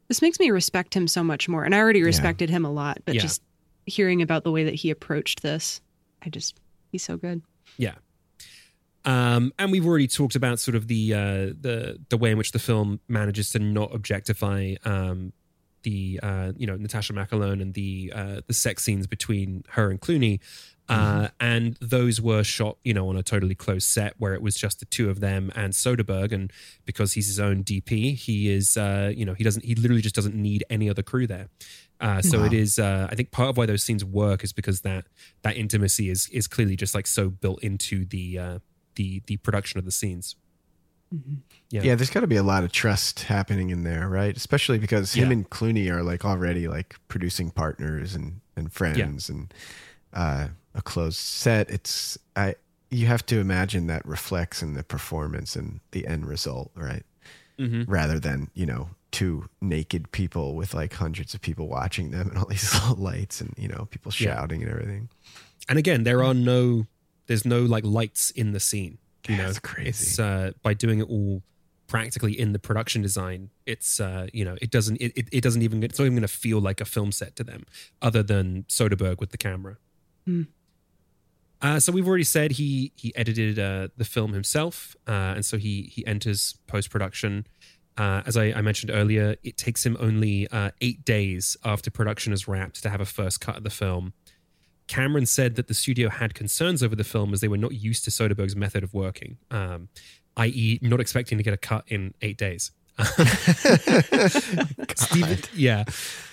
This 0.08 0.22
makes 0.22 0.40
me 0.40 0.52
respect 0.52 0.94
him 0.96 1.08
so 1.08 1.24
much 1.24 1.50
more. 1.50 1.64
And 1.64 1.74
I 1.74 1.80
already 1.80 2.04
respected 2.04 2.50
him 2.50 2.64
a 2.66 2.72
lot, 2.72 3.00
but 3.06 3.16
Yeah. 3.16 3.22
just 3.22 3.42
hearing 3.86 4.22
about 4.22 4.44
the 4.44 4.52
way 4.52 4.64
that 4.64 4.76
he 4.76 4.90
approached 4.92 5.42
this, 5.42 5.82
I 6.22 6.30
just, 6.30 6.60
he's 6.92 7.04
so 7.04 7.18
good. 7.18 7.42
Yeah. 7.78 7.96
Um, 9.04 9.54
and 9.60 9.72
we've 9.72 9.86
already 9.86 10.08
talked 10.08 10.36
about 10.36 10.60
sort 10.60 10.76
of 10.76 10.88
the 10.88 11.14
uh, 11.14 11.20
the 11.60 12.00
the 12.10 12.18
way 12.18 12.32
in 12.32 12.38
which 12.40 12.52
the 12.54 12.60
film 12.60 13.00
manages 13.08 13.52
to 13.52 13.60
not 13.60 13.94
objectify 13.94 14.76
um, 14.84 15.32
the 15.84 16.20
uh, 16.24 16.54
you 16.58 16.66
know 16.66 16.76
Natascha 16.76 17.12
McElhone 17.12 17.62
and 17.62 17.76
the 17.76 18.12
uh, 18.16 18.42
the 18.48 18.54
sex 18.54 18.84
scenes 18.84 19.06
between 19.06 19.64
her 19.70 19.92
and 19.92 20.02
Clooney. 20.02 20.40
Uh, 20.88 21.30
and 21.40 21.78
those 21.82 22.22
were 22.22 22.44
shot, 22.44 22.78
you 22.84 22.94
know, 22.94 23.10
on 23.10 23.18
a 23.18 23.24
totally 23.24 23.56
closed 23.56 23.88
set 23.88 24.14
where 24.20 24.36
it 24.36 24.42
was 24.42 24.56
just 24.56 24.80
the 24.80 24.86
two 24.86 25.10
of 25.10 25.20
them 25.20 25.52
and 25.56 25.74
Soderbergh. 25.74 26.32
And 26.32 26.54
because 26.86 27.14
he's 27.14 27.26
his 27.28 27.40
own 27.40 27.64
DP, 27.64 28.16
he 28.16 28.50
is, 28.50 28.78
uh, 28.78 29.12
you 29.16 29.26
know, 29.26 29.34
he 29.34 29.44
doesn't, 29.44 29.66
he 29.66 29.74
literally 29.74 30.02
just 30.04 30.14
doesn't 30.14 30.36
need 30.36 30.64
any 30.70 30.88
other 30.90 31.02
crew 31.02 31.26
there. 31.26 31.48
Uh, 32.00 32.22
so 32.22 32.40
Wow. 32.40 32.46
it 32.46 32.54
is. 32.54 32.78
Uh, 32.78 33.08
I 33.10 33.16
think 33.16 33.32
part 33.32 33.50
of 33.50 33.58
why 33.58 33.66
those 33.66 33.82
scenes 33.82 34.06
work 34.06 34.44
is 34.44 34.54
because 34.54 34.82
that 34.82 35.06
that 35.44 35.56
intimacy 35.58 36.10
is 36.10 36.28
is 36.30 36.46
clearly 36.46 36.76
just 36.76 36.94
like 36.94 37.08
so 37.08 37.30
built 37.30 37.64
into 37.64 38.04
the 38.06 38.38
uh, 38.38 38.60
the 38.96 39.22
the 39.28 39.38
production 39.38 39.80
of 39.80 39.86
the 39.86 39.92
scenes. 39.92 40.36
Yeah. 41.70 41.82
Yeah, 41.84 41.96
there's 41.96 42.10
got 42.10 42.20
to 42.22 42.28
be 42.28 42.36
a 42.36 42.44
lot 42.44 42.64
of 42.64 42.72
trust 42.72 43.22
happening 43.22 43.70
in 43.70 43.84
there, 43.84 44.10
right? 44.10 44.36
Especially 44.36 44.78
because 44.78 45.14
him 45.14 45.28
Yeah. 45.28 45.34
and 45.34 45.50
Clooney 45.50 45.90
are 45.90 46.04
like 46.04 46.26
already 46.26 46.68
like 46.68 46.96
producing 47.08 47.50
partners 47.52 48.14
and 48.16 48.42
and 48.58 48.72
friends 48.72 49.30
and 49.30 49.54
uh, 50.14 50.50
a 50.76 50.82
closed 50.82 51.18
set. 51.18 51.70
It's 51.70 52.18
I 52.36 52.56
you 52.92 53.08
have 53.08 53.26
to 53.28 53.40
imagine 53.40 53.88
that 53.88 54.06
reflects 54.06 54.62
in 54.62 54.74
the 54.76 54.84
performance 54.84 55.56
and 55.56 55.80
the 55.92 56.06
end 56.08 56.26
result, 56.28 56.72
right? 56.76 57.04
Mhm. 57.58 57.86
Rather 57.88 58.20
than 58.20 58.50
you 58.54 58.66
know 58.66 58.90
two 59.12 59.48
naked 59.62 60.12
people 60.12 60.56
with 60.56 60.74
like 60.74 60.94
hundreds 60.94 61.34
of 61.34 61.42
people 61.42 61.68
watching 61.70 62.12
them 62.12 62.28
and 62.30 62.38
all 62.38 62.46
these 62.46 62.74
little 62.88 62.98
lights 62.98 63.40
and 63.42 63.54
you 63.58 63.68
know 63.68 63.88
people 63.90 64.12
Yeah. 64.18 64.36
shouting 64.36 64.62
and 64.62 64.70
everything. 64.72 65.10
And 65.70 65.80
again, 65.80 66.04
there 66.04 66.22
are 66.24 66.34
no, 66.34 66.86
there's 67.28 67.46
no 67.46 67.62
like 67.64 67.84
lights 67.84 68.30
in 68.32 68.52
the 68.52 68.60
scene. 68.60 68.98
You 69.28 69.38
know, 69.38 69.46
That's 69.48 69.60
crazy. 69.60 69.90
It's 69.90 70.20
uh, 70.20 70.52
by 70.62 70.74
doing 70.76 71.00
it 71.00 71.10
all 71.10 71.42
practically 71.88 72.38
in 72.40 72.52
the 72.52 72.60
production 72.60 73.02
design. 73.02 73.50
It's 73.66 74.00
uh, 74.00 74.28
you 74.34 74.46
know, 74.46 74.58
it 74.62 74.70
doesn't, 74.70 74.98
it, 74.98 75.14
it, 75.16 75.28
it 75.32 75.42
doesn't 75.42 75.62
even, 75.64 75.82
it's 75.82 75.98
not 75.98 76.06
even 76.06 76.16
going 76.16 76.28
to 76.28 76.28
feel 76.28 76.60
like 76.60 76.82
a 76.82 76.86
film 76.86 77.12
set 77.12 77.36
to 77.38 77.44
them, 77.44 77.66
other 78.02 78.22
than 78.22 78.64
Soderbergh 78.68 79.20
with 79.20 79.32
the 79.32 79.38
camera. 79.38 79.78
Hmm. 80.26 80.44
Uh, 81.66 81.80
so 81.80 81.92
we've 81.92 82.08
already 82.08 82.24
said 82.24 82.52
he 82.52 82.92
he 82.96 83.12
edited 83.16 83.58
uh, 83.58 83.88
the 83.98 84.06
film 84.06 84.34
himself, 84.34 84.96
uh, 85.08 85.34
and 85.36 85.44
so 85.44 85.58
he 85.58 85.90
he 85.92 86.06
enters 86.06 86.60
post 86.68 86.92
production. 86.92 87.48
Uh, 87.98 88.22
as 88.28 88.38
I, 88.38 88.52
I 88.52 88.62
mentioned 88.62 88.92
earlier, 88.94 89.36
it 89.42 89.58
takes 89.58 89.84
him 89.84 89.98
only 90.00 90.48
uh, 90.50 90.70
eight 90.82 91.04
days 91.04 91.58
after 91.66 91.90
production 91.90 92.34
is 92.34 92.48
wrapped 92.48 92.84
to 92.84 92.90
have 92.92 93.02
a 93.02 93.06
first 93.06 93.42
cut 93.42 93.58
of 93.58 93.64
the 93.64 93.72
film. 93.72 94.14
Cameron 94.86 95.26
said 95.26 95.56
that 95.56 95.68
the 95.68 95.74
studio 95.74 96.10
had 96.10 96.36
concerns 96.36 96.84
over 96.84 96.96
the 96.96 97.04
film 97.04 97.34
as 97.34 97.42
they 97.42 97.48
were 97.48 97.58
not 97.58 97.72
used 97.72 98.04
to 98.04 98.12
Soderbergh's 98.12 98.56
method 98.56 98.84
of 98.84 98.94
working, 98.94 99.38
um, 99.50 99.90
i.e., 100.38 100.78
not 100.84 101.00
expecting 101.00 101.40
to 101.40 101.44
get 101.44 101.56
a 101.56 101.58
cut 101.58 101.84
in 101.88 102.14
eight 102.22 102.38
days. 102.38 102.70
Steven, 104.96 105.40
yeah. 105.56 105.86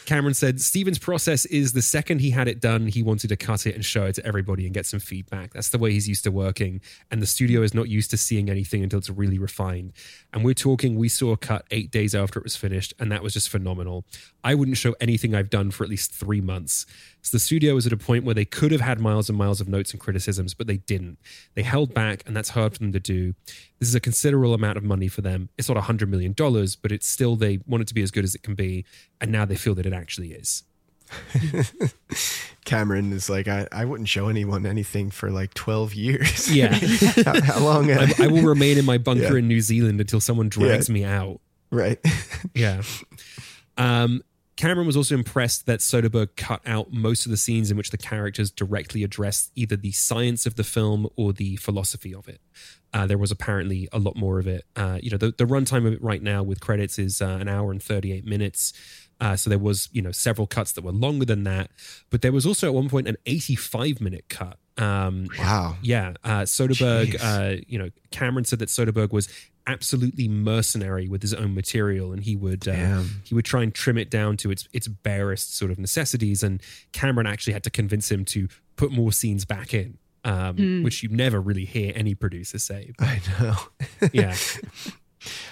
Cameron 0.07 0.35
said 0.35 0.61
Steven's 0.61 0.99
process 0.99 1.45
is 1.47 1.73
the 1.73 1.83
second 1.83 2.21
he 2.21 2.31
had 2.31 2.49
it 2.49 2.61
done, 2.61 2.87
he 2.87 3.03
wanted 3.03 3.29
to 3.29 3.37
cut 3.37 3.67
it 3.67 3.75
and 3.75 3.85
show 3.85 4.05
it 4.05 4.15
to 4.15 4.27
everybody 4.27 4.65
and 4.65 4.75
get 4.75 4.87
some 4.87 5.01
feedback. 5.01 5.53
That's 5.53 5.69
the 5.69 5.79
way 5.79 5.93
he's 5.93 6.09
used 6.09 6.25
to 6.25 6.31
working. 6.31 6.81
And 7.11 7.23
the 7.23 7.27
studio 7.27 7.63
is 7.63 7.75
not 7.75 7.89
used 7.89 8.11
to 8.11 8.17
seeing 8.17 8.51
anything 8.51 8.83
until 8.83 8.99
it's 8.99 9.11
really 9.11 9.39
refined. 9.39 9.93
And 10.33 10.45
we're 10.45 10.55
talking, 10.55 10.97
we 10.97 11.09
saw 11.09 11.33
a 11.33 11.37
cut 11.37 11.65
eight 11.71 11.91
days 11.91 12.15
after 12.15 12.39
it 12.39 12.45
was 12.45 12.57
finished, 12.57 12.95
and 12.99 13.13
that 13.13 13.23
was 13.23 13.33
just 13.33 13.49
phenomenal. 13.49 14.05
I 14.45 14.55
wouldn't 14.55 14.77
show 14.77 14.95
anything 15.01 15.35
I've 15.35 15.51
done 15.51 15.71
for 15.71 15.85
at 15.85 15.91
least 15.91 16.13
three 16.13 16.41
months. 16.41 16.87
So 17.23 17.37
the 17.37 17.41
studio 17.41 17.75
was 17.75 17.87
at 17.87 17.93
a 17.93 17.97
point 17.97 18.25
where 18.25 18.35
they 18.35 18.45
could 18.45 18.73
have 18.73 18.81
had 18.81 18.99
miles 18.99 19.29
and 19.29 19.39
miles 19.39 19.61
of 19.61 19.69
notes 19.69 19.93
and 19.93 20.01
criticisms, 20.01 20.55
but 20.55 20.67
they 20.67 20.79
didn't. 20.79 21.19
They 21.55 21.63
held 21.63 21.95
back, 21.95 22.25
and 22.27 22.37
that's 22.37 22.51
hard 22.51 22.73
for 22.73 22.81
them 22.81 22.93
to 22.93 23.01
do. 23.01 23.35
This 23.79 23.89
is 23.89 23.95
a 23.95 24.01
considerable 24.01 24.55
amount 24.55 24.77
of 24.79 24.85
money 24.85 25.09
for 25.09 25.21
them. 25.21 25.49
It's 25.57 25.69
not 25.69 25.77
a 25.77 25.83
$100 25.83 26.09
million, 26.09 26.33
but 26.83 26.91
it's 26.91 27.07
still, 27.07 27.37
they 27.37 27.61
want 27.67 27.83
it 27.83 27.89
to 27.89 27.95
be 27.95 28.03
as 28.03 28.11
good 28.11 28.25
as 28.25 28.35
it 28.35 28.43
can 28.43 28.55
be. 28.55 28.85
And 29.23 29.33
now 29.33 29.45
they 29.47 29.57
feel 29.57 29.75
that 29.77 29.87
it 29.87 29.93
actually 29.95 30.33
is. 30.33 30.65
Cameron 32.65 33.13
is 33.13 33.29
like, 33.29 33.49
I, 33.49 33.67
I 33.73 33.85
wouldn't 33.85 34.09
show 34.09 34.29
anyone 34.29 34.67
anything 34.67 35.11
for 35.11 35.31
like 35.31 35.55
12 35.55 35.95
years. 35.95 36.55
Yeah. 36.55 36.73
how, 37.25 37.41
how 37.43 37.61
long? 37.61 37.91
I, 37.91 38.13
I, 38.19 38.27
will 38.29 38.43
remain 38.43 38.79
in 38.79 38.85
my 38.85 38.99
bunker 38.99 39.33
Yeah. 39.33 39.39
in 39.39 39.49
New 39.49 39.61
Zealand 39.61 40.01
until 40.01 40.21
someone 40.21 40.49
drags 40.49 40.89
Yeah. 40.89 40.93
me 40.93 41.05
out. 41.05 41.41
Right. 41.71 41.99
Yeah. 42.55 42.83
Um, 43.79 44.23
Cameron 44.57 44.87
was 44.87 44.97
also 44.97 45.15
impressed 45.15 45.67
that 45.67 45.81
Soderbergh 45.81 46.37
cut 46.37 46.61
out 46.67 46.93
most 46.93 47.25
of 47.25 47.31
the 47.31 47.39
scenes 47.39 47.71
in 47.71 47.77
which 47.77 47.91
the 47.91 47.97
characters 47.97 48.51
directly 48.51 49.03
addressed 49.03 49.51
either 49.57 49.77
the 49.77 49.93
science 49.93 50.45
of 50.45 50.57
the 50.57 50.65
film 50.65 51.09
or 51.17 51.33
the 51.33 51.57
philosophy 51.57 52.15
of 52.15 52.29
it. 52.29 52.41
Uh, 52.93 53.07
there 53.07 53.17
was 53.17 53.31
apparently 53.31 53.89
a 53.93 53.99
lot 53.99 54.15
more 54.15 54.39
of 54.39 54.47
it. 54.47 54.65
Uh, 54.77 54.99
you 55.03 55.11
know, 55.11 55.17
the, 55.17 55.33
the 55.39 55.47
runtime 55.47 55.87
of 55.87 55.95
it 55.95 56.03
right 56.03 56.23
now 56.23 56.43
with 56.43 56.61
credits 56.61 56.99
is 56.99 57.23
uh, 57.23 57.39
an 57.41 57.49
hour 57.49 57.71
and 57.73 57.83
38 57.83 58.27
minutes. 58.27 58.75
Uh, 59.23 59.37
so 59.37 59.49
there 59.49 59.59
was, 59.59 59.89
you 59.93 60.03
know, 60.03 60.11
several 60.13 60.47
cuts 60.47 60.73
that 60.73 60.83
were 60.85 60.91
longer 60.93 61.25
than 61.25 61.45
that. 61.45 61.71
But 62.11 62.23
there 62.23 62.33
was 62.33 62.45
also 62.45 62.67
at 62.67 62.75
one 62.75 62.89
point 62.89 63.07
an 63.07 63.17
85 63.25 64.01
minute 64.01 64.25
cut. 64.29 64.59
Um, 64.77 65.29
Wow. 65.39 65.77
Yeah. 65.83 66.15
Uh, 66.25 66.41
Soderbergh, 66.43 67.17
uh, 67.23 67.63
you 67.69 67.79
know, 67.79 67.91
Cameron 68.11 68.45
said 68.45 68.59
that 68.59 68.69
Soderbergh 68.69 69.13
was 69.13 69.29
absolutely 69.69 70.27
mercenary 70.27 71.07
with 71.07 71.23
his 71.23 71.33
own 71.33 71.55
material 71.55 72.13
and 72.13 72.25
he 72.25 72.35
would 72.35 72.67
uh, 72.67 73.03
he 73.23 73.33
would 73.33 73.45
try 73.45 73.63
and 73.63 73.73
trim 73.73 73.97
it 73.97 74.11
down 74.11 74.37
to 74.39 74.51
its 74.51 74.67
its 74.73 74.89
barest 74.89 75.57
sort 75.57 75.71
of 75.71 75.79
necessities 75.79 76.43
and 76.43 76.61
Cameron 76.93 77.29
actually 77.29 77.53
had 77.53 77.63
to 77.63 77.71
convince 77.71 78.11
him 78.11 78.25
to 78.25 78.49
put 78.75 78.91
more 78.91 79.13
scenes 79.13 79.45
back 79.45 79.73
in 79.73 79.99
um, 80.25 80.57
Hmm. 80.57 80.83
which 80.83 81.05
you 81.05 81.09
never 81.11 81.41
really 81.41 81.65
hear 81.65 81.93
any 81.95 82.17
producer 82.17 82.59
say 82.59 82.91
I 82.99 83.21
know. 83.39 83.55
yeah 84.13 84.35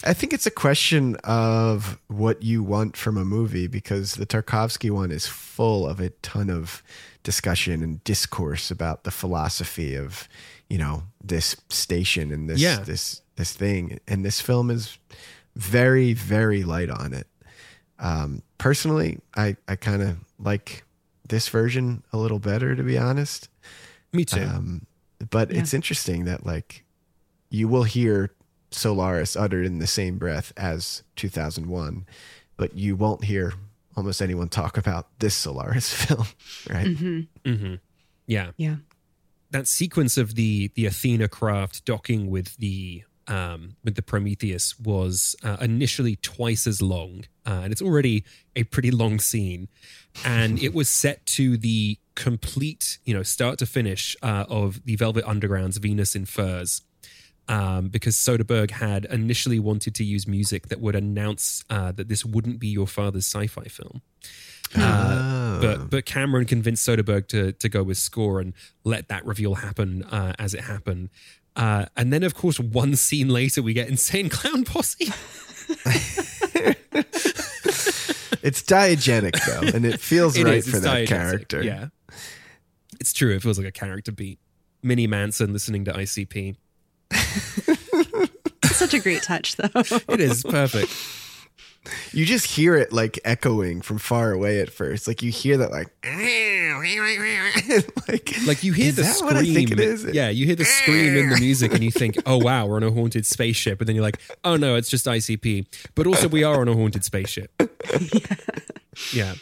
I 0.05 0.13
think 0.15 0.33
it's 0.33 0.47
a 0.47 0.51
question 0.51 1.17
of 1.25 1.99
what 2.09 2.43
you 2.43 2.63
want 2.63 2.97
from 2.97 3.17
a 3.17 3.25
movie 3.25 3.67
because 3.67 4.15
the 4.15 4.27
Tarkovsky 4.27 4.91
one 4.91 5.11
is 5.11 5.27
full 5.27 5.87
of 5.87 6.01
a 6.01 6.11
ton 6.23 6.51
of 6.51 6.83
discussion 7.23 7.83
and 7.83 8.03
discourse 8.05 8.71
about 8.71 9.05
the 9.05 9.11
philosophy 9.11 9.95
of, 9.95 10.29
you 10.69 10.79
know, 10.79 11.05
this 11.23 11.57
station 11.69 12.33
and 12.33 12.49
this 12.49 12.61
Yeah. 12.61 12.81
this 12.81 13.23
this 13.37 13.53
thing. 13.53 14.01
And 14.09 14.25
this 14.25 14.41
film 14.41 14.71
is 14.71 14.99
very, 15.57 16.13
very 16.15 16.63
light 16.63 16.91
on 16.91 17.13
it. 17.15 17.27
Um, 17.99 18.43
personally, 18.59 19.19
I, 19.37 19.57
I 19.69 19.77
kind 19.77 20.03
of 20.03 20.17
like 20.39 20.85
this 21.29 21.49
version 21.49 22.03
a 22.13 22.17
little 22.19 22.39
better, 22.39 22.75
to 22.75 22.83
be 22.83 22.99
honest. 22.99 23.49
me 24.13 24.25
too 24.25 24.41
Um, 24.41 24.87
but 25.31 25.51
Yeah. 25.53 25.61
it's 25.61 25.73
interesting 25.75 26.25
that 26.25 26.45
like 26.45 26.85
you 27.51 27.69
will 27.69 27.85
hear 27.85 28.31
Solaris 28.71 29.37
uttered 29.37 29.67
in 29.67 29.79
the 29.79 29.87
same 29.87 30.19
breath 30.19 30.53
as 30.57 31.03
2001, 31.17 32.07
but 32.57 32.77
you 32.77 32.97
won't 32.97 33.25
hear 33.25 33.53
almost 33.97 34.23
anyone 34.23 34.49
talk 34.49 34.77
about 34.77 35.09
this 35.19 35.35
Solaris 35.35 35.93
film, 36.05 36.27
right? 36.69 36.87
Mm-hmm. 36.87 37.53
hmm 37.55 37.75
yeah 38.27 38.53
Yeah. 38.57 38.77
that 39.51 39.67
sequence 39.67 40.17
of 40.17 40.35
the 40.37 40.71
the 40.77 40.87
Athena 40.87 41.27
craft 41.29 41.85
docking 41.85 42.31
with 42.31 42.57
the 42.59 43.03
um, 43.27 43.77
with 43.85 43.95
the 43.95 44.03
Prometheus 44.03 44.79
was 44.79 45.37
uh, 45.45 45.57
initially 45.61 46.17
twice 46.17 46.67
as 46.67 46.83
long, 46.83 47.25
uh, 47.47 47.61
and 47.63 47.73
it's 47.73 47.83
already 47.83 48.25
a 48.57 48.65
pretty 48.65 48.91
long 48.91 49.21
scene, 49.21 49.69
and 50.25 50.61
it 50.63 50.75
was 50.75 50.89
set 50.89 51.25
to 51.27 51.57
the 51.57 51.97
complete, 52.17 52.99
you 53.05 53.15
know, 53.15 53.23
start 53.23 53.59
to 53.61 53.67
finish 53.67 54.17
uh, 54.23 54.47
of 54.49 54.85
the 54.85 54.97
Velvet 54.97 55.25
Underground's 55.29 55.77
Venus 55.79 56.17
in 56.17 56.25
Furs. 56.25 56.83
Um, 57.51 57.89
because 57.89 58.15
Soderbergh 58.17 58.71
had 58.71 59.07
initially 59.07 59.59
wanted 59.59 59.95
to 59.97 60.05
use 60.05 60.29
music 60.29 60.69
that 60.69 60.81
would 60.81 60.95
announce 60.95 61.65
uh, 61.69 61.91
that 61.93 62.07
this 62.09 62.25
wouldn't 62.25 62.61
be 62.61 62.69
your 62.69 62.87
father's 62.87 63.27
sci-fi 63.27 63.65
film. 63.65 64.03
Uh, 64.77 65.17
Oh. 65.27 65.59
but 65.61 65.91
but 65.91 66.07
Cameron 66.07 66.47
convinced 66.47 66.87
Soderbergh 66.89 67.27
to 67.29 67.51
to 67.53 67.69
go 67.69 67.83
with 67.83 67.99
score 67.99 68.41
and 68.41 68.53
let 68.85 69.09
that 69.09 69.27
reveal 69.27 69.55
happen 69.57 70.05
uh, 70.05 70.33
as 70.39 70.55
it 70.55 70.61
happened. 70.61 71.09
Uh, 71.57 71.87
and 71.97 72.13
then, 72.13 72.23
of 72.23 72.35
course, 72.37 72.61
one 72.61 72.95
scene 72.95 73.29
later, 73.29 73.61
we 73.63 73.73
get 73.73 73.89
Insane 73.89 74.29
Clown 74.29 74.63
Posse. 74.65 75.09
It's 78.43 78.63
diegetic 78.63 79.33
though, 79.47 79.77
and 79.77 79.85
it 79.85 80.01
feels 80.01 80.35
It 80.39 80.45
right 80.45 80.55
is, 80.57 80.69
for 80.71 80.81
that 80.81 80.97
diegetic, 81.05 81.09
character. 81.09 81.63
Yeah, 81.63 81.89
it's 82.99 83.13
true. 83.13 83.35
It 83.35 83.43
feels 83.43 83.59
like 83.59 83.67
a 83.67 83.73
character 83.73 84.13
beat. 84.13 84.39
Minnie 84.83 85.07
Manson 85.07 85.53
listening 85.53 85.85
to 85.85 85.93
ICP. 85.93 86.57
It's 88.63 88.77
such 88.77 88.95
a 88.95 88.99
great 89.01 89.23
touch, 89.23 89.57
though. 89.57 89.69
It 90.09 90.21
is 90.21 90.43
perfect. 90.43 90.93
You 92.13 92.27
just 92.27 92.47
hear 92.47 92.77
it 92.77 92.93
like 92.93 93.19
echoing 93.25 93.81
from 93.81 93.99
far 93.99 94.33
away 94.33 94.61
at 94.61 94.71
first. 94.71 95.09
Like 95.09 95.23
you 95.23 95.31
hear 95.31 95.57
that 95.59 95.71
like 95.71 95.89
like 98.09 98.47
Like 98.47 98.63
you 98.63 98.73
hear 98.75 98.89
is 98.89 98.97
the 98.97 99.03
that 99.03 99.15
scream. 99.17 99.35
what 99.35 99.37
I 99.37 99.45
think 99.45 99.71
it 99.71 99.81
is? 99.81 100.05
Yeah, 100.05 100.29
you 100.29 100.45
hear 100.47 100.57
the 100.57 100.65
scream 100.83 101.17
in 101.17 101.31
the 101.31 101.41
music, 101.41 101.73
and 101.73 101.83
you 101.83 101.91
think, 101.91 102.17
"Oh 102.27 102.37
wow, 102.37 102.67
we're 102.67 102.77
on 102.77 102.83
a 102.83 102.91
haunted 102.91 103.25
spaceship." 103.27 103.81
And 103.81 103.89
then 103.89 103.97
you're 103.97 104.05
like, 104.05 104.21
"Oh 104.45 104.57
no, 104.57 104.77
it's 104.77 104.91
just 104.91 105.07
ICP." 105.07 105.67
But 105.95 106.07
also, 106.07 106.29
we 106.29 106.45
are 106.45 106.61
on 106.61 106.69
a 106.69 106.75
haunted 106.75 107.05
spaceship. 107.05 107.51
yeah. 109.15 109.35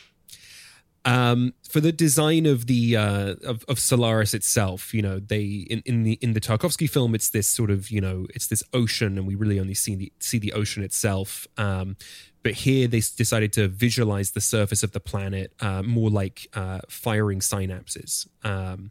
Um, 1.05 1.55
for 1.69 1.81
the 1.81 1.93
design 1.93 2.47
of 2.47 2.67
the 2.67 2.97
uh, 2.97 3.35
of, 3.45 3.65
of 3.69 3.79
Solaris 3.79 4.33
itself, 4.33 4.95
you 4.95 5.03
know, 5.03 5.21
they 5.21 5.67
in, 5.71 5.83
in 5.85 6.03
the 6.03 6.19
in 6.23 6.33
the 6.33 6.41
Tarkovsky 6.41 6.89
film, 6.89 7.15
it's 7.15 7.29
this 7.29 7.47
sort 7.47 7.71
of 7.71 7.91
you 7.91 8.01
know, 8.01 8.27
it's 8.35 8.47
this 8.47 8.63
ocean, 8.73 9.19
and 9.19 9.27
we 9.27 9.35
really 9.35 9.61
only 9.61 9.75
see 9.75 9.95
the 9.95 10.13
see 10.19 10.39
the 10.39 10.53
ocean 10.55 10.83
itself. 10.83 11.47
Um, 11.59 11.97
but 12.43 12.55
here 12.55 12.89
they 12.89 13.01
decided 13.01 13.53
to 13.55 13.69
visualize 13.69 14.31
the 14.31 14.41
surface 14.41 14.83
of 14.83 14.93
the 14.93 15.01
planet 15.01 15.53
uh, 15.61 15.83
more 15.83 16.09
like 16.09 16.49
uh, 16.55 16.81
firing 16.89 17.41
synapses 17.41 18.27
um, 18.45 18.91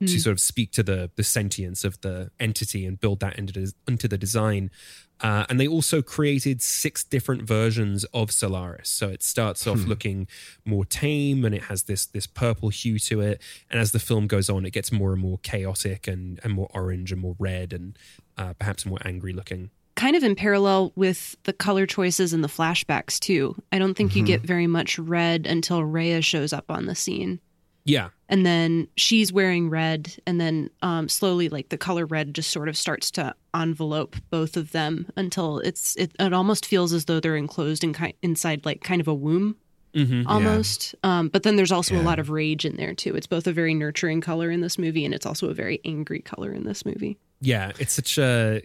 to 0.00 0.18
sort 0.18 0.32
of 0.32 0.40
speak 0.40 0.72
to 0.72 0.82
the 0.82 1.10
the 1.16 1.24
sentience 1.24 1.84
of 1.84 2.00
the 2.02 2.30
entity 2.38 2.84
and 2.84 3.00
build 3.00 3.20
that 3.20 3.38
into 3.38 3.72
into 3.88 4.08
the 4.08 4.18
design. 4.18 4.70
Uh, 5.22 5.44
and 5.48 5.60
they 5.60 5.68
also 5.68 6.00
created 6.02 6.62
six 6.62 7.04
different 7.04 7.42
versions 7.42 8.04
of 8.14 8.30
Solaris. 8.30 8.88
So 8.88 9.08
it 9.08 9.22
starts 9.22 9.66
off 9.66 9.86
looking 9.86 10.28
more 10.64 10.84
tame, 10.84 11.44
and 11.44 11.54
it 11.54 11.64
has 11.64 11.82
this 11.84 12.06
this 12.06 12.26
purple 12.26 12.70
hue 12.70 12.98
to 13.00 13.20
it. 13.20 13.42
And 13.70 13.80
as 13.80 13.92
the 13.92 13.98
film 13.98 14.26
goes 14.26 14.48
on, 14.48 14.64
it 14.64 14.70
gets 14.72 14.90
more 14.90 15.12
and 15.12 15.20
more 15.20 15.38
chaotic 15.42 16.08
and 16.08 16.40
and 16.42 16.52
more 16.52 16.68
orange 16.72 17.12
and 17.12 17.20
more 17.20 17.36
red 17.38 17.72
and 17.72 17.98
uh, 18.38 18.54
perhaps 18.54 18.86
more 18.86 18.98
angry 19.04 19.32
looking. 19.32 19.70
kind 19.96 20.16
of 20.16 20.22
in 20.22 20.34
parallel 20.34 20.92
with 20.96 21.36
the 21.42 21.52
color 21.52 21.84
choices 21.86 22.32
and 22.32 22.42
the 22.42 22.48
flashbacks 22.48 23.18
too. 23.18 23.54
I 23.70 23.78
don't 23.78 23.94
think 23.94 24.16
you 24.16 24.24
get 24.24 24.40
very 24.40 24.66
much 24.66 24.98
red 24.98 25.46
until 25.46 25.82
Rheya 25.82 26.24
shows 26.24 26.54
up 26.54 26.70
on 26.70 26.86
the 26.86 26.94
scene. 26.94 27.40
Yeah, 27.84 28.10
And 28.28 28.44
then 28.44 28.88
she's 28.96 29.32
wearing 29.32 29.70
red, 29.70 30.14
and 30.26 30.40
then 30.40 30.70
um, 30.82 31.08
slowly, 31.08 31.48
like 31.48 31.70
the 31.70 31.78
color 31.78 32.06
red 32.06 32.34
just 32.34 32.50
sort 32.50 32.68
of 32.68 32.76
starts 32.76 33.10
to 33.12 33.34
envelope 33.54 34.16
both 34.30 34.56
of 34.56 34.72
them 34.72 35.10
until 35.16 35.58
it's 35.60 35.96
it, 35.96 36.12
it 36.18 36.32
almost 36.32 36.66
feels 36.66 36.92
as 36.92 37.06
though 37.06 37.20
they're 37.20 37.36
enclosed 37.36 37.82
in 37.82 37.92
ki- 37.92 38.14
inside 38.22 38.64
like 38.64 38.82
kind 38.82 39.00
of 39.00 39.08
a 39.08 39.14
womb 39.14 39.56
mm-hmm. 39.94 40.26
almost. 40.26 40.94
Um, 41.02 41.28
but 41.28 41.42
then 41.42 41.56
there's 41.56 41.72
also 41.72 42.00
a 42.00 42.02
lot 42.02 42.18
of 42.18 42.30
rage 42.30 42.64
in 42.64 42.76
there 42.76 42.94
too. 42.94 43.14
It's 43.16 43.26
both 43.26 43.46
a 43.46 43.52
very 43.52 43.74
nurturing 43.74 44.20
color 44.20 44.50
in 44.50 44.60
this 44.60 44.78
movie, 44.78 45.04
and 45.04 45.14
it's 45.14 45.26
also 45.26 45.48
a 45.48 45.54
very 45.54 45.80
angry 45.84 46.20
color 46.20 46.52
in 46.52 46.64
this 46.64 46.84
movie. 46.84 47.18
yeah. 47.40 47.72
It's 47.78 47.92
such 47.92 48.18
a 48.18 48.62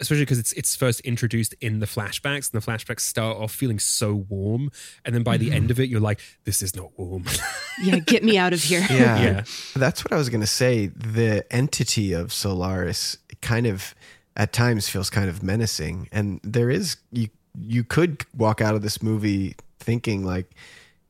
especially 0.00 0.22
because 0.22 0.38
it's 0.38 0.52
it's 0.52 0.76
first 0.76 1.00
introduced 1.00 1.54
in 1.60 1.80
the 1.80 1.86
flashbacks, 1.86 2.52
and 2.52 2.60
the 2.62 2.66
flashbacks 2.66 3.00
start 3.00 3.36
off 3.36 3.52
feeling 3.52 3.78
so 3.78 4.14
warm, 4.14 4.70
and 5.04 5.14
then 5.14 5.22
by 5.22 5.36
the 5.36 5.52
end 5.52 5.70
of 5.70 5.80
it, 5.80 5.88
you're 5.88 6.00
like, 6.00 6.20
this 6.44 6.62
is 6.62 6.74
not 6.76 6.90
warm. 6.98 7.24
Yeah, 7.80 8.00
get 8.00 8.24
me 8.24 8.36
out 8.36 8.52
of 8.52 8.60
here. 8.60 8.84
Yeah. 8.90 9.22
Yeah. 9.22 9.44
That's 9.76 10.04
what 10.04 10.12
I 10.12 10.16
was 10.16 10.28
going 10.28 10.40
to 10.40 10.48
say. 10.48 10.88
The 10.88 11.44
entity 11.52 12.12
of 12.12 12.32
Solaris 12.32 13.18
kind 13.40 13.66
of 13.68 13.94
at 14.36 14.52
times 14.52 14.88
feels 14.88 15.10
kind 15.10 15.28
of 15.28 15.42
menacing 15.44 16.08
and 16.10 16.40
there 16.42 16.70
is 16.70 16.96
you 17.12 17.28
you 17.60 17.84
could 17.84 18.24
walk 18.36 18.60
out 18.60 18.74
of 18.74 18.82
this 18.82 19.00
movie 19.02 19.54
thinking 19.78 20.24
like 20.24 20.54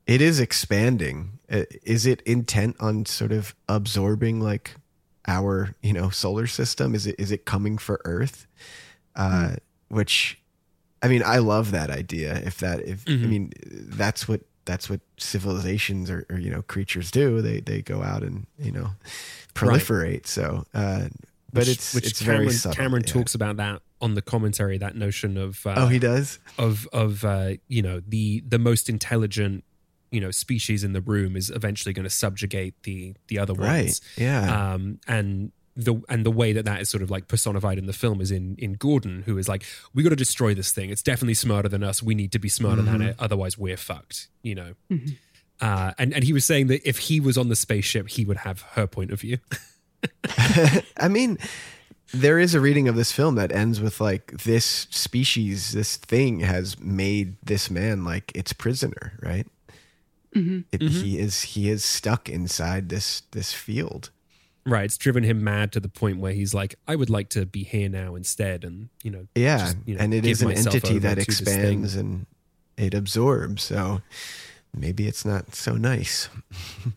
it 0.06 0.20
is 0.22 0.40
expanding. 0.40 1.38
Uh, 1.50 1.64
Is 1.82 2.06
it 2.06 2.22
intent 2.22 2.76
on 2.80 3.04
sort 3.06 3.32
of 3.32 3.54
absorbing 3.68 4.40
like 4.40 4.74
our, 5.28 5.74
you 5.82 5.92
know, 5.92 6.10
solar 6.10 6.46
system? 6.48 6.94
Is 6.96 7.06
it 7.06 7.14
is 7.18 7.30
it 7.30 7.44
coming 7.44 7.78
for 7.78 8.00
Earth? 8.04 8.46
Uh 9.14 9.56
which 9.88 10.40
I 11.00 11.06
mean, 11.08 11.22
I 11.24 11.38
love 11.38 11.70
that 11.70 11.90
idea. 11.90 12.34
If 12.44 12.58
that 12.58 12.80
if 12.80 13.04
I 13.06 13.10
Mhm. 13.12 13.28
mean 13.28 13.52
that's 13.62 14.26
what 14.26 14.40
that's 14.64 14.90
what 14.90 15.00
civilizations 15.16 16.10
or, 16.10 16.26
or 16.28 16.38
you 16.38 16.50
know 16.50 16.62
creatures 16.62 17.10
do. 17.10 17.40
They 17.40 17.60
they 17.60 17.80
go 17.82 18.02
out 18.02 18.22
and 18.22 18.46
you 18.58 18.72
know 18.72 18.90
proliferate. 19.54 20.26
So, 20.26 20.64
uh, 20.74 21.08
but 21.52 21.60
Which- 21.60 21.68
it's 21.68 21.94
which 21.94 22.06
it's 22.06 22.20
Cameron, 22.20 22.40
very 22.42 22.52
subtle. 22.54 22.76
Cameron 22.76 23.04
yeah. 23.06 23.12
talks 23.12 23.34
about 23.34 23.56
that 23.56 23.82
on 24.00 24.14
the 24.14 24.22
commentary. 24.22 24.76
That 24.78 24.94
notion 24.96 25.36
of 25.38 25.66
uh, 25.66 25.74
Oh, 25.76 25.86
he 25.88 25.98
does. 25.98 26.38
of 26.58 26.86
of 26.92 27.24
uh, 27.24 27.52
you 27.68 27.82
know 27.82 28.00
the 28.06 28.42
the 28.46 28.58
most 28.58 28.88
intelligent 28.88 29.64
you 30.10 30.20
know 30.20 30.30
species 30.30 30.84
in 30.84 30.92
the 30.92 31.00
room 31.00 31.36
is 31.36 31.50
eventually 31.50 31.92
going 31.92 32.04
to 32.04 32.10
subjugate 32.10 32.74
the 32.84 33.14
the 33.28 33.38
other 33.38 33.54
Right, 33.54 33.84
ones. 33.84 34.00
yeah. 34.16 34.72
Um, 34.74 35.00
and 35.06 35.52
the 35.76 36.02
and 36.08 36.26
the 36.26 36.30
way 36.32 36.52
that 36.52 36.64
that 36.64 36.80
is 36.80 36.88
sort 36.88 37.02
of 37.02 37.10
like 37.10 37.28
personified 37.28 37.78
in 37.78 37.86
the 37.86 37.92
film 37.92 38.20
is 38.20 38.30
in 38.30 38.56
in 38.58 38.72
Gordon, 38.74 39.22
who 39.26 39.38
is 39.38 39.48
like, 39.48 39.62
we 39.94 40.02
got 40.02 40.08
to 40.10 40.16
destroy 40.16 40.52
this 40.54 40.72
thing. 40.72 40.90
It's 40.90 41.02
definitely 41.02 41.34
smarter 41.34 41.68
than 41.68 41.84
us. 41.84 42.02
We 42.02 42.14
need 42.16 42.32
to 42.32 42.38
be 42.40 42.48
smarter 42.48 42.82
than 42.82 42.98
Mhm. 43.00 43.08
it, 43.10 43.16
otherwise 43.18 43.56
we're 43.56 43.76
fucked. 43.76 44.28
You 44.42 44.54
know. 44.56 44.74
Uh, 45.60 45.92
and 45.98 46.12
and 46.14 46.24
he 46.24 46.32
was 46.32 46.44
saying 46.44 46.66
that 46.68 46.88
if 46.88 46.98
he 46.98 47.20
was 47.20 47.36
on 47.38 47.48
the 47.48 47.56
spaceship, 47.56 48.08
he 48.08 48.24
would 48.24 48.38
have 48.38 48.62
her 48.72 48.86
point 48.86 49.10
of 49.12 49.20
view. 49.20 49.38
I 50.96 51.08
mean, 51.08 51.38
there 52.14 52.38
is 52.38 52.54
a 52.54 52.60
reading 52.60 52.88
of 52.88 52.94
this 52.96 53.12
film 53.12 53.34
that 53.36 53.52
ends 53.52 53.80
with 53.80 54.00
like 54.00 54.30
this 54.44 54.86
species, 54.90 55.72
this 55.72 55.96
thing 55.96 56.40
has 56.40 56.78
made 56.78 57.36
this 57.42 57.70
man 57.70 58.04
like 58.04 58.30
its 58.34 58.52
prisoner, 58.52 59.18
right? 59.22 59.46
Mhm. 60.38 60.64
It, 60.72 60.80
Mhm. 60.80 61.02
He 61.02 61.18
is 61.18 61.42
he 61.42 61.68
is 61.68 61.84
stuck 61.84 62.28
inside 62.28 62.88
this 62.88 63.22
this 63.32 63.52
field. 63.52 64.10
Right, 64.66 64.84
it's 64.84 64.98
driven 64.98 65.24
him 65.24 65.42
mad 65.42 65.72
to 65.72 65.80
the 65.80 65.88
point 65.88 66.18
where 66.18 66.32
he's 66.34 66.52
like, 66.52 66.74
"I 66.86 66.94
would 66.94 67.08
like 67.08 67.30
to 67.30 67.46
be 67.46 67.64
here 67.64 67.88
now 67.88 68.14
instead," 68.16 68.64
and 68.64 68.90
you 69.02 69.10
know, 69.10 69.26
Yeah, 69.34 69.58
just, 69.58 69.76
you 69.86 69.94
know, 69.94 70.00
and 70.02 70.12
it 70.12 70.26
is 70.26 70.42
an 70.42 70.50
entity 70.52 70.98
that 70.98 71.18
to 71.18 71.24
this 71.24 71.40
thing. 71.40 71.54
expands 71.84 71.94
and 71.96 72.26
it 72.76 72.92
absorbs. 72.92 73.62
So 73.62 74.02
maybe 74.76 75.08
it's 75.08 75.24
not 75.24 75.54
so 75.54 75.76
nice. 75.76 76.28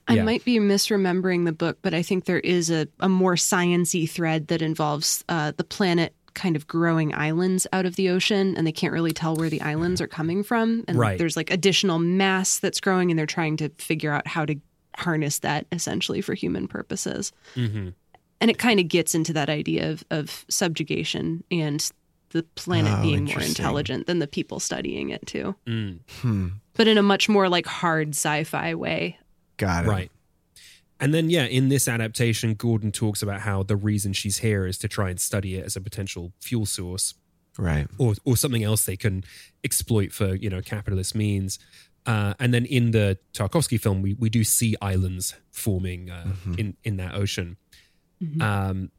I 0.08 0.22
might 0.22 0.44
be 0.44 0.60
misremembering 0.60 1.46
the 1.46 1.54
book, 1.54 1.78
but 1.82 1.94
I 1.94 2.02
think 2.04 2.26
there 2.26 2.42
is 2.42 2.70
a, 2.70 2.88
a 3.00 3.08
more 3.08 3.36
sciency 3.36 4.10
thread 4.10 4.48
that 4.48 4.62
involves 4.62 5.24
uh, 5.30 5.54
the 5.56 5.64
planet 5.64 6.14
kind 6.34 6.56
of 6.56 6.68
growing 6.68 7.14
islands 7.14 7.68
out 7.74 7.86
of 7.86 7.96
the 7.96 8.10
ocean, 8.10 8.56
and 8.58 8.66
they 8.66 8.72
can't 8.72 8.94
really 8.94 9.12
tell 9.12 9.36
where 9.36 9.50
the 9.50 9.62
islands 9.62 10.02
are 10.02 10.08
coming 10.08 10.44
from. 10.44 10.84
And 10.88 10.98
Right. 10.98 11.18
there's 11.18 11.36
like 11.38 11.52
additional 11.52 12.00
mass 12.00 12.60
that's 12.60 12.80
growing, 12.80 13.12
and 13.12 13.18
they're 13.20 13.26
trying 13.26 13.58
to 13.58 13.70
figure 13.78 14.12
out 14.12 14.28
how 14.28 14.46
to 14.46 14.56
harness 14.98 15.40
that 15.40 15.66
essentially 15.72 16.22
for 16.22 16.34
human 16.34 16.68
purposes. 16.68 17.32
Mm-hmm. 17.56 17.90
And 18.42 18.50
it 18.52 18.58
kind 18.58 18.80
of 18.80 18.88
gets 18.88 19.14
into 19.16 19.34
that 19.34 19.50
idea 19.50 19.92
of, 19.92 20.04
of 20.10 20.46
subjugation 20.50 21.44
and 21.52 21.90
the 22.32 22.44
planet 22.56 22.94
Oh, 22.98 23.02
being 23.02 23.26
more 23.26 23.42
intelligent 23.42 24.08
than 24.08 24.20
the 24.20 24.28
people 24.28 24.60
studying 24.60 25.10
it 25.10 25.26
too, 25.28 25.56
Mm. 25.68 26.00
Hmm. 26.22 26.48
but 26.76 26.88
in 26.88 26.98
a 26.98 27.04
much 27.04 27.28
more 27.30 27.50
like 27.50 27.66
hard 27.66 28.10
sci-fi 28.16 28.74
way. 28.74 29.18
Got 29.58 29.86
it. 29.86 29.90
Right. 29.90 30.12
And 31.02 31.14
then, 31.14 31.30
yeah, 31.30 31.46
in 31.46 31.68
this 31.70 31.88
adaptation, 31.88 32.54
Gordon 32.54 32.92
talks 32.92 33.22
about 33.22 33.42
how 33.42 33.64
the 33.64 33.76
reason 33.76 34.14
she's 34.14 34.38
here 34.38 34.66
is 34.68 34.78
to 34.78 34.88
try 34.88 35.10
and 35.10 35.20
study 35.20 35.56
it 35.56 35.66
as 35.66 35.76
a 35.76 35.82
potential 35.82 36.32
fuel 36.40 36.66
source 36.66 37.16
Right. 37.58 37.88
or, 37.98 38.14
or 38.24 38.38
something 38.38 38.64
else 38.64 38.86
they 38.86 38.96
can 38.96 39.24
exploit 39.64 40.14
for, 40.14 40.36
you 40.36 40.50
know, 40.50 40.62
capitalist 40.62 41.16
means. 41.16 41.60
Uh, 42.06 42.34
and 42.40 42.54
then 42.54 42.66
in 42.66 42.92
the 42.92 43.18
Tarkovsky 43.34 43.80
film, 43.80 44.02
we, 44.02 44.14
we 44.14 44.30
do 44.30 44.44
see 44.44 44.76
islands 44.82 45.36
forming 45.52 46.10
uh, 46.10 46.24
Mm-hmm. 46.28 46.54
in, 46.60 46.78
in 46.84 46.98
that 46.98 47.16
ocean. 47.16 47.58
Um, 48.40 48.92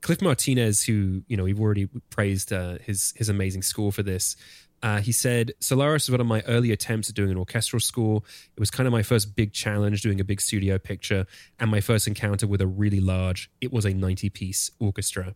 Cliff 0.00 0.22
Martinez, 0.22 0.84
who 0.84 1.22
you 1.28 1.36
know 1.36 1.44
we've 1.44 1.60
already 1.60 1.86
praised 2.08 2.52
uh, 2.54 2.78
his 2.80 3.12
his 3.16 3.28
amazing 3.28 3.60
score 3.62 3.92
for 3.92 4.02
this. 4.02 4.34
Uh, 4.82 5.00
he 5.00 5.12
said, 5.12 5.52
Solaris 5.60 6.06
was 6.08 6.12
one 6.12 6.20
of 6.20 6.26
my 6.26 6.42
early 6.46 6.72
attempts 6.72 7.08
at 7.08 7.14
doing 7.14 7.30
an 7.30 7.36
orchestral 7.36 7.80
score. 7.80 8.22
It 8.56 8.60
was 8.60 8.70
kind 8.70 8.86
of 8.86 8.92
my 8.92 9.02
first 9.02 9.36
big 9.36 9.52
challenge 9.52 10.00
doing 10.02 10.20
a 10.20 10.24
big 10.24 10.40
studio 10.40 10.78
picture 10.78 11.26
and 11.58 11.70
my 11.70 11.80
first 11.80 12.06
encounter 12.06 12.46
with 12.46 12.60
a 12.62 12.66
really 12.66 13.00
large, 13.00 13.50
it 13.60 13.72
was 13.72 13.84
a 13.84 13.92
90 13.92 14.30
piece 14.30 14.70
orchestra. 14.78 15.34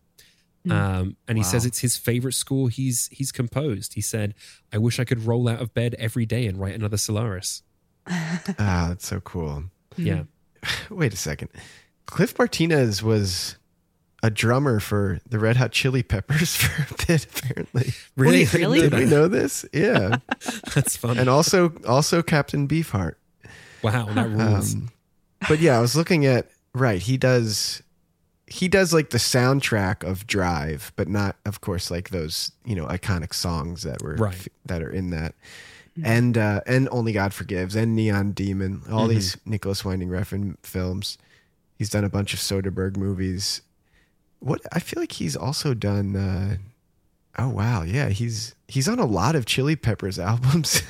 Um, 0.67 1.15
and 1.27 1.37
he 1.37 1.43
says 1.43 1.63
it's 1.65 1.77
his 1.79 1.95
favorite 1.95 2.33
score 2.33 2.69
he's 2.69 3.07
he's 3.09 3.31
composed. 3.31 3.93
He 3.93 4.01
said, 4.01 4.33
I 4.73 4.79
wish 4.79 4.99
I 4.99 5.03
could 5.03 5.23
roll 5.23 5.47
out 5.47 5.61
of 5.61 5.75
bed 5.75 5.95
every 5.99 6.25
day 6.25 6.47
and 6.47 6.59
write 6.59 6.73
another 6.73 6.97
Solaris. 6.97 7.61
Ah, 8.07 8.85
that's 8.89 9.05
so 9.07 9.19
cool. 9.19 9.65
Yeah. 9.95 10.23
Wait 10.89 11.13
a 11.13 11.17
second. 11.17 11.49
Cliff 12.07 12.37
Martinez 12.37 13.03
was 13.03 13.57
a 14.25 14.29
drummer 14.31 14.79
for 14.79 15.19
the 15.29 15.37
Red 15.37 15.57
Hot 15.57 15.71
Chili 15.71 16.01
Peppers 16.03 16.55
for 16.61 16.81
a 16.93 17.05
bit, 17.07 17.25
apparently. 17.25 17.93
Really? 18.15 18.45
Really? 18.45 18.81
Did 18.81 18.93
we 18.93 19.05
know 19.05 19.27
this? 19.27 19.65
Yeah. 19.71 20.17
That's 20.73 20.97
fun. 20.97 21.17
and 21.19 21.29
also 21.29 21.73
also 21.87 22.23
Captain 22.23 22.67
Beefheart. 22.67 23.15
wow, 23.83 24.05
that 24.13 24.29
rules. 24.29 24.73
Um, 24.73 24.91
but 25.47 25.59
yeah, 25.59 25.77
I 25.77 25.81
was 25.81 25.95
looking 25.95 26.25
at 26.25 26.49
right. 26.73 27.01
He 27.01 27.17
does 27.17 27.83
he 28.47 28.67
does 28.67 28.93
like 28.93 29.09
the 29.09 29.17
soundtrack 29.17 30.03
of 30.03 30.25
Drive, 30.27 30.91
but 30.95 31.07
not, 31.07 31.35
of 31.45 31.61
course, 31.61 31.89
like 31.91 32.09
those 32.09 32.51
you 32.65 32.75
know 32.75 32.85
iconic 32.87 33.33
songs 33.33 33.83
that 33.83 34.01
were 34.01 34.15
Right. 34.15 34.47
that 34.65 34.81
are 34.81 34.89
in 34.89 35.09
that, 35.11 35.35
and 36.03 36.37
uh, 36.37 36.61
and 36.65 36.87
Only 36.91 37.11
God 37.13 37.33
Forgives 37.33 37.75
and 37.75 37.95
Neon 37.95 38.31
Demon, 38.31 38.81
all 38.91 39.05
Mhm. 39.07 39.09
these 39.09 39.37
Nicolas 39.45 39.85
Winding 39.85 40.09
Refn 40.09 40.55
films. 40.63 41.17
He's 41.77 41.89
done 41.89 42.03
a 42.05 42.09
bunch 42.09 42.33
of 42.33 42.39
Soderbergh 42.39 42.97
movies. 42.97 43.61
What 44.39 44.61
I 44.71 44.79
feel 44.79 45.01
like 45.01 45.13
he's 45.13 45.35
also 45.35 45.73
done. 45.73 46.15
Uh, 46.15 46.57
oh 47.37 47.49
wow, 47.49 47.83
yeah, 47.83 48.09
he's 48.09 48.55
he's 48.67 48.87
on 48.87 48.99
a 48.99 49.05
lot 49.05 49.35
of 49.35 49.45
Chili 49.45 49.75
Peppers 49.75 50.19
albums. 50.31 50.81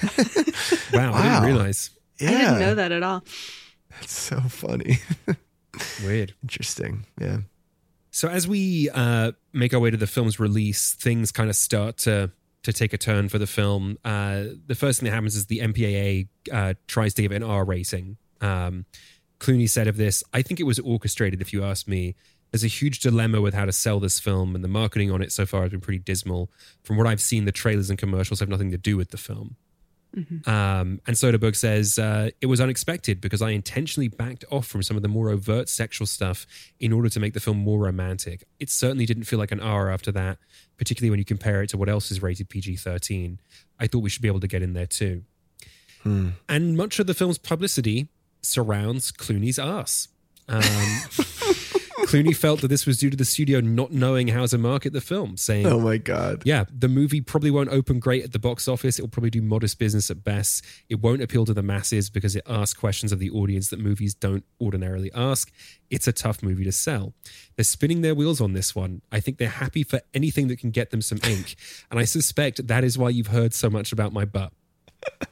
wow, 0.93 1.13
I 1.13 1.23
didn't 1.23 1.43
realize. 1.43 1.89
yeah, 2.19 2.29
I 2.29 2.31
didn't 2.33 2.59
know 2.59 2.75
that 2.75 2.91
at 2.91 3.03
all. 3.03 3.23
That's 3.91 4.13
so 4.13 4.41
funny. 4.41 4.99
Weird. 6.03 6.33
Interesting. 6.43 7.05
Yeah. 7.19 7.39
So 8.11 8.29
as 8.29 8.47
we 8.47 8.89
uh, 8.93 9.33
make 9.51 9.73
our 9.73 9.79
way 9.79 9.91
to 9.91 9.97
the 9.97 10.07
film's 10.07 10.39
release, 10.39 10.93
things 10.93 11.31
kind 11.31 11.49
of 11.49 11.55
start 11.55 11.97
to 11.99 12.31
to 12.63 12.73
take 12.73 12.93
a 12.93 12.97
turn 12.97 13.29
for 13.29 13.37
the 13.37 13.47
film. 13.47 13.97
Uh, 14.03 14.45
the 14.67 14.75
first 14.75 14.99
thing 14.99 15.07
that 15.07 15.13
happens 15.13 15.35
is 15.35 15.45
the 15.45 15.59
MPAA 15.59 16.27
uh, 16.51 16.73
tries 16.87 17.13
to 17.15 17.21
give 17.21 17.31
it 17.31 17.37
an 17.37 17.43
R 17.43 17.63
rating. 17.63 18.17
Um, 18.41 18.85
Clooney 19.39 19.69
said 19.69 19.87
of 19.87 19.97
this, 19.97 20.23
"I 20.33 20.41
think 20.41 20.59
it 20.59 20.63
was 20.63 20.79
orchestrated. 20.79 21.41
If 21.41 21.51
you 21.53 21.63
ask 21.63 21.87
me, 21.87 22.15
there's 22.55 22.63
a 22.63 22.67
huge 22.67 22.99
dilemma 22.99 23.41
with 23.41 23.53
how 23.53 23.65
to 23.65 23.73
sell 23.73 23.99
this 23.99 24.17
film, 24.17 24.55
and 24.55 24.63
the 24.63 24.69
marketing 24.69 25.11
on 25.11 25.21
it 25.21 25.29
so 25.29 25.45
far 25.45 25.63
has 25.63 25.71
been 25.71 25.81
pretty 25.81 25.99
dismal. 25.99 26.49
From 26.83 26.95
what 26.95 27.05
I've 27.05 27.19
seen, 27.19 27.43
the 27.43 27.51
trailers 27.51 27.89
and 27.89 27.99
commercials 27.99 28.39
have 28.39 28.47
nothing 28.47 28.71
to 28.71 28.77
do 28.77 28.95
with 28.95 29.09
the 29.09 29.17
film." 29.17 29.57
Um, 30.47 31.01
and 31.05 31.17
Soderbergh 31.17 31.57
says 31.57 31.99
uh, 31.99 32.29
it 32.39 32.45
was 32.45 32.61
unexpected 32.61 33.19
because 33.19 33.41
I 33.41 33.49
intentionally 33.49 34.07
backed 34.07 34.45
off 34.49 34.65
from 34.67 34.81
some 34.83 34.95
of 34.95 35.03
the 35.03 35.09
more 35.09 35.29
overt 35.29 35.67
sexual 35.67 36.07
stuff 36.07 36.47
in 36.79 36.93
order 36.93 37.09
to 37.09 37.19
make 37.19 37.33
the 37.33 37.41
film 37.41 37.57
more 37.57 37.79
romantic. 37.79 38.45
It 38.57 38.69
certainly 38.69 39.05
didn't 39.05 39.25
feel 39.25 39.39
like 39.39 39.51
an 39.51 39.59
R 39.59 39.89
after 39.89 40.13
that, 40.13 40.37
particularly 40.77 41.09
when 41.09 41.19
you 41.19 41.25
compare 41.25 41.61
it 41.61 41.71
to 41.71 41.77
what 41.77 41.89
else 41.89 42.09
is 42.09 42.21
rated 42.21 42.47
PG 42.47 42.77
13. 42.77 43.37
I 43.77 43.87
thought 43.87 43.99
we 43.99 44.09
should 44.09 44.21
be 44.21 44.29
able 44.29 44.39
to 44.39 44.47
get 44.47 44.61
in 44.61 44.71
there 44.71 44.85
too. 44.85 45.23
And 46.47 46.77
much 46.77 46.99
of 46.99 47.07
the 47.07 47.13
film's 47.13 47.37
publicity 47.37 48.07
surrounds 48.41 49.11
Clooney's 49.11 49.59
ass. 49.59 50.07
Um, 50.47 50.61
Clooney 52.01 52.35
felt 52.35 52.61
that 52.61 52.67
this 52.67 52.85
was 52.85 52.99
due 52.99 53.09
to 53.09 53.17
the 53.17 53.25
studio 53.25 53.61
not 53.61 53.91
knowing 53.91 54.27
how 54.27 54.45
to 54.45 54.57
market 54.57 54.93
the 54.93 55.01
film, 55.01 55.37
saying, 55.37 55.65
Oh 55.65 55.79
my 55.79 55.97
god. 55.97 56.41
yeah, 56.45 56.65
the 56.71 56.87
movie 56.87 57.21
probably 57.21 57.51
won't 57.51 57.69
open 57.69 57.99
great 57.99 58.23
at 58.23 58.31
the 58.33 58.39
box 58.39 58.67
office. 58.67 58.99
It 58.99 59.01
will 59.01 59.09
probably 59.09 59.29
do 59.29 59.41
modest 59.41 59.79
business 59.79 60.11
at 60.11 60.23
best. 60.23 60.63
It 60.89 61.01
won't 61.01 61.21
appeal 61.21 61.45
to 61.45 61.53
the 61.53 61.63
masses 61.63 62.09
because 62.09 62.35
it 62.35 62.43
asks 62.47 62.77
questions 62.77 63.11
of 63.11 63.19
the 63.19 63.29
audience 63.29 63.69
that 63.69 63.79
movies 63.79 64.13
don't 64.13 64.43
ordinarily 64.59 65.11
ask. 65.15 65.51
It's 65.89 66.07
a 66.07 66.13
tough 66.13 66.43
movie 66.43 66.65
to 66.65 66.71
sell. 66.71 67.13
They're 67.55 67.63
spinning 67.63 68.01
their 68.01 68.15
wheels 68.15 68.41
on 68.41 68.53
this 68.53 68.75
one. 68.75 69.01
I 69.11 69.19
think 69.19 69.37
they're 69.37 69.47
happy 69.49 69.83
for 69.83 70.01
anything 70.13 70.47
that 70.49 70.59
can 70.59 70.71
get 70.71 70.91
them 70.91 71.01
some 71.01 71.19
ink. 71.23 71.55
And 71.89 71.99
I 71.99 72.05
suspect 72.05 72.67
that 72.67 72.83
is 72.83 72.97
why 72.97 73.09
you've 73.09 73.27
heard 73.27 73.53
so 73.53 73.69
much 73.69 73.91
about 73.91 74.11
my 74.11 74.25
butt. 74.25 74.51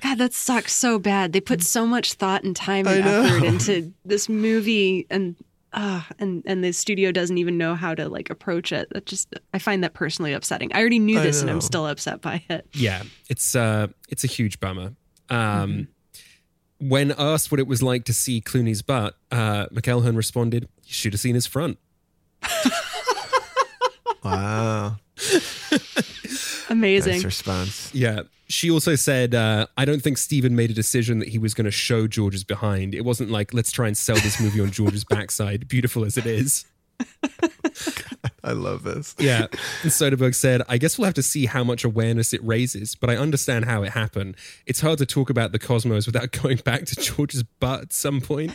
God, 0.00 0.18
that 0.18 0.32
sucks 0.32 0.72
so 0.72 0.98
bad. 0.98 1.32
They 1.32 1.40
put 1.40 1.62
so 1.62 1.86
much 1.86 2.14
thought 2.14 2.44
and 2.44 2.54
time 2.54 2.86
and 2.86 3.04
effort 3.04 3.44
into 3.44 3.92
this 4.04 4.28
movie, 4.28 5.06
and 5.10 5.34
uh, 5.72 6.02
and 6.18 6.42
and 6.46 6.64
the 6.64 6.72
studio 6.72 7.12
doesn't 7.12 7.38
even 7.38 7.56
know 7.58 7.74
how 7.74 7.94
to 7.94 8.08
like 8.08 8.30
approach 8.30 8.72
it. 8.72 8.88
That 8.90 9.06
just 9.06 9.34
I 9.54 9.58
find 9.58 9.84
that 9.84 9.94
personally 9.94 10.32
upsetting. 10.32 10.72
I 10.72 10.80
already 10.80 10.98
knew 10.98 11.20
this, 11.20 11.40
and. 11.40 11.50
I'm 11.50 11.60
still 11.60 11.86
upset 11.86 12.20
by 12.20 12.42
it. 12.48 12.66
yeah, 12.72 13.02
it's 13.28 13.54
uh, 13.54 13.88
it's 14.08 14.24
a 14.24 14.28
huge 14.28 14.60
bummer. 14.60 14.94
Um, 15.28 15.88
When 16.78 17.12
asked 17.18 17.50
what 17.50 17.60
it 17.60 17.66
was 17.66 17.82
like 17.82 18.04
to 18.06 18.14
see 18.14 18.40
Clooney's 18.40 18.80
butt, 18.82 19.14
uh, 19.30 19.66
McElhone 19.66 20.16
responded, 20.16 20.64
"You 20.84 20.92
should 20.92 21.12
have 21.12 21.20
seen 21.20 21.34
his 21.34 21.46
front." 21.46 21.78
Wow. 24.22 24.96
Amazing. 26.70 27.14
Nice 27.14 27.24
response. 27.24 27.94
Yeah. 27.94 28.22
She 28.48 28.70
also 28.70 28.96
said, 28.96 29.34
uh, 29.34 29.66
I 29.76 29.84
don't 29.84 30.02
think 30.02 30.18
Steven 30.18 30.56
made 30.56 30.70
a 30.70 30.74
decision 30.74 31.20
that 31.20 31.28
he 31.28 31.38
was 31.38 31.54
going 31.54 31.66
to 31.66 31.70
show 31.70 32.06
George's 32.06 32.44
behind. 32.44 32.94
It 32.94 33.04
wasn't 33.04 33.30
like, 33.30 33.54
let's 33.54 33.70
try 33.70 33.86
and 33.86 33.96
sell 33.96 34.16
this 34.16 34.40
movie 34.40 34.60
on 34.60 34.70
George's 34.70 35.04
backside, 35.08 35.68
beautiful 35.68 36.04
as 36.04 36.16
it 36.16 36.26
is. 36.26 36.64
I 38.44 38.52
love 38.52 38.82
this. 38.82 39.14
Yeah. 39.18 39.46
And 39.82 39.90
Soderbergh 39.92 40.34
said, 40.34 40.62
I 40.68 40.78
guess 40.78 40.98
we'll 40.98 41.04
have 41.06 41.14
to 41.14 41.22
see 41.22 41.46
how 41.46 41.62
much 41.62 41.84
awareness 41.84 42.32
it 42.32 42.42
raises, 42.44 42.94
but 42.94 43.08
I 43.10 43.16
understand 43.16 43.66
how 43.66 43.82
it 43.82 43.90
happened. 43.90 44.36
It's 44.66 44.80
hard 44.80 44.98
to 44.98 45.06
talk 45.06 45.30
about 45.30 45.52
the 45.52 45.58
cosmos 45.58 46.06
without 46.06 46.32
going 46.32 46.58
back 46.58 46.86
to 46.86 46.96
George's 46.96 47.42
butt 47.42 47.82
at 47.82 47.92
some 47.92 48.20
point. 48.20 48.52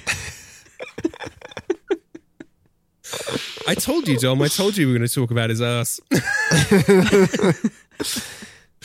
I 3.68 3.76
told 3.76 4.08
you, 4.08 4.18
Dom. 4.18 4.42
I 4.42 4.48
told 4.48 4.78
you 4.78 4.88
we 4.88 4.94
were 4.94 5.00
going 5.00 5.08
to 5.08 5.14
talk 5.14 5.32
about 5.32 5.50
his 5.50 5.62
ass. 5.62 6.00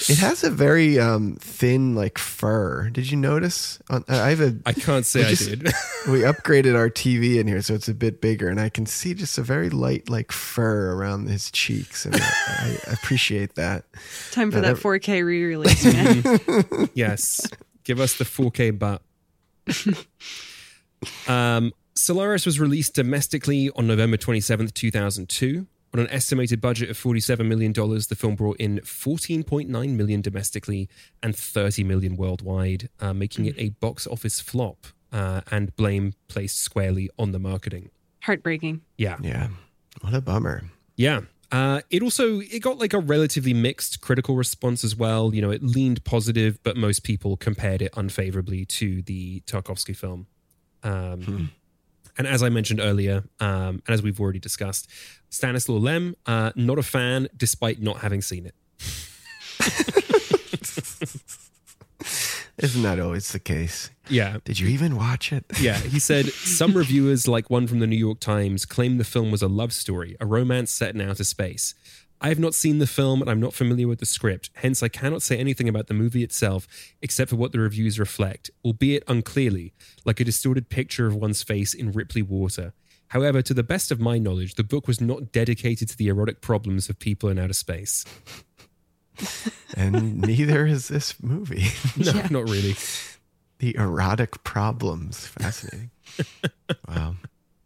It 0.08 0.18
has 0.18 0.44
a 0.44 0.50
very 0.50 0.98
um, 0.98 1.36
thin, 1.40 1.94
like 1.94 2.16
fur. 2.16 2.88
Did 2.88 3.10
you 3.10 3.18
notice? 3.18 3.78
On, 3.90 4.02
I 4.08 4.30
have 4.30 4.40
a. 4.40 4.56
I 4.64 4.72
can't 4.72 5.04
say 5.04 5.20
we 5.20 5.26
I 5.26 5.34
did. 5.34 5.62
we 6.08 6.20
upgraded 6.22 6.74
our 6.74 6.88
TV 6.88 7.38
in 7.38 7.46
here, 7.46 7.60
so 7.60 7.74
it's 7.74 7.88
a 7.88 7.92
bit 7.92 8.22
bigger, 8.22 8.48
and 8.48 8.58
I 8.58 8.70
can 8.70 8.86
see 8.86 9.12
just 9.12 9.36
a 9.36 9.42
very 9.42 9.68
light, 9.68 10.08
like 10.08 10.32
fur 10.32 10.94
around 10.94 11.28
his 11.28 11.50
cheeks, 11.50 12.06
and 12.06 12.16
I, 12.16 12.78
I 12.86 12.92
appreciate 12.92 13.56
that. 13.56 13.84
Time 14.30 14.50
for 14.50 14.62
Now, 14.62 14.72
that 14.72 14.82
4K 14.82 15.22
re-release, 15.22 15.84
man. 15.84 16.88
yes. 16.94 17.46
Give 17.84 18.00
us 18.00 18.16
the 18.16 18.24
4K 18.24 18.78
butt. 18.78 19.02
um, 21.28 21.72
Solaris 22.00 22.46
was 22.46 22.58
released 22.58 22.94
domestically 22.94 23.70
on 23.76 23.86
November 23.86 24.16
27th, 24.16 24.72
2002. 24.72 25.66
On 25.92 26.00
an 26.00 26.08
estimated 26.08 26.58
budget 26.58 26.88
of 26.88 26.96
$47 26.96 27.46
million, 27.46 27.74
the 27.74 28.16
film 28.16 28.36
brought 28.36 28.56
in 28.56 28.78
14.9 28.78 29.68
million 29.68 30.22
domestically 30.22 30.88
and 31.22 31.36
30 31.36 31.84
million 31.84 32.16
worldwide, 32.16 32.88
uh, 33.00 33.12
making 33.12 33.44
it 33.44 33.54
a 33.58 33.68
box 33.80 34.06
office 34.06 34.40
flop 34.40 34.86
uh, 35.12 35.42
and 35.50 35.76
blame 35.76 36.14
placed 36.28 36.58
squarely 36.62 37.10
on 37.18 37.32
the 37.32 37.38
marketing. 37.38 37.90
Heartbreaking. 38.22 38.80
Yeah. 38.96 39.18
Yeah. 39.20 39.48
What 40.00 40.14
a 40.14 40.22
bummer. 40.22 40.62
Yeah. 40.96 41.20
Uh, 41.52 41.82
it 41.90 42.02
also 42.02 42.40
it 42.40 42.60
got 42.60 42.78
like 42.78 42.94
a 42.94 42.98
relatively 42.98 43.52
mixed 43.52 44.00
critical 44.00 44.36
response 44.36 44.84
as 44.84 44.96
well. 44.96 45.34
You 45.34 45.42
know, 45.42 45.50
it 45.50 45.62
leaned 45.62 46.02
positive, 46.04 46.62
but 46.62 46.78
most 46.78 47.04
people 47.04 47.36
compared 47.36 47.82
it 47.82 47.92
unfavorably 47.94 48.64
to 48.66 49.02
the 49.02 49.40
Tarkovsky 49.40 49.94
film. 49.94 50.28
Um, 50.82 51.50
And 52.20 52.28
as 52.28 52.42
I 52.42 52.50
mentioned 52.50 52.80
earlier, 52.80 53.24
um, 53.40 53.82
and 53.86 53.88
as 53.88 54.02
we've 54.02 54.20
already 54.20 54.38
discussed, 54.38 54.90
Stanislaw 55.30 55.78
Lem, 55.78 56.16
uh, 56.26 56.52
not 56.54 56.78
a 56.78 56.82
fan, 56.82 57.28
despite 57.34 57.80
not 57.80 58.00
having 58.00 58.20
seen 58.20 58.44
it. 58.44 58.54
Isn't 62.58 62.82
that 62.82 63.00
always 63.00 63.32
the 63.32 63.38
case? 63.38 63.88
Yeah. 64.10 64.36
Did 64.44 64.60
you 64.60 64.68
even 64.68 64.96
watch 64.96 65.32
it? 65.32 65.46
Yeah, 65.62 65.78
he 65.78 65.98
said 65.98 66.26
some 66.26 66.74
reviewers, 66.74 67.26
like 67.26 67.48
one 67.48 67.66
from 67.66 67.78
the 67.78 67.86
New 67.86 67.96
York 67.96 68.20
Times, 68.20 68.66
claim 68.66 68.98
the 68.98 69.04
film 69.04 69.30
was 69.30 69.40
a 69.40 69.48
love 69.48 69.72
story, 69.72 70.14
a 70.20 70.26
romance 70.26 70.70
set 70.70 70.94
in 70.94 71.00
outer 71.00 71.24
space. 71.24 71.74
I 72.20 72.28
have 72.28 72.38
not 72.38 72.54
seen 72.54 72.78
the 72.78 72.86
film 72.86 73.22
and 73.22 73.30
I'm 73.30 73.40
not 73.40 73.54
familiar 73.54 73.88
with 73.88 74.00
the 74.00 74.06
script, 74.06 74.50
hence, 74.54 74.82
I 74.82 74.88
cannot 74.88 75.22
say 75.22 75.38
anything 75.38 75.68
about 75.68 75.86
the 75.86 75.94
movie 75.94 76.22
itself 76.22 76.66
except 77.00 77.30
for 77.30 77.36
what 77.36 77.52
the 77.52 77.60
reviews 77.60 77.98
reflect, 77.98 78.50
albeit 78.64 79.04
unclearly, 79.08 79.72
like 80.04 80.20
a 80.20 80.24
distorted 80.24 80.68
picture 80.68 81.06
of 81.06 81.14
one's 81.14 81.42
face 81.42 81.72
in 81.72 81.92
Ripley 81.92 82.22
water. 82.22 82.74
However, 83.08 83.42
to 83.42 83.54
the 83.54 83.62
best 83.62 83.90
of 83.90 84.00
my 84.00 84.18
knowledge, 84.18 84.54
the 84.54 84.62
book 84.62 84.86
was 84.86 85.00
not 85.00 85.32
dedicated 85.32 85.88
to 85.88 85.96
the 85.96 86.08
erotic 86.08 86.42
problems 86.42 86.88
of 86.88 86.98
people 86.98 87.28
in 87.28 87.38
outer 87.38 87.54
space. 87.54 88.04
and 89.76 90.20
neither 90.20 90.66
is 90.66 90.88
this 90.88 91.20
movie. 91.22 91.68
No, 91.96 92.12
not 92.30 92.48
really. 92.48 92.76
The 93.58 93.76
erotic 93.76 94.44
problems. 94.44 95.26
Fascinating. 95.26 95.90
wow. 96.88 97.16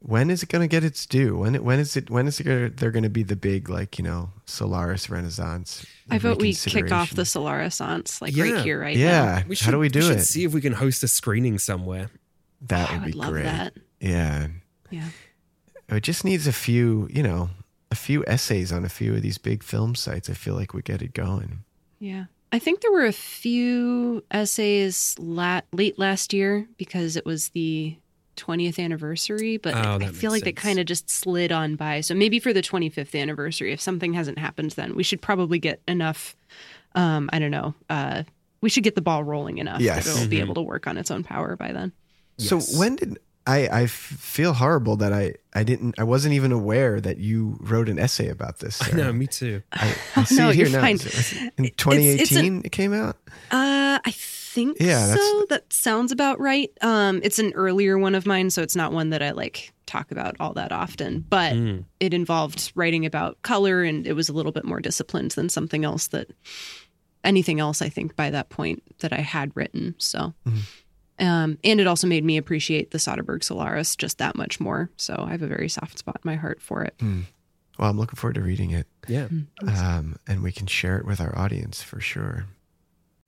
When 0.07 0.29
is 0.29 0.43
it 0.43 0.51
going 0.51 0.61
to 0.61 0.69
get 0.69 0.85
its 0.85 1.07
due? 1.07 1.39
When 1.39 1.55
when 1.65 1.79
is 1.81 1.97
it 1.97 2.11
when 2.11 2.27
is 2.27 2.39
it 2.39 2.45
gonna, 2.45 2.69
they're 2.69 2.91
going 2.91 3.05
to 3.05 3.09
be 3.09 3.23
the 3.23 3.37
big 3.37 3.71
like, 3.71 3.97
you 3.99 4.05
know, 4.05 4.29
Solaris 4.45 5.09
Renaissance? 5.09 5.87
I 6.11 6.19
vote 6.19 6.41
we 6.43 6.53
kick 6.53 6.93
off 6.93 7.13
reconsideration? 7.13 7.17
the 7.17 7.23
Solarisance 7.23 8.21
like 8.21 8.37
Yeah. 8.37 8.45
right 8.53 8.63
here, 8.65 8.79
right 8.81 8.97
Yeah. 8.97 9.45
now. 9.49 9.55
How 9.61 9.71
do 9.71 9.79
we 9.79 9.89
do 9.89 10.03
should 10.03 10.19
it? 10.19 10.25
see 10.25 10.45
if 10.45 10.53
we 10.53 10.61
can 10.61 10.75
host 10.75 11.03
a 11.05 11.09
screening 11.09 11.59
somewhere. 11.59 12.11
That 12.61 12.91
oh, 12.91 12.93
I 12.93 12.97
would 12.99 13.05
be 13.05 13.11
would 13.13 13.15
love 13.15 13.31
great. 13.33 13.43
that. 13.45 13.73
Yeah. 14.01 14.49
Yeah. 14.91 15.09
It 15.89 16.03
just 16.03 16.23
needs 16.23 16.47
a 16.47 16.53
few, 16.53 17.09
you 17.11 17.23
know, 17.23 17.49
a 17.91 17.95
few 17.95 18.25
essays 18.27 18.73
on 18.73 18.85
a 18.85 18.89
few 18.91 19.15
of 19.15 19.23
these 19.23 19.39
big 19.39 19.63
film 19.63 19.95
sites. 19.95 20.29
I 20.29 20.35
feel 20.35 20.55
like 20.55 20.75
we 20.75 20.83
get 20.83 21.01
it 21.01 21.15
going. 21.15 21.65
Yeah. 21.99 22.25
I 22.53 22.59
think 22.59 22.83
there 22.83 22.93
were 22.93 23.07
a 23.07 23.13
few 23.13 24.23
essays 24.31 25.15
la- 25.19 25.63
late 25.73 25.99
last 25.99 26.33
year 26.33 26.69
because 26.77 27.17
it 27.17 27.25
was 27.25 27.49
the 27.49 27.97
20th 28.37 28.79
anniversary, 28.83 29.57
but 29.57 29.75
Oh, 29.75 29.79
I 29.79 29.99
feel 29.99 29.99
makes 30.09 30.23
like 30.25 30.43
they 30.45 30.51
sense. 30.53 30.61
kind 30.61 30.79
of 30.79 30.87
just 30.87 31.09
slid 31.11 31.53
on 31.53 31.77
by. 31.77 32.01
So 32.01 32.15
maybe 32.15 32.39
for 32.39 32.53
the 32.53 32.63
25th 32.63 33.19
anniversary, 33.21 33.73
if 33.73 33.81
something 33.81 34.13
hasn't 34.15 34.39
happened 34.39 34.73
then, 34.73 34.95
we 34.95 35.03
should 35.03 35.21
probably 35.23 35.59
get 35.59 35.81
enough, 35.89 36.37
um, 36.95 37.31
I 37.33 37.39
don't 37.39 37.51
know, 37.51 37.75
uh, 37.91 38.23
we 38.61 38.71
should 38.71 38.85
get 38.85 38.95
the 38.95 39.03
ball 39.03 39.23
rolling 39.25 39.59
enough 39.59 39.81
Yes. 39.81 40.05
that 40.05 40.11
it'll 40.17 40.29
be 40.29 40.39
Mhm. 40.39 40.41
able 40.41 40.55
to 40.55 40.63
work 40.63 40.87
on 40.87 40.97
its 40.99 41.11
own 41.11 41.23
power 41.23 41.57
by 41.57 41.73
then. 41.73 41.93
So 42.39 42.61
when 42.79 42.97
did 42.97 43.19
I? 43.47 43.69
I 43.69 43.87
feel 43.87 44.55
horrible 44.55 44.97
that 44.97 45.13
I 45.13 45.35
I 45.55 45.65
didn't 45.65 45.97
I 45.99 46.03
wasn't 46.05 46.33
even 46.35 46.51
aware 46.51 46.99
that 47.01 47.19
you 47.19 47.59
wrote 47.61 47.91
an 47.91 47.99
essay 47.99 48.29
about 48.31 48.59
this. 48.61 48.81
I 48.81 48.87
Sarah. 48.87 49.05
know, 49.05 49.13
me 49.13 49.27
too. 49.27 49.61
I, 49.71 49.95
I 50.17 50.25
see 50.25 50.37
No, 50.39 50.49
it 50.49 50.57
here 50.57 50.69
now. 50.71 50.81
fine. 50.81 50.95
Is 50.95 51.05
it- 51.07 51.15
is 51.15 51.33
it 51.33 51.37
in 51.59 51.65
It's- 51.67 51.67
it's 51.69 51.77
2018 51.77 52.45
an- 52.57 52.63
it 52.65 52.73
came 52.73 52.95
out. 52.95 53.17
Uh, 53.51 54.01
I 54.03 54.15
think 54.55 54.77
Yeah, 54.81 55.07
that's- 55.07 55.17
so. 55.19 55.47
That 55.51 55.73
sounds 55.73 56.13
about 56.13 56.41
right. 56.41 56.71
Um, 56.81 57.21
it's 57.23 57.39
an 57.39 57.53
earlier 57.55 57.99
one 57.99 58.15
of 58.15 58.25
mine, 58.27 58.51
so 58.51 58.63
it's 58.63 58.77
not 58.77 58.93
one 58.93 59.11
that 59.11 59.23
I 59.23 59.33
like 59.33 59.73
talk 59.87 60.11
about 60.11 60.37
all 60.41 60.55
that 60.55 60.73
often. 60.73 61.25
But 61.29 61.53
Mm. 61.55 61.85
it 62.01 62.15
involved 62.15 62.73
writing 62.75 63.05
about 63.05 63.41
color, 63.43 63.83
and 63.83 64.07
it 64.07 64.15
was 64.15 64.29
a 64.29 64.33
little 64.33 64.53
bit 64.53 64.65
more 64.65 64.81
disciplined 64.81 65.33
than 65.33 65.49
something 65.49 65.85
else 65.85 66.07
that 66.09 66.31
anything 67.23 67.61
else 67.61 67.83
I 67.83 67.89
think 67.89 68.17
by 68.17 68.31
that 68.31 68.49
point 68.49 68.83
that 69.01 69.13
I 69.13 69.21
had 69.21 69.51
written. 69.55 69.95
So. 69.99 70.35
Um, 71.19 71.59
and 71.63 71.81
it 71.81 71.87
also 71.87 72.07
made 72.07 72.25
me 72.25 72.37
appreciate 72.37 72.91
the 72.91 72.99
Soderbergh 72.99 73.45
Solaris 73.45 73.95
just 73.97 74.19
that 74.19 74.35
much 74.37 74.59
more. 74.59 74.91
So 74.97 75.25
I 75.27 75.31
have 75.31 75.43
a 75.43 75.47
very 75.47 75.69
soft 75.69 75.99
spot 75.99 76.17
in 76.25 76.29
my 76.29 76.35
heart 76.37 76.61
for 76.61 76.83
it. 76.83 76.95
Hmm. 76.99 77.21
Well, 77.79 77.89
I'm 77.91 77.97
looking 77.99 78.17
forward 78.17 78.35
to 78.35 78.41
reading 78.43 78.71
it. 78.73 78.87
Yeah. 79.09 79.29
Um, 79.67 80.17
and 80.27 80.43
we 80.43 80.51
can 80.53 80.67
share 80.67 80.99
it 80.99 81.05
with 81.07 81.21
our 81.21 81.37
audience 81.39 81.83
for 81.83 82.01
sure. 82.01 82.47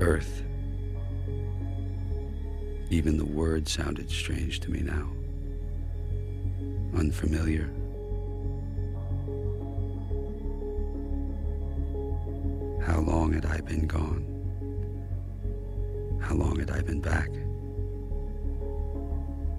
Earth. 0.00 0.42
Even 2.90 3.16
the 3.16 3.24
word 3.24 3.68
sounded 3.68 4.10
strange 4.10 4.60
to 4.60 4.70
me 4.70 4.80
now. 4.80 5.10
Unfamiliar. 6.98 7.70
How 12.84 13.00
long 13.00 13.32
had 13.32 13.46
I 13.46 13.60
been 13.60 13.86
gone? 13.86 14.30
How 16.20 16.34
long 16.34 16.58
had 16.58 16.70
I 16.70 16.80
been 16.80 17.00
back? 17.00 17.30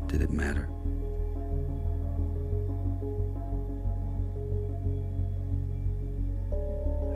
Did 0.07 0.21
it 0.21 0.31
matter? 0.31 0.69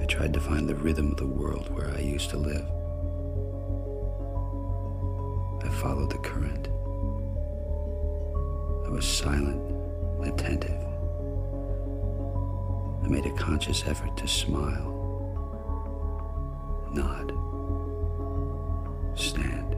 I 0.02 0.06
tried 0.06 0.34
to 0.34 0.40
find 0.40 0.68
the 0.68 0.76
rhythm 0.76 1.12
of 1.12 1.18
the 1.18 1.28
world 1.28 1.70
where 1.76 1.92
I 1.92 2.00
used 2.00 2.30
to 2.32 2.38
live. 2.38 2.79
Followed 5.80 6.10
the 6.10 6.18
current. 6.18 6.68
I 8.86 8.90
was 8.90 9.06
silent, 9.08 9.62
attentive. 10.28 10.84
I 13.02 13.08
made 13.08 13.26
a 13.26 13.32
conscious 13.32 13.86
effort 13.88 14.18
to 14.18 14.28
smile, 14.28 14.92
nod, 16.92 17.32
stand, 19.18 19.74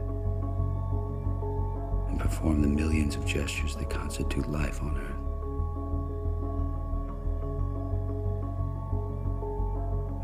and 2.08 2.18
perform 2.18 2.62
the 2.62 2.68
millions 2.68 3.14
of 3.14 3.24
gestures 3.24 3.76
that 3.76 3.88
constitute 3.88 4.50
life 4.50 4.82
on 4.82 4.98
earth. 4.98 5.20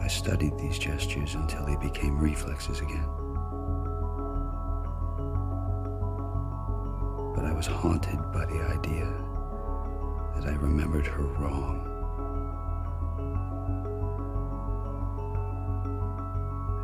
I 0.03 0.09
studied 0.09 0.59
these 0.59 0.77
gestures 0.79 1.37
until 1.37 1.65
they 1.67 1.77
became 1.77 2.19
reflexes 2.19 2.81
again. 2.81 3.18
Was 7.59 7.67
haunted 7.67 8.21
by 8.33 8.47
the 8.47 8.61
idea 8.71 9.13
that 10.37 10.49
I 10.49 10.55
remembered 10.61 11.05
her 11.09 11.25
wrong. 11.25 11.83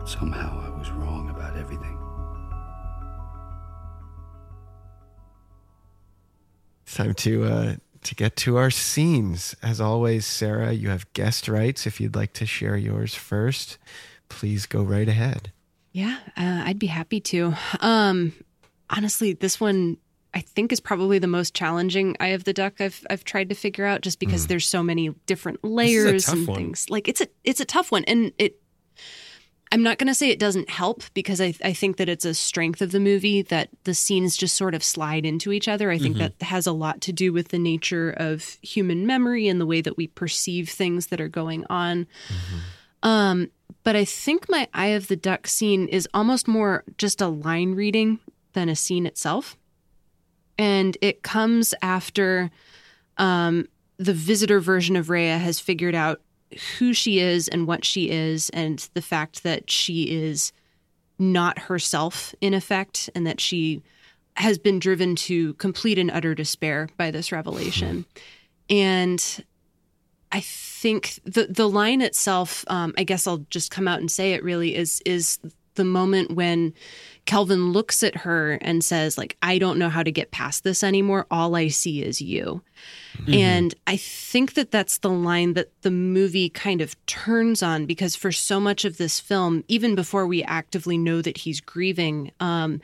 That 0.00 0.08
somehow 0.08 0.66
I 0.66 0.76
was 0.76 0.90
wrong 0.90 1.30
about 1.30 1.56
everything. 1.56 1.96
Time 6.86 7.14
to 7.14 7.44
uh, 7.44 7.76
to 8.02 8.14
get 8.16 8.34
to 8.38 8.56
our 8.56 8.72
scenes. 8.72 9.54
As 9.62 9.80
always, 9.80 10.26
Sarah, 10.26 10.72
you 10.72 10.88
have 10.88 11.12
guest 11.12 11.46
rights. 11.46 11.86
If 11.86 12.00
you'd 12.00 12.16
like 12.16 12.32
to 12.32 12.46
share 12.46 12.76
yours 12.76 13.14
first, 13.14 13.78
please 14.28 14.66
go 14.66 14.82
right 14.82 15.08
ahead. 15.08 15.52
Yeah, 15.92 16.18
uh, 16.36 16.64
I'd 16.66 16.80
be 16.80 16.88
happy 16.88 17.20
to. 17.20 17.54
Um, 17.78 18.32
honestly, 18.90 19.34
this 19.34 19.60
one 19.60 19.98
I 20.34 20.40
think 20.40 20.72
is 20.72 20.80
probably 20.80 21.18
the 21.18 21.26
most 21.28 21.54
challenging 21.54 22.16
Eye 22.20 22.28
of 22.28 22.44
the 22.44 22.52
Duck 22.52 22.80
I've 22.80 23.06
I've 23.08 23.24
tried 23.24 23.48
to 23.50 23.54
figure 23.54 23.84
out, 23.86 24.00
just 24.02 24.18
because 24.18 24.48
there's 24.48 24.68
so 24.68 24.82
many 24.82 25.10
different 25.26 25.62
layers 25.64 26.28
and 26.28 26.46
one. 26.46 26.56
things. 26.56 26.90
Like 26.90 27.06
it's 27.08 27.20
a 27.20 27.28
it's 27.44 27.60
a 27.60 27.64
tough 27.64 27.92
one, 27.92 28.04
and 28.04 28.32
it. 28.38 28.60
I'm 29.72 29.82
not 29.82 29.98
going 29.98 30.06
to 30.06 30.14
say 30.14 30.28
it 30.30 30.38
doesn't 30.38 30.70
help 30.70 31.02
because 31.14 31.40
I, 31.40 31.52
I 31.64 31.72
think 31.72 31.96
that 31.96 32.08
it's 32.08 32.24
a 32.24 32.32
strength 32.34 32.80
of 32.80 32.92
the 32.92 33.00
movie 33.00 33.42
that 33.42 33.70
the 33.82 33.94
scenes 33.94 34.36
just 34.36 34.54
sort 34.56 34.72
of 34.72 34.84
slide 34.84 35.26
into 35.26 35.50
each 35.50 35.66
other. 35.66 35.90
I 35.90 35.98
think 35.98 36.14
Mhm. 36.14 36.18
that 36.38 36.42
has 36.46 36.68
a 36.68 36.72
lot 36.72 37.00
to 37.00 37.12
do 37.12 37.32
with 37.32 37.48
the 37.48 37.58
nature 37.58 38.10
of 38.10 38.56
human 38.62 39.04
memory 39.04 39.48
and 39.48 39.60
the 39.60 39.66
way 39.66 39.80
that 39.80 39.96
we 39.96 40.06
perceive 40.06 40.68
things 40.68 41.08
that 41.08 41.20
are 41.20 41.28
going 41.28 41.64
on. 41.68 42.06
Um, 43.02 43.50
but 43.82 43.96
I 43.96 44.04
think 44.04 44.48
my 44.48 44.68
Eye 44.72 44.88
of 44.94 45.08
the 45.08 45.16
Duck 45.16 45.48
scene 45.48 45.88
is 45.88 46.08
almost 46.14 46.46
more 46.46 46.84
just 46.96 47.20
a 47.20 47.26
line 47.28 47.72
reading 47.74 48.20
than 48.52 48.68
a 48.68 48.76
scene 48.76 49.06
itself. 49.06 49.56
And 50.58 50.96
it 51.00 51.22
comes 51.22 51.74
after 51.82 52.50
um, 53.18 53.68
the 53.96 54.12
visitor 54.12 54.60
version 54.60 54.96
of 54.96 55.06
Rheya 55.06 55.38
has 55.38 55.60
figured 55.60 55.94
out 55.94 56.20
who 56.78 56.92
she 56.92 57.18
is 57.18 57.48
and 57.48 57.66
what 57.66 57.84
she 57.84 58.10
is, 58.10 58.50
and 58.50 58.88
the 58.94 59.02
fact 59.02 59.42
that 59.42 59.70
she 59.70 60.04
is 60.04 60.52
not 61.18 61.58
herself, 61.58 62.34
in 62.40 62.54
effect, 62.54 63.10
and 63.14 63.26
that 63.26 63.40
she 63.40 63.82
has 64.36 64.58
been 64.58 64.78
driven 64.78 65.14
to 65.14 65.54
complete 65.54 65.98
and 65.98 66.10
utter 66.10 66.34
despair 66.34 66.88
by 66.96 67.10
this 67.10 67.32
revelation. 67.32 68.04
and 68.70 69.44
I 70.32 70.40
think 70.40 71.20
the 71.24 71.46
the 71.48 71.68
line 71.68 72.00
itself, 72.00 72.64
um, 72.66 72.92
I 72.98 73.04
guess 73.04 73.26
I'll 73.28 73.46
just 73.50 73.70
come 73.70 73.86
out 73.86 74.00
and 74.00 74.10
say 74.10 74.32
it. 74.32 74.42
Really 74.42 74.74
is 74.74 75.00
is 75.06 75.38
the 75.74 75.84
moment 75.84 76.32
when 76.32 76.72
Kelvin 77.26 77.72
looks 77.72 78.02
at 78.02 78.18
her 78.18 78.52
and 78.60 78.84
says, 78.84 79.16
"Like 79.16 79.36
I 79.42 79.58
don't 79.58 79.78
know 79.78 79.88
how 79.88 80.02
to 80.02 80.12
get 80.12 80.30
past 80.30 80.62
this 80.64 80.82
anymore. 80.84 81.26
All 81.30 81.54
I 81.56 81.68
see 81.68 82.02
is 82.02 82.20
you." 82.20 82.62
Mhm. 83.18 83.34
And 83.34 83.74
I 83.86 83.96
think 83.96 84.54
that 84.54 84.70
that's 84.70 84.98
the 84.98 85.10
line 85.10 85.54
that 85.54 85.70
the 85.82 85.90
movie 85.90 86.48
kind 86.50 86.80
of 86.80 86.96
turns 87.06 87.62
on 87.62 87.86
because 87.86 88.14
for 88.16 88.32
so 88.32 88.60
much 88.60 88.84
of 88.84 88.98
this 88.98 89.20
film, 89.20 89.64
even 89.68 89.94
before 89.94 90.26
we 90.26 90.42
actively 90.42 90.98
know 90.98 91.22
that 91.22 91.38
he's 91.38 91.60
grieving, 91.60 92.30
um, 92.40 92.80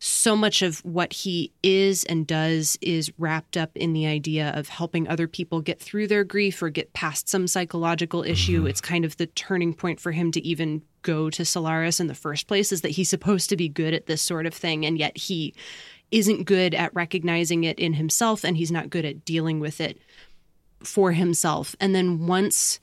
so 0.00 0.36
much 0.36 0.62
of 0.62 0.78
what 0.84 1.12
he 1.12 1.52
is 1.62 2.04
and 2.04 2.26
does 2.26 2.78
is 2.80 3.12
wrapped 3.18 3.56
up 3.56 3.70
in 3.74 3.92
the 3.92 4.06
idea 4.06 4.52
of 4.54 4.68
helping 4.68 5.08
other 5.08 5.26
people 5.26 5.60
get 5.60 5.80
through 5.80 6.06
their 6.06 6.24
grief 6.24 6.62
or 6.62 6.70
get 6.70 6.92
past 6.92 7.28
some 7.28 7.48
psychological 7.48 8.22
issue. 8.22 8.58
Mm-hmm. 8.58 8.68
It's 8.68 8.80
kind 8.80 9.04
of 9.04 9.16
the 9.16 9.26
turning 9.26 9.74
point 9.74 9.98
for 10.00 10.12
him 10.12 10.30
to 10.32 10.46
even 10.46 10.82
go 11.02 11.30
to 11.30 11.44
Solaris 11.44 12.00
in 12.00 12.06
the 12.06 12.14
first 12.14 12.46
place 12.46 12.70
is 12.70 12.82
that 12.82 12.90
he's 12.90 13.08
supposed 13.08 13.48
to 13.50 13.56
be 13.56 13.68
good 13.68 13.94
at 13.94 14.06
this 14.06 14.22
sort 14.22 14.46
of 14.46 14.54
thing 14.54 14.86
and 14.86 14.98
yet 14.98 15.16
he 15.16 15.54
isn't 16.10 16.44
good 16.44 16.74
at 16.74 16.94
recognizing 16.94 17.64
it 17.64 17.78
in 17.78 17.94
himself 17.94 18.44
and 18.44 18.56
he's 18.56 18.72
not 18.72 18.90
good 18.90 19.04
at 19.04 19.24
dealing 19.24 19.58
with 19.60 19.80
it 19.80 19.98
for 20.82 21.12
himself. 21.12 21.74
And 21.80 21.94
then 21.94 22.26
once 22.26 22.78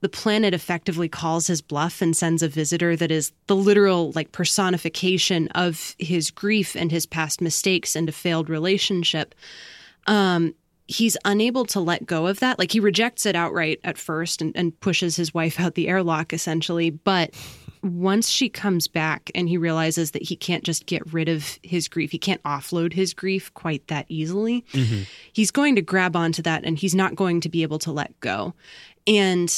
the 0.00 0.08
planet 0.08 0.52
effectively 0.54 1.08
calls 1.08 1.46
his 1.46 1.62
bluff 1.62 2.02
and 2.02 2.16
sends 2.16 2.42
a 2.42 2.48
visitor 2.48 2.96
that 2.96 3.10
is 3.10 3.32
the 3.46 3.56
literal 3.56 4.12
like 4.12 4.32
personification 4.32 5.48
of 5.48 5.94
his 5.98 6.30
grief 6.30 6.76
and 6.76 6.90
his 6.90 7.06
past 7.06 7.40
mistakes 7.40 7.96
and 7.96 8.08
a 8.08 8.12
failed 8.12 8.48
relationship. 8.48 9.34
Um 10.06 10.54
he's 10.88 11.16
unable 11.24 11.64
to 11.64 11.80
let 11.80 12.06
go 12.06 12.28
of 12.28 12.38
that. 12.38 12.60
Like 12.60 12.70
he 12.70 12.78
rejects 12.78 13.26
it 13.26 13.34
outright 13.34 13.80
at 13.82 13.98
first 13.98 14.40
and, 14.40 14.56
and 14.56 14.78
pushes 14.78 15.16
his 15.16 15.34
wife 15.34 15.58
out 15.58 15.74
the 15.74 15.88
airlock 15.88 16.32
essentially. 16.32 16.90
But 16.90 17.34
once 17.82 18.28
she 18.28 18.48
comes 18.48 18.86
back 18.86 19.30
and 19.34 19.48
he 19.48 19.56
realizes 19.56 20.12
that 20.12 20.22
he 20.22 20.36
can't 20.36 20.62
just 20.62 20.86
get 20.86 21.12
rid 21.12 21.28
of 21.28 21.58
his 21.62 21.86
grief 21.86 22.10
he 22.10 22.18
can't 22.18 22.42
offload 22.42 22.92
his 22.92 23.14
grief 23.14 23.52
quite 23.54 23.86
that 23.86 24.06
easily 24.08 24.64
he's 25.32 25.52
going 25.52 25.76
to 25.76 25.82
grab 25.82 26.16
onto 26.16 26.42
that 26.42 26.64
and 26.64 26.78
he's 26.78 26.96
not 26.96 27.14
going 27.14 27.40
to 27.40 27.48
be 27.48 27.62
able 27.62 27.78
to 27.78 27.92
let 27.92 28.18
go. 28.20 28.54
And 29.06 29.52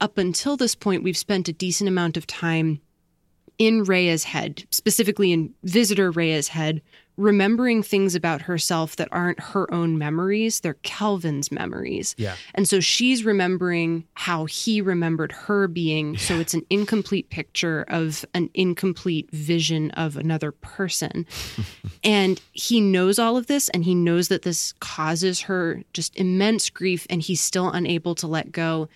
up 0.00 0.18
until 0.18 0.56
this 0.56 0.74
point, 0.74 1.02
we've 1.02 1.16
spent 1.16 1.48
a 1.48 1.52
decent 1.52 1.88
amount 1.88 2.16
of 2.16 2.26
time 2.26 2.80
in 3.58 3.82
Rheya's 3.82 4.24
head, 4.24 4.64
specifically 4.70 5.32
in 5.32 5.52
visitor 5.64 6.10
Rheya's 6.10 6.48
head, 6.48 6.80
remembering 7.18 7.82
things 7.82 8.14
about 8.14 8.40
herself 8.42 8.94
that 8.94 9.08
aren't 9.10 9.40
her 9.40 9.72
own 9.74 9.98
memories, 9.98 10.60
they're 10.60 10.74
Kelvin's 10.84 11.50
memories. 11.50 12.14
Yeah. 12.16 12.36
And 12.54 12.68
so 12.68 12.78
she's 12.78 13.24
remembering 13.24 14.04
how 14.14 14.44
he 14.44 14.80
remembered 14.80 15.32
her 15.32 15.66
being. 15.66 16.16
So 16.16 16.38
it's 16.38 16.54
an 16.54 16.64
incomplete 16.70 17.28
picture 17.28 17.84
of 17.88 18.24
an 18.34 18.48
incomplete 18.54 19.28
vision 19.32 19.90
of 19.92 20.16
another 20.16 20.52
person. 20.52 21.26
and 22.04 22.40
he 22.52 22.80
knows 22.80 23.18
all 23.18 23.36
of 23.36 23.48
this 23.48 23.68
and 23.70 23.84
he 23.84 23.96
knows 23.96 24.28
that 24.28 24.42
this 24.42 24.72
causes 24.74 25.40
her 25.42 25.82
just 25.92 26.16
immense 26.16 26.70
grief 26.70 27.04
and 27.10 27.20
he's 27.20 27.40
still 27.40 27.68
unable 27.68 28.14
to 28.14 28.28
let 28.28 28.52
go. 28.52 28.88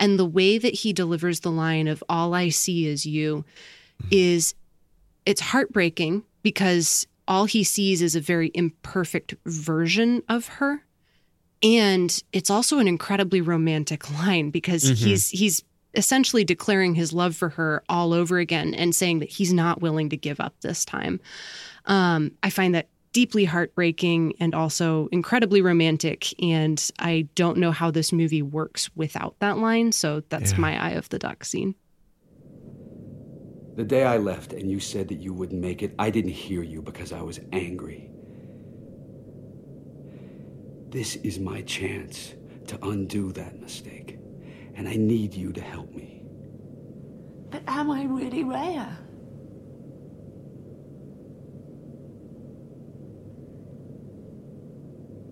And 0.00 0.18
the 0.18 0.24
way 0.24 0.58
that 0.58 0.74
he 0.74 0.92
delivers 0.92 1.40
the 1.40 1.50
line 1.50 1.86
of 1.86 2.02
all 2.08 2.34
I 2.34 2.48
see 2.48 2.86
is 2.88 3.06
you 3.06 3.44
is 4.10 4.54
it's 5.26 5.40
heartbreaking 5.42 6.24
because 6.42 7.06
all 7.28 7.44
he 7.44 7.62
sees 7.62 8.00
is 8.02 8.16
a 8.16 8.20
very 8.20 8.50
imperfect 8.54 9.34
version 9.44 10.22
of 10.28 10.46
her 10.48 10.82
and 11.62 12.22
it's 12.32 12.48
also 12.48 12.78
an 12.78 12.88
incredibly 12.88 13.42
romantic 13.42 14.10
line 14.10 14.48
because 14.50 14.82
Mhm. 14.84 14.96
he's 14.96 15.28
he's 15.28 15.62
essentially 15.94 16.44
declaring 16.44 16.94
his 16.94 17.12
love 17.12 17.36
for 17.36 17.50
her 17.50 17.82
all 17.88 18.14
over 18.14 18.38
again 18.38 18.72
and 18.74 18.94
saying 18.94 19.18
that 19.18 19.28
he's 19.28 19.52
not 19.52 19.82
willing 19.82 20.08
to 20.08 20.16
give 20.16 20.40
up 20.40 20.54
this 20.62 20.84
time 20.86 21.20
um, 21.84 22.30
i 22.42 22.48
find 22.48 22.74
that 22.74 22.88
deeply 23.12 23.44
heartbreaking 23.44 24.34
and 24.38 24.54
also 24.54 25.08
incredibly 25.10 25.60
romantic 25.60 26.32
and 26.42 26.90
i 26.98 27.26
don't 27.34 27.56
know 27.58 27.72
how 27.72 27.90
this 27.90 28.12
movie 28.12 28.42
works 28.42 28.88
without 28.94 29.34
that 29.40 29.58
line 29.58 29.90
so 29.92 30.22
that's 30.28 30.52
Yeah. 30.52 30.58
my 30.58 30.82
eye 30.90 30.90
of 30.92 31.08
the 31.08 31.18
duck 31.18 31.44
scene 31.44 31.74
The 33.76 33.84
day 33.86 34.04
I 34.04 34.18
left 34.18 34.52
and 34.52 34.70
you 34.70 34.78
said 34.80 35.08
that 35.08 35.20
you 35.22 35.32
wouldn't 35.32 35.60
make 35.60 35.82
it, 35.82 35.94
I 35.98 36.10
didn't 36.10 36.32
hear 36.32 36.62
you 36.62 36.82
because 36.82 37.12
I 37.12 37.22
was 37.22 37.40
angry. 37.52 38.10
This 40.90 41.16
is 41.16 41.38
my 41.38 41.62
chance 41.62 42.34
to 42.66 42.78
undo 42.84 43.32
that 43.32 43.58
mistake, 43.60 44.18
and 44.74 44.86
I 44.88 44.96
need 44.96 45.32
you 45.34 45.52
to 45.52 45.60
help 45.62 45.94
me. 45.94 46.22
But 47.50 47.62
am 47.66 47.90
I 47.90 48.04
really 48.04 48.44
Rheya? 48.44 48.88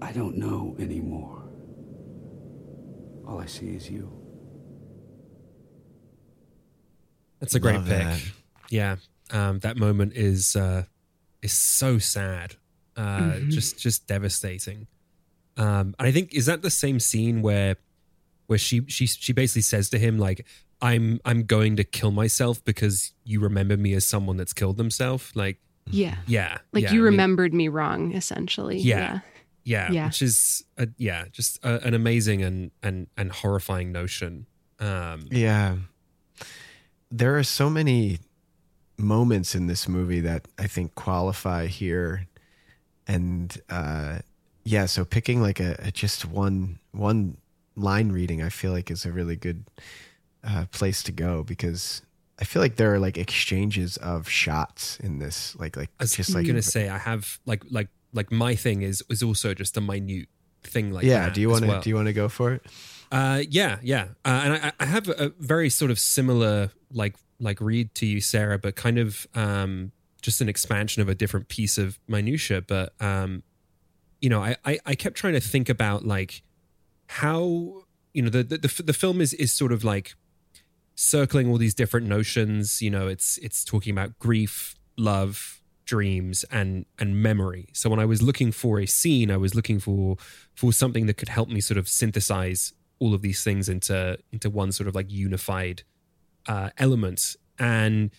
I 0.01 0.13
don't 0.13 0.37
know 0.37 0.77
anymore. 0.79 1.43
All 3.27 3.41
I 3.41 3.47
see 3.47 3.67
is 3.71 3.91
you. 3.91 4.11
That's 7.41 7.55
a 7.55 7.61
great 7.61 7.77
Love 7.77 7.87
pick. 7.87 7.99
that. 7.99 8.23
Yeah. 8.71 8.97
Um, 9.31 9.59
that 9.61 9.77
moment 9.77 10.15
is 10.15 10.57
uh, 10.57 10.85
is 11.43 11.53
so 11.53 11.99
sad, 11.99 12.57
uh, 12.97 13.19
Mhm. 13.35 13.51
just 13.51 13.79
just 13.79 14.07
devastating. 14.07 14.87
Um, 15.57 15.95
and 15.99 16.09
I 16.09 16.13
think 16.13 16.35
is 16.35 16.47
that 16.47 16.63
the 16.63 16.71
same 16.71 16.99
scene 17.01 17.43
where 17.43 17.77
where 18.47 18.59
she 18.59 18.85
she 18.89 19.07
she 19.07 19.33
basically 19.33 19.63
says 19.63 19.91
to 19.91 19.99
him 19.99 20.19
like 20.19 20.47
I'm 20.81 21.21
I'm 21.25 21.43
going 21.45 21.77
to 21.77 21.85
kill 21.85 22.11
myself 22.11 22.65
because 22.65 23.13
you 23.25 23.41
remember 23.41 23.77
me 23.77 23.93
as 23.95 24.07
someone 24.07 24.37
that's 24.37 24.53
killed 24.55 24.77
themselves. 24.79 25.33
Like 25.37 25.59
Yeah. 25.91 26.17
yeah, 26.27 26.59
Like 26.73 26.85
yeah, 26.85 26.93
you 26.93 27.01
I 27.01 27.03
mean- 27.03 27.05
remembered 27.05 27.53
me 27.55 27.69
wrong, 27.69 28.13
essentially. 28.15 28.79
yeah. 28.79 28.99
Yeah. 28.99 29.21
Yeah. 29.69 30.07
Which 30.07 30.23
is, 30.23 30.65
a, 30.77 30.89
yeah, 30.97 31.27
just 31.31 31.65
a, 31.65 31.85
an 31.87 31.95
amazing 31.95 32.43
and, 32.43 32.71
and, 32.83 33.07
and 33.17 33.33
horrifying 33.33 33.93
notion. 33.93 34.47
Um, 34.81 35.27
Yeah. 35.31 35.77
There 37.11 37.39
are 37.39 37.43
so 37.43 37.71
many 37.71 38.19
moments 38.99 39.55
in 39.55 39.67
this 39.67 39.89
movie 39.89 40.21
that 40.21 40.47
I 40.59 40.67
think 40.67 40.95
qualify 40.95 41.67
here. 41.67 42.27
And 43.07 43.57
uh 43.71 44.19
yeah, 44.65 44.87
so 44.87 45.05
picking 45.05 45.41
like 45.41 45.61
a, 45.61 45.77
a 45.79 45.91
just 45.91 46.27
one 46.27 46.79
one 46.93 47.39
line 47.77 48.13
reading 48.13 48.43
I 48.43 48.51
feel 48.51 48.73
like 48.73 48.91
is 48.91 49.07
a 49.07 49.13
really 49.13 49.37
good 49.37 49.65
uh 50.45 50.67
place 50.71 51.03
to 51.05 51.13
go 51.13 51.43
because 51.43 52.03
I 52.39 52.45
feel 52.45 52.61
like 52.61 52.77
there 52.77 52.93
are 52.93 52.99
like 52.99 53.17
exchanges 53.17 53.97
of 53.97 54.29
shots 54.29 54.99
in 55.01 55.19
this 55.19 55.57
like 55.57 55.77
like 55.77 55.91
I 55.99 56.05
was 56.05 56.15
just 56.15 56.35
like 56.35 56.45
going 56.45 56.57
to 56.57 56.63
say, 56.63 56.89
I 56.89 56.99
have 56.99 57.39
like, 57.47 57.65
like, 57.71 57.89
like 58.13 58.31
my 58.33 58.55
thing 58.55 58.83
is, 58.83 59.03
is 59.11 59.23
also 59.23 59.55
just 59.55 59.77
a 59.77 59.81
minute 59.81 60.29
thing 60.63 60.91
like 60.93 61.05
Yeah, 61.05 61.27
that 61.27 61.35
do 61.35 61.41
you 61.41 61.49
want 61.51 61.63
to 61.63 61.69
well. 61.69 61.81
do 61.81 61.91
you 61.91 61.97
want 61.97 62.07
to 62.09 62.13
go 62.13 62.29
for 62.29 62.53
it? 62.53 62.63
Uh, 63.11 63.43
yeah, 63.49 63.79
yeah, 63.83 64.09
uh, 64.25 64.41
and 64.45 64.53
I, 64.55 64.73
I 64.81 64.85
have 64.85 65.09
a 65.09 65.33
very 65.39 65.71
sort 65.71 65.91
of 65.91 65.99
similar 65.99 66.71
like 66.93 67.17
like 67.41 67.61
read 67.61 67.95
to 67.95 68.07
you, 68.07 68.21
Sarah, 68.21 68.59
but 68.59 68.77
kind 68.77 68.99
of 68.99 69.27
um, 69.35 69.93
just 70.21 70.41
an 70.41 70.49
expansion 70.49 71.01
of 71.03 71.09
a 71.09 71.15
different 71.15 71.49
piece 71.49 71.79
of 71.79 71.99
minutia. 72.09 72.61
But 72.61 72.93
um, 73.01 73.43
you 74.21 74.29
know, 74.29 74.43
I, 74.43 74.57
I 74.65 74.79
I 74.85 74.95
kept 74.95 75.17
trying 75.17 75.35
to 75.35 75.41
think 75.41 75.69
about 75.69 76.05
like 76.05 76.43
how 77.07 77.83
you 78.13 78.23
know 78.23 78.29
the 78.31 78.43
the 78.43 78.59
the, 78.59 78.83
the 78.83 78.93
film 78.93 79.21
is 79.21 79.33
is 79.35 79.53
sort 79.53 79.73
of 79.73 79.85
like 79.85 80.15
circling 80.95 81.49
all 81.49 81.57
these 81.57 81.75
different 81.75 82.07
notions. 82.07 82.83
You 82.83 82.91
know, 82.91 83.09
it's 83.09 83.39
it's 83.39 83.65
talking 83.65 83.93
about 83.93 84.19
grief, 84.19 84.75
love, 84.97 85.58
dreams, 85.89 86.45
and 86.53 86.85
and 86.99 87.21
memory. 87.21 87.71
So 87.73 87.91
when 87.91 87.99
I 87.99 88.05
was 88.05 88.23
looking 88.23 88.53
for 88.53 88.79
a 88.79 88.87
scene, 88.87 89.31
I 89.31 89.39
was 89.39 89.55
looking 89.55 89.81
for 89.81 90.17
for 90.55 90.73
something 90.73 91.07
that 91.07 91.17
could 91.17 91.31
help 91.31 91.49
me 91.49 91.61
sort 91.61 91.79
of 91.79 91.89
synthesize 91.89 92.75
all 93.01 93.15
of 93.15 93.23
these 93.23 93.43
things 93.43 93.69
into 93.69 94.19
into 94.31 94.51
one 94.51 94.71
sort 94.71 94.87
of 94.87 94.95
like 94.95 95.11
unified 95.11 95.83
uh, 96.47 96.71
element. 96.79 97.35
And 97.59 98.11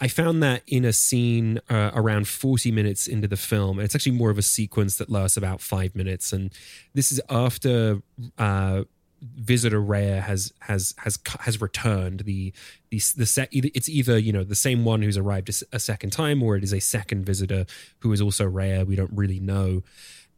I 0.00 0.08
found 0.08 0.42
that 0.42 0.62
in 0.66 0.84
a 0.86 0.94
scene 0.94 1.60
uh, 1.68 1.90
around 1.94 2.26
40 2.26 2.72
minutes 2.72 3.06
into 3.06 3.28
the 3.28 3.36
film, 3.36 3.78
and 3.78 3.84
it's 3.84 3.94
actually 3.94 4.16
more 4.16 4.30
of 4.30 4.38
a 4.38 4.42
sequence 4.42 4.96
that 4.96 5.10
lasts 5.10 5.36
about 5.36 5.60
five 5.60 5.94
minutes. 5.94 6.32
And 6.32 6.52
this 6.94 7.12
is 7.12 7.20
after 7.28 8.00
uh, 8.38 8.84
visitor 9.20 9.80
Rheya 9.80 10.22
has 10.22 10.52
has 10.60 10.94
has 10.98 11.18
has 11.40 11.60
returned. 11.60 12.20
The 12.20 12.52
the 12.90 13.00
the 13.16 13.26
set 13.26 13.48
it's 13.52 13.88
either 13.88 14.18
you 14.18 14.32
know 14.32 14.44
the 14.44 14.54
same 14.54 14.84
one 14.84 15.02
who's 15.02 15.16
arrived 15.16 15.50
a 15.72 15.78
second 15.80 16.10
time, 16.10 16.42
or 16.42 16.56
it 16.56 16.64
is 16.64 16.72
a 16.72 16.80
second 16.80 17.24
visitor 17.24 17.66
who 18.00 18.12
is 18.12 18.20
also 18.20 18.48
Rheya 18.48 18.86
We 18.86 18.96
don't 18.96 19.12
really 19.12 19.40
know. 19.40 19.82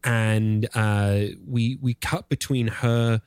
And 0.04 0.68
uh, 0.74 1.26
we 1.46 1.78
we 1.80 1.94
cut 1.94 2.28
between 2.28 2.68
her 2.68 3.22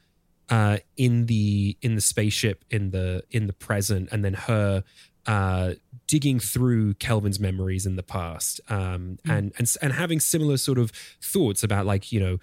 uh, 0.50 0.78
in 0.98 1.26
the 1.28 1.78
in 1.82 1.96
the 1.96 2.02
spaceship 2.02 2.66
in 2.70 2.92
the 2.92 3.24
in 3.32 3.48
the 3.48 3.54
present, 3.54 4.10
and 4.12 4.24
then 4.24 4.34
her 4.34 4.84
uh, 5.26 5.74
digging 6.08 6.40
through 6.40 6.94
Kelvin's 6.96 7.40
memories 7.40 7.86
in 7.86 7.96
the 7.96 8.04
past, 8.04 8.62
um, 8.70 9.18
and 9.26 9.54
and 9.58 9.74
and 9.82 9.94
having 9.94 10.20
similar 10.20 10.58
sort 10.58 10.78
of 10.78 10.92
thoughts 11.22 11.64
about 11.64 11.86
like 11.86 12.12
you 12.12 12.20
know 12.20 12.38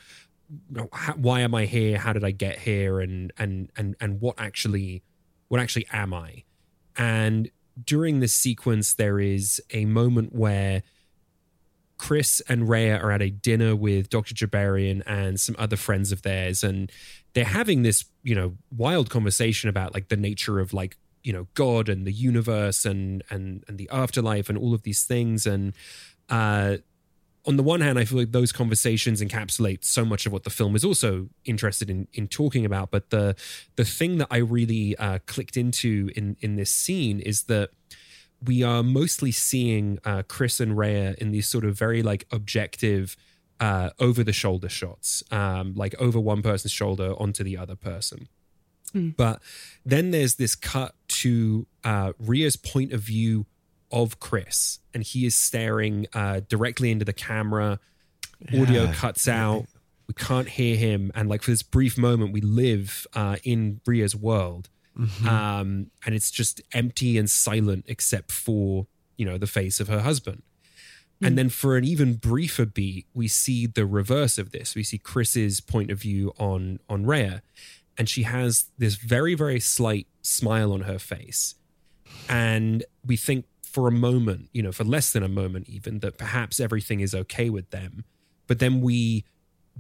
how, 0.93 1.15
why 1.15 1.41
am 1.41 1.55
I 1.55 1.67
here? 1.67 1.99
How 1.99 2.13
did 2.13 2.25
I 2.25 2.31
get 2.31 2.59
here? 2.59 3.01
And 3.01 3.33
and 3.39 3.71
and 3.77 3.97
and 4.01 4.21
what 4.21 4.37
actually 4.39 5.03
what 5.49 5.61
actually 5.61 5.87
am 5.93 6.15
I? 6.15 6.45
And 6.97 7.51
during 7.83 8.21
this 8.21 8.35
sequence, 8.35 8.95
there 8.95 9.19
is 9.19 9.63
a 9.71 9.85
moment 9.85 10.35
where 10.35 10.83
Chris 11.99 12.43
and 12.49 12.63
Rheya 12.63 13.03
are 13.03 13.13
at 13.13 13.23
a 13.23 13.31
dinner 13.31 13.77
with 13.77 14.11
Dr. 14.11 14.35
Gibarian 14.35 15.03
and 15.07 15.39
some 15.39 15.55
other 15.59 15.77
friends 15.77 16.13
of 16.13 16.23
theirs, 16.23 16.63
and 16.65 16.91
they're 17.35 17.45
having 17.45 17.83
this, 17.83 18.05
you 18.23 18.35
know, 18.35 18.57
wild 18.77 19.09
conversation 19.09 19.69
about 19.69 19.95
like 19.95 20.09
the 20.09 20.17
nature 20.17 20.61
of 20.61 20.75
like, 20.75 20.97
you 21.23 21.33
know, 21.33 21.47
God 21.55 21.89
and 21.89 22.07
the 22.07 22.13
universe 22.13 22.85
and 22.85 23.23
and 23.31 23.65
and 23.69 23.79
the 23.79 23.89
afterlife 23.93 24.49
and 24.49 24.59
all 24.59 24.75
of 24.75 24.83
these 24.83 25.05
things. 25.05 25.47
And 25.47 25.73
uh 26.29 26.79
on 27.45 27.57
the 27.57 27.63
one 27.63 27.81
hand, 27.81 27.99
I 27.99 28.05
feel 28.05 28.19
like 28.19 28.33
those 28.33 28.53
conversations 28.53 29.21
encapsulate 29.21 29.85
so 29.85 30.05
much 30.05 30.27
of 30.27 30.33
what 30.33 30.45
the 30.45 30.51
film 30.51 30.77
is 30.77 30.85
also 30.85 31.29
interested 31.45 31.91
in 31.91 32.09
in 32.13 32.29
talking 32.29 32.65
about. 32.65 32.91
But 32.91 33.11
the 33.11 33.35
the 33.77 33.85
thing 33.85 34.19
that 34.19 34.29
I 34.31 34.39
really 34.39 34.97
uh, 34.97 35.19
clicked 35.27 35.57
into 35.57 36.11
in 36.15 36.37
in 36.41 36.57
this 36.57 36.71
scene 36.71 37.21
is 37.21 37.45
that 37.45 37.71
we 38.45 38.63
are 38.63 38.83
mostly 38.83 39.33
seeing 39.33 39.99
uh, 40.05 40.23
Chris 40.27 40.61
and 40.61 40.73
Rheya 40.73 41.15
in 41.17 41.31
these 41.31 41.49
sort 41.49 41.65
of 41.65 41.79
very 41.79 42.03
like 42.03 42.27
objective, 42.33 43.17
uh, 43.61 43.91
over 44.01 44.25
the 44.25 44.33
shoulder 44.33 44.69
shots, 44.69 45.23
um, 45.31 45.75
like 45.77 45.95
over 46.01 46.19
one 46.19 46.43
person's 46.43 46.73
shoulder 46.73 47.15
onto 47.19 47.45
the 47.45 47.57
other 47.57 47.77
person. 47.77 48.29
But 49.17 49.41
then 49.87 50.11
there's 50.11 50.35
this 50.35 50.55
cut 50.55 50.95
to 51.09 51.67
uh, 51.85 52.13
Rheya's 52.21 52.57
point 52.57 52.93
of 52.93 53.01
view 53.01 53.47
of 53.93 54.19
Chris, 54.21 54.79
and 54.95 55.03
he 55.03 55.27
is 55.27 55.35
staring 55.35 56.07
uh, 56.13 56.41
directly 56.49 56.91
into 56.91 57.05
the 57.05 57.13
camera. 57.13 57.79
Audio 58.49 58.85
Yeah. 58.85 58.95
cuts 58.95 59.29
out. 59.29 59.67
We 60.09 60.15
can't 60.15 60.49
hear 60.49 60.77
him, 60.77 61.13
and 61.15 61.29
like 61.29 61.43
for 61.43 61.51
this 61.53 61.63
brief 61.63 61.97
moment, 61.97 62.33
we 62.33 62.41
live 62.41 63.07
uh, 63.15 63.37
in 63.45 63.81
Rheya's 63.87 64.17
world, 64.17 64.69
Mhm. 64.99 65.27
um, 65.27 65.91
and 66.05 66.15
it's 66.15 66.31
just 66.31 66.61
empty 66.73 67.17
and 67.17 67.31
silent 67.31 67.85
except 67.89 68.31
for 68.33 68.87
you 69.17 69.25
know 69.25 69.39
the 69.39 69.47
face 69.47 69.79
of 69.81 69.89
her 69.89 70.01
husband. 70.01 70.43
And 71.25 71.39
then 71.39 71.51
for 71.51 71.77
an 71.77 71.85
even 71.85 72.15
briefer 72.15 72.67
beat, 72.67 73.07
we 73.15 73.29
see 73.29 73.67
the 73.69 73.87
reverse 73.87 74.39
of 74.39 74.51
this. 74.51 74.75
We 74.75 74.83
see 74.83 74.99
Chris's 74.99 75.61
point 75.61 75.93
of 75.93 76.01
view 76.01 76.33
on 76.37 76.81
on 76.89 77.05
Rheya, 77.05 77.43
and 77.97 78.09
she 78.09 78.25
has 78.25 78.67
this 78.77 78.97
very 78.97 79.35
very 79.37 79.61
slight 79.61 80.09
smile 80.21 80.73
on 80.73 80.81
her 80.83 80.99
face, 80.99 81.55
and 82.29 82.85
we 83.07 83.17
think 83.17 83.45
for 83.73 83.89
a 83.89 83.93
moment, 83.93 84.49
you 84.53 84.63
know, 84.63 84.73
for 84.73 84.85
less 84.85 85.13
than 85.13 85.23
a 85.23 85.29
moment 85.29 85.69
even, 85.69 86.01
that 86.01 86.19
perhaps 86.19 86.61
everything 86.61 87.01
is 87.01 87.15
okay 87.15 87.49
with 87.51 87.71
them. 87.71 88.05
But 88.47 88.59
then 88.59 88.81
we 88.81 89.25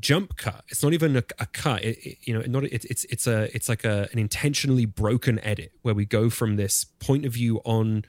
jump 0.00 0.36
cut. 0.36 0.64
It's 0.68 0.82
not 0.82 0.92
even 0.94 1.16
a, 1.16 1.24
a 1.38 1.46
cut. 1.46 1.84
It, 1.84 1.98
it- 2.06 2.18
you 2.22 2.32
know, 2.34 2.42
not 2.46 2.64
it's 2.64 2.84
it's 2.86 3.04
it's 3.06 3.26
a 3.26 3.54
it's 3.54 3.68
like 3.68 3.84
a 3.84 4.08
an 4.12 4.18
intentionally 4.18 4.86
broken 4.86 5.38
edit 5.40 5.72
where 5.82 5.94
we 5.94 6.04
go 6.06 6.30
from 6.30 6.56
this 6.56 6.84
point 6.98 7.26
of 7.26 7.32
view 7.34 7.60
on 7.64 8.04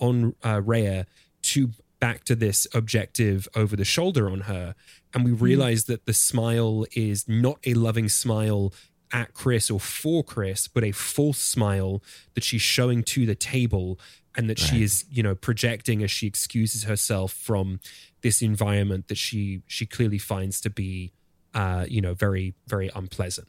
on 0.00 0.34
uh, 0.42 0.60
Rheya 0.60 1.06
to 1.42 1.70
back 2.00 2.24
to 2.24 2.34
this 2.34 2.66
objective 2.74 3.48
over 3.54 3.74
the 3.76 3.84
shoulder 3.84 4.28
on 4.30 4.40
her, 4.42 4.74
and 5.14 5.24
we 5.24 5.32
realize 5.32 5.84
that 5.84 6.06
the 6.06 6.14
smile 6.14 6.84
is 6.94 7.28
not 7.28 7.58
a 7.64 7.74
loving 7.74 8.08
smile 8.08 8.72
at 9.12 9.32
Chris 9.34 9.70
or 9.70 9.78
for 9.80 10.22
Chris, 10.24 10.68
but 10.68 10.82
a 10.84 10.92
false 10.92 11.38
smile 11.38 12.02
that 12.34 12.44
she's 12.44 12.60
showing 12.62 13.02
to 13.04 13.24
the 13.24 13.34
table 13.36 13.98
and 14.36 14.50
that 14.50 14.58
she 14.58 14.82
is, 14.82 15.04
you 15.10 15.22
know, 15.22 15.34
projecting 15.34 16.02
as 16.02 16.10
she 16.10 16.26
excuses 16.26 16.84
herself 16.84 17.32
from 17.32 17.80
this 18.20 18.42
environment 18.42 19.08
that 19.08 19.18
she 19.18 19.62
she 19.66 19.86
clearly 19.86 20.18
finds 20.18 20.60
to 20.60 20.70
be 20.70 21.12
uh, 21.56 21.86
you 21.88 22.02
know, 22.02 22.12
very, 22.12 22.54
very 22.66 22.90
unpleasant. 22.94 23.48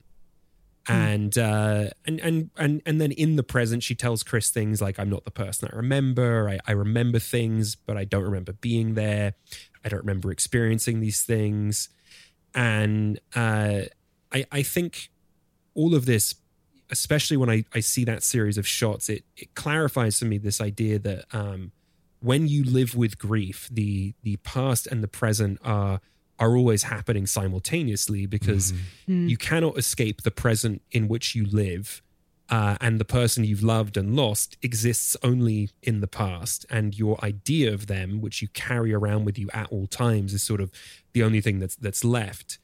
And 0.89 1.37
uh 1.37 1.89
and 2.05 2.21
and 2.21 2.49
and 2.55 2.81
and 2.85 3.01
then 3.01 3.11
in 3.11 3.35
the 3.35 3.43
present 3.43 3.83
she 3.83 3.93
tells 3.93 4.23
Chris 4.23 4.49
things 4.49 4.81
like 4.81 4.97
I'm 4.97 5.09
not 5.09 5.25
the 5.25 5.31
person 5.31 5.67
I 5.69 5.75
remember. 5.75 6.47
I, 6.47 6.59
I 6.65 6.71
remember 6.71 7.19
things, 7.19 7.75
but 7.75 7.97
I 7.97 8.05
don't 8.05 8.23
remember 8.23 8.53
being 8.53 8.93
there. 8.93 9.33
I 9.83 9.89
don't 9.89 9.99
remember 9.99 10.31
experiencing 10.31 11.01
these 11.01 11.21
things. 11.23 11.89
And 12.55 13.19
uh 13.35 13.81
I 14.31 14.45
I 14.49 14.63
think 14.63 15.09
all 15.73 15.93
of 15.93 16.05
this, 16.05 16.35
especially 16.89 17.37
when 17.37 17.49
I, 17.49 17.63
I 17.73 17.79
see 17.81 18.03
that 18.05 18.23
series 18.23 18.57
of 18.57 18.67
shots, 18.67 19.09
it 19.09 19.23
it 19.35 19.53
clarifies 19.55 20.19
for 20.19 20.25
me 20.25 20.37
this 20.37 20.61
idea 20.61 20.99
that 20.99 21.25
um, 21.33 21.71
when 22.19 22.47
you 22.47 22.63
live 22.63 22.95
with 22.95 23.17
grief, 23.17 23.69
the 23.71 24.13
the 24.23 24.37
past 24.37 24.87
and 24.87 25.03
the 25.03 25.07
present 25.07 25.59
are 25.63 25.99
are 26.39 26.55
always 26.55 26.83
happening 26.83 27.25
simultaneously 27.25 28.25
because 28.27 28.71
Mm. 29.07 29.27
you 29.29 29.37
cannot 29.37 29.77
escape 29.77 30.21
the 30.21 30.31
present 30.31 30.81
in 30.91 31.07
which 31.07 31.33
you 31.35 31.45
live. 31.45 32.01
Uh, 32.49 32.77
and 32.79 32.97
the 32.97 33.03
person 33.05 33.43
you've 33.43 33.61
loved 33.63 33.97
and 33.97 34.15
lost 34.15 34.55
exists 34.61 35.17
only 35.21 35.69
in 35.83 35.99
the 35.99 36.07
past, 36.07 36.65
and 36.69 36.97
your 36.97 37.19
idea 37.25 37.73
of 37.73 37.87
them, 37.87 38.21
which 38.21 38.41
you 38.41 38.47
carry 38.53 38.93
around 38.93 39.25
with 39.25 39.37
you 39.37 39.49
at 39.53 39.67
all 39.69 39.85
times, 39.85 40.33
is 40.33 40.41
sort 40.43 40.61
of 40.61 40.71
the 41.11 41.21
only 41.23 41.41
thing 41.41 41.59
that's 41.59 41.75
that's 41.75 42.05
left. 42.05 42.57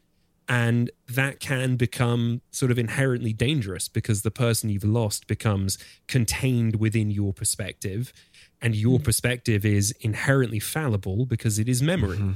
And 0.47 0.91
that 1.07 1.39
can 1.39 1.77
become 1.77 2.41
sort 2.51 2.69
of 2.71 2.77
inherently 2.77 3.31
dangerous 3.31 3.87
because 3.87 4.23
the 4.23 4.31
person 4.31 4.69
you've 4.69 4.83
lost 4.83 5.27
becomes 5.27 5.77
contained 6.07 6.75
within 6.77 7.11
your 7.11 7.33
perspective. 7.33 8.11
And 8.61 8.75
your 8.75 8.99
mm. 8.99 9.03
perspective 9.03 9.65
is 9.65 9.93
inherently 10.01 10.59
fallible 10.59 11.25
because 11.25 11.59
it 11.59 11.69
is 11.69 11.81
memory. 11.81 12.17
Mm-hmm. 12.17 12.31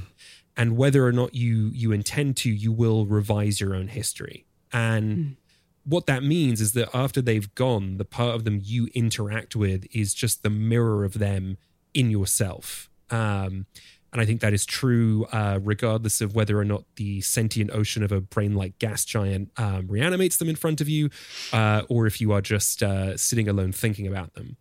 And 0.56 0.76
whether 0.76 1.06
or 1.06 1.12
not 1.12 1.34
you 1.34 1.70
you 1.72 1.92
intend 1.92 2.36
to, 2.38 2.50
you 2.50 2.72
will 2.72 3.06
revise 3.06 3.60
your 3.60 3.74
own 3.74 3.88
history. 3.88 4.46
And 4.72 5.16
mm. 5.16 5.36
what 5.84 6.06
that 6.06 6.22
means 6.22 6.60
is 6.60 6.72
that 6.72 6.88
after 6.94 7.20
they've 7.20 7.54
gone, 7.54 7.98
the 7.98 8.04
part 8.04 8.34
of 8.34 8.44
them 8.44 8.60
you 8.62 8.88
interact 8.94 9.54
with 9.54 9.86
is 9.92 10.14
just 10.14 10.42
the 10.42 10.50
mirror 10.50 11.04
of 11.04 11.14
them 11.18 11.58
in 11.94 12.10
yourself. 12.10 12.88
Um, 13.10 13.66
and 14.12 14.20
I 14.22 14.24
think 14.24 14.40
that 14.40 14.54
is 14.54 14.64
true 14.64 15.26
uh, 15.32 15.58
regardless 15.62 16.20
of 16.20 16.34
whether 16.34 16.58
or 16.58 16.64
not 16.64 16.84
the 16.96 17.20
sentient 17.20 17.70
ocean 17.72 18.02
of 18.02 18.10
a 18.12 18.20
brain 18.20 18.54
like 18.54 18.78
gas 18.78 19.04
giant 19.04 19.50
um, 19.56 19.86
reanimates 19.88 20.36
them 20.36 20.48
in 20.48 20.56
front 20.56 20.80
of 20.80 20.88
you, 20.88 21.10
uh, 21.52 21.82
or 21.88 22.06
if 22.06 22.20
you 22.20 22.32
are 22.32 22.40
just 22.40 22.82
uh, 22.82 23.16
sitting 23.16 23.48
alone 23.48 23.72
thinking 23.72 24.06
about 24.06 24.34
them. 24.34 24.56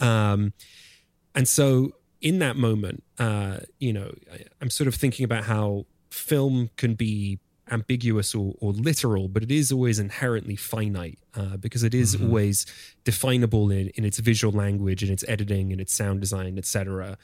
Um, 0.00 0.52
and 1.34 1.48
so 1.48 1.92
in 2.20 2.38
that 2.40 2.56
moment, 2.56 3.02
uh, 3.18 3.58
you 3.78 3.92
know, 3.92 4.12
I, 4.32 4.44
I'm 4.60 4.70
sort 4.70 4.88
of 4.88 4.94
thinking 4.94 5.24
about 5.24 5.44
how 5.44 5.86
film 6.10 6.70
can 6.76 6.94
be 6.94 7.38
ambiguous 7.70 8.34
or, 8.34 8.54
or 8.58 8.72
literal, 8.72 9.28
but 9.28 9.42
it 9.42 9.50
is 9.50 9.72
always 9.72 9.98
inherently 9.98 10.56
finite 10.56 11.18
uh, 11.34 11.56
because 11.56 11.82
it 11.82 11.94
is 11.94 12.20
always 12.20 12.66
definable 13.04 13.70
in, 13.70 13.88
in 13.94 14.04
its 14.04 14.18
visual 14.18 14.52
language, 14.52 15.02
in 15.02 15.10
its 15.10 15.24
editing, 15.26 15.70
in 15.70 15.80
its 15.80 15.94
sound 15.94 16.20
design, 16.20 16.58
etc. 16.58 17.16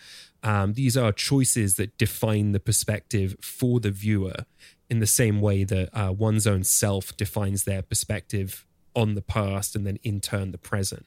Um, 0.42 0.72
these 0.74 0.96
are 0.96 1.12
choices 1.12 1.74
that 1.74 1.96
define 1.98 2.52
the 2.52 2.60
perspective 2.60 3.36
for 3.40 3.80
the 3.80 3.90
viewer 3.90 4.44
in 4.88 4.98
the 4.98 5.06
same 5.06 5.40
way 5.40 5.64
that 5.64 5.88
uh, 5.92 6.12
one's 6.12 6.46
own 6.46 6.64
self 6.64 7.16
defines 7.16 7.64
their 7.64 7.82
perspective 7.82 8.66
on 8.96 9.14
the 9.14 9.22
past 9.22 9.76
and 9.76 9.86
then 9.86 9.98
in 10.02 10.20
turn 10.20 10.50
the 10.50 10.58
present. 10.58 11.06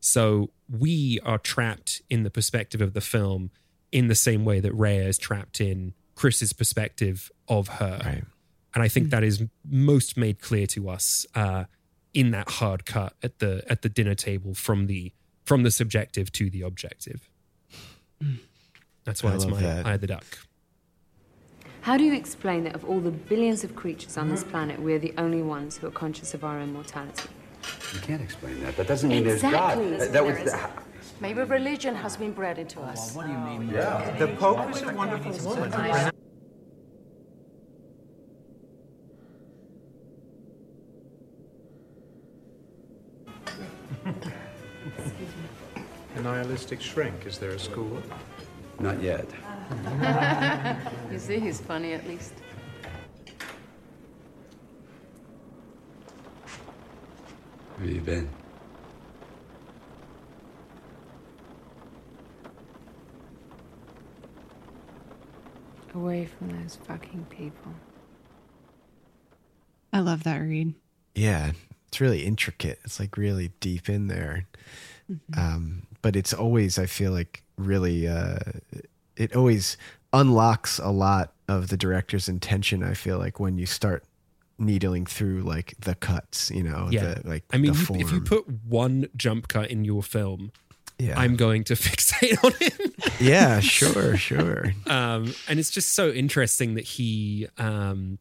So 0.00 0.50
we 0.68 1.20
are 1.24 1.38
trapped 1.38 2.02
in 2.10 2.24
the 2.24 2.30
perspective 2.30 2.80
of 2.80 2.92
the 2.92 3.00
film 3.00 3.50
in 3.92 4.08
the 4.08 4.14
same 4.14 4.44
way 4.44 4.58
that 4.58 4.72
Rheya 4.72 5.06
is 5.06 5.18
trapped 5.18 5.60
in 5.60 5.94
Chris's 6.16 6.52
perspective 6.52 7.30
of 7.46 7.68
her. 7.68 8.00
And 8.74 8.82
I 8.82 8.88
think 8.88 9.10
that 9.10 9.22
is 9.22 9.44
most 9.68 10.16
made 10.16 10.40
clear 10.40 10.66
to 10.68 10.88
us 10.88 11.26
uh, 11.34 11.64
in 12.14 12.30
that 12.30 12.48
hard 12.48 12.86
cut 12.86 13.14
at 13.22 13.38
the 13.38 13.64
at 13.68 13.82
the 13.82 13.88
dinner 13.88 14.14
table 14.14 14.54
from 14.54 14.86
the 14.86 15.12
from 15.44 15.62
the 15.62 15.70
subjective 15.70 16.32
to 16.32 16.48
the 16.50 16.62
objective. 16.62 17.28
That's 19.04 19.22
why 19.22 19.32
I 19.32 19.34
it's 19.34 19.46
my 19.46 19.60
that. 19.60 19.86
Eye 19.86 19.94
of 19.94 20.00
the 20.00 20.06
Duck. 20.06 20.24
How 21.82 21.96
do 21.96 22.04
you 22.04 22.14
explain 22.14 22.62
that 22.64 22.76
of 22.76 22.84
all 22.84 23.00
the 23.00 23.10
billions 23.10 23.64
of 23.64 23.74
creatures 23.74 24.16
on 24.16 24.28
this 24.28 24.44
planet, 24.44 24.80
we're 24.80 25.00
the 25.00 25.12
only 25.18 25.42
ones 25.42 25.78
who 25.78 25.88
are 25.88 25.90
conscious 25.90 26.32
of 26.32 26.44
our 26.44 26.60
own 26.60 26.72
mortality? 26.72 27.28
You 27.92 28.00
can't 28.00 28.22
explain 28.22 28.62
that. 28.62 28.76
That 28.76 28.86
doesn't 28.86 29.08
mean 29.08 29.24
there's 29.24 29.42
God. 29.42 29.78
Exactly. 29.78 29.96
That, 29.96 30.12
that 30.12 30.24
was 30.24 30.36
There 30.36 30.46
is. 30.46 31.20
Maybe 31.20 31.42
religion 31.42 31.94
has 31.96 32.16
been 32.16 32.32
bred 32.32 32.58
into 32.58 32.80
us. 32.80 33.14
What 33.14 33.26
do 33.26 33.32
you 33.32 33.38
mean? 33.38 33.68
Yeah. 33.68 34.16
The 34.16 34.28
Pope 34.28 34.70
is 34.70 34.82
a 34.82 34.92
wonderful 34.92 35.32
woman. 35.50 35.70
Nihilistic 46.22 46.80
shrink. 46.80 47.26
Is 47.26 47.38
there 47.38 47.50
a 47.50 47.58
school? 47.58 48.02
Not 48.80 49.02
yet. 49.02 49.26
you 51.10 51.18
see, 51.18 51.38
he's 51.38 51.60
funny 51.60 51.92
at 51.92 52.06
least. 52.06 52.32
Where 57.76 57.88
you 57.88 58.00
been? 58.00 58.28
Away 65.94 66.26
from 66.26 66.48
those 66.60 66.76
fucking 66.86 67.26
people. 67.28 67.72
I 69.92 70.00
love 70.00 70.24
that 70.24 70.38
read. 70.38 70.74
Yeah, 71.14 71.52
it's 71.92 72.00
really 72.00 72.24
intricate. 72.24 72.80
It's 72.84 72.98
like 72.98 73.18
really 73.18 73.52
deep 73.60 73.90
in 73.90 74.06
there. 74.08 74.46
Um, 75.36 75.82
but 76.00 76.16
it's 76.16 76.32
always, 76.32 76.78
I 76.78 76.86
feel 76.86 77.12
like, 77.12 77.42
really, 77.58 78.08
uh, 78.08 78.38
it 79.14 79.36
always 79.36 79.76
unlocks 80.14 80.78
a 80.78 80.88
lot 80.88 81.34
of 81.48 81.68
the 81.68 81.76
director's 81.76 82.30
intention. 82.30 82.82
I 82.82 82.94
feel 82.94 83.18
like 83.18 83.38
when 83.38 83.58
you 83.58 83.66
start 83.66 84.04
needling 84.58 85.04
through 85.04 85.42
like 85.42 85.74
the 85.80 85.94
cuts, 85.94 86.50
you 86.50 86.62
know, 86.62 86.88
Yeah, 86.90 87.14
the, 87.16 87.28
like 87.28 87.44
I 87.52 87.58
mean, 87.58 87.74
you, 87.74 87.86
if 87.96 88.10
you 88.10 88.22
put 88.22 88.48
one 88.64 89.08
jump 89.14 89.48
cut 89.48 89.70
in 89.70 89.84
your 89.84 90.02
film, 90.02 90.50
Yeah. 90.98 91.20
I'm 91.20 91.36
going 91.36 91.62
to 91.64 91.74
fixate 91.74 92.42
on 92.42 92.52
it. 92.58 93.20
yeah, 93.20 93.60
sure, 93.60 94.16
sure. 94.16 94.72
um, 94.86 95.34
and 95.46 95.58
it's 95.60 95.70
just 95.70 95.92
so 95.94 96.10
interesting 96.10 96.74
that 96.76 96.84
he 96.84 97.48
um, 97.58 98.18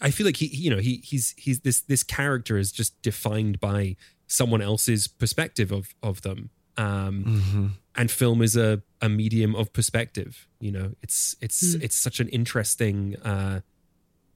I 0.00 0.10
feel 0.10 0.26
like 0.26 0.36
he 0.38 0.46
you 0.46 0.70
know 0.70 0.78
he 0.78 0.96
he's 1.04 1.34
he's 1.36 1.60
this 1.60 1.80
this 1.80 2.02
character 2.02 2.56
is 2.58 2.72
just 2.72 3.00
defined 3.02 3.60
by 3.60 3.96
someone 4.26 4.60
else's 4.62 5.06
perspective 5.06 5.70
of 5.72 5.94
of 6.02 6.22
them 6.22 6.50
um 6.76 7.24
Mhm. 7.24 7.70
and 7.94 8.10
film 8.10 8.42
is 8.42 8.56
a 8.56 8.82
a 9.00 9.08
medium 9.08 9.54
of 9.54 9.72
perspective 9.72 10.48
you 10.60 10.72
know 10.72 10.94
it's 11.02 11.36
it's 11.40 11.62
Mm. 11.76 11.82
it's 11.84 11.94
such 11.96 12.18
an 12.20 12.28
interesting 12.30 13.16
uh 13.22 13.60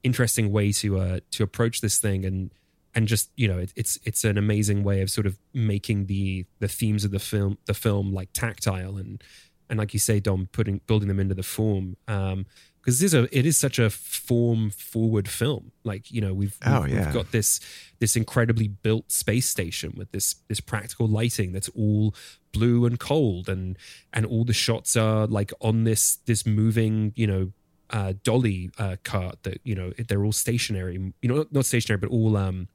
interesting 0.03 0.51
way 0.51 0.71
to 0.71 0.97
uh 0.99 1.19
to 1.31 1.43
approach 1.43 1.81
this 1.81 1.97
thing 1.99 2.23
and 2.25 2.51
and 2.95 3.07
just 3.07 3.29
you 3.35 3.47
know 3.47 3.57
it, 3.57 3.73
it's 3.75 3.99
it's 4.05 4.23
an 4.23 4.37
amazing 4.37 4.83
way 4.83 5.01
of 5.01 5.09
sort 5.11 5.27
of 5.27 5.37
making 5.53 6.05
the 6.05 6.45
the 6.59 6.67
themes 6.69 7.03
of 7.03 7.11
the 7.11 7.19
film 7.19 7.57
the 7.65 7.73
film 7.73 8.13
like 8.13 8.29
tactile 8.31 8.95
and 8.97 9.21
and 9.69 9.77
like 9.77 9.93
you 9.93 9.99
say 9.99 10.19
dom 10.21 10.47
putting 10.53 10.79
building 10.87 11.07
them 11.09 11.19
into 11.19 11.35
the 11.35 11.43
form 11.43 11.97
um 12.07 12.45
because 12.89 12.99
this 12.99 13.13
is 13.13 13.13
a 13.13 13.37
it 13.37 13.45
is 13.45 13.57
such 13.57 13.77
a 13.79 13.89
form 13.89 14.71
forward 14.71 15.27
film. 15.27 15.71
Like 15.83 16.11
you 16.11 16.21
know 16.21 16.33
we've 16.33 16.57
we've, 16.65 16.73
Oh, 16.75 16.85
yeah. 16.85 17.05
we've 17.05 17.13
got 17.13 17.31
this 17.31 17.59
this 17.99 18.15
incredibly 18.15 18.67
built 18.67 19.11
space 19.11 19.47
station 19.47 19.93
with 19.95 20.11
this 20.11 20.35
this 20.47 20.59
practical 20.59 21.07
lighting 21.07 21.51
that's 21.51 21.69
all 21.69 22.15
blue 22.51 22.85
and 22.85 22.99
cold 22.99 23.47
and 23.47 23.77
and 24.11 24.25
all 24.25 24.43
the 24.43 24.53
shots 24.53 24.97
are 24.97 25.27
like 25.27 25.51
on 25.61 25.83
this 25.83 26.15
this 26.25 26.45
moving 26.47 27.13
you 27.15 27.27
know 27.27 27.51
uh 27.91 28.13
dolly 28.23 28.71
uh 28.79 28.95
cart 29.03 29.37
that 29.43 29.59
you 29.63 29.75
know 29.75 29.91
they're 30.07 30.25
all 30.25 30.31
stationary 30.31 30.95
you 31.21 31.29
know 31.29 31.35
not, 31.37 31.53
not 31.53 31.65
stationary 31.65 31.99
but 31.99 32.09
all 32.09 32.35
um 32.37 32.67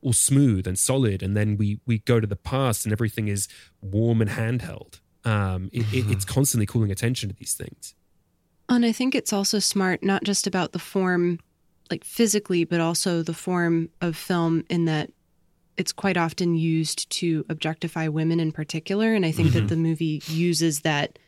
all 0.00 0.12
smooth 0.12 0.66
and 0.66 0.76
solid. 0.78 1.22
And 1.22 1.36
then 1.36 1.56
we 1.56 1.78
we 1.86 1.98
go 1.98 2.18
to 2.20 2.26
the 2.26 2.34
past 2.36 2.84
and 2.86 2.92
everything 2.92 3.28
is 3.28 3.46
warm 3.80 4.20
and 4.20 4.30
handheld. 4.30 5.00
Um 5.24 5.68
it, 5.72 5.86
it, 5.92 6.10
it's 6.10 6.24
constantly 6.24 6.66
calling 6.66 6.90
attention 6.90 7.28
to 7.28 7.36
these 7.36 7.54
things 7.54 7.94
And 8.68 8.84
I 8.86 8.92
think 8.92 9.14
it's 9.14 9.32
also 9.32 9.58
smart, 9.58 10.02
not 10.02 10.24
just 10.24 10.46
about 10.46 10.72
the 10.72 10.78
form, 10.78 11.38
like 11.90 12.04
physically, 12.04 12.64
but 12.64 12.80
also 12.80 13.22
the 13.22 13.34
form 13.34 13.90
of 14.00 14.16
film 14.16 14.64
in 14.70 14.86
that 14.86 15.10
it's 15.76 15.92
quite 15.92 16.16
often 16.16 16.54
used 16.54 17.08
to 17.10 17.44
objectify 17.48 18.08
women 18.08 18.40
in 18.40 18.52
particular. 18.52 19.14
And 19.14 19.24
I 19.26 19.32
think 19.32 19.50
Mhm. 19.50 19.52
that 19.54 19.68
the 19.68 19.76
movie 19.76 20.22
uses 20.26 20.80
that 20.80 21.18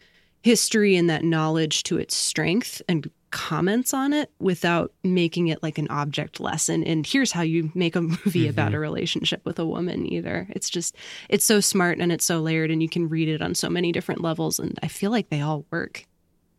history 0.43 0.97
and 0.97 1.09
that 1.09 1.25
knowledge 1.25 1.83
to 1.85 1.97
its 1.99 2.15
strength 2.15 2.83
and 2.89 3.11
comments 3.31 3.93
on 3.93 4.13
it 4.13 4.31
without 4.39 4.93
making 5.03 5.49
it 5.49 5.63
like 5.63 5.79
an 5.79 5.89
object 5.89 6.39
lesson. 6.39 6.85
And 6.85 7.07
here's 7.07 7.33
how 7.33 7.43
you 7.43 7.73
make 7.75 7.97
a 7.97 8.03
movie 8.03 8.47
about 8.47 8.73
Mhm. 8.73 8.77
a 8.77 8.79
relationship 8.79 9.41
with 9.45 9.59
a 9.59 9.67
woman 9.67 10.07
either. 10.11 10.47
It's 10.51 10.71
just, 10.71 10.95
it's 11.29 11.45
so 11.45 11.59
smart 11.61 11.99
and 11.99 12.13
it's 12.13 12.25
so 12.25 12.41
layered 12.41 12.71
and 12.71 12.83
you 12.83 12.89
can 12.89 13.09
read 13.09 13.29
it 13.29 13.43
on 13.43 13.55
so 13.55 13.69
many 13.69 13.91
different 13.91 14.21
levels. 14.23 14.59
And 14.59 14.79
I 14.83 14.89
feel 14.89 15.11
like 15.11 15.31
they 15.31 15.41
all 15.41 15.67
work. 15.71 16.07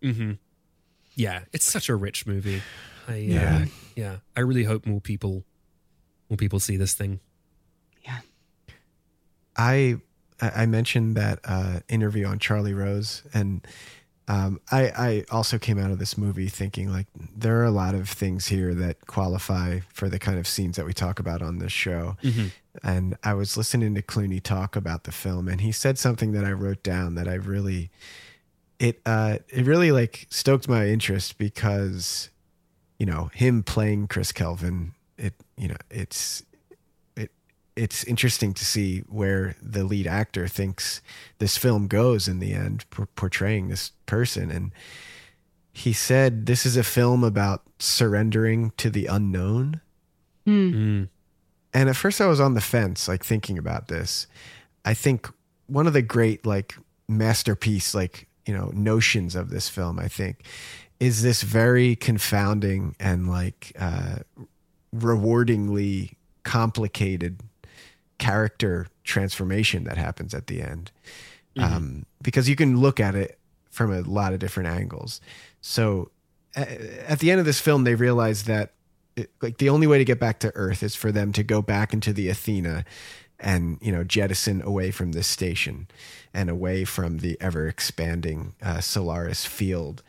hmm 0.04 0.34
Yeah, 1.16 1.42
it's 1.54 1.66
such 1.70 1.90
a 1.90 1.96
rich 1.96 2.26
movie. 2.28 2.62
I, 3.08 3.16
Yeah. 3.18 3.56
uh, 3.64 3.66
yeah. 3.96 4.16
I 4.36 4.42
really 4.42 4.64
hope 4.66 4.86
more 4.86 5.00
people, 5.02 5.44
more 6.30 6.38
people 6.38 6.60
see 6.60 6.76
this 6.78 6.94
thing. 6.94 7.20
I 9.58 9.96
I 10.42 10.50
I 10.64 10.66
mentioned 10.66 11.16
that 11.16 11.40
uh, 11.46 11.80
interview 11.88 12.26
on 12.26 12.40
Charlie 12.40 12.74
Rose, 12.74 13.24
and 13.34 13.66
um, 14.28 14.60
I 14.72 14.82
I 14.90 15.26
also 15.32 15.58
came 15.58 15.80
out 15.80 15.92
of 15.92 16.00
this 16.00 16.18
movie 16.18 16.50
thinking 16.50 16.92
like 16.92 17.08
there 17.36 17.60
are 17.62 17.66
a 17.66 17.72
lot 17.72 17.96
of 17.96 18.10
things 18.10 18.48
here 18.48 18.74
that 18.76 19.08
qualify 19.08 19.80
for 19.94 20.10
the 20.10 20.20
kind 20.20 20.38
of 20.38 20.48
scenes 20.48 20.76
that 20.76 20.86
we 20.86 20.94
talk 20.94 21.20
about 21.20 21.42
on 21.42 21.60
this 21.60 21.72
show. 21.72 22.18
Mhm. 22.22 22.52
And 22.84 23.18
I 23.24 23.34
was 23.34 23.56
listening 23.56 23.96
to 23.96 24.02
Clooney 24.02 24.42
talk 24.44 24.76
about 24.76 25.06
the 25.06 25.14
film, 25.14 25.48
and 25.48 25.62
he 25.62 25.72
said 25.72 25.98
something 25.98 26.34
that 26.34 26.44
I 26.44 26.52
wrote 26.52 26.84
down 26.84 27.16
that 27.16 27.28
I 27.30 27.36
really 27.36 27.90
it 28.80 29.02
uh 29.06 29.38
it 29.50 29.66
really 29.66 29.92
like 29.92 30.28
stoked 30.30 30.68
my 30.68 30.88
interest 30.88 31.38
because 31.38 32.30
you 33.00 33.06
know 33.06 33.30
him 33.34 33.64
playing 33.64 34.08
Chris 34.08 34.32
Kelvin 34.32 34.94
it 35.18 35.34
you 35.58 35.68
know 35.68 35.78
it's 35.90 36.44
it 37.16 37.32
it's 37.76 38.04
interesting 38.04 38.54
to 38.54 38.66
see 38.66 39.00
where 39.08 39.56
the 39.62 39.84
lead 39.84 40.08
actor 40.08 40.48
thinks 40.48 41.02
this 41.40 41.58
film 41.58 41.88
goes 41.88 42.28
in 42.28 42.40
the 42.40 42.54
end 42.54 42.86
por- 42.90 43.08
portraying 43.08 43.70
this 43.70 43.92
person 44.06 44.52
and 44.52 44.72
he 45.76 45.92
said 45.92 46.46
this 46.46 46.66
is 46.66 46.78
a 46.78 46.84
film 46.84 47.22
about 47.22 47.62
surrendering 47.80 48.72
to 48.78 48.90
the 48.90 49.08
unknown. 49.08 49.82
Hmm. 50.46 51.04
And 51.74 51.90
at 51.90 51.98
first 51.98 52.22
I 52.22 52.28
was 52.28 52.40
on 52.40 52.54
the 52.54 52.62
fence, 52.62 53.10
like 53.10 53.26
thinking 53.26 53.58
about 53.58 53.90
this. 53.90 54.26
I 54.86 54.94
think 54.94 55.28
one 55.68 55.86
of 55.86 55.92
the 55.92 56.02
great 56.02 56.46
like 56.46 56.78
masterpiece, 57.10 57.94
like, 57.94 58.30
you 58.46 58.54
know, 58.54 58.72
notions 58.74 59.36
of 59.36 59.50
this 59.50 59.70
film, 59.70 60.00
I 60.00 60.08
think, 60.08 60.46
is 61.00 61.22
this 61.22 61.42
very 61.42 61.96
confounding 61.96 62.96
and 63.00 63.30
like 63.30 63.74
uh 63.80 64.18
rewardingly 64.96 66.16
complicated 66.44 67.42
character 68.18 68.88
transformation 69.04 69.84
that 69.84 69.98
happens 69.98 70.34
at 70.34 70.48
the 70.48 70.62
end. 70.62 70.92
Um, 71.58 72.06
because 72.22 72.50
you 72.50 72.56
can 72.56 72.80
look 72.80 73.00
at 73.00 73.16
it 73.16 73.40
from 73.70 73.94
a 73.94 74.02
lot 74.02 74.34
of 74.34 74.40
different 74.40 74.70
angles. 74.70 75.22
So 75.62 76.12
at 76.56 77.20
the 77.20 77.32
end 77.32 77.40
of 77.40 77.46
this 77.46 77.60
film, 77.60 77.84
they 77.84 77.96
realize 77.96 78.44
that 78.44 78.74
it, 79.16 79.32
like 79.42 79.58
the 79.58 79.70
only 79.70 79.88
way 79.88 79.98
to 79.98 80.06
get 80.06 80.20
back 80.20 80.40
to 80.40 80.52
Earth 80.56 80.84
is 80.84 80.96
for 80.96 81.12
them 81.12 81.32
to 81.34 81.44
go 81.44 81.62
back 81.62 81.94
into 81.94 82.12
the 82.12 82.30
Athena 82.30 82.86
and 83.40 83.78
you 83.82 83.92
know 83.92 84.04
jettison 84.04 84.62
away 84.62 84.92
from 84.92 85.12
this 85.12 85.28
station 85.28 85.88
and 86.36 86.50
away 86.50 86.86
from 86.86 87.20
the 87.20 87.38
ever 87.42 87.68
expanding 87.68 88.54
uh, 88.62 88.82
Solaris 88.82 89.46
field. 89.46 90.04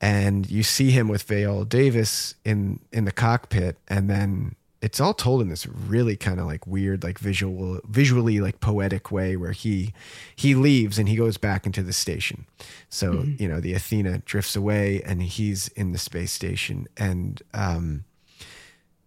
And 0.00 0.48
you 0.50 0.62
see 0.62 0.90
him 0.90 1.08
with 1.08 1.22
Viola 1.24 1.64
Davis 1.64 2.34
in 2.44 2.80
in 2.92 3.06
the 3.06 3.12
cockpit, 3.12 3.78
and 3.88 4.08
then 4.10 4.54
it's 4.82 5.00
all 5.00 5.14
told 5.14 5.40
in 5.40 5.48
this 5.48 5.66
really 5.66 6.16
kind 6.16 6.38
of 6.38 6.44
like 6.46 6.66
weird, 6.66 7.02
like 7.02 7.18
visual, 7.18 7.80
visually 7.88 8.38
like 8.40 8.60
poetic 8.60 9.10
way 9.10 9.34
where 9.36 9.52
he 9.52 9.94
he 10.36 10.54
leaves 10.54 10.98
and 10.98 11.08
he 11.08 11.16
goes 11.16 11.38
back 11.38 11.64
into 11.64 11.82
the 11.82 11.94
station. 11.94 12.44
So 12.90 13.14
Mhm. 13.14 13.40
you 13.40 13.48
know 13.48 13.58
the 13.58 13.72
Athena 13.72 14.18
drifts 14.26 14.54
away 14.54 15.02
and 15.02 15.22
he's 15.22 15.68
in 15.68 15.92
the 15.92 15.98
space 15.98 16.30
station, 16.30 16.86
and 16.98 17.42
um, 17.54 18.04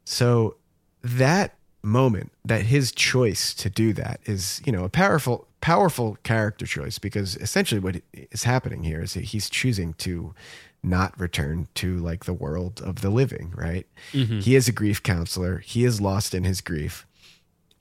so 0.06 0.56
that 1.04 1.54
moment, 1.84 2.32
that 2.44 2.64
his 2.64 2.92
choice 2.92 3.54
to 3.54 3.70
do 3.70 3.94
that 3.94 4.20
is, 4.26 4.62
you 4.66 4.72
know, 4.72 4.84
a 4.84 4.90
powerful, 4.90 5.48
powerful 5.62 6.18
character 6.24 6.66
choice 6.66 7.00
because 7.00 7.36
essentially 7.38 7.80
what 7.80 8.02
is 8.14 8.44
happening 8.44 8.84
here 8.84 9.02
is 9.02 9.14
he's 9.14 9.50
choosing 9.50 9.94
to 9.96 10.34
not 10.82 11.20
return 11.20 11.68
to 11.76 11.98
like 11.98 12.24
the 12.26 12.34
world 12.34 12.82
of 12.82 13.02
the 13.02 13.10
living, 13.10 13.52
right? 13.56 13.86
Mhm. 14.14 14.42
He 14.42 14.56
is 14.56 14.68
a 14.70 14.72
grief 14.72 15.04
counselor. 15.04 15.60
He 15.60 15.84
is 15.84 16.00
lost 16.00 16.34
in 16.34 16.46
his 16.46 16.62
grief. 16.62 17.06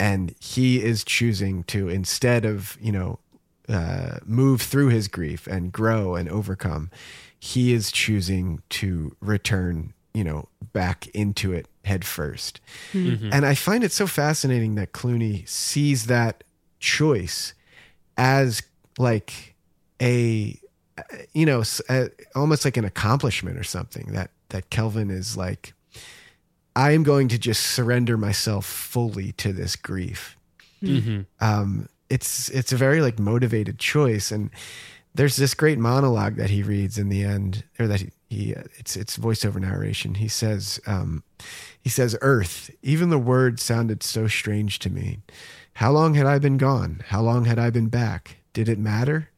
And 0.01 0.35
he 0.41 0.83
is 0.83 1.05
choosing 1.05 1.65
to, 1.65 1.89
instead 1.89 2.45
of, 2.45 2.77
you 2.81 2.93
know, 2.93 3.19
uh, 3.69 4.19
move 4.25 4.63
through 4.63 4.89
his 4.89 5.09
grief 5.09 5.47
and 5.47 5.73
grow 5.73 6.15
and 6.17 6.29
overcome, 6.29 6.91
he 7.39 7.73
is 7.73 7.93
choosing 7.93 8.63
to 8.71 9.15
return, 9.21 9.93
you 10.15 10.25
know, 10.25 10.49
back 10.73 11.07
into 11.09 11.53
it 11.53 11.67
head 11.85 12.05
1st 12.05 12.61
Mhm. 12.93 13.31
And 13.33 13.47
I 13.47 13.55
find 13.55 13.83
it 13.85 13.93
so 13.93 14.07
fascinating 14.07 14.75
that 14.75 14.93
Clooney 14.93 15.49
sees 15.49 16.07
that 16.07 16.43
choice 16.81 17.55
as 18.19 18.63
like 18.99 19.55
a, 20.03 20.61
you 21.33 21.47
know, 21.47 21.63
uh, 21.89 22.09
almost 22.35 22.65
like 22.65 22.77
an 22.77 22.85
accomplishment 22.85 23.57
or 23.57 23.65
something 23.65 24.13
that, 24.13 24.31
that 24.51 24.69
Kelvin 24.69 25.11
is 25.11 25.37
like, 25.37 25.73
I 26.77 26.93
am 26.93 27.03
going 27.03 27.29
to 27.29 27.39
just 27.39 27.63
surrender 27.63 28.17
myself 28.19 28.67
fully 28.67 29.33
to 29.33 29.53
this 29.53 29.77
grief. 29.77 30.37
Mhm. 30.83 31.27
um, 31.41 31.89
it's 32.09 32.49
it's 32.51 32.73
a 32.73 32.77
very 32.77 33.03
like 33.03 33.19
motivated 33.19 33.79
choice. 33.79 34.31
And 34.31 34.51
there's 35.15 35.37
this 35.37 35.55
great 35.55 35.79
monologue 35.79 36.37
that 36.37 36.51
he 36.51 36.63
reads 36.63 36.97
in 36.99 37.09
the 37.09 37.23
end 37.23 37.65
or 37.79 37.87
that 37.89 38.01
he, 38.01 38.11
he 38.31 38.51
it's 38.79 38.97
it's 38.97 39.19
voiceover 39.19 39.61
narration. 39.61 40.15
He 40.15 40.29
says 40.29 40.81
um, 40.87 41.25
he 41.81 41.91
says 41.91 42.17
earth 42.23 42.71
even 42.83 43.11
the 43.11 43.19
word 43.19 43.61
sounded 43.61 44.03
so 44.03 44.29
strange 44.29 44.79
to 44.79 44.91
me 44.91 45.19
how 45.79 45.91
long 45.91 46.15
had 46.15 46.27
i 46.27 46.39
been 46.39 46.59
gone 46.59 47.03
how 47.09 47.21
long 47.21 47.45
had 47.45 47.59
i 47.59 47.71
been 47.71 47.89
back 47.89 48.39
did 48.53 48.69
it 48.69 48.79
matter 48.79 49.31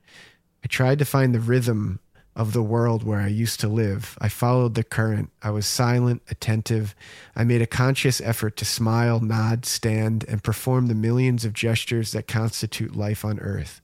i 0.65 0.67
tried 0.67 0.99
to 0.99 1.05
find 1.05 1.35
the 1.35 1.41
rhythm 1.41 2.01
of 2.37 2.53
the 2.53 2.63
world 2.63 3.03
where 3.03 3.21
I 3.21 3.27
used 3.27 3.61
to 3.61 3.69
live. 3.69 4.17
I 4.21 4.29
followed 4.29 4.75
the 4.75 4.85
current. 4.85 5.31
I 5.43 5.51
was 5.51 5.67
silent, 5.67 6.23
attentive. 6.31 6.95
I 7.35 7.45
made 7.45 7.61
a 7.61 7.67
conscious 7.67 8.21
effort 8.21 8.57
to 8.59 8.65
smile, 8.65 9.21
nod, 9.21 9.67
stand, 9.67 10.25
and 10.29 10.43
perform 10.43 10.87
the 10.87 10.95
millions 10.95 11.45
of 11.45 11.53
gestures 11.53 12.13
that 12.13 12.29
constitute 12.29 12.97
life 12.97 13.25
on 13.25 13.41
earth. 13.41 13.83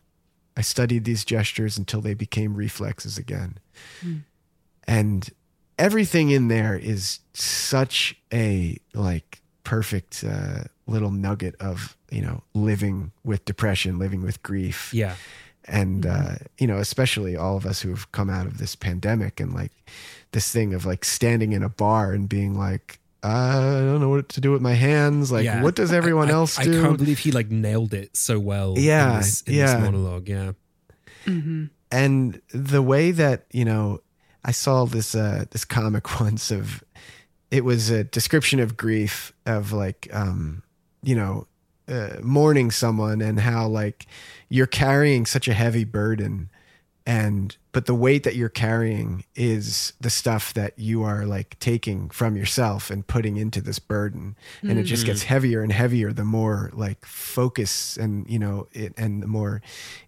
I 0.57 0.63
studied 0.63 1.05
these 1.05 1.25
gestures 1.25 1.77
until 1.77 2.01
they 2.01 2.15
became 2.15 2.55
reflexes 2.55 3.19
again. 3.19 3.59
Hmm. 4.01 4.17
And 4.87 5.29
everything 5.79 6.31
in 6.31 6.49
there 6.49 6.77
is 6.77 7.21
such 7.35 8.17
a 8.33 8.79
like 8.95 9.43
perfect 9.67 10.25
uh, 10.25 10.61
little 10.87 11.11
nugget 11.11 11.55
of, 11.61 11.97
you 12.11 12.23
know, 12.23 12.43
living 12.55 13.11
with 13.25 13.45
depression, 13.45 13.99
living 13.99 14.23
with 14.23 14.41
grief 14.43 14.91
Yeah. 14.95 15.15
and 15.67 16.07
uh, 16.07 16.35
you 16.61 16.67
know 16.71 16.79
especially 16.79 17.35
all 17.37 17.57
of 17.57 17.67
us 17.67 17.83
who 17.83 17.91
have 17.91 18.07
come 18.13 18.31
out 18.31 18.47
of 18.47 18.59
this 18.59 18.77
pandemic 18.77 19.41
and 19.43 19.53
like 19.61 19.73
this 20.31 20.47
thing 20.53 20.75
of 20.75 20.87
like 20.87 21.05
standing 21.05 21.53
in 21.53 21.63
a 21.65 21.69
bar 21.69 22.13
and 22.15 22.29
being 22.29 22.55
like 22.67 23.01
i 23.25 23.55
don't 23.89 24.01
know 24.01 24.09
what 24.17 24.29
to 24.29 24.41
do 24.41 24.53
with 24.55 24.63
my 24.63 24.75
hands 24.75 25.33
like 25.33 25.45
Yeah. 25.45 25.63
what 25.65 25.75
does 25.75 25.93
everyone 25.93 26.29
I- 26.29 26.35
I- 26.35 26.39
else 26.41 26.59
I, 26.61 26.65
do 26.65 26.83
can't 26.83 26.99
believe 26.99 27.19
he 27.27 27.33
like 27.33 27.51
nailed 27.51 27.93
it 28.03 28.17
so 28.17 28.39
well. 28.39 28.75
Yeah, 28.79 29.11
in 29.11 29.17
this, 29.19 29.43
in 29.49 29.55
yeah. 29.55 29.67
this 29.75 29.83
monologue. 29.85 30.29
Yeah, 30.29 30.53
and 31.91 32.41
the 32.53 32.83
way 32.83 33.11
that 33.13 33.47
you 33.53 33.65
know 33.65 34.01
i 34.45 34.53
saw 34.53 34.87
this 34.87 35.15
uh 35.15 35.45
this 35.51 35.65
comic 35.65 36.21
once 36.27 36.51
of 36.51 36.83
it 37.51 37.65
was 37.65 37.91
a 37.91 38.05
description 38.05 38.61
of 38.61 38.77
grief 38.77 39.33
of 39.45 39.73
like 39.73 40.09
um 40.13 40.63
you 41.03 41.15
know 41.15 41.47
uh, 41.89 42.17
mourning 42.21 42.71
someone 42.71 43.21
and 43.21 43.39
how 43.39 43.67
like 43.67 44.07
you're 44.49 44.67
carrying 44.67 45.25
such 45.25 45.47
a 45.47 45.55
heavy 45.55 45.85
burden 45.85 46.51
and 47.07 47.57
but 47.71 47.87
the 47.87 47.95
weight 47.95 48.25
that 48.25 48.35
you're 48.35 48.49
carrying 48.49 49.25
is 49.37 49.93
the 50.01 50.11
stuff 50.11 50.53
that 50.55 50.77
you 50.77 51.05
are 51.05 51.25
like 51.25 51.57
taking 51.61 52.09
from 52.09 52.37
yourself 52.37 52.91
and 52.91 53.07
putting 53.07 53.37
into 53.37 53.61
this 53.61 53.79
burden. 53.79 54.35
And 54.63 54.79
it 54.79 54.85
just 54.85 55.07
gets 55.07 55.23
heavier 55.23 55.63
and 55.63 55.71
heavier 55.71 56.13
the 56.13 56.25
more 56.25 56.71
like 56.73 57.05
focus 57.05 57.97
and 57.97 58.29
you 58.29 58.41
know 58.41 58.67
it, 58.73 58.93
and 58.97 59.23
the 59.23 59.29
more 59.29 59.63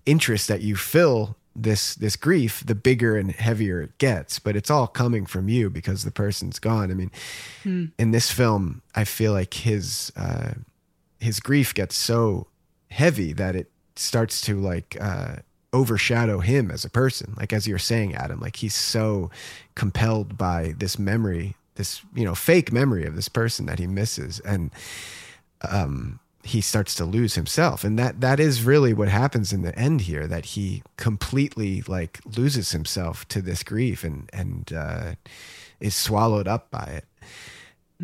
interest 0.07 0.49
that 0.49 0.63
you 0.63 0.75
fill 0.75 1.37
this 1.63 1.95
this 1.97 2.17
grief 2.17 2.63
the 2.65 2.75
bigger 2.75 3.17
and 3.17 3.33
heavier 3.33 3.83
it 3.83 3.99
gets 3.99 4.39
but 4.39 4.55
it's 4.57 4.71
all 4.71 4.87
coming 4.87 5.27
from 5.27 5.49
you 5.49 5.69
because 5.69 6.05
the 6.05 6.11
person's 6.11 6.59
gone. 6.59 6.91
I 6.91 6.95
mean 6.95 7.11
Hmm. 7.65 7.87
in 7.99 8.13
this 8.13 8.31
film 8.31 8.83
i 8.95 9.05
feel 9.05 9.33
like 9.33 9.53
his 9.55 10.13
uh 10.17 10.53
his 11.21 11.41
grief 11.41 11.75
gets 11.75 11.97
so 11.97 12.47
heavy 12.91 13.33
that 13.33 13.57
it 13.57 13.71
starts 13.97 14.41
to 14.43 14.55
like 14.61 14.97
uh 15.01 15.37
overshadow 15.73 16.39
him 16.41 16.71
as 16.71 16.85
a 16.85 16.89
person. 16.91 17.35
Like 17.37 17.53
as 17.53 17.67
you're 17.67 17.79
saying 17.79 18.15
adam 18.15 18.41
like 18.41 18.57
he's 18.57 18.75
so 18.75 19.31
compelled 19.75 20.39
by 20.39 20.75
this 20.79 20.99
memory 20.99 21.57
this 21.75 22.01
you 22.15 22.25
know 22.25 22.35
fake 22.35 22.73
memory 22.73 23.05
of 23.05 23.15
this 23.17 23.29
person 23.29 23.67
that 23.67 23.79
he 23.79 23.87
misses. 23.87 24.41
And 24.41 24.71
um 25.69 26.21
he 26.43 26.61
starts 26.61 26.95
to 26.97 27.05
lose 27.05 27.35
himself. 27.35 27.85
And 27.85 27.99
that 27.99 28.21
that 28.21 28.41
is 28.41 28.63
really 28.63 28.95
what 28.95 29.09
happens 29.09 29.53
in 29.53 29.63
the 29.63 29.77
end 29.79 30.03
here 30.03 30.27
that 30.27 30.47
he 30.47 30.83
completely 30.97 31.83
like 31.87 32.21
loses 32.37 32.73
himself 32.73 33.27
to 33.29 33.43
this 33.43 33.63
grief 33.63 34.05
and 34.05 34.29
and 34.33 34.73
uh 34.73 35.15
is 35.81 35.95
swallowed 35.95 36.49
up 36.49 36.71
by 36.71 36.85
it. 36.85 37.05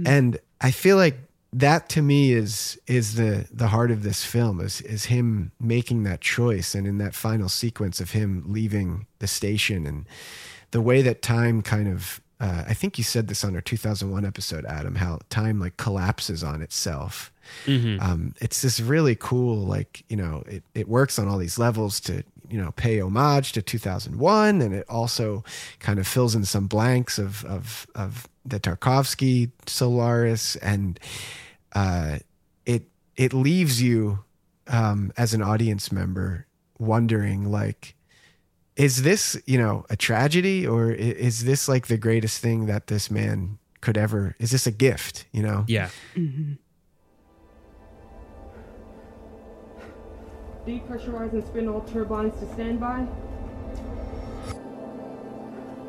And 0.04 0.38
i 0.60 0.70
feel 0.70 0.96
like 0.96 1.18
that 1.52 1.88
to 1.88 2.02
me 2.02 2.32
is 2.32 2.78
is 2.88 3.14
the 3.14 3.46
the 3.52 3.68
heart 3.68 3.92
of 3.92 4.02
this 4.02 4.24
film 4.24 4.60
is 4.60 4.80
is 4.80 5.04
him 5.04 5.52
making 5.60 6.02
that 6.02 6.20
choice 6.20 6.74
and 6.74 6.86
in 6.86 6.98
that 6.98 7.14
final 7.14 7.48
sequence 7.48 8.00
of 8.00 8.10
him 8.10 8.44
leaving 8.48 9.06
the 9.20 9.28
station 9.28 9.86
and 9.86 10.04
the 10.72 10.80
way 10.80 11.00
that 11.00 11.22
time 11.22 11.62
kind 11.62 11.86
of 11.86 12.20
uh, 12.40 12.64
I 12.66 12.74
think 12.74 12.98
you 12.98 13.04
said 13.04 13.28
this 13.28 13.44
on 13.44 13.54
our 13.54 13.60
2001 13.60 14.24
episode, 14.26 14.66
Adam, 14.66 14.96
how 14.96 15.20
time 15.30 15.60
like 15.60 15.76
collapses 15.76 16.42
on 16.42 16.60
itself. 16.60 17.32
Mhm. 17.66 18.00
Um, 18.00 18.34
it's 18.40 18.62
this 18.62 18.80
really 18.80 19.14
cool, 19.14 19.56
like, 19.56 20.04
you 20.08 20.16
know, 20.16 20.42
it, 20.46 20.62
it 20.74 20.88
works 20.88 21.18
on 21.18 21.28
all 21.28 21.38
these 21.38 21.58
levels 21.58 22.00
to, 22.00 22.22
you 22.48 22.60
know, 22.60 22.72
pay 22.72 23.00
homage 23.00 23.52
to 23.52 23.62
2001. 23.62 24.60
And 24.60 24.74
it 24.74 24.86
also 24.88 25.44
kind 25.78 25.98
of 25.98 26.06
fills 26.06 26.34
in 26.34 26.44
some 26.44 26.66
blanks 26.66 27.18
of, 27.18 27.44
of, 27.44 27.86
of 27.94 28.28
the 28.44 28.60
Tarkovsky 28.60 29.50
Solaris. 29.66 30.56
And 30.56 31.00
uh, 31.72 32.18
it, 32.66 32.84
it 33.16 33.32
leaves 33.32 33.80
you 33.82 34.20
um, 34.66 35.12
as 35.16 35.34
an 35.34 35.42
audience 35.42 35.92
member 35.92 36.46
wondering, 36.78 37.50
like, 37.50 37.94
is 38.76 39.02
this 39.02 39.40
you 39.46 39.56
know 39.58 39.84
a 39.88 39.96
tragedy 39.96 40.66
or 40.66 40.90
is 40.90 41.44
this 41.44 41.68
like 41.68 41.86
the 41.86 41.96
greatest 41.96 42.40
thing 42.40 42.66
that 42.66 42.88
this 42.88 43.10
man 43.10 43.58
could 43.80 43.96
ever 43.96 44.34
is 44.38 44.50
this 44.50 44.66
a 44.66 44.72
gift 44.72 45.26
you 45.32 45.42
know 45.42 45.64
yeah 45.68 45.90
Depressurize 50.66 51.32
and 51.32 51.46
spin 51.46 51.68
all 51.68 51.82
turbines 51.82 52.38
to 52.40 52.46
standby. 52.54 53.06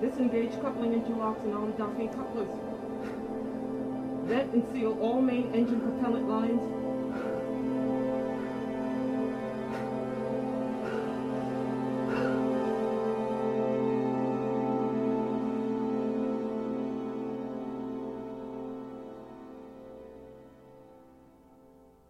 Disengage 0.01 0.51
coupling 0.61 1.01
interlocks 1.01 1.41
and 1.45 1.53
arm 1.53 1.71
docking 1.77 2.09
couplers. 2.09 2.49
Vent 4.25 4.53
and 4.53 4.67
seal 4.73 4.97
all 4.99 5.21
main 5.21 5.53
engine 5.53 5.79
propellant 5.79 6.27
lines. 6.27 6.61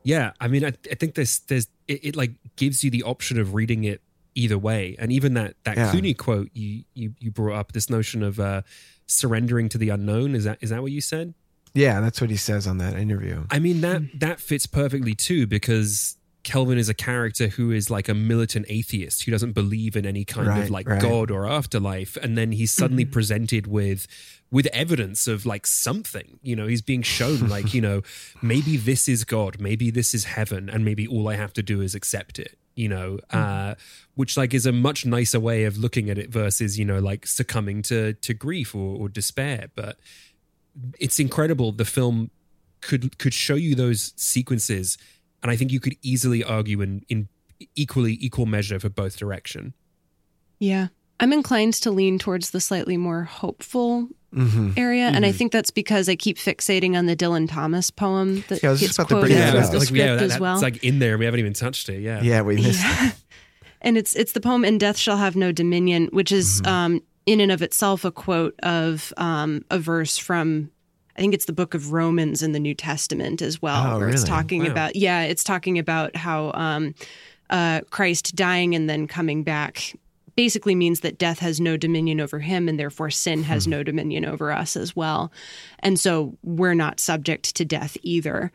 Yeah, 0.06 0.32
I 0.40 0.48
mean, 0.48 0.64
I, 0.64 0.72
I 0.90 0.95
think 0.95 1.15
there's 1.15 1.40
there's 1.40 1.68
it, 1.88 2.06
it 2.06 2.15
like 2.15 2.32
gives 2.56 2.84
you 2.84 2.90
the 2.91 3.03
option 3.03 3.40
of 3.40 3.53
reading 3.53 3.84
it 3.84 4.02
either 4.36 4.57
way, 4.57 4.95
and 4.99 5.11
even 5.11 5.34
that 5.34 5.56
that 5.65 5.76
Yeah. 5.77 5.91
Clooney 5.91 6.15
quote 6.15 6.49
you 6.53 6.84
you 6.94 7.14
you 7.19 7.32
brought 7.32 7.57
up 7.60 7.72
this 7.73 7.90
notion 7.90 8.22
of 8.23 8.40
uh, 8.40 8.61
surrendering 9.07 9.69
to 9.69 9.77
the 9.77 9.90
unknown. 9.90 10.36
Is 10.36 10.44
that 10.45 10.60
is 10.61 10.69
that 10.69 10.82
what 10.82 10.91
you 10.91 11.02
said? 11.02 11.34
Yeah, 11.73 11.99
that's 11.99 12.22
what 12.22 12.30
he 12.30 12.38
says 12.38 12.68
on 12.68 12.77
that 12.77 12.95
interview. 12.95 13.44
I 13.52 13.60
mean 13.60 13.82
that 13.82 14.02
that 14.19 14.40
fits 14.40 14.65
perfectly 14.65 15.14
too 15.15 15.45
because 15.48 16.18
Kelvin 16.44 16.77
is 16.77 16.90
a 16.90 16.94
character 16.94 17.48
who 17.48 17.72
is 17.72 17.90
like 17.90 18.07
a 18.07 18.14
militant 18.14 18.68
atheist 18.69 19.23
who 19.23 19.32
doesn't 19.32 19.53
believe 19.53 19.95
in 19.95 20.06
any 20.06 20.23
kind 20.23 20.48
Right, 20.48 20.64
of 20.64 20.69
like 20.69 20.88
right. 20.88 21.02
god 21.02 21.32
or 21.32 21.48
afterlife 21.48 22.15
and 22.18 22.38
then 22.38 22.52
he's 22.52 22.72
suddenly 22.72 23.03
presented 23.18 23.65
with 23.68 24.07
with 24.52 24.68
evidence 24.68 25.28
of 25.28 25.46
like 25.46 25.66
something 25.66 26.40
you 26.42 26.56
know 26.56 26.68
he's 26.68 26.82
being 26.82 27.02
shown 27.02 27.48
like 27.50 27.74
you 27.74 27.82
know 27.82 28.02
maybe 28.42 28.78
this 28.78 29.08
is 29.08 29.24
god 29.24 29.60
maybe 29.60 29.90
this 29.90 30.14
is 30.14 30.26
heaven 30.26 30.70
and 30.70 30.86
maybe 30.86 31.08
all 31.08 31.28
i 31.28 31.36
have 31.36 31.54
to 31.54 31.64
do 31.64 31.82
is 31.82 31.96
accept 31.96 32.40
it 32.40 32.58
you 32.76 32.88
know 32.88 33.20
uh 33.32 33.74
which 34.16 34.38
like 34.38 34.54
is 34.54 34.66
a 34.66 34.72
much 34.72 35.06
nicer 35.06 35.40
way 35.40 35.64
of 35.64 35.78
looking 35.78 36.10
at 36.10 36.18
it 36.18 36.30
versus 36.30 36.78
you 36.78 36.86
know 36.86 37.00
like 37.00 37.26
succumbing 37.26 37.82
to 37.82 38.14
to 38.14 38.34
grief 38.34 38.74
or, 38.74 38.98
or 38.98 39.10
despair. 39.10 39.68
But 39.76 39.98
it's 41.00 41.20
incredible 41.20 41.72
the 41.72 41.86
film 41.86 42.32
could 42.82 43.18
could 43.18 43.34
show 43.34 43.56
you 43.56 43.76
those 43.76 44.14
sequences 44.18 44.98
and 45.42 45.50
i 45.50 45.56
think 45.56 45.72
you 45.72 45.80
could 45.80 45.96
easily 46.02 46.44
argue 46.44 46.82
in 46.82 47.06
in 47.08 47.30
equally 47.76 48.18
equal 48.22 48.46
measure 48.46 48.80
for 48.80 48.90
both 48.90 49.18
direction. 49.18 49.74
Yeah. 50.60 50.88
I'm 51.20 51.32
inclined 51.32 51.76
to 51.76 51.92
lean 51.92 52.20
towards 52.20 52.52
the 52.52 52.60
slightly 52.60 52.98
more 52.98 53.24
hopeful 53.24 54.10
Mhm. 54.36 54.78
area. 54.78 55.06
And 55.07 55.26
I 55.26 55.32
Mhm. 55.32 55.36
think 55.36 55.52
that's 55.52 55.72
because 55.72 56.10
I 56.10 56.16
keep 56.16 56.38
fixating 56.38 56.95
on 56.98 57.06
the 57.06 57.16
Dylan 57.16 57.49
Thomas 57.49 57.90
poem 57.91 58.44
that 58.49 58.62
Yeah, 58.62 58.76
gets 58.76 58.95
about 58.98 59.07
to 59.10 59.16
quoted 59.16 59.28
bring 59.30 59.38
as 59.38 59.70
the 59.72 59.78
like, 59.80 59.88
script 59.88 59.98
yeah, 59.99 60.16
that- 60.16 60.24
as 60.24 60.40
well. 60.40 60.53
it's 60.56 60.64
like 60.64 60.84
in 60.84 60.99
there 60.99 61.12
and 61.14 61.20
we 61.20 61.26
haven't 61.26 61.40
even 61.40 61.53
touched 61.53 61.88
it 61.90 62.02
yeah 62.02 62.22
Yeah, 62.22 62.41
we 62.41 62.56
missed 62.56 62.82
Yeah. 62.84 63.12
and 63.82 63.98
it's 63.98 64.16
it's 64.16 64.34
the 64.34 64.41
poem 64.41 64.64
"And 64.66 64.80
Death 64.80 64.98
Shall 64.98 65.18
Have 65.18 65.36
No 65.36 65.52
Dominion," 65.52 66.10
which 66.12 66.32
is 66.32 66.62
Mm-hmm. 66.62 66.72
um, 66.72 67.02
in 67.26 67.40
and 67.40 67.52
of 67.52 67.62
itself 67.62 68.06
a 68.06 68.12
quote 68.12 68.53
of 68.62 69.14
um, 69.18 69.64
a 69.72 69.80
verse 69.80 70.18
from. 70.18 70.70
I 71.18 71.22
think 71.22 71.34
it's 71.34 71.45
the 71.45 71.53
book 71.53 71.74
of 71.74 71.94
Romans 71.94 72.44
in 72.44 72.52
the 72.52 72.60
New 72.60 72.74
Testament 72.76 73.41
as 73.41 73.62
well, 73.62 73.95
Oh, 73.95 73.99
where 73.99 74.10
it's 74.10 74.26
talking 74.26 74.64
Wow. 74.66 74.72
about 74.72 74.95
yeah, 74.98 75.22
it's 75.22 75.45
talking 75.45 75.80
about 75.80 76.14
how 76.18 76.52
um, 76.53 76.94
uh, 77.49 77.82
Christ 77.90 78.36
dying 78.36 78.76
and 78.76 78.90
then 78.90 79.07
coming 79.07 79.41
back 79.44 79.94
basically 80.36 80.76
means 80.76 80.99
that 80.99 81.18
death 81.18 81.40
has 81.40 81.60
no 81.62 81.78
dominion 81.78 82.20
over 82.20 82.40
him 82.40 82.68
and 82.68 82.80
therefore 82.80 83.10
sin 83.10 83.40
Hmm. 83.40 83.45
has 83.45 83.68
no 83.68 83.84
dominion 83.84 84.26
over 84.26 84.52
us 84.52 84.76
as 84.76 84.95
well. 84.95 85.32
And 85.80 85.99
so 85.99 86.38
we're 86.44 86.74
not 86.74 86.99
subject 86.99 87.56
to 87.56 87.66
death 87.66 87.98
either. 88.02 88.52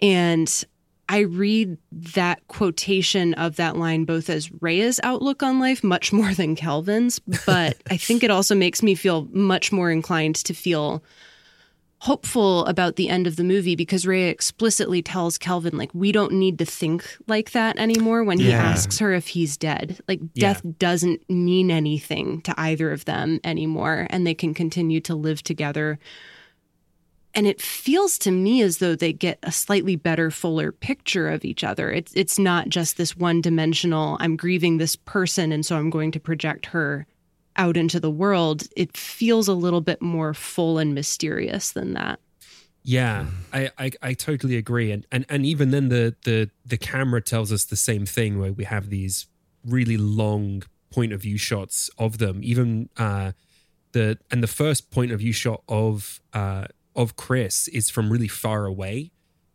And 0.00 0.64
I 1.10 1.20
read 1.20 1.78
that 1.90 2.46
quotation 2.48 3.32
of 3.34 3.56
that 3.56 3.76
line 3.76 4.04
both 4.04 4.28
as 4.28 4.50
Rheya's 4.60 5.00
outlook 5.02 5.42
on 5.42 5.58
life, 5.58 5.82
much 5.82 6.12
more 6.12 6.34
than 6.34 6.54
Kelvin's, 6.54 7.18
but 7.46 7.78
I 7.90 7.96
think 7.96 8.22
it 8.22 8.30
also 8.30 8.54
makes 8.54 8.82
me 8.82 8.94
feel 8.94 9.26
much 9.32 9.72
more 9.72 9.90
inclined 9.90 10.36
to 10.36 10.52
feel 10.54 11.02
hopeful 12.00 12.64
about 12.66 12.94
the 12.96 13.08
end 13.08 13.26
of 13.26 13.36
the 13.36 13.42
movie 13.44 13.74
because 13.74 14.04
Rheya 14.04 14.30
explicitly 14.30 15.02
tells 15.02 15.36
Kelvin, 15.36 15.76
like, 15.76 15.92
we 15.92 16.12
don't 16.12 16.32
need 16.32 16.58
to 16.58 16.64
think 16.64 17.04
like 17.26 17.50
that 17.52 17.76
anymore 17.76 18.22
when 18.22 18.38
he 18.38 18.50
Yeah. 18.50 18.62
asks 18.62 18.98
her 19.00 19.12
if 19.12 19.28
he's 19.28 19.56
dead. 19.56 19.98
Like, 20.06 20.20
Yeah. 20.34 20.52
death 20.52 20.62
doesn't 20.78 21.28
mean 21.28 21.70
anything 21.72 22.40
to 22.42 22.54
either 22.56 22.92
of 22.92 23.04
them 23.04 23.40
anymore, 23.42 24.06
and 24.10 24.26
they 24.26 24.34
can 24.34 24.54
continue 24.54 25.00
to 25.00 25.14
live 25.16 25.42
together. 25.42 25.98
And 27.34 27.46
it 27.46 27.60
feels 27.60 28.16
to 28.18 28.30
me 28.30 28.62
as 28.62 28.78
though 28.78 28.94
they 28.96 29.12
get 29.12 29.38
a 29.42 29.52
slightly 29.52 29.96
better, 29.96 30.30
fuller 30.30 30.72
picture 30.72 31.28
of 31.28 31.44
each 31.44 31.62
other. 31.62 31.90
It's 31.90 32.12
it's 32.14 32.38
not 32.38 32.68
just 32.68 32.96
this 32.96 33.16
one 33.16 33.40
dimensional. 33.40 34.16
I'm 34.20 34.34
grieving 34.36 34.78
this 34.78 34.96
person, 34.96 35.52
and 35.52 35.64
so 35.64 35.76
I'm 35.76 35.90
going 35.90 36.10
to 36.12 36.20
project 36.20 36.66
her 36.66 37.06
out 37.58 37.76
into 37.76 38.00
the 38.00 38.10
world. 38.10 38.62
It 38.76 38.96
feels 38.96 39.48
a 39.48 39.54
little 39.54 39.80
bit 39.80 40.00
more 40.00 40.32
full 40.32 40.78
and 40.78 40.94
mysterious 40.94 41.72
than 41.72 41.92
that. 41.94 42.20
Yeah, 42.84 43.26
I, 43.52 43.70
I 43.76 43.90
I 44.00 44.14
totally 44.14 44.56
agree, 44.56 44.92
and 44.92 45.04
and 45.12 45.26
and 45.28 45.44
even 45.44 45.72
then 45.72 45.90
the 45.90 46.16
the 46.24 46.48
the 46.64 46.78
camera 46.78 47.20
tells 47.20 47.52
us 47.52 47.66
the 47.66 47.76
same 47.76 48.06
thing 48.06 48.38
where 48.38 48.52
we 48.52 48.64
have 48.64 48.88
these 48.88 49.26
really 49.62 49.98
long 49.98 50.62
point 50.90 51.12
of 51.12 51.20
view 51.20 51.36
shots 51.36 51.90
of 51.98 52.16
them. 52.16 52.40
Even 52.42 52.88
uh, 52.96 53.32
the 53.92 54.18
and 54.30 54.42
the 54.42 54.46
first 54.46 54.90
point 54.90 55.12
of 55.12 55.18
view 55.18 55.32
shot 55.32 55.62
of 55.68 56.22
uh 56.32 56.66
of 56.96 57.16
Chris 57.16 57.68
is 57.68 57.90
from 57.90 58.10
really 58.10 58.28
far 58.28 58.64
away, 58.64 59.10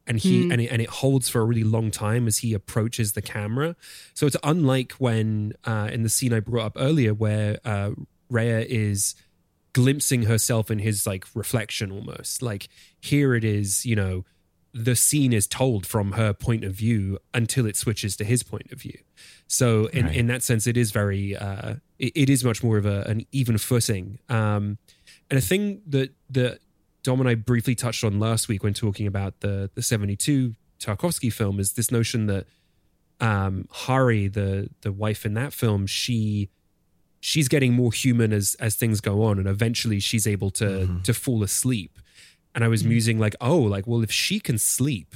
and 0.06 0.20
he 0.20 0.44
Hmm. 0.46 0.52
and 0.52 0.62
it, 0.62 0.68
and 0.68 0.82
it 0.82 0.90
holds 0.90 1.30
for 1.30 1.42
a 1.42 1.46
really 1.46 1.64
long 1.64 1.90
time 1.92 2.28
as 2.28 2.40
he 2.40 2.54
approaches 2.54 3.14
the 3.14 3.22
camera. 3.22 3.76
So 4.14 4.26
it's 4.28 4.36
unlike 4.44 4.94
when 4.94 5.54
uh, 5.66 5.90
in 5.92 6.04
the 6.04 6.10
scene 6.10 6.34
I 6.34 6.40
brought 6.42 6.66
up 6.66 6.74
earlier 6.78 7.14
where 7.14 7.60
uh, 7.64 7.92
Rheya 8.32 8.66
is 8.66 9.16
glimpsing 9.74 10.24
herself 10.24 10.70
in 10.70 10.80
his 10.80 11.08
like 11.08 11.26
reflection 11.34 11.92
almost 11.92 12.42
like 12.44 12.68
here 13.02 13.34
it 13.34 13.44
is 13.44 13.86
you 13.88 13.96
know 13.96 14.24
the 14.72 14.96
scene 14.96 15.34
is 15.34 15.48
told 15.48 15.84
from 15.86 16.12
her 16.12 16.32
point 16.32 16.64
of 16.64 16.74
view 16.76 17.18
until 17.34 17.66
it 17.66 17.76
switches 17.76 18.16
to 18.16 18.24
his 18.24 18.44
point 18.44 18.72
of 18.72 18.80
view 18.80 18.98
so 19.48 19.88
in, 19.88 20.06
Right. 20.06 20.16
in 20.16 20.28
that 20.28 20.44
sense 20.44 20.68
it 20.68 20.78
is 20.78 20.92
very 20.92 21.36
uh 21.36 21.76
it, 21.98 22.12
it 22.16 22.30
is 22.30 22.44
much 22.44 22.62
more 22.64 22.78
of 22.78 22.86
a, 22.86 23.02
an 23.08 23.26
even 23.32 23.58
footing 23.58 24.20
um 24.30 24.78
and 25.32 25.40
a 25.40 25.42
thing 25.42 25.82
that 25.88 26.12
that 26.30 26.60
dom 27.04 27.20
and 27.20 27.30
i 27.30 27.36
briefly 27.36 27.76
touched 27.76 28.04
on 28.04 28.20
last 28.20 28.48
week 28.48 28.64
when 28.64 28.74
talking 28.74 29.06
about 29.08 29.40
the 29.42 29.70
the 29.76 29.82
72 29.82 30.56
tarkovsky 30.80 31.32
film 31.32 31.60
is 31.60 31.74
this 31.74 31.92
notion 31.92 32.26
that 32.28 32.46
um 33.20 33.68
hari 33.70 34.28
the 34.28 34.70
the 34.82 34.92
wife 34.92 35.26
in 35.26 35.34
that 35.36 35.54
film 35.54 35.86
she 35.86 36.50
she's 37.20 37.48
getting 37.48 37.74
more 37.74 37.94
human 37.94 38.34
as 38.34 38.56
as 38.60 38.76
things 38.76 39.00
go 39.00 39.24
on 39.24 39.40
and 39.40 39.48
eventually 39.48 40.00
she's 40.00 40.28
able 40.28 40.50
to 40.50 41.00
to 41.04 41.14
fall 41.14 41.42
asleep. 41.42 42.00
And 42.54 42.64
i 42.64 42.68
was 42.68 42.84
musing 42.84 43.18
like 43.18 43.36
oh 43.40 43.58
like 43.58 43.88
well 43.88 44.04
if 44.04 44.12
she 44.12 44.40
can 44.40 44.58
sleep 44.58 45.16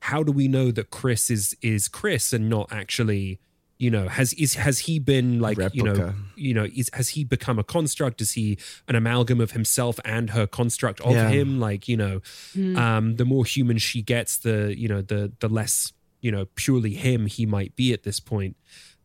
how 0.00 0.22
do 0.22 0.30
we 0.32 0.46
know 0.48 0.70
that 0.70 0.90
chris 0.90 1.30
is 1.30 1.54
is 1.60 1.88
chris 1.88 2.32
and 2.32 2.48
not 2.48 2.72
actually 2.72 3.40
you 3.78 3.90
know 3.90 4.08
has 4.08 4.32
is 4.34 4.54
has 4.54 4.80
he 4.80 4.98
been 4.98 5.38
like 5.40 5.56
you 5.72 5.82
know 5.84 6.12
you 6.34 6.52
know 6.52 6.66
is 6.74 6.90
has 6.94 7.10
he 7.10 7.22
become 7.24 7.58
a 7.58 7.64
construct 7.64 8.20
is 8.20 8.32
he 8.32 8.58
an 8.88 8.96
amalgam 8.96 9.40
of 9.40 9.52
himself 9.52 10.00
and 10.04 10.30
her 10.30 10.46
construct 10.46 11.00
of 11.02 11.12
Yeah. 11.12 11.28
him 11.28 11.60
like 11.60 11.86
you 11.88 11.96
know 11.96 12.20
Hmm. 12.54 12.76
um 12.76 13.16
the 13.16 13.24
more 13.24 13.44
human 13.44 13.78
she 13.78 14.02
gets 14.02 14.38
the 14.38 14.74
you 14.76 14.88
know 14.88 15.00
the 15.02 15.32
the 15.38 15.48
less 15.48 15.92
you 16.20 16.32
know 16.32 16.46
purely 16.56 16.94
him 16.94 17.26
he 17.26 17.46
might 17.46 17.76
be 17.76 17.92
at 17.92 18.02
this 18.02 18.18
point 18.20 18.56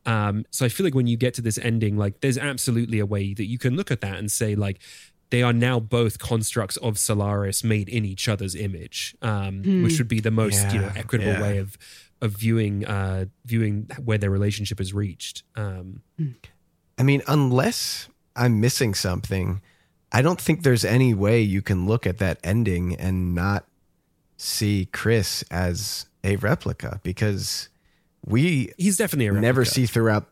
um, 0.05 0.43
so 0.51 0.65
I 0.65 0.69
feel 0.69 0.83
like 0.85 0.95
when 0.95 1.07
you 1.07 1.15
get 1.15 1.33
to 1.35 1.41
this 1.41 1.57
ending, 1.57 1.95
like 1.95 2.19
there's 2.19 2.37
absolutely 2.37 2.99
a 2.99 3.05
way 3.05 3.33
that 3.33 3.45
you 3.45 3.57
can 3.57 3.77
look 3.77 3.89
at 3.89 4.01
that 4.01 4.19
and 4.19 4.29
say 4.29 4.53
like 4.53 4.81
they 5.29 5.41
are 5.41 5.53
now 5.53 5.79
both 5.79 6.19
constructs 6.19 6.75
of 6.77 6.99
Solaris 6.99 7.63
made 7.63 7.87
in 7.87 8.03
each 8.03 8.27
other's 8.27 8.53
image, 8.53 9.15
um, 9.21 9.63
Hmm. 9.63 9.81
which 9.83 9.97
would 9.99 10.09
be 10.09 10.19
the 10.19 10.29
most 10.29 10.73
you 10.73 10.81
know 10.81 10.91
equitable 10.93 11.31
yeah. 11.31 11.41
way 11.41 11.57
of 11.57 11.77
of 12.23 12.31
viewing 12.31 12.85
uh, 12.85 13.25
viewing 13.45 13.89
where 14.03 14.17
their 14.17 14.29
relationship 14.29 14.79
is 14.79 14.93
reached. 14.93 15.43
Um, 15.55 16.01
I 16.97 17.03
mean, 17.03 17.21
unless 17.27 18.07
I'm 18.35 18.61
missing 18.61 18.93
something, 18.93 19.61
I 20.11 20.21
don't 20.21 20.39
think 20.39 20.63
there's 20.63 20.85
any 20.85 21.13
way 21.13 21.41
you 21.41 21.61
can 21.61 21.85
look 21.85 22.07
at 22.07 22.19
that 22.19 22.39
ending 22.43 22.95
and 22.95 23.35
not 23.35 23.65
see 24.37 24.87
Chris 24.91 25.43
as 25.51 26.07
a 26.23 26.37
replica 26.37 27.01
because 27.03 27.67
we 28.25 28.71
he's 28.77 28.97
definitely 28.97 29.27
a 29.27 29.33
never 29.33 29.65
see 29.65 29.85
throughout 29.85 30.29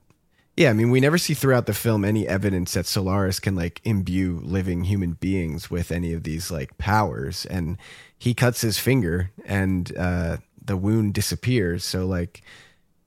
yeah 0.56 0.70
i 0.70 0.74
mean 0.74 0.90
we 0.90 1.02
never 1.02 1.18
see 1.18 1.34
throughout 1.34 1.66
the 1.66 1.74
film 1.74 2.06
any 2.06 2.26
evidence 2.28 2.74
that 2.74 2.86
solaris 2.86 3.40
can 3.42 3.56
like 3.56 3.82
imbue 3.84 4.40
living 4.44 4.86
human 4.86 5.14
beings 5.14 5.70
with 5.70 5.92
any 5.92 6.14
of 6.14 6.24
these 6.24 6.50
like 6.50 6.78
powers 6.78 7.46
and 7.48 7.78
he 8.18 8.34
cuts 8.34 8.62
his 8.62 8.78
finger 8.78 9.32
and 9.46 9.96
uh 9.98 10.38
the 10.64 10.78
wound 10.78 11.14
disappears 11.14 11.84
so 11.84 12.06
like 12.06 12.42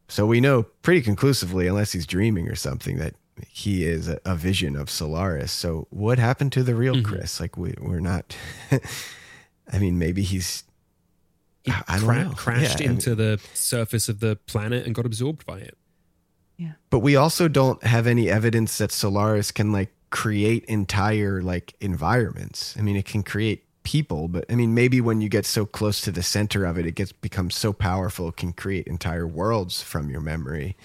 so 0.09 0.27
we 0.27 0.41
know 0.41 0.65
pretty 0.83 1.01
conclusively 1.01 1.67
unless 1.67 1.93
he's 1.93 2.07
dreaming 2.07 2.49
or 2.49 2.55
something 2.55 2.99
that 2.99 3.15
he 3.49 3.85
is 3.85 4.09
a, 4.09 4.21
a 4.25 4.35
vision 4.37 4.77
of 4.77 4.91
solaris 4.91 5.53
so 5.53 5.87
what 5.91 6.19
happened 6.19 6.53
to 6.53 6.63
the 6.63 6.75
real 6.75 6.95
mm-hmm. 6.95 7.15
chris 7.15 7.41
like 7.41 7.57
we, 7.57 7.75
we're 7.81 8.01
not 8.01 8.37
i 9.73 9.79
mean 9.79 9.99
maybe 9.99 10.23
he's 10.23 10.65
he 11.65 11.73
I 11.89 11.97
don't 11.97 12.05
cra- 12.07 12.25
know. 12.25 12.31
crashed 12.33 12.81
Yeah, 12.81 12.87
I 12.87 12.89
mean- 12.89 12.97
into 12.97 13.15
the 13.15 13.41
surface 13.55 14.09
of 14.09 14.21
the 14.21 14.37
planet 14.37 14.85
and 14.87 14.95
got 14.95 15.07
absorbed 15.07 15.47
by 15.47 15.59
it. 15.59 15.77
Yeah. 16.57 16.73
But 16.91 17.01
we 17.01 17.17
also 17.17 17.49
don't 17.49 17.83
have 17.83 18.07
any 18.07 18.31
evidence 18.31 18.79
that 18.79 18.93
Solaris 18.93 19.51
can 19.51 19.73
like 19.73 19.93
create 20.11 20.65
entire 20.67 21.43
like 21.43 21.75
environments. 21.81 22.77
I 22.79 22.83
mean, 22.83 22.97
it 22.97 23.07
can 23.07 23.23
create 23.23 23.65
people, 23.85 24.29
but 24.29 24.45
I 24.51 24.57
mean, 24.57 24.75
maybe 24.75 25.01
when 25.01 25.21
you 25.21 25.29
get 25.29 25.47
so 25.47 25.65
close 25.65 26.01
to 26.03 26.11
the 26.11 26.23
center 26.23 26.65
of 26.65 26.79
it, 26.79 26.87
it 26.87 26.97
gets 26.97 27.13
becomes 27.13 27.55
so 27.55 27.73
powerful, 27.73 28.29
it 28.29 28.37
can 28.37 28.53
create 28.53 28.87
entire 28.87 29.27
worlds 29.27 29.83
from 29.83 30.11
your 30.11 30.21
memory. 30.21 30.77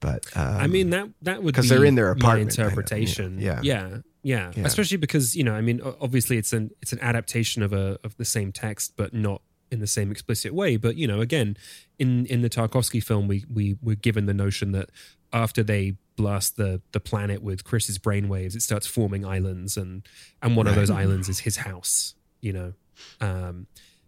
But 0.00 0.26
um, 0.34 0.56
I 0.56 0.66
mean 0.66 0.90
that 0.90 1.08
that 1.22 1.42
would 1.42 1.54
because 1.54 1.68
be 1.68 1.76
they're 1.76 1.84
in 1.84 1.94
their 1.94 2.10
apartment. 2.10 2.58
I 2.58 2.62
know, 2.62 2.68
interpretation. 2.68 3.38
Yeah, 3.38 3.60
yeah, 3.62 3.98
yeah, 4.22 4.52
Yeah. 4.56 4.66
Especially 4.66 4.96
because 4.96 5.36
you 5.36 5.44
know, 5.44 5.54
I 5.54 5.60
mean, 5.60 5.80
obviously 6.00 6.38
it's 6.38 6.52
an 6.52 6.70
it's 6.80 6.92
an 6.92 7.00
adaptation 7.00 7.62
of 7.62 7.72
a 7.72 7.98
of 8.02 8.16
the 8.16 8.24
same 8.24 8.52
text, 8.52 8.94
but 8.96 9.12
not 9.12 9.42
in 9.70 9.80
the 9.80 9.86
same 9.86 10.10
explicit 10.10 10.54
way. 10.54 10.76
But 10.76 10.96
you 10.96 11.06
know, 11.06 11.20
again, 11.20 11.56
in 11.98 12.26
in 12.26 12.42
the 12.42 12.50
Tarkovsky 12.50 13.02
film, 13.02 13.28
we 13.28 13.44
we 13.52 13.76
were 13.82 13.94
given 13.94 14.26
the 14.26 14.34
notion 14.34 14.72
that 14.72 14.90
after 15.32 15.62
they 15.62 15.96
blast 16.16 16.56
the 16.56 16.80
the 16.92 17.00
planet 17.00 17.42
with 17.42 17.64
Chris's 17.64 17.98
brainwaves, 17.98 18.54
it 18.54 18.62
starts 18.62 18.86
forming 18.86 19.24
islands, 19.24 19.76
and 19.76 20.02
and 20.40 20.56
one 20.56 20.66
of 20.66 20.74
those 20.74 20.90
islands 21.02 21.28
is 21.28 21.40
his 21.40 21.58
house. 21.58 22.14
You 22.40 22.52
know, 22.52 22.72
um, 23.20 23.66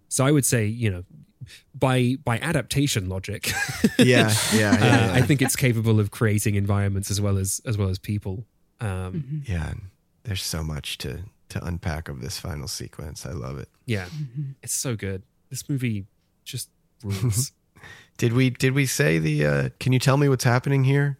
so 0.09 0.25
I 0.25 0.31
would 0.31 0.45
say, 0.45 0.67
you 0.67 0.91
know. 0.91 1.05
By 1.75 2.17
by 2.25 2.39
adaptation 2.39 3.11
logic, 3.11 3.53
Yeah, 3.99 4.33
yeah, 4.55 4.55
yeah, 4.55 4.71
uh, 4.71 4.77
yeah. 4.87 5.13
I 5.13 5.21
think 5.21 5.43
it's 5.43 5.57
capable 5.57 6.01
of 6.01 6.11
creating 6.11 6.55
environments 6.55 7.11
as 7.11 7.21
well 7.21 7.37
as 7.37 7.61
as 7.67 7.77
well 7.77 7.91
as 7.91 7.99
people. 7.99 8.47
Um, 8.81 9.43
yeah, 9.47 9.69
and 9.73 9.83
there's 10.23 10.43
so 10.43 10.63
much 10.63 10.97
to 10.99 11.25
to 11.51 11.63
unpack 11.63 12.09
of 12.09 12.23
this 12.23 12.39
final 12.39 12.67
sequence. 12.67 13.27
I 13.27 13.33
love 13.33 13.59
it. 13.59 13.69
Yeah, 13.85 14.07
it's 14.63 14.73
so 14.73 14.97
good. 14.97 15.23
This 15.51 15.69
movie 15.69 16.07
just 16.45 16.71
rules. 17.05 17.53
Did 18.17 18.33
we 18.33 18.49
did 18.49 18.73
we 18.73 18.87
say 18.87 19.19
the 19.19 19.45
uh 19.47 19.69
can 19.79 19.93
you 19.93 19.99
tell 19.99 20.17
me 20.17 20.31
what's 20.31 20.45
happening 20.45 20.85
here? 20.85 21.19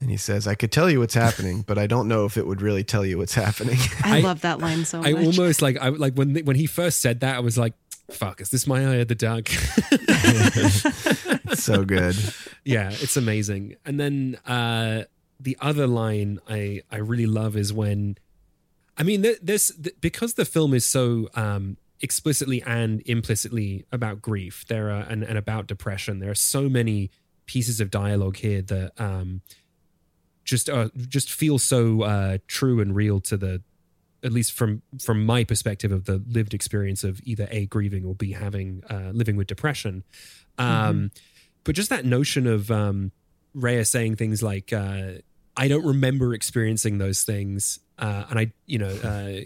And 0.00 0.10
he 0.10 0.16
says, 0.16 0.46
I 0.46 0.54
could 0.54 0.70
tell 0.70 0.90
you 0.90 1.00
what's 1.00 1.14
happening, 1.14 1.62
but 1.62 1.78
I 1.78 1.86
don't 1.86 2.08
know 2.08 2.26
if 2.26 2.36
it 2.36 2.46
would 2.46 2.60
really 2.60 2.84
tell 2.84 3.06
you 3.06 3.18
what's 3.18 3.34
happening. 3.34 3.78
I, 4.04 4.20
love 4.20 4.42
that 4.42 4.60
line 4.60 4.84
so 4.84 5.00
much. 5.00 5.08
I 5.08 5.12
almost 5.12 5.62
like 5.62 5.78
I 5.80 5.88
like 5.88 6.14
when 6.14 6.36
when 6.44 6.56
he 6.56 6.66
first 6.66 7.00
said 7.00 7.20
that 7.20 7.36
I 7.36 7.40
was 7.40 7.56
like, 7.56 7.72
"Fuck, 8.10 8.40
is 8.40 8.50
this 8.50 8.66
my 8.66 8.84
eye 8.84 8.96
of 8.96 9.08
the 9.08 9.14
duck?" 9.14 9.48
so 11.54 11.84
good. 11.84 12.16
Yeah, 12.64 12.90
it's 12.90 13.16
amazing. 13.16 13.76
And 13.86 13.98
then 13.98 14.36
uh 14.46 15.04
the 15.40 15.56
other 15.60 15.86
line 15.86 16.40
I 16.48 16.82
I 16.90 16.98
really 16.98 17.26
love 17.26 17.56
is 17.56 17.72
when 17.72 18.18
I 18.96 19.02
mean 19.02 19.22
th- 19.22 19.40
this 19.42 19.70
because 19.70 20.34
the 20.34 20.44
film 20.44 20.74
is 20.74 20.84
so 20.84 21.28
um 21.34 21.76
explicitly 22.00 22.62
and 22.62 23.02
implicitly 23.06 23.86
about 23.90 24.20
grief 24.20 24.64
there 24.68 24.90
are 24.90 25.06
and, 25.08 25.22
and 25.22 25.38
about 25.38 25.66
depression 25.66 26.18
there 26.18 26.30
are 26.30 26.34
so 26.34 26.68
many 26.68 27.10
pieces 27.46 27.80
of 27.80 27.90
dialogue 27.90 28.36
here 28.36 28.60
that 28.60 28.92
um 28.98 29.40
just 30.44 30.68
uh, 30.68 30.88
just 31.08 31.30
feel 31.32 31.58
so 31.58 32.02
uh 32.02 32.38
true 32.46 32.80
and 32.80 32.94
real 32.94 33.20
to 33.20 33.36
the 33.36 33.62
at 34.22 34.32
least 34.32 34.52
from 34.52 34.82
from 35.00 35.24
my 35.26 35.44
perspective 35.44 35.92
of 35.92 36.04
the 36.04 36.22
lived 36.28 36.54
experience 36.54 37.04
of 37.04 37.20
either 37.24 37.46
a 37.50 37.66
grieving 37.66 38.04
or 38.04 38.14
b 38.14 38.32
having 38.32 38.82
uh 38.90 39.10
living 39.12 39.36
with 39.36 39.46
depression. 39.46 40.04
Um 40.58 41.10
but 41.64 41.74
just 41.74 41.90
that 41.90 42.04
notion 42.04 42.46
of 42.46 42.70
um 42.70 43.12
Rheya 43.56 43.86
saying 43.86 44.16
things 44.16 44.42
like 44.42 44.72
uh 44.72 45.12
I 45.56 45.68
don't 45.68 45.84
remember 45.84 46.34
experiencing 46.34 46.98
those 46.98 47.22
things 47.22 47.78
uh 47.98 48.24
and 48.30 48.38
I 48.38 48.52
you 48.66 48.78
know 48.78 48.88
uh 49.04 49.40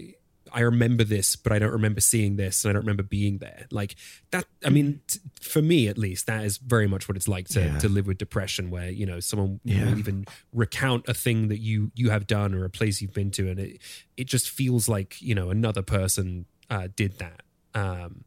I 0.53 0.61
remember 0.61 1.05
this, 1.05 1.37
but 1.37 1.53
I 1.53 1.59
don't 1.59 1.73
remember 1.73 2.01
seeing 2.01 2.37
this, 2.37 2.65
and 2.65 2.71
I 2.71 2.73
don't 2.75 2.83
remember 2.83 3.03
being 3.03 3.39
there. 3.39 3.67
Like 3.71 3.97
that. 4.31 4.47
I 4.65 4.71
mean, 4.71 5.01
t- 5.07 5.21
for 5.41 5.63
me 5.63 5.89
at 5.89 5.99
least, 5.99 6.27
that 6.27 6.45
is 6.45 6.59
very 6.59 6.87
much 6.87 7.09
what 7.09 7.17
it's 7.17 7.29
like 7.29 7.49
to 7.49 7.61
Yeah. 7.61 7.79
to 7.79 7.89
live 7.89 8.07
with 8.07 8.19
depression, 8.19 8.71
where 8.71 8.91
you 8.91 9.07
know 9.07 9.21
someone 9.21 9.61
Yeah. 9.65 9.85
will 9.91 9.99
even 9.99 10.25
recount 10.53 11.09
a 11.09 11.15
thing 11.15 11.49
that 11.49 11.59
you 11.61 11.91
you 11.95 12.11
have 12.11 12.27
done 12.27 12.55
or 12.55 12.65
a 12.65 12.71
place 12.71 13.01
you've 13.03 13.15
been 13.15 13.31
to, 13.33 13.51
and 13.51 13.59
it 13.61 13.81
it 14.17 14.27
just 14.27 14.49
feels 14.49 14.89
like 14.89 15.21
you 15.21 15.35
know 15.35 15.51
another 15.51 15.83
person 15.83 16.47
uh, 16.71 16.89
did 16.95 17.19
that. 17.19 17.43
Um, 17.75 18.25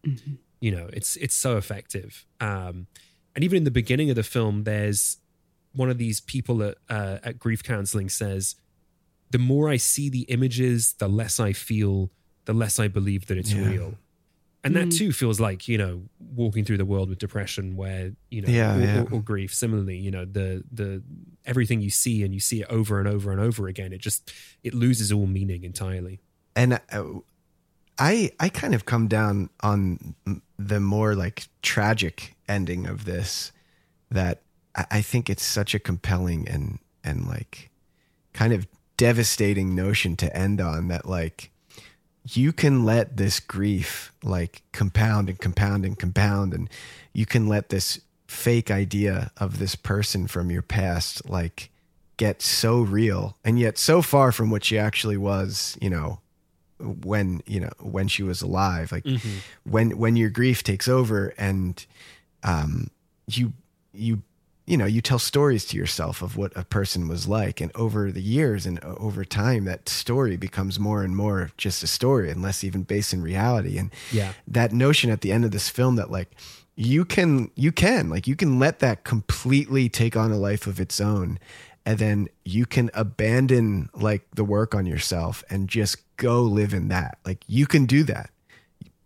You 0.60 0.72
know, 0.72 0.90
it's 0.94 1.16
it's 1.16 1.36
so 1.36 1.58
effective. 1.58 2.26
Um, 2.40 2.86
and 3.36 3.44
even 3.44 3.58
in 3.58 3.64
the 3.64 3.72
beginning 3.72 4.10
of 4.12 4.16
the 4.16 4.24
film, 4.24 4.64
there's 4.64 5.18
one 5.74 5.90
of 5.90 5.98
these 5.98 6.20
people 6.20 6.62
at 6.64 6.78
uh, 6.90 7.18
at 7.24 7.40
grief 7.40 7.64
counseling 7.64 8.10
says, 8.10 8.56
"The 9.32 9.40
more 9.40 9.70
I 9.70 9.78
see 9.78 10.10
the 10.10 10.22
images, 10.36 10.94
the 11.00 11.08
less 11.08 11.40
I 11.40 11.54
feel, 11.54 12.12
the 12.46 12.54
less 12.54 12.80
I 12.80 12.88
believe 12.88 13.26
that 13.28 13.38
it's 13.38 13.54
Yeah. 13.54 13.68
real." 13.70 13.98
And 14.64 14.76
that 14.76 14.90
Mm. 14.90 14.98
too 14.98 15.12
feels 15.12 15.40
like 15.40 15.68
you 15.68 15.78
know 15.78 16.04
walking 16.20 16.64
through 16.66 16.78
the 16.78 16.86
world 16.86 17.10
with 17.10 17.18
depression, 17.18 17.76
where 17.76 18.14
you 18.30 18.42
know, 18.44 18.50
Yeah, 18.52 18.76
or, 18.78 18.82
yeah. 18.82 19.02
Or, 19.02 19.14
or 19.16 19.22
grief. 19.24 19.52
Similarly, 19.56 19.98
you 19.98 20.12
know, 20.12 20.24
the 20.26 20.64
the 20.72 21.02
everything 21.46 21.82
you 21.82 21.90
see 21.90 22.24
and 22.24 22.32
you 22.34 22.40
see 22.40 22.62
it 22.62 22.68
over 22.70 23.00
and 23.00 23.08
over 23.08 23.32
and 23.32 23.42
over 23.42 23.68
again, 23.68 23.92
it 23.94 24.02
just 24.02 24.32
it 24.64 24.74
loses 24.76 25.12
all 25.12 25.26
meaning 25.28 25.64
entirely. 25.64 26.20
and 26.56 26.74
uh, 26.92 27.04
I 27.98 28.32
I 28.40 28.50
kind 28.50 28.74
of 28.76 28.86
come 28.86 29.08
down 29.08 29.50
on 29.62 30.16
the 30.58 30.80
more 30.80 31.16
like 31.16 31.48
tragic 31.62 32.36
ending 32.48 32.86
of 32.88 33.06
this 33.06 33.52
that 34.12 34.44
I 34.76 34.86
I 34.92 35.02
think 35.02 35.30
it's 35.30 35.44
such 35.44 35.74
a 35.74 35.80
compelling 35.80 36.48
and 36.48 36.78
and 37.04 37.26
like 37.26 37.72
kind 38.34 38.54
of 38.54 38.68
devastating 39.02 39.74
notion 39.74 40.16
to 40.16 40.36
end 40.38 40.62
on 40.62 40.88
that 40.90 41.08
like 41.08 41.50
you 42.36 42.54
can 42.54 42.86
let 42.86 43.18
this 43.18 43.40
grief 43.40 44.14
like 44.24 44.62
compound 44.74 45.28
and 45.28 45.40
compound 45.40 45.84
and 45.86 45.98
compound 45.98 46.54
and 46.54 46.70
you 47.12 47.26
can 47.26 47.48
let 47.48 47.70
this 47.70 48.00
fake 48.28 48.70
idea 48.70 49.32
of 49.38 49.58
this 49.58 49.76
person 49.76 50.28
from 50.28 50.52
your 50.52 50.62
past 50.62 51.28
like 51.28 51.72
get 52.18 52.44
so 52.44 52.80
real 52.80 53.36
and 53.44 53.58
yet 53.60 53.80
so 53.80 54.04
far 54.04 54.32
from 54.32 54.52
what 54.52 54.64
she 54.64 54.78
actually 54.78 55.18
was 55.18 55.76
you 55.82 55.90
know 55.90 56.20
when 57.04 57.42
you 57.48 57.60
know 57.60 57.72
when 57.80 58.08
she 58.08 58.22
was 58.22 58.44
alive 58.44 58.92
like 58.92 59.04
Mhm. 59.04 59.42
when 59.64 59.98
when 59.98 60.16
your 60.16 60.30
grief 60.30 60.62
takes 60.62 60.88
over 60.88 61.34
and 61.40 61.88
um 62.44 62.92
you 63.28 63.54
you 63.94 64.22
you 64.72 64.78
know 64.78 64.86
you 64.86 65.02
tell 65.02 65.20
stories 65.20 65.66
to 65.66 65.76
yourself 65.76 66.22
of 66.22 66.38
what 66.38 66.56
a 66.56 66.64
person 66.64 67.10
was 67.10 67.28
like 67.28 67.60
and 67.60 67.72
over 67.76 68.10
the 68.10 68.22
years 68.22 68.66
and 68.66 68.82
uh, 68.82 68.96
over 69.00 69.26
time 69.26 69.66
that 69.66 69.90
story 69.90 70.38
becomes 70.38 70.80
more 70.80 71.04
and 71.04 71.18
more 71.18 71.52
just 71.58 71.84
a 71.84 71.88
story 71.88 72.32
and 72.32 72.42
less 72.42 72.64
even 72.64 72.84
based 72.84 73.12
in 73.12 73.22
reality 73.22 73.78
and 73.78 73.92
Yeah. 74.14 74.32
that 74.48 74.72
notion 74.72 75.10
at 75.12 75.20
the 75.20 75.32
end 75.34 75.44
of 75.44 75.52
this 75.52 75.68
film 75.68 75.98
that 75.98 76.10
like 76.10 76.32
you 76.78 77.04
can 77.04 77.52
you 77.56 77.74
can 77.74 78.10
like 78.10 78.28
you 78.28 78.36
can 78.38 78.60
let 78.60 78.80
that 78.80 79.04
completely 79.04 79.90
take 79.90 80.16
on 80.16 80.32
a 80.32 80.38
life 80.38 80.66
of 80.68 80.80
its 80.80 81.02
own 81.02 81.38
and 81.86 82.00
then 82.00 82.30
you 82.46 82.66
can 82.66 82.90
abandon 82.94 83.90
like 83.94 84.26
the 84.34 84.46
work 84.46 84.74
on 84.74 84.86
yourself 84.86 85.44
and 85.50 85.68
just 85.68 85.98
go 86.16 86.44
live 86.44 86.74
in 86.74 86.88
that 86.88 87.18
like 87.26 87.44
you 87.46 87.68
can 87.68 87.86
do 87.86 88.04
that 88.04 88.30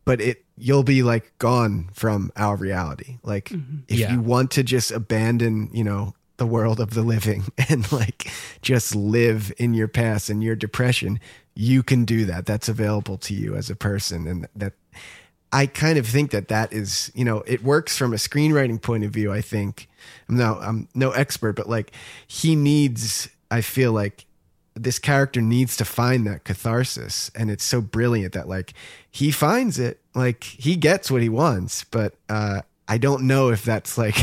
but 0.06 0.22
it 0.22 0.45
you'll 0.58 0.84
be 0.84 1.04
like 1.04 1.38
gone 1.38 1.90
from 1.94 2.32
our 2.36 2.56
reality 2.56 3.18
like 3.24 3.50
mm-hmm. 3.50 3.80
if 3.88 4.00
Yeah. 4.00 4.14
you 4.14 4.22
want 4.22 4.52
to 4.52 4.64
just 4.64 4.92
abandon 4.92 5.70
you 5.74 5.84
know 5.84 6.14
the 6.38 6.46
world 6.46 6.80
of 6.80 6.94
the 6.94 7.02
living 7.02 7.46
and 7.70 7.90
like 7.92 8.30
just 8.62 8.96
live 8.96 9.52
in 9.58 9.74
your 9.74 9.88
past 9.88 10.30
and 10.30 10.44
your 10.44 10.56
depression 10.56 11.20
you 11.56 11.84
can 11.84 12.06
do 12.06 12.26
that 12.26 12.46
that's 12.46 12.68
available 12.70 13.18
to 13.18 13.34
you 13.34 13.56
as 13.56 13.70
a 13.70 13.76
person 13.76 14.28
and 14.28 14.48
that 14.56 14.74
I 15.52 15.68
kind 15.68 15.98
of 15.98 16.06
think 16.06 16.32
that 16.32 16.50
that 16.50 16.74
is, 16.74 17.12
you 17.16 17.24
know, 17.24 17.38
it 17.48 17.64
works 17.64 17.98
from 17.98 18.12
a 18.12 18.18
screenwriting 18.18 18.82
point 18.82 19.06
of 19.06 19.12
view. 19.12 19.32
I 19.32 19.40
think 19.40 19.88
I'm 20.28 20.36
no, 20.36 20.56
I'm 20.60 20.90
no 20.94 21.12
expert, 21.12 21.54
but 21.56 21.70
like 21.70 21.94
he 22.28 22.58
needs, 22.58 23.30
I 23.50 23.62
feel 23.62 23.94
like 23.94 24.26
this 24.74 25.00
character 25.00 25.40
needs 25.40 25.78
to 25.78 25.86
find 25.86 26.28
that 26.28 26.44
catharsis. 26.44 27.32
And 27.36 27.50
it's 27.50 27.64
so 27.64 27.80
brilliant 27.80 28.34
that 28.34 28.50
like 28.50 28.74
he 29.10 29.32
finds 29.32 29.80
it, 29.80 30.02
like 30.16 30.44
he 30.44 30.76
gets 30.76 31.12
what 31.12 31.22
he 31.22 31.30
wants, 31.30 31.84
but 31.84 32.16
uh, 32.30 32.62
I 32.88 32.98
don't 32.98 33.24
know 33.28 33.50
if 33.50 33.64
that's 33.64 33.98
like 33.98 34.16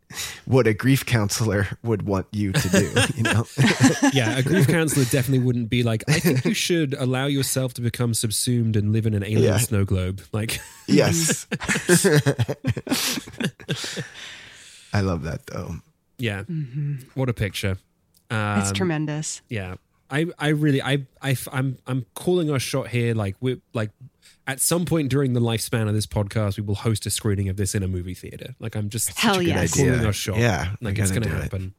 what 0.44 0.66
a 0.66 0.74
grief 0.74 1.06
counselor 1.06 1.66
would 1.82 2.02
want 2.02 2.26
you 2.32 2.52
to 2.52 2.68
do, 2.68 2.92
you 3.16 3.22
know? 3.22 3.46
yeah, 4.12 4.36
a 4.38 4.42
grief 4.42 4.66
counselor 4.76 5.04
definitely 5.06 5.38
wouldn't 5.44 5.70
be 5.70 5.82
like, 5.82 6.02
I 6.08 6.18
think 6.20 6.44
you 6.44 6.52
should 6.54 6.94
allow 6.94 7.26
yourself 7.26 7.74
to 7.74 7.80
become 7.80 8.12
subsumed 8.14 8.76
and 8.76 8.92
live 8.92 9.06
in 9.06 9.14
an 9.14 9.22
alien 9.24 9.42
Yeah. 9.42 9.58
snow 9.58 9.84
globe. 9.84 10.20
Like, 10.32 10.60
Yes. 10.88 11.46
I 14.92 15.00
love 15.02 15.22
that 15.22 15.46
though. 15.46 15.76
yeah, 16.18 16.42
Mhm. 16.44 17.04
what 17.14 17.28
a 17.28 17.32
picture. 17.34 17.78
It's 18.30 18.68
Um, 18.68 18.74
tremendous. 18.74 19.40
Yeah, 19.48 19.74
I, 20.10 20.26
I 20.38 20.48
really, 20.48 20.82
I, 20.82 21.06
I, 21.22 21.36
I'm, 21.52 21.78
I'm 21.86 22.06
calling 22.14 22.50
our 22.50 22.58
shot 22.58 22.88
here. 22.88 23.14
Like, 23.14 23.36
we're 23.40 23.58
like, 23.74 23.90
at 24.46 24.60
some 24.60 24.84
point 24.84 25.08
during 25.10 25.32
the 25.32 25.40
lifespan 25.40 25.88
of 25.88 25.94
this 25.94 26.06
podcast, 26.06 26.56
we 26.56 26.62
will 26.62 26.74
host 26.74 27.06
a 27.06 27.10
screening 27.10 27.48
of 27.48 27.56
this 27.56 27.74
in 27.74 27.82
a 27.82 27.88
movie 27.88 28.14
theater. 28.14 28.54
Like, 28.58 28.74
I'm 28.74 28.88
just 28.88 29.16
Hell 29.18 29.34
such 29.34 29.42
a 29.42 29.44
good 29.44 29.48
yes. 29.54 29.74
calling 29.74 29.90
idea. 29.94 30.06
our 30.06 30.12
shot. 30.12 30.38
Yeah, 30.38 30.74
like 30.80 30.96
we 30.96 31.02
it's 31.02 31.10
gonna 31.12 31.26
do 31.26 31.32
it. 31.36 31.42
happen. 31.42 31.74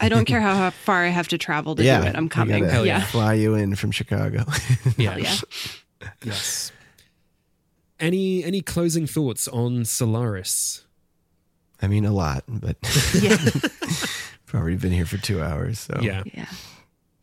I 0.00 0.08
don't 0.08 0.24
care 0.24 0.40
how, 0.40 0.54
how 0.56 0.70
far 0.70 1.04
I 1.04 1.08
have 1.08 1.28
to 1.28 1.38
travel 1.38 1.76
to 1.76 1.84
yeah, 1.84 2.00
do 2.00 2.08
it. 2.08 2.16
I'm 2.16 2.28
coming. 2.28 2.64
gotta 2.64 2.84
yeah. 2.84 3.00
Fly 3.04 3.34
you 3.34 3.54
in 3.54 3.76
from 3.76 3.92
Chicago. 3.92 4.44
Yeah. 4.96 5.16
yeah. 5.16 5.36
Yes. 6.24 6.72
Any 8.00 8.42
any 8.44 8.60
closing 8.60 9.06
thoughts 9.06 9.46
on 9.48 9.84
Solaris? 9.84 10.84
I 11.80 11.86
mean, 11.86 12.04
a 12.04 12.12
lot, 12.12 12.42
but 12.48 12.76
Yeah. 13.20 13.36
probably 14.46 14.76
been 14.76 14.90
here 14.92 15.06
for 15.06 15.18
two 15.18 15.40
hours. 15.42 15.78
So 15.80 15.98
Yeah. 16.02 16.22
Yeah. 16.34 16.46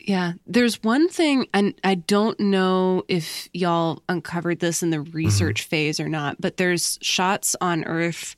Yeah, 0.08 0.34
there's 0.46 0.84
one 0.84 1.10
thing, 1.10 1.48
and 1.54 1.74
I 1.84 1.96
don't 1.96 2.40
know 2.40 3.04
if 3.08 3.50
y'all 3.54 4.04
uncovered 4.08 4.60
this 4.60 4.84
in 4.84 4.92
the 4.92 5.02
research 5.02 5.64
phase 5.64 6.00
or 6.00 6.08
not, 6.08 6.40
but 6.40 6.58
there's 6.58 7.00
shots 7.02 7.56
on 7.60 7.84
Earth 7.86 8.36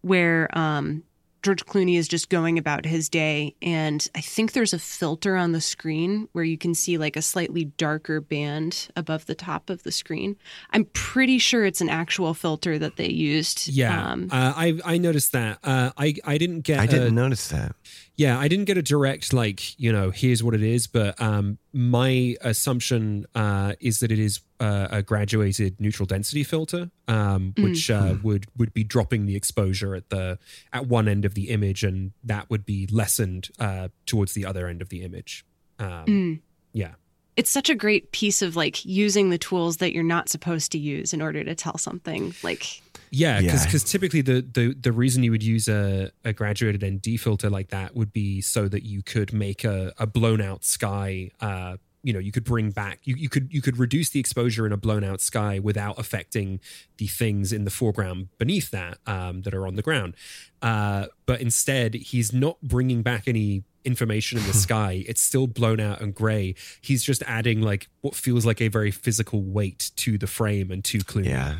where 0.00 0.48
um, 0.58 1.04
George 1.44 1.64
Clooney 1.66 1.96
is 1.96 2.08
just 2.08 2.30
going 2.30 2.58
about 2.58 2.84
his 2.84 3.08
day, 3.08 3.54
and 3.62 4.08
I 4.16 4.20
think 4.22 4.52
there's 4.52 4.72
a 4.72 4.78
filter 4.78 5.36
on 5.36 5.52
the 5.52 5.60
screen 5.60 6.28
where 6.32 6.42
you 6.42 6.58
can 6.58 6.74
see 6.74 6.98
like 6.98 7.16
a 7.16 7.22
slightly 7.22 7.66
darker 7.66 8.20
band 8.20 8.88
above 8.96 9.26
the 9.26 9.34
top 9.36 9.70
of 9.70 9.82
the 9.84 9.92
screen. 9.92 10.36
I'm 10.72 10.86
pretty 10.94 11.38
sure 11.38 11.64
it's 11.64 11.80
an 11.80 11.90
actual 11.90 12.34
filter 12.34 12.76
that 12.80 12.96
they 12.96 13.08
used. 13.10 13.68
Yeah, 13.68 14.10
Um, 14.10 14.28
uh, 14.32 14.52
I 14.56 14.80
I 14.84 14.98
noticed 14.98 15.30
that. 15.32 15.58
Uh, 15.62 15.92
I 15.96 16.14
I 16.24 16.38
didn't 16.38 16.62
get. 16.62 16.80
I 16.80 16.86
didn't 16.86 17.08
a- 17.08 17.10
notice 17.12 17.46
that. 17.48 17.76
Yeah, 18.16 18.38
I 18.38 18.46
didn't 18.46 18.66
get 18.66 18.78
a 18.78 18.82
direct 18.82 19.32
like 19.32 19.78
you 19.78 19.90
know 19.92 20.10
here's 20.10 20.42
what 20.42 20.54
it 20.54 20.62
is, 20.62 20.86
but 20.86 21.20
um, 21.20 21.58
my 21.72 22.36
assumption 22.42 23.26
uh, 23.34 23.72
is 23.80 23.98
that 24.00 24.12
it 24.12 24.20
is 24.20 24.40
uh, 24.60 24.86
a 24.90 25.02
graduated 25.02 25.80
neutral 25.80 26.06
density 26.06 26.44
filter, 26.44 26.90
um, 27.08 27.52
Mm. 27.56 27.64
which 27.64 27.90
uh, 27.90 28.14
would 28.22 28.46
would 28.56 28.72
be 28.72 28.84
dropping 28.84 29.26
the 29.26 29.34
exposure 29.34 29.96
at 29.96 30.10
the 30.10 30.38
at 30.72 30.86
one 30.86 31.08
end 31.08 31.24
of 31.24 31.34
the 31.34 31.50
image, 31.50 31.82
and 31.82 32.12
that 32.22 32.48
would 32.50 32.64
be 32.64 32.86
lessened 32.92 33.48
uh, 33.58 33.88
towards 34.06 34.34
the 34.34 34.46
other 34.46 34.68
end 34.68 34.80
of 34.80 34.90
the 34.90 35.02
image. 35.02 35.44
Um, 35.80 36.04
Mm. 36.06 36.40
Yeah, 36.72 36.92
it's 37.36 37.50
such 37.50 37.68
a 37.68 37.74
great 37.74 38.12
piece 38.12 38.42
of 38.42 38.54
like 38.54 38.84
using 38.84 39.30
the 39.30 39.38
tools 39.38 39.78
that 39.78 39.92
you're 39.92 40.04
not 40.04 40.28
supposed 40.28 40.70
to 40.72 40.78
use 40.78 41.12
in 41.12 41.20
order 41.20 41.42
to 41.42 41.54
tell 41.56 41.78
something. 41.78 42.32
Like, 42.44 42.80
Yeah, 43.14 43.40
because 43.40 43.64
Yeah. 43.72 43.78
typically 43.86 44.20
the, 44.22 44.42
the 44.42 44.74
the 44.80 44.92
reason 44.92 45.22
you 45.22 45.30
would 45.30 45.42
use 45.42 45.68
a, 45.68 46.10
a 46.24 46.32
graduated 46.32 46.84
ND 46.84 47.18
filter 47.20 47.48
like 47.50 47.68
that 47.68 47.94
would 47.94 48.12
be 48.12 48.40
so 48.40 48.68
that 48.68 48.82
you 48.84 49.02
could 49.02 49.32
make 49.32 49.64
a, 49.64 49.92
a 49.98 50.06
blown 50.06 50.40
out 50.40 50.64
sky. 50.64 51.30
Uh, 51.40 51.76
you 52.02 52.12
know, 52.12 52.18
you 52.18 52.32
could 52.32 52.44
bring 52.44 52.70
back 52.70 53.00
you, 53.04 53.14
you 53.16 53.30
could 53.30 53.50
you 53.50 53.62
could 53.62 53.78
reduce 53.78 54.10
the 54.10 54.20
exposure 54.20 54.66
in 54.66 54.72
a 54.72 54.76
blown 54.76 55.04
out 55.04 55.22
sky 55.22 55.58
without 55.58 55.98
affecting 55.98 56.60
the 56.98 57.06
things 57.06 57.50
in 57.50 57.64
the 57.64 57.70
foreground 57.70 58.28
beneath 58.36 58.70
that 58.72 58.98
um, 59.06 59.40
that 59.42 59.54
are 59.54 59.66
on 59.66 59.76
the 59.76 59.82
ground. 59.82 60.14
Uh, 60.60 61.06
but 61.24 61.40
instead, 61.40 61.94
he's 61.94 62.32
not 62.32 62.60
bringing 62.62 63.00
back 63.02 63.26
any 63.26 63.64
information 63.86 64.38
in 64.38 64.46
the 64.46 64.52
sky. 64.68 65.04
It's 65.08 65.20
still 65.22 65.46
blown 65.46 65.80
out 65.80 66.00
and 66.02 66.14
gray. 66.14 66.54
He's 66.82 67.02
just 67.02 67.22
adding 67.26 67.62
like 67.62 67.88
what 68.02 68.14
feels 68.14 68.44
like 68.44 68.60
a 68.60 68.68
very 68.68 68.90
physical 68.90 69.42
weight 69.42 69.90
to 69.96 70.18
the 70.18 70.26
frame 70.26 70.70
and 70.70 70.84
to 70.84 70.98
Clooney. 70.98 71.26
Yeah. 71.28 71.56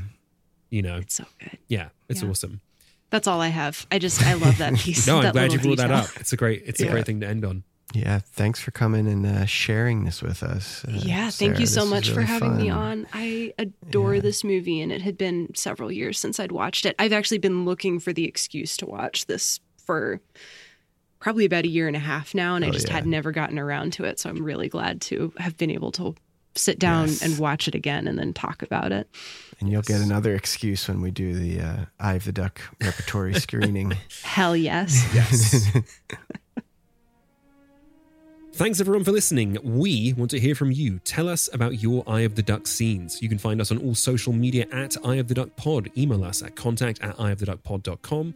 You 0.71 0.83
know, 0.83 0.97
it's 0.99 1.15
so 1.15 1.25
good. 1.39 1.59
yeah, 1.69 1.89
it's 2.09 2.23
Yeah. 2.23 2.29
awesome. 2.31 2.61
that's 3.11 3.27
all 3.29 3.41
I 3.41 3.49
have. 3.49 3.87
I 3.93 3.99
just, 4.01 4.23
I 4.25 4.35
love 4.35 4.59
that 4.59 4.75
piece. 4.79 5.07
No, 5.07 5.21
I'm 5.21 5.33
glad 5.33 5.53
you 5.53 5.59
little 5.59 5.77
brought 5.77 5.89
that 5.89 5.91
up. 6.11 6.21
It's 6.21 6.33
a 6.33 6.37
great, 6.37 6.63
it's 6.67 6.81
a 6.81 6.87
great 6.89 7.07
thing 7.07 7.21
to 7.21 7.29
end 7.29 7.45
on. 7.45 7.63
Yeah, 7.93 8.19
thanks 8.19 8.59
for 8.61 8.73
coming 8.73 9.07
and 9.07 9.25
uh, 9.25 9.45
sharing 9.45 10.05
this 10.05 10.21
with 10.21 10.43
us. 10.43 10.85
Uh, 10.85 10.93
Yeah, 10.95 11.31
thank 11.31 11.61
you 11.61 11.67
so 11.67 11.83
This 11.83 11.85
was 11.85 11.91
much 11.91 12.09
for 12.09 12.17
really 12.21 12.27
having 12.27 12.57
me 12.57 12.69
on. 12.71 13.07
I 13.13 13.55
adore 13.57 14.19
this 14.19 14.43
movie, 14.43 14.81
and 14.81 14.91
it 14.91 15.01
had 15.03 15.17
been 15.17 15.55
several 15.55 15.93
years 15.93 16.19
since 16.19 16.41
I'd 16.41 16.51
watched 16.51 16.87
it. 16.87 16.97
I've 16.99 17.13
actually 17.13 17.39
been 17.39 17.65
looking 17.65 18.01
for 18.01 18.13
the 18.13 18.25
excuse 18.25 18.77
to 18.79 18.87
watch 18.87 19.27
this 19.27 19.61
for 19.85 20.21
probably 21.21 21.45
about 21.45 21.65
a 21.65 21.69
year 21.69 21.87
and 21.87 21.95
a 21.95 22.01
half 22.01 22.35
now, 22.35 22.57
and 22.57 22.65
I 22.65 22.69
Oh, 22.69 22.73
just 22.73 22.89
yeah. 22.89 22.95
had 22.95 23.07
never 23.07 23.31
gotten 23.31 23.59
around 23.61 23.93
to 23.93 24.05
it. 24.05 24.19
So 24.19 24.29
I'm 24.29 24.43
really 24.43 24.69
glad 24.69 25.01
to 25.03 25.33
have 25.39 25.57
been 25.57 25.71
able 25.71 25.93
to 25.93 26.17
sit 26.57 26.79
down 26.81 27.09
Yes. 27.09 27.23
and 27.23 27.39
watch 27.39 27.69
it 27.69 27.75
again 27.77 28.07
and 28.09 28.19
then 28.19 28.33
talk 28.33 28.63
about 28.63 28.93
it. 28.93 29.09
And 29.61 29.71
you'll 29.71 29.83
get 29.83 30.01
another 30.01 30.35
excuse 30.35 30.89
when 30.89 31.01
we 31.01 31.11
do 31.11 31.35
the 31.35 31.61
uh, 31.61 31.77
Eye 32.01 32.15
of 32.15 32.25
the 32.25 32.33
Duck 32.33 32.61
repertory 32.83 33.35
screening. 33.41 33.93
Hell 34.23 34.57
yes. 34.57 35.09
Yes. 35.15 35.69
Thanks 38.55 38.81
everyone 38.81 39.03
for 39.03 39.11
listening. 39.11 39.59
We 39.65 40.13
want 40.13 40.31
to 40.31 40.39
hear 40.39 40.55
from 40.55 40.71
you. 40.71 41.01
Tell 41.01 41.29
us 41.29 41.49
about 41.53 41.83
your 41.83 42.05
Eye 42.07 42.21
of 42.21 42.37
the 42.37 42.43
Duck 42.43 42.69
scenes. 42.69 43.21
You 43.21 43.29
can 43.29 43.39
find 43.39 43.61
us 43.61 43.73
on 43.73 43.79
all 43.79 43.97
social 43.97 44.33
media 44.33 44.67
at 44.71 44.97
Eye 45.05 45.17
of 45.17 45.27
the 45.27 45.35
Duck 45.35 45.57
Pod. 45.57 45.91
Email 45.99 46.23
us 46.23 46.41
at 46.41 46.55
contact 46.55 47.03
at 47.03 47.17
eyeoftheduckpod.com. 47.17 48.35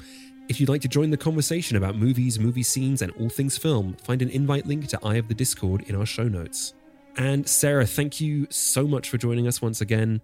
If 0.49 0.59
you'd 0.59 0.69
like 0.69 0.81
to 0.81 0.89
join 0.89 1.11
the 1.11 1.17
conversation 1.17 1.77
about 1.77 1.95
movies, 1.95 2.41
movie 2.41 2.65
scenes, 2.65 3.01
and 3.01 3.13
all 3.13 3.29
things 3.29 3.57
film, 3.57 3.97
find 4.03 4.21
an 4.21 4.31
invite 4.31 4.67
link 4.67 4.89
to 4.89 4.99
Eye 5.05 5.17
of 5.17 5.29
the 5.29 5.35
Discord 5.35 5.83
in 5.83 5.95
our 5.95 6.07
show 6.07 6.25
notes. 6.25 6.75
And 7.17 7.49
Sarah, 7.49 7.87
thank 7.87 8.21
you 8.21 8.47
so 8.51 8.89
much 8.89 9.11
for 9.11 9.19
joining 9.19 9.47
us 9.47 9.63
once 9.63 9.81
again. 9.81 10.21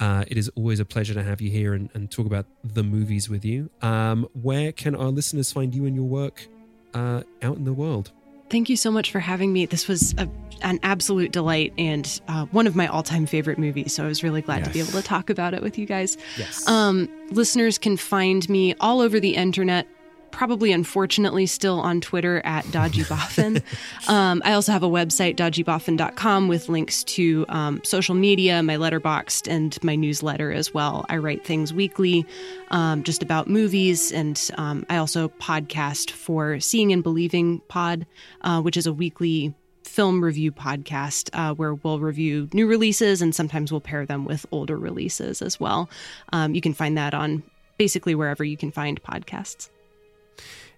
Uh, 0.00 0.24
it 0.28 0.36
is 0.36 0.48
always 0.54 0.80
a 0.80 0.84
pleasure 0.84 1.14
to 1.14 1.22
have 1.22 1.40
you 1.40 1.50
here 1.50 1.74
and, 1.74 1.90
and 1.94 2.10
talk 2.10 2.26
about 2.26 2.46
the 2.62 2.82
movies 2.82 3.28
with 3.28 3.44
you. 3.44 3.68
Um, 3.82 4.28
where 4.40 4.72
can 4.72 4.94
our 4.94 5.08
listeners 5.08 5.52
find 5.52 5.74
you 5.74 5.86
and 5.86 5.96
your 5.96 6.04
work 6.04 6.46
uh, 6.94 7.22
out 7.42 7.56
in 7.56 7.64
the 7.64 7.72
world? 7.72 8.12
Thank 8.50 8.70
you 8.70 8.76
so 8.76 8.90
much 8.90 9.10
for 9.10 9.20
having 9.20 9.52
me. 9.52 9.66
This 9.66 9.88
was 9.88 10.14
a, 10.16 10.28
an 10.62 10.80
absolute 10.82 11.32
delight 11.32 11.74
and 11.76 12.20
uh, 12.28 12.46
one 12.46 12.66
of 12.66 12.74
my 12.74 12.86
all 12.86 13.02
time 13.02 13.26
favorite 13.26 13.58
movies. 13.58 13.92
So 13.92 14.04
I 14.04 14.06
was 14.06 14.22
really 14.22 14.40
glad 14.40 14.64
to 14.64 14.70
be 14.70 14.80
able 14.80 14.92
to 14.92 15.02
talk 15.02 15.28
about 15.28 15.52
it 15.52 15.62
with 15.62 15.76
you 15.76 15.84
guys. 15.84 16.16
Yes. 16.38 16.66
Um, 16.66 17.08
listeners 17.30 17.76
can 17.76 17.96
find 17.96 18.48
me 18.48 18.74
all 18.80 19.00
over 19.00 19.20
the 19.20 19.34
internet. 19.34 19.86
Probably, 20.30 20.72
unfortunately, 20.72 21.46
still 21.46 21.80
on 21.80 22.00
Twitter 22.00 22.40
at 22.44 22.70
Dodgy 22.70 23.02
Boffin. 23.04 23.62
um, 24.08 24.42
I 24.44 24.52
also 24.52 24.72
have 24.72 24.82
a 24.82 24.88
website, 24.88 25.36
dodgyboffin.com, 25.36 26.48
with 26.48 26.68
links 26.68 27.04
to 27.04 27.44
um, 27.48 27.80
social 27.84 28.14
media, 28.14 28.62
my 28.62 28.76
letterboxd, 28.76 29.48
and 29.48 29.82
my 29.82 29.96
newsletter 29.96 30.52
as 30.52 30.72
well. 30.72 31.04
I 31.08 31.16
write 31.16 31.44
things 31.44 31.72
weekly 31.72 32.26
um, 32.70 33.02
just 33.02 33.22
about 33.22 33.48
movies, 33.48 34.12
and 34.12 34.50
um, 34.56 34.86
I 34.88 34.96
also 34.96 35.28
podcast 35.28 36.10
for 36.10 36.60
Seeing 36.60 36.92
and 36.92 37.02
Believing 37.02 37.60
Pod, 37.68 38.06
uh, 38.42 38.60
which 38.60 38.76
is 38.76 38.86
a 38.86 38.92
weekly 38.92 39.54
film 39.88 40.22
review 40.22 40.52
podcast 40.52 41.30
uh, 41.32 41.54
where 41.54 41.74
we'll 41.74 41.98
review 41.98 42.48
new 42.52 42.66
releases 42.66 43.22
and 43.22 43.34
sometimes 43.34 43.72
we'll 43.72 43.80
pair 43.80 44.06
them 44.06 44.24
with 44.24 44.46
older 44.52 44.76
releases 44.76 45.42
as 45.42 45.58
well. 45.58 45.88
Um, 46.32 46.54
you 46.54 46.60
can 46.60 46.74
find 46.74 46.96
that 46.98 47.14
on 47.14 47.42
basically 47.78 48.14
wherever 48.14 48.44
you 48.44 48.56
can 48.56 48.70
find 48.70 49.02
podcasts. 49.02 49.70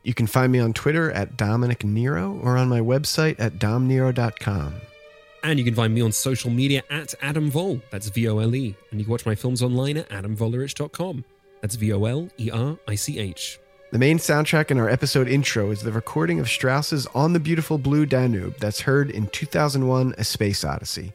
You 0.03 0.15
can 0.15 0.27
find 0.27 0.51
me 0.51 0.59
on 0.59 0.73
Twitter 0.73 1.11
at 1.11 1.37
Dominic 1.37 1.85
Nero 1.85 2.41
or 2.43 2.57
on 2.57 2.69
my 2.69 2.81
website 2.81 3.37
at 3.39 3.55
domnero.com. 3.55 4.81
And 5.43 5.59
you 5.59 5.65
can 5.65 5.75
find 5.75 5.95
me 5.95 6.01
on 6.01 6.13
social 6.13 6.51
media 6.51 6.83
at 6.91 7.15
Adam 7.23 7.51
Vole. 7.51 7.81
That's 7.91 8.09
V 8.09 8.29
O 8.29 8.39
L 8.39 8.55
E. 8.55 8.75
And 8.91 9.01
you 9.01 9.05
can 9.05 9.11
watch 9.11 9.27
my 9.27 9.35
films 9.35 9.63
online 9.63 9.97
at 9.97 10.09
adamvolerich.com. 10.11 11.25
That's 11.61 11.77
V 11.77 11.93
O 11.93 12.05
L 12.05 12.29
E 12.39 12.51
R 12.51 12.79
I 12.87 12.95
C 12.95 13.19
H. 13.19 13.59
The 13.91 13.99
main 13.99 14.19
soundtrack 14.19 14.71
in 14.71 14.79
our 14.79 14.89
episode 14.89 15.27
intro 15.27 15.71
is 15.73 15.83
the 15.83 15.91
recording 15.91 16.39
of 16.39 16.49
Strauss's 16.49 17.07
On 17.09 17.33
the 17.33 17.41
Beautiful 17.41 17.77
Blue 17.77 18.07
Danube 18.07 18.57
that's 18.59 18.83
heard 18.83 19.11
in 19.11 19.27
2001 19.27 20.15
A 20.17 20.23
Space 20.23 20.63
Odyssey. 20.63 21.13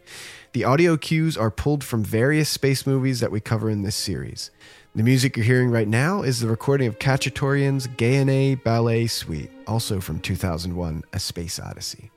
The 0.52 0.66
audio 0.66 0.98
cues 0.98 1.38
are 1.38 1.52
pulled 1.52 1.84
from 1.84 2.04
various 2.04 2.50
space 2.50 2.86
movies 2.86 3.22
that 3.22 3.32
we 3.32 3.40
cover 3.40 3.70
in 3.70 3.84
this 3.84 3.96
series. 3.96 4.52
The 4.96 5.04
music 5.04 5.36
you're 5.36 5.46
hearing 5.46 5.72
right 5.72 5.90
now 5.90 6.22
is 6.22 6.40
the 6.40 6.48
recording 6.48 6.88
of 6.88 7.00
Khachaturian's 7.00 7.86
Gayane 7.86 8.64
Ballet 8.64 9.08
Suite, 9.08 9.52
also 9.68 10.00
from 10.00 10.22
2001 10.22 11.04
A 11.12 11.20
Space 11.20 11.60
Odyssey. 11.60 12.12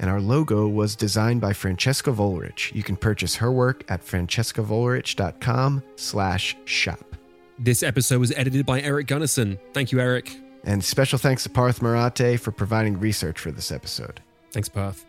And 0.00 0.08
our 0.08 0.18
logo 0.18 0.66
was 0.68 0.96
designed 0.96 1.42
by 1.42 1.52
Francesca 1.52 2.10
Volerich. 2.10 2.74
You 2.74 2.82
can 2.82 2.96
purchase 2.96 3.36
her 3.36 3.52
work 3.52 3.84
at 3.90 4.02
francescavolerich.com 4.02 5.82
slash 5.96 6.56
shop. 6.64 7.14
This 7.58 7.82
episode 7.82 8.20
was 8.20 8.32
edited 8.32 8.64
by 8.64 8.80
Eric 8.80 9.08
Gunnison. 9.08 9.58
Thank 9.74 9.92
you, 9.92 10.00
Eric. 10.00 10.34
And 10.64 10.82
special 10.82 11.18
thanks 11.18 11.42
to 11.42 11.50
Parth 11.50 11.80
Marate 11.80 12.40
for 12.40 12.52
providing 12.52 12.98
research 12.98 13.38
for 13.38 13.50
this 13.50 13.70
episode. 13.70 14.22
Thanks, 14.50 14.70
Parth. 14.70 15.04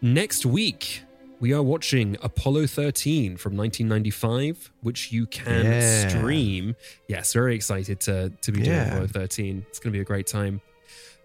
Next 0.00 0.46
week, 0.46 1.02
we 1.40 1.52
are 1.52 1.62
watching 1.62 2.16
Apollo 2.22 2.66
13 2.66 3.36
from 3.36 3.56
1995, 3.56 4.70
which 4.82 5.10
you 5.10 5.26
can 5.26 5.64
Yeah. 5.64 6.08
stream. 6.08 6.76
Yes, 7.08 7.32
very 7.32 7.54
excited 7.54 8.00
to, 8.02 8.30
to 8.42 8.52
be 8.52 8.60
doing 8.62 8.76
Yeah. 8.76 8.88
Apollo 8.88 9.06
13. 9.08 9.64
It's 9.70 9.78
going 9.78 9.92
to 9.92 9.96
be 9.96 10.00
a 10.02 10.04
great 10.04 10.26
time. 10.26 10.60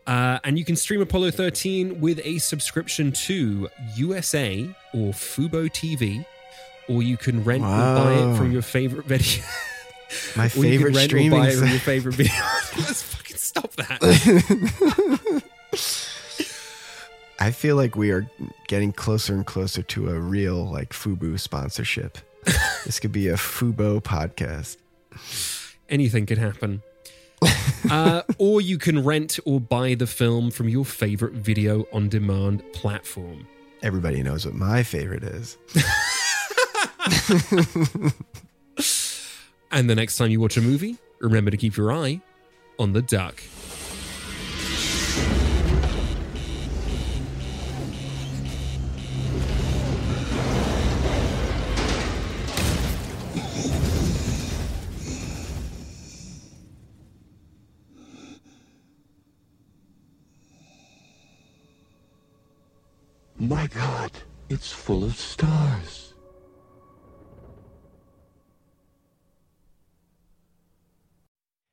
Uh, 0.07 0.39
and 0.43 0.57
you 0.59 0.63
can 0.65 0.75
stream 0.75 1.01
Apollo 1.01 1.31
13 1.31 1.99
with 1.99 2.21
a 2.23 2.37
subscription 2.37 3.11
to 3.11 3.67
USA 3.97 4.69
or 4.93 5.11
Fubo 5.13 5.67
TV, 5.69 6.25
or 6.87 7.01
you 7.01 7.17
can 7.17 7.43
rent 7.43 7.63
or 7.63 7.67
buy 7.67 8.13
it 8.13 8.37
from 8.37 8.51
your 8.51 8.61
favorite 8.61 9.05
video. 9.07 9.43
My 10.37 10.45
or 10.45 10.47
you 10.47 10.51
can 10.51 10.61
favorite 10.93 10.95
rent 10.95 11.13
or 11.13 11.29
buy 11.31 11.47
it 11.49 11.55
from 11.57 11.69
your 11.69 11.79
favorite 11.79 12.15
video. 12.15 12.33
Let's 12.77 13.01
fucking 13.01 13.37
stop 13.37 13.71
that. 13.77 15.43
I 17.40 17.52
feel 17.52 17.76
like 17.76 17.95
we 17.95 18.12
are 18.12 18.30
getting 18.68 18.91
closer 18.91 19.34
and 19.34 19.45
closer 19.45 19.82
to 19.84 20.10
a 20.10 20.20
real 20.20 20.66
like 20.66 20.94
Fubo 20.94 21.40
sponsorship. 21.40 22.18
this 22.86 22.99
could 22.99 23.12
be 23.12 23.28
a 23.28 23.36
Fubo 23.36 24.02
podcast. 24.02 24.78
anything 25.90 26.26
could 26.26 26.38
happen. 26.38 26.82
uh, 27.91 28.22
or 28.38 28.62
you 28.62 28.78
can 28.78 29.03
rent 29.03 29.40
or 29.45 29.60
buy 29.60 29.95
the 29.95 30.07
film 30.07 30.52
from 30.52 30.70
your 30.70 30.86
favorite 30.86 31.34
video 31.34 31.86
on 31.91 32.10
demand 32.10 32.64
platform. 32.74 33.48
Everybody 33.84 34.24
knows 34.24 34.45
what 34.45 34.56
my 34.56 34.84
favorite 34.84 35.24
is. 35.24 35.57
And 39.76 39.90
the 39.90 39.95
next 39.95 40.16
time 40.16 40.30
you 40.30 40.40
watch 40.40 40.56
a 40.56 40.62
movie, 40.62 40.95
remember 41.20 41.52
to 41.52 41.57
keep 41.57 41.76
your 41.76 41.91
eye 41.91 42.22
on 42.80 42.94
the 42.94 43.02
duck. 43.02 43.44
It's 64.56 64.72
full 64.72 65.03
of 65.03 65.18
stars. 65.18 66.14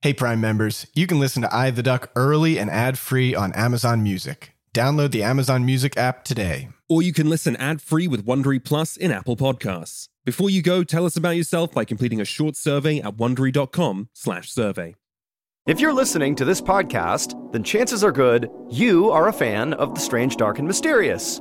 Hey, 0.02 0.12
Prime 0.12 0.40
members, 0.40 0.88
you 0.94 1.06
can 1.06 1.20
listen 1.20 1.42
to 1.42 1.54
I 1.54 1.70
the 1.70 1.84
Duck 1.84 2.10
early 2.16 2.58
and 2.58 2.68
ad 2.68 2.98
free 2.98 3.36
on 3.36 3.52
Amazon 3.52 4.02
Music. 4.02 4.54
Download 4.74 5.12
the 5.12 5.22
Amazon 5.22 5.64
Music 5.64 5.96
app 5.96 6.24
today. 6.24 6.70
Or 6.88 7.02
you 7.02 7.12
can 7.12 7.30
listen 7.30 7.54
ad 7.54 7.80
free 7.80 8.08
with 8.08 8.26
Wondery 8.26 8.62
Plus 8.62 8.96
in 8.96 9.12
Apple 9.12 9.36
Podcasts. 9.36 10.08
Before 10.24 10.50
you 10.50 10.60
go, 10.60 10.82
tell 10.82 11.06
us 11.06 11.16
about 11.16 11.36
yourself 11.36 11.70
by 11.70 11.84
completing 11.84 12.20
a 12.20 12.24
short 12.24 12.56
survey 12.56 12.98
at 12.98 13.16
wondery.com/slash 13.16 14.50
survey. 14.50 14.96
If 15.68 15.78
you're 15.78 15.92
listening 15.92 16.34
to 16.36 16.44
this 16.44 16.60
podcast, 16.60 17.52
then 17.52 17.62
chances 17.62 18.02
are 18.02 18.10
good 18.10 18.50
you 18.68 19.10
are 19.10 19.28
a 19.28 19.32
fan 19.32 19.72
of 19.74 19.94
the 19.94 20.00
strange, 20.00 20.36
dark, 20.36 20.58
and 20.58 20.66
mysterious. 20.66 21.40